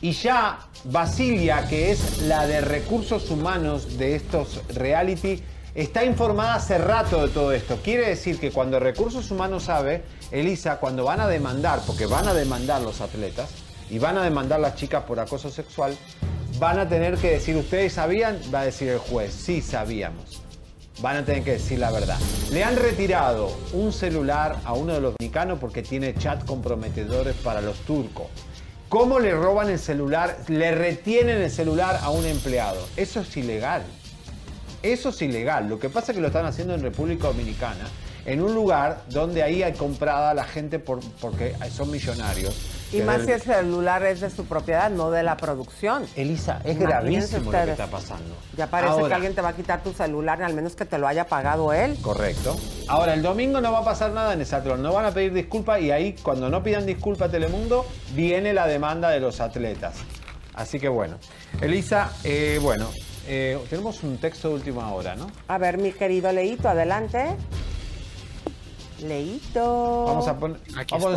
y 0.00 0.10
ya 0.10 0.58
Basilia, 0.90 1.66
que 1.66 1.90
es 1.90 2.22
la 2.22 2.46
de 2.46 2.60
recursos 2.60 3.30
humanos 3.30 3.98
de 3.98 4.14
estos 4.14 4.60
reality, 4.68 5.42
está 5.74 6.04
informada 6.04 6.54
hace 6.54 6.78
rato 6.78 7.26
de 7.26 7.32
todo 7.32 7.50
esto. 7.50 7.80
Quiere 7.82 8.08
decir 8.08 8.38
que 8.38 8.52
cuando 8.52 8.78
recursos 8.78 9.32
humanos 9.32 9.64
sabe, 9.64 10.04
Elisa, 10.30 10.78
cuando 10.78 11.04
van 11.04 11.20
a 11.20 11.26
demandar, 11.26 11.80
porque 11.86 12.06
van 12.06 12.28
a 12.28 12.34
demandar 12.34 12.82
los 12.82 13.00
atletas 13.00 13.50
y 13.90 13.98
van 13.98 14.16
a 14.16 14.22
demandar 14.22 14.60
las 14.60 14.76
chicas 14.76 15.02
por 15.02 15.18
acoso 15.18 15.50
sexual, 15.50 15.96
van 16.60 16.78
a 16.78 16.88
tener 16.88 17.16
que 17.16 17.32
decir, 17.32 17.56
¿ustedes 17.56 17.94
sabían? 17.94 18.38
Va 18.54 18.60
a 18.60 18.66
decir 18.66 18.88
el 18.88 18.98
juez, 18.98 19.32
sí 19.32 19.62
sabíamos. 19.62 20.40
Van 21.00 21.16
a 21.16 21.24
tener 21.24 21.42
que 21.42 21.52
decir 21.52 21.80
la 21.80 21.90
verdad. 21.90 22.18
Le 22.52 22.62
han 22.62 22.76
retirado 22.76 23.50
un 23.72 23.92
celular 23.92 24.56
a 24.64 24.72
uno 24.74 24.94
de 24.94 25.00
los 25.00 25.14
dominicanos 25.18 25.58
porque 25.58 25.82
tiene 25.82 26.14
chat 26.14 26.44
comprometedores 26.44 27.34
para 27.34 27.60
los 27.60 27.76
turcos. 27.78 28.28
¿Cómo 28.88 29.18
le 29.18 29.34
roban 29.34 29.68
el 29.68 29.80
celular? 29.80 30.38
Le 30.46 30.72
retienen 30.72 31.42
el 31.42 31.50
celular 31.50 31.98
a 32.02 32.10
un 32.10 32.24
empleado. 32.24 32.86
Eso 32.96 33.20
es 33.20 33.36
ilegal. 33.36 33.82
Eso 34.82 35.08
es 35.08 35.20
ilegal. 35.22 35.68
Lo 35.68 35.80
que 35.80 35.88
pasa 35.88 36.12
es 36.12 36.16
que 36.16 36.20
lo 36.20 36.28
están 36.28 36.46
haciendo 36.46 36.72
en 36.72 36.82
República 36.82 37.26
Dominicana, 37.26 37.88
en 38.24 38.40
un 38.40 38.54
lugar 38.54 39.02
donde 39.08 39.42
ahí 39.42 39.64
hay 39.64 39.72
comprada 39.72 40.34
la 40.34 40.44
gente 40.44 40.78
por, 40.78 41.00
porque 41.20 41.54
son 41.72 41.90
millonarios. 41.90 42.54
Y 42.92 43.02
más 43.02 43.22
si 43.24 43.32
el 43.32 43.40
celular 43.42 44.04
es 44.04 44.20
de 44.20 44.30
su 44.30 44.44
propiedad, 44.46 44.90
no 44.90 45.10
de 45.10 45.22
la 45.22 45.36
producción. 45.36 46.04
Elisa, 46.14 46.60
es 46.64 46.78
gravísimo 46.78 47.50
lo 47.50 47.64
que 47.64 47.70
está 47.72 47.88
pasando. 47.88 48.36
Ya 48.56 48.68
parece 48.68 48.92
Ahora- 48.92 49.08
que 49.08 49.14
alguien 49.14 49.34
te 49.34 49.40
va 49.42 49.48
a 49.50 49.52
quitar 49.56 49.82
tu 49.82 49.92
celular, 49.92 50.42
al 50.42 50.54
menos 50.54 50.76
que 50.76 50.84
te 50.84 50.98
lo 50.98 51.08
haya 51.08 51.26
pagado 51.26 51.72
él. 51.72 51.96
Correcto. 52.00 52.56
Ahora, 52.88 53.14
el 53.14 53.22
domingo 53.22 53.60
no 53.60 53.72
va 53.72 53.80
a 53.80 53.84
pasar 53.84 54.12
nada 54.12 54.32
en 54.34 54.40
Esatlón. 54.40 54.82
No 54.82 54.92
van 54.92 55.04
a 55.04 55.10
pedir 55.10 55.32
disculpas 55.32 55.80
y 55.80 55.90
ahí, 55.90 56.14
cuando 56.22 56.48
no 56.48 56.62
pidan 56.62 56.86
disculpas 56.86 57.28
a 57.28 57.32
Telemundo, 57.32 57.84
viene 58.14 58.52
la 58.52 58.66
demanda 58.66 59.10
de 59.10 59.20
los 59.20 59.40
atletas. 59.40 59.94
Así 60.54 60.78
que 60.80 60.88
bueno. 60.88 61.18
Elisa, 61.60 62.12
eh, 62.24 62.58
bueno, 62.62 62.88
eh, 63.26 63.58
tenemos 63.68 64.02
un 64.04 64.16
texto 64.18 64.48
de 64.48 64.54
última 64.54 64.92
hora, 64.92 65.14
¿no? 65.16 65.26
A 65.48 65.58
ver, 65.58 65.76
mi 65.78 65.92
querido 65.92 66.30
Leito, 66.32 66.68
adelante. 66.68 67.36
Leito. 69.00 70.04
Vamos 70.06 70.28
a 70.28 70.38
poner 70.38 70.58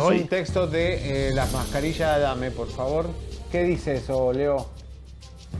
un 0.02 0.28
texto 0.28 0.66
de 0.66 1.28
eh, 1.28 1.34
las 1.34 1.52
mascarillas, 1.52 2.20
dame, 2.20 2.50
por 2.50 2.70
favor. 2.70 3.08
¿Qué 3.50 3.64
dice 3.64 3.96
eso, 3.96 4.32
Leo? 4.32 4.68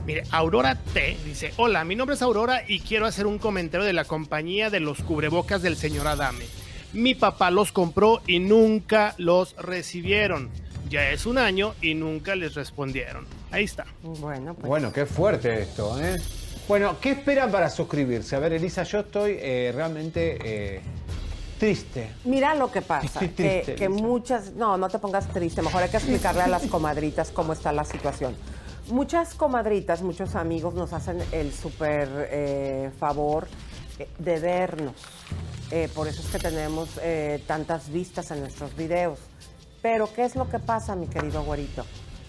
Mire, 0.06 0.22
Aurora 0.30 0.76
T 0.76 1.16
dice, 1.24 1.52
hola, 1.56 1.84
mi 1.84 1.97
nombre 1.97 2.14
es 2.14 2.22
Aurora 2.22 2.62
y 2.66 2.80
quiero 2.80 3.06
hacer 3.06 3.26
un 3.26 3.38
comentario 3.38 3.86
de 3.86 3.92
la 3.92 4.05
compañía 4.05 4.70
de 4.70 4.80
los 4.80 5.02
cubrebocas 5.02 5.62
del 5.62 5.76
señor 5.76 6.06
Adame. 6.06 6.44
Mi 6.92 7.14
papá 7.14 7.51
los 7.51 7.72
compró 7.72 8.20
y 8.26 8.38
nunca 8.38 9.14
los 9.18 9.55
recibieron. 9.56 10.51
Ya 10.88 11.10
es 11.10 11.26
un 11.26 11.38
año 11.38 11.74
y 11.80 11.94
nunca 11.94 12.34
les 12.34 12.55
respondieron. 12.55 13.26
Ahí 13.51 13.64
está. 13.64 13.86
Bueno, 14.02 14.55
pues. 14.55 14.66
Bueno, 14.66 14.92
qué 14.92 15.06
fuerte 15.06 15.62
esto, 15.62 16.01
¿eh? 16.01 16.16
Bueno, 16.66 16.97
¿qué 17.01 17.10
esperan 17.10 17.51
para 17.51 17.68
suscribirse? 17.68 18.36
A 18.36 18.38
ver, 18.38 18.52
Elisa, 18.52 18.82
yo 18.84 19.01
estoy 19.01 19.36
eh, 19.38 19.72
realmente 19.74 20.38
eh, 20.42 20.80
triste. 21.61 22.11
Mira 22.24 22.55
lo 22.57 22.73
que 22.73 22.82
pasa, 22.82 23.07
Estoy 23.07 23.28
que, 23.28 23.35
triste, 23.62 23.74
que 23.77 23.89
muchas, 23.89 24.53
no, 24.55 24.77
no 24.77 24.89
te 24.89 24.99
pongas 24.99 25.28
triste, 25.28 25.62
mejor 25.62 25.82
hay 25.85 25.91
que 25.91 25.99
explicarle 25.99 26.43
a 26.43 26.49
las 26.49 26.62
comadritas 26.66 27.31
cómo 27.31 27.53
está 27.53 27.70
la 27.70 27.85
situación. 27.85 28.35
Muchas 28.89 29.35
comadritas, 29.35 30.03
muchos 30.03 30.35
amigos 30.35 30.74
nos 30.74 30.93
hacen 30.93 31.19
el 31.31 31.53
súper 31.53 32.09
eh, 32.32 32.91
favor 32.99 33.47
eh, 34.01 34.09
de 34.19 34.41
vernos. 34.41 34.95
Eh, 35.70 35.89
por 35.95 36.09
eso 36.09 36.23
es 36.23 36.28
que 36.28 36.39
tenemos 36.41 36.89
eh, 37.01 37.41
tantas 37.47 37.93
vistas 37.93 38.31
en 38.32 38.41
nuestros 38.41 38.74
videos. 38.77 39.20
Pero, 39.82 40.12
¿qué 40.12 40.24
es 40.24 40.35
lo 40.35 40.49
que 40.51 40.59
pasa, 40.59 40.97
mi 40.97 41.07
querido 41.07 41.45
güerito? 41.45 41.85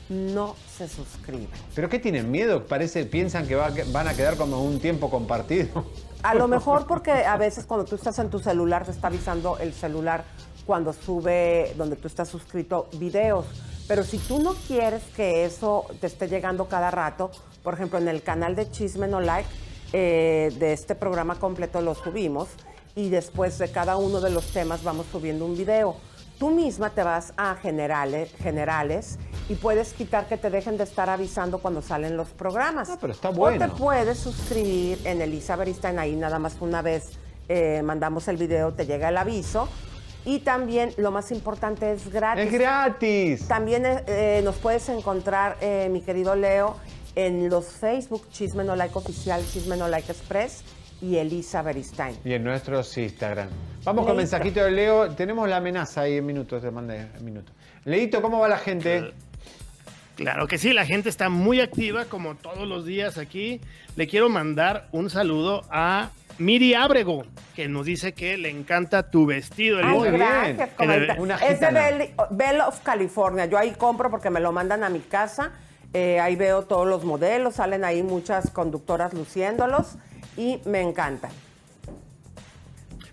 No 0.10 0.56
se 0.78 0.88
suscriben. 0.88 1.48
¿Pero 1.74 1.90
qué 1.90 1.98
tienen 1.98 2.30
miedo? 2.30 2.68
Parece, 2.68 3.06
piensan 3.06 3.48
que 3.48 3.56
va- 3.56 3.72
van 3.92 4.08
a 4.08 4.14
quedar 4.14 4.36
como 4.38 4.62
un 4.64 4.80
tiempo 4.80 5.10
compartido. 5.10 5.86
A 6.24 6.36
lo 6.36 6.48
mejor 6.50 6.86
porque 6.88 7.12
a 7.12 7.38
veces 7.38 7.66
cuando 7.66 7.86
tú 7.86 7.96
estás 7.96 8.18
en 8.20 8.30
tu 8.30 8.40
celular 8.40 8.86
te 8.86 8.92
está 8.92 9.08
avisando 9.08 9.58
el 9.60 9.74
celular 9.74 10.24
cuando 10.66 10.94
sube 10.94 11.74
donde 11.78 11.96
tú 11.96 12.08
estás 12.08 12.30
suscrito 12.30 12.88
videos. 12.94 13.46
Pero 13.88 14.04
si 14.04 14.20
tú 14.20 14.40
no 14.42 14.54
quieres 14.68 15.04
que 15.16 15.46
eso 15.46 15.86
te 16.00 16.08
esté 16.08 16.28
llegando 16.28 16.66
cada 16.66 16.92
rato, 16.92 17.32
por 17.64 17.74
ejemplo 17.74 18.00
en 18.00 18.08
el 18.08 18.24
canal 18.24 18.56
de 18.56 18.70
Chisme 18.70 19.08
No 19.08 19.20
Like 19.20 19.50
eh, 19.94 20.54
de 20.58 20.74
este 20.74 20.96
programa 20.96 21.36
completo 21.36 21.82
lo 21.82 21.96
subimos 21.96 22.48
y 22.96 23.10
después 23.10 23.58
de 23.58 23.72
cada 23.72 23.98
uno 23.98 24.22
de 24.22 24.30
los 24.30 24.48
temas 24.52 24.84
vamos 24.84 25.08
subiendo 25.12 25.46
un 25.46 25.58
video. 25.58 25.96
Tú 26.42 26.50
misma 26.50 26.90
te 26.90 27.04
vas 27.04 27.34
a 27.38 27.54
generales, 27.54 28.32
generales 28.42 29.20
y 29.48 29.54
puedes 29.54 29.94
quitar 29.94 30.28
que 30.28 30.38
te 30.38 30.50
dejen 30.50 30.76
de 30.76 30.86
estar 30.86 31.08
avisando 31.08 31.60
cuando 31.60 31.84
salen 31.84 32.18
los 32.18 32.30
programas. 32.30 32.90
Ah, 32.90 32.98
pero 33.00 33.14
está 33.14 33.30
O 33.30 33.34
bueno. 33.34 33.64
te 33.64 33.72
puedes 33.78 34.18
suscribir 34.18 34.98
en 35.06 35.22
Elisa 35.22 35.56
Beristain, 35.56 36.00
ahí 36.00 36.16
nada 36.16 36.40
más 36.40 36.56
una 36.60 36.82
vez 36.82 37.12
eh, 37.48 37.84
mandamos 37.84 38.28
el 38.28 38.38
video, 38.38 38.74
te 38.74 38.88
llega 38.88 39.10
el 39.10 39.18
aviso. 39.18 39.70
Y 40.26 40.40
también, 40.40 40.96
lo 40.98 41.12
más 41.12 41.32
importante, 41.32 41.92
es 41.92 42.12
gratis. 42.12 42.46
¡Es 42.46 42.52
gratis! 42.52 43.48
También 43.48 43.86
eh, 43.86 44.04
eh, 44.08 44.42
nos 44.44 44.56
puedes 44.56 44.90
encontrar, 44.90 45.58
eh, 45.62 45.90
mi 45.92 46.02
querido 46.02 46.34
Leo, 46.34 46.76
en 47.14 47.50
los 47.52 47.66
Facebook 47.68 48.28
Chisme 48.32 48.64
No 48.64 48.76
Like 48.76 48.98
Oficial, 48.98 49.46
Chisme 49.48 49.78
No 49.78 49.88
Like 49.88 50.12
Express 50.12 50.64
y 51.02 51.18
Elisa 51.18 51.62
Beristain. 51.62 52.16
Y 52.24 52.34
en 52.34 52.44
nuestros 52.44 52.96
Instagram. 52.98 53.48
Vamos 53.84 54.06
con 54.06 54.16
mensajito 54.18 54.64
de 54.64 54.72
Leo. 54.72 55.10
Tenemos 55.16 55.50
la 55.50 55.58
amenaza 55.58 56.02
ahí 56.02 56.18
en 56.18 56.26
minutos, 56.26 56.62
te 56.62 56.70
mandé 56.72 57.08
en 57.18 57.26
minutos. 57.26 57.54
Leito, 57.86 58.22
¿cómo 58.22 58.40
va 58.40 58.48
la 58.48 58.58
gente? 58.58 59.12
Claro 60.16 60.48
que 60.48 60.58
sí, 60.58 60.74
la 60.74 60.86
gente 60.86 61.10
está 61.10 61.30
muy 61.30 61.62
activa 61.62 62.06
como 62.06 62.36
todos 62.36 62.68
los 62.68 62.86
días 62.86 63.18
aquí. 63.18 63.60
Le 63.96 64.08
quiero 64.08 64.30
mandar 64.30 64.88
un 64.92 65.10
saludo 65.10 65.64
a 65.72 66.12
Miri 66.38 66.76
Ábrego, 66.76 67.24
que 67.56 67.68
nos 67.68 67.86
dice 67.88 68.14
que 68.14 68.38
le 68.38 68.50
encanta 68.50 69.10
tu 69.10 69.26
vestido. 69.26 69.80
Ay, 69.84 69.98
Elisa. 69.98 70.12
gracias, 70.12 70.70
En 70.80 70.92
el- 70.92 71.08
comadrita. 71.18 71.48
Es 71.48 71.60
de 71.60 71.72
Bell, 71.72 72.10
Bell 72.32 72.62
of 72.62 72.80
California. 72.82 73.46
Yo 73.48 73.58
ahí 73.58 73.72
compro 73.72 74.12
porque 74.12 74.30
me 74.30 74.40
lo 74.40 74.52
mandan 74.52 74.84
a 74.84 74.90
mi 74.90 75.00
casa. 75.00 75.54
Eh, 75.94 76.20
ahí 76.20 76.36
veo 76.36 76.62
todos 76.64 76.88
los 76.88 77.04
modelos, 77.04 77.56
salen 77.56 77.84
ahí 77.84 78.02
muchas 78.04 78.50
conductoras 78.52 79.14
luciéndolos 79.14 79.96
y 80.38 80.60
me 80.66 80.82
encantan. 80.82 81.32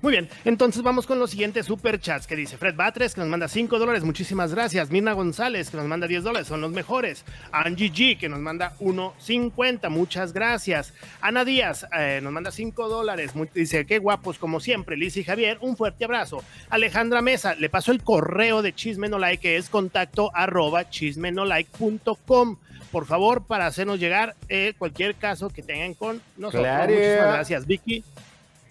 Muy 0.00 0.12
bien, 0.12 0.28
entonces 0.44 0.82
vamos 0.82 1.08
con 1.08 1.18
los 1.18 1.30
siguientes 1.30 1.66
superchats 1.66 2.28
que 2.28 2.36
dice 2.36 2.56
Fred 2.56 2.76
Batres, 2.76 3.14
que 3.14 3.20
nos 3.20 3.28
manda 3.28 3.48
5 3.48 3.80
dólares, 3.80 4.04
muchísimas 4.04 4.54
gracias. 4.54 4.92
Mirna 4.92 5.12
González, 5.12 5.70
que 5.70 5.76
nos 5.76 5.86
manda 5.86 6.06
10 6.06 6.22
dólares, 6.22 6.46
son 6.46 6.60
los 6.60 6.70
mejores. 6.70 7.24
Angie 7.50 7.92
G, 7.92 8.16
que 8.16 8.28
nos 8.28 8.38
manda 8.38 8.76
1.50, 8.78 9.90
muchas 9.90 10.32
gracias. 10.32 10.94
Ana 11.20 11.44
Díaz, 11.44 11.84
eh, 11.98 12.20
nos 12.22 12.32
manda 12.32 12.52
5 12.52 12.88
dólares, 12.88 13.32
dice, 13.52 13.86
qué 13.86 13.98
guapos 13.98 14.38
como 14.38 14.60
siempre. 14.60 14.96
Liz 14.96 15.16
y 15.16 15.24
Javier, 15.24 15.58
un 15.62 15.76
fuerte 15.76 16.04
abrazo. 16.04 16.44
Alejandra 16.70 17.20
Mesa, 17.20 17.56
le 17.56 17.68
paso 17.68 17.90
el 17.90 18.04
correo 18.04 18.62
de 18.62 18.72
Chisme 18.72 19.08
No 19.08 19.18
Like, 19.18 19.42
que 19.42 19.56
es 19.56 19.68
contacto 19.68 20.30
arroba 20.32 20.88
chismenolike.com. 20.88 22.56
Por 22.90 23.06
favor, 23.06 23.44
para 23.46 23.66
hacernos 23.66 23.98
llegar 24.00 24.34
eh, 24.48 24.74
cualquier 24.78 25.14
caso 25.14 25.50
que 25.50 25.62
tengan 25.62 25.94
con 25.94 26.20
nosotros. 26.36 26.62
Claro. 26.62 26.92
Muchísimas 26.92 27.32
gracias, 27.34 27.66
Vicky. 27.66 28.04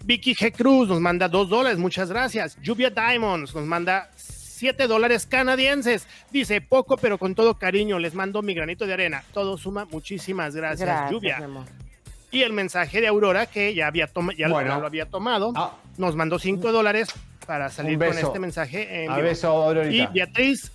Vicky 0.04 0.34
G. 0.34 0.52
Cruz 0.52 0.88
nos 0.88 1.00
manda 1.00 1.28
dos 1.28 1.48
dólares, 1.48 1.78
muchas 1.78 2.08
gracias. 2.08 2.56
Lluvia 2.62 2.90
Diamonds 2.90 3.54
nos 3.54 3.64
manda 3.64 4.10
7 4.16 4.86
dólares 4.86 5.26
canadienses. 5.26 6.06
Dice, 6.30 6.60
poco 6.60 6.96
pero 6.96 7.18
con 7.18 7.34
todo 7.34 7.58
cariño, 7.58 7.98
les 7.98 8.14
mando 8.14 8.40
mi 8.42 8.54
granito 8.54 8.86
de 8.86 8.92
arena. 8.94 9.22
Todo 9.32 9.56
suma, 9.58 9.84
muchísimas 9.90 10.54
gracias, 10.54 10.86
Gracias, 10.88 11.10
Lluvia. 11.10 11.48
Y 12.30 12.42
el 12.42 12.52
mensaje 12.52 13.00
de 13.00 13.06
Aurora, 13.08 13.46
que 13.46 13.74
ya, 13.74 13.86
había 13.86 14.06
toma- 14.06 14.34
ya, 14.36 14.48
lo- 14.48 14.54
Bueno. 14.54 14.70
ya 14.74 14.78
lo 14.78 14.86
había 14.86 15.06
tomado, 15.06 15.52
nos 15.96 16.14
mandó 16.16 16.38
5 16.38 16.72
dólares 16.72 17.08
para 17.46 17.68
salir 17.70 17.98
con 17.98 18.16
este 18.16 18.38
mensaje. 18.38 19.04
en 19.04 19.10
A 19.10 19.16
vivo. 19.16 19.28
beso, 19.28 19.48
Aurorita. 19.48 19.90
Y 20.04 20.06
Beatriz, 20.12 20.70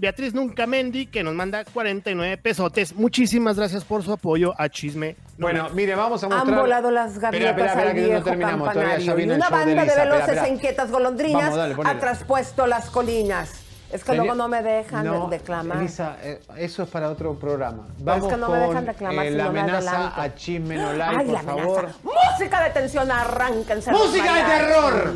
Beatriz 0.00 0.32
Nunca 0.32 0.66
Mendi, 0.66 1.06
que 1.06 1.22
nos 1.22 1.34
manda 1.34 1.62
49 1.64 2.38
pesotes. 2.38 2.94
Muchísimas 2.94 3.56
gracias 3.56 3.84
por 3.84 4.02
su 4.02 4.12
apoyo 4.12 4.54
a 4.56 4.68
Chisme. 4.70 5.14
No 5.36 5.46
Bueno, 5.46 5.68
mire, 5.74 5.94
vamos 5.94 6.22
a 6.24 6.26
Han 6.26 6.32
mostrar... 6.32 6.58
volado 6.60 6.90
las 6.90 7.18
gaviotas 7.18 7.50
espera, 7.50 7.66
espera, 7.72 7.88
al 7.90 7.94
que 7.94 8.00
no 8.00 8.06
viejo 8.08 8.24
terminamos, 8.24 8.72
todavía 8.72 8.94
el 8.94 9.30
una 9.32 9.48
show 9.48 9.58
banda 9.58 9.84
de 9.84 9.94
veloces 9.96 10.42
e 10.42 10.48
inquietas 10.48 10.90
golondrinas 10.90 11.42
Vamos, 11.42 11.56
dale, 11.58 11.74
ponele. 11.74 11.96
ha 11.96 12.00
traspuesto 12.00 12.66
las 12.66 12.88
colinas. 12.88 13.52
Es 13.92 14.04
que 14.04 14.14
luego 14.14 14.34
no 14.36 14.48
me 14.48 14.62
dejan 14.62 15.04
No, 15.04 15.28
declamar. 15.28 15.76
Elisa, 15.78 16.16
eh, 16.22 16.40
eso 16.56 16.84
es 16.84 16.88
para 16.88 17.10
otro 17.10 17.38
programa. 17.38 17.88
Vamos 17.98 18.24
es 18.28 18.32
que 18.34 18.40
no 18.40 18.48
me 18.48 18.58
con 18.58 18.68
dejan 18.68 18.86
reclamar 18.86 19.26
eh, 19.26 19.30
si 19.30 19.36
la 19.36 19.44
no 19.44 19.52
me 19.52 19.60
amenaza 19.60 19.90
adelanto. 19.96 20.20
a 20.22 20.34
Chisme 20.34 20.76
No 20.76 20.92
Like, 20.94 21.16
Ay, 21.18 21.24
por 21.26 21.34
la 21.34 21.42
favor. 21.42 21.88
Música 22.04 22.62
de 22.64 22.70
tensión, 22.70 23.10
arránquense. 23.10 23.90
¡Música 23.90 24.34
de 24.34 24.42
terror! 24.44 25.12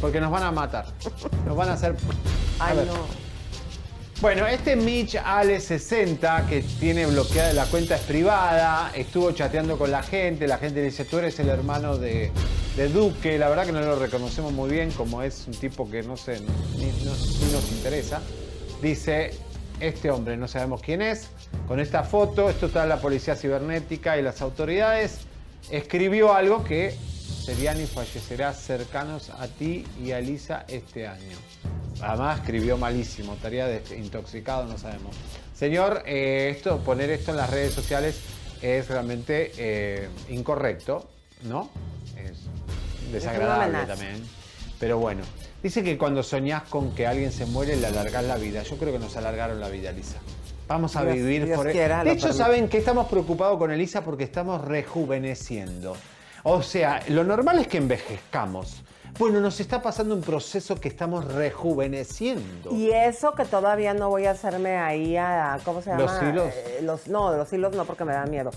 Porque 0.00 0.20
nos 0.20 0.30
van 0.30 0.42
a 0.42 0.50
matar. 0.50 0.86
Nos 1.46 1.56
van 1.56 1.68
a 1.70 1.72
hacer... 1.74 1.94
A 2.58 2.66
Ay, 2.66 2.76
ver. 2.76 2.86
no. 2.88 3.23
Bueno, 4.24 4.46
este 4.46 4.74
Mitch 4.74 5.16
Ale60, 5.16 6.46
que 6.48 6.62
tiene 6.80 7.04
bloqueada 7.04 7.52
la 7.52 7.66
cuenta 7.66 7.96
es 7.96 8.00
privada, 8.00 8.90
estuvo 8.94 9.30
chateando 9.32 9.76
con 9.76 9.90
la 9.90 10.02
gente, 10.02 10.48
la 10.48 10.56
gente 10.56 10.76
le 10.80 10.86
dice, 10.86 11.04
tú 11.04 11.18
eres 11.18 11.38
el 11.40 11.50
hermano 11.50 11.98
de, 11.98 12.32
de 12.74 12.88
Duque, 12.88 13.36
la 13.36 13.50
verdad 13.50 13.66
que 13.66 13.72
no 13.72 13.82
lo 13.82 13.96
reconocemos 13.96 14.50
muy 14.50 14.70
bien, 14.70 14.92
como 14.92 15.20
es 15.20 15.46
un 15.46 15.52
tipo 15.52 15.90
que 15.90 16.02
no 16.02 16.16
sé, 16.16 16.40
ni, 16.40 16.86
no- 17.04 17.14
ni 17.14 17.52
nos 17.52 17.70
interesa. 17.70 18.22
Dice, 18.80 19.32
este 19.78 20.10
hombre, 20.10 20.38
no 20.38 20.48
sabemos 20.48 20.80
quién 20.80 21.02
es, 21.02 21.28
con 21.68 21.78
esta 21.78 22.02
foto, 22.02 22.48
esto 22.48 22.64
está 22.64 22.86
la 22.86 23.02
policía 23.02 23.36
cibernética 23.36 24.16
y 24.16 24.22
las 24.22 24.40
autoridades, 24.40 25.18
escribió 25.70 26.32
algo 26.32 26.64
que 26.64 26.96
serían 27.44 27.80
y 27.80 27.86
fallecerás 27.86 28.58
cercanos 28.60 29.30
a 29.30 29.46
ti 29.48 29.84
y 30.02 30.12
a 30.12 30.20
Lisa 30.20 30.64
este 30.68 31.06
año. 31.06 31.36
Además 32.00 32.40
escribió 32.40 32.76
malísimo, 32.78 33.34
estaría 33.34 33.80
intoxicado, 33.96 34.64
no 34.66 34.78
sabemos. 34.78 35.14
Señor, 35.54 36.02
eh, 36.06 36.48
esto, 36.56 36.78
poner 36.78 37.10
esto 37.10 37.30
en 37.30 37.36
las 37.36 37.50
redes 37.50 37.72
sociales 37.74 38.18
es 38.62 38.88
realmente 38.88 39.52
eh, 39.58 40.08
incorrecto, 40.30 41.08
¿no? 41.42 41.70
Es 42.16 42.38
desagradable 43.12 43.84
también. 43.86 44.22
Pero 44.80 44.98
bueno, 44.98 45.22
dice 45.62 45.82
que 45.84 45.96
cuando 45.98 46.22
soñás 46.22 46.64
con 46.64 46.94
que 46.94 47.06
alguien 47.06 47.30
se 47.30 47.46
muere 47.46 47.76
le 47.76 47.86
alargás 47.86 48.24
la 48.24 48.36
vida. 48.36 48.62
Yo 48.62 48.76
creo 48.76 48.92
que 48.92 48.98
nos 48.98 49.16
alargaron 49.16 49.60
la 49.60 49.68
vida, 49.68 49.92
Lisa. 49.92 50.16
Vamos 50.66 50.96
a 50.96 51.02
Dios- 51.04 51.14
vivir 51.16 51.44
Dios 51.44 51.56
por 51.56 51.70
quiera, 51.70 52.02
De 52.02 52.12
hecho. 52.12 52.32
¿saben 52.32 52.68
que 52.68 52.78
estamos 52.78 53.06
preocupados 53.08 53.58
con 53.58 53.70
Elisa? 53.70 54.02
Porque 54.02 54.24
estamos 54.24 54.62
rejuveneciendo. 54.64 55.94
O 56.44 56.62
sea, 56.62 57.02
lo 57.08 57.24
normal 57.24 57.58
es 57.58 57.68
que 57.68 57.78
envejezcamos. 57.78 58.82
Bueno, 59.18 59.40
nos 59.40 59.60
está 59.60 59.80
pasando 59.80 60.14
un 60.14 60.20
proceso 60.20 60.74
que 60.74 60.88
estamos 60.88 61.24
rejuveneciendo. 61.24 62.70
Y 62.72 62.90
eso 62.90 63.34
que 63.34 63.46
todavía 63.46 63.94
no 63.94 64.10
voy 64.10 64.26
a 64.26 64.32
hacerme 64.32 64.76
ahí 64.76 65.16
a, 65.16 65.58
¿cómo 65.64 65.80
se 65.80 65.90
llama? 65.90 66.02
¿Los 66.02 66.22
hilos? 66.22 66.52
Eh, 66.52 66.80
los, 66.82 67.08
no, 67.08 67.34
los 67.34 67.50
hilos 67.50 67.74
no 67.74 67.86
porque 67.86 68.04
me 68.04 68.12
da 68.12 68.26
miedo. 68.26 68.50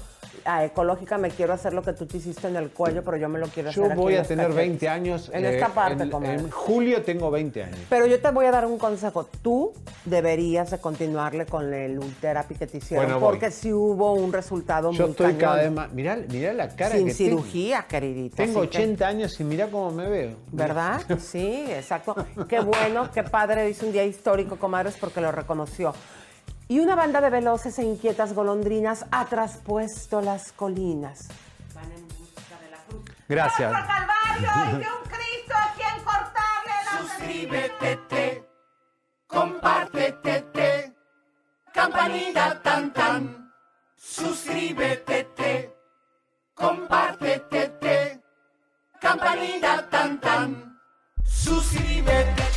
A 0.48 0.64
ecológica 0.64 1.18
me 1.18 1.30
quiero 1.30 1.53
hacer 1.53 1.74
lo 1.74 1.82
que 1.82 1.91
tú 1.94 2.06
te 2.06 2.18
hiciste 2.18 2.48
en 2.48 2.56
el 2.56 2.69
cuello, 2.69 3.03
pero 3.03 3.18
yo 3.18 3.28
me 3.28 3.38
lo 3.38 3.48
quiero 3.48 3.69
Yo 3.72 3.82
hacer 3.84 3.91
aquí 3.91 4.02
voy 4.02 4.15
a 4.15 4.24
tener 4.24 4.48
cachetes. 4.48 4.56
20 4.69 4.90
años. 4.90 5.30
En 5.34 5.45
eh, 5.45 5.56
esta 5.56 5.68
parte, 5.69 6.03
en- 6.03 6.10
comadre. 6.10 6.36
En 6.36 6.49
julio 6.49 7.02
tengo 7.03 7.30
20 7.30 7.64
años. 7.64 7.78
Pero 7.90 8.06
yo 8.06 8.19
te 8.22 8.32
voy 8.32 8.45
a 8.45 8.52
dar 8.52 8.65
un 8.65 8.78
consejo. 8.78 9.26
Tú 9.41 9.74
deberías 10.06 10.72
de 10.72 10.78
continuarle 10.80 11.45
con 11.45 11.74
el 11.74 11.99
Ultherapy 11.99 12.56
que 12.56 12.65
te 12.68 12.78
hicieron, 12.78 13.06
Bueno, 13.06 13.19
porque 13.19 13.52
sí 13.52 13.74
hubo 13.74 14.14
un 14.14 14.32
resultado 14.32 14.91
Yo 14.91 15.03
muy 15.03 15.11
estoy 15.11 15.26
cañón. 15.28 15.40
cada 15.41 15.56
vez 15.57 15.72
más. 15.72 15.91
Mirá, 15.94 16.15
mirá 16.30 16.53
la 16.53 16.69
cara 16.76 16.95
Sin 16.95 17.07
que 17.07 17.14
cirugía, 17.14 17.86
queridita. 17.88 18.38
tengo. 18.38 18.48
Tengo 18.53 18.61
así 18.61 18.69
que- 18.69 18.78
80 18.78 19.07
años 19.07 19.40
y 19.40 19.44
mirá 19.44 19.68
cómo 19.68 19.91
me 19.91 20.07
veo. 20.07 20.32
¿Verdad? 20.52 21.02
Sí, 21.19 21.65
exacto. 21.69 22.15
Qué 22.48 22.60
bueno, 22.61 23.10
qué 23.14 23.24
padre. 23.24 23.69
Hizo 23.69 23.86
un 23.86 23.91
día 23.91 24.06
histórico, 24.06 24.56
comadres, 24.57 24.95
porque 24.99 25.19
lo 25.19 25.32
reconoció. 25.32 25.94
Y 26.69 26.80
una 26.80 26.95
banda 26.95 27.22
de 27.22 27.30
veloces 27.30 27.80
e 27.80 27.84
inquietas 27.84 28.34
golondrinas 28.34 29.06
ha 29.11 29.26
traspuesto 29.26 30.19
las 30.19 30.52
colinas. 30.52 31.30
Van 31.73 31.91
en 31.91 32.07
busca 32.10 32.60
de 32.61 32.69
la 32.69 32.77
cruz. 32.88 33.06
Gracias. 33.30 33.72
Calvario 33.72 34.77
y 34.77 34.84
de 34.84 34.89
un 34.89 35.03
Cristo 35.07 35.53
a 35.56 35.73
quien 35.76 36.03
cortarle 36.03 36.73
la 36.85 36.99
Suscríbete, 36.99 38.49
compártete, 39.27 40.94
campanita 41.73 42.61
tan 42.61 42.91
tan. 42.91 43.53
Suscríbete, 43.95 45.73
compártete, 46.53 48.22
campanita 48.99 49.89
tan 49.89 50.19
tan. 50.19 50.80
Suscríbete, 51.23 51.77
suscríbete, 52.03 52.57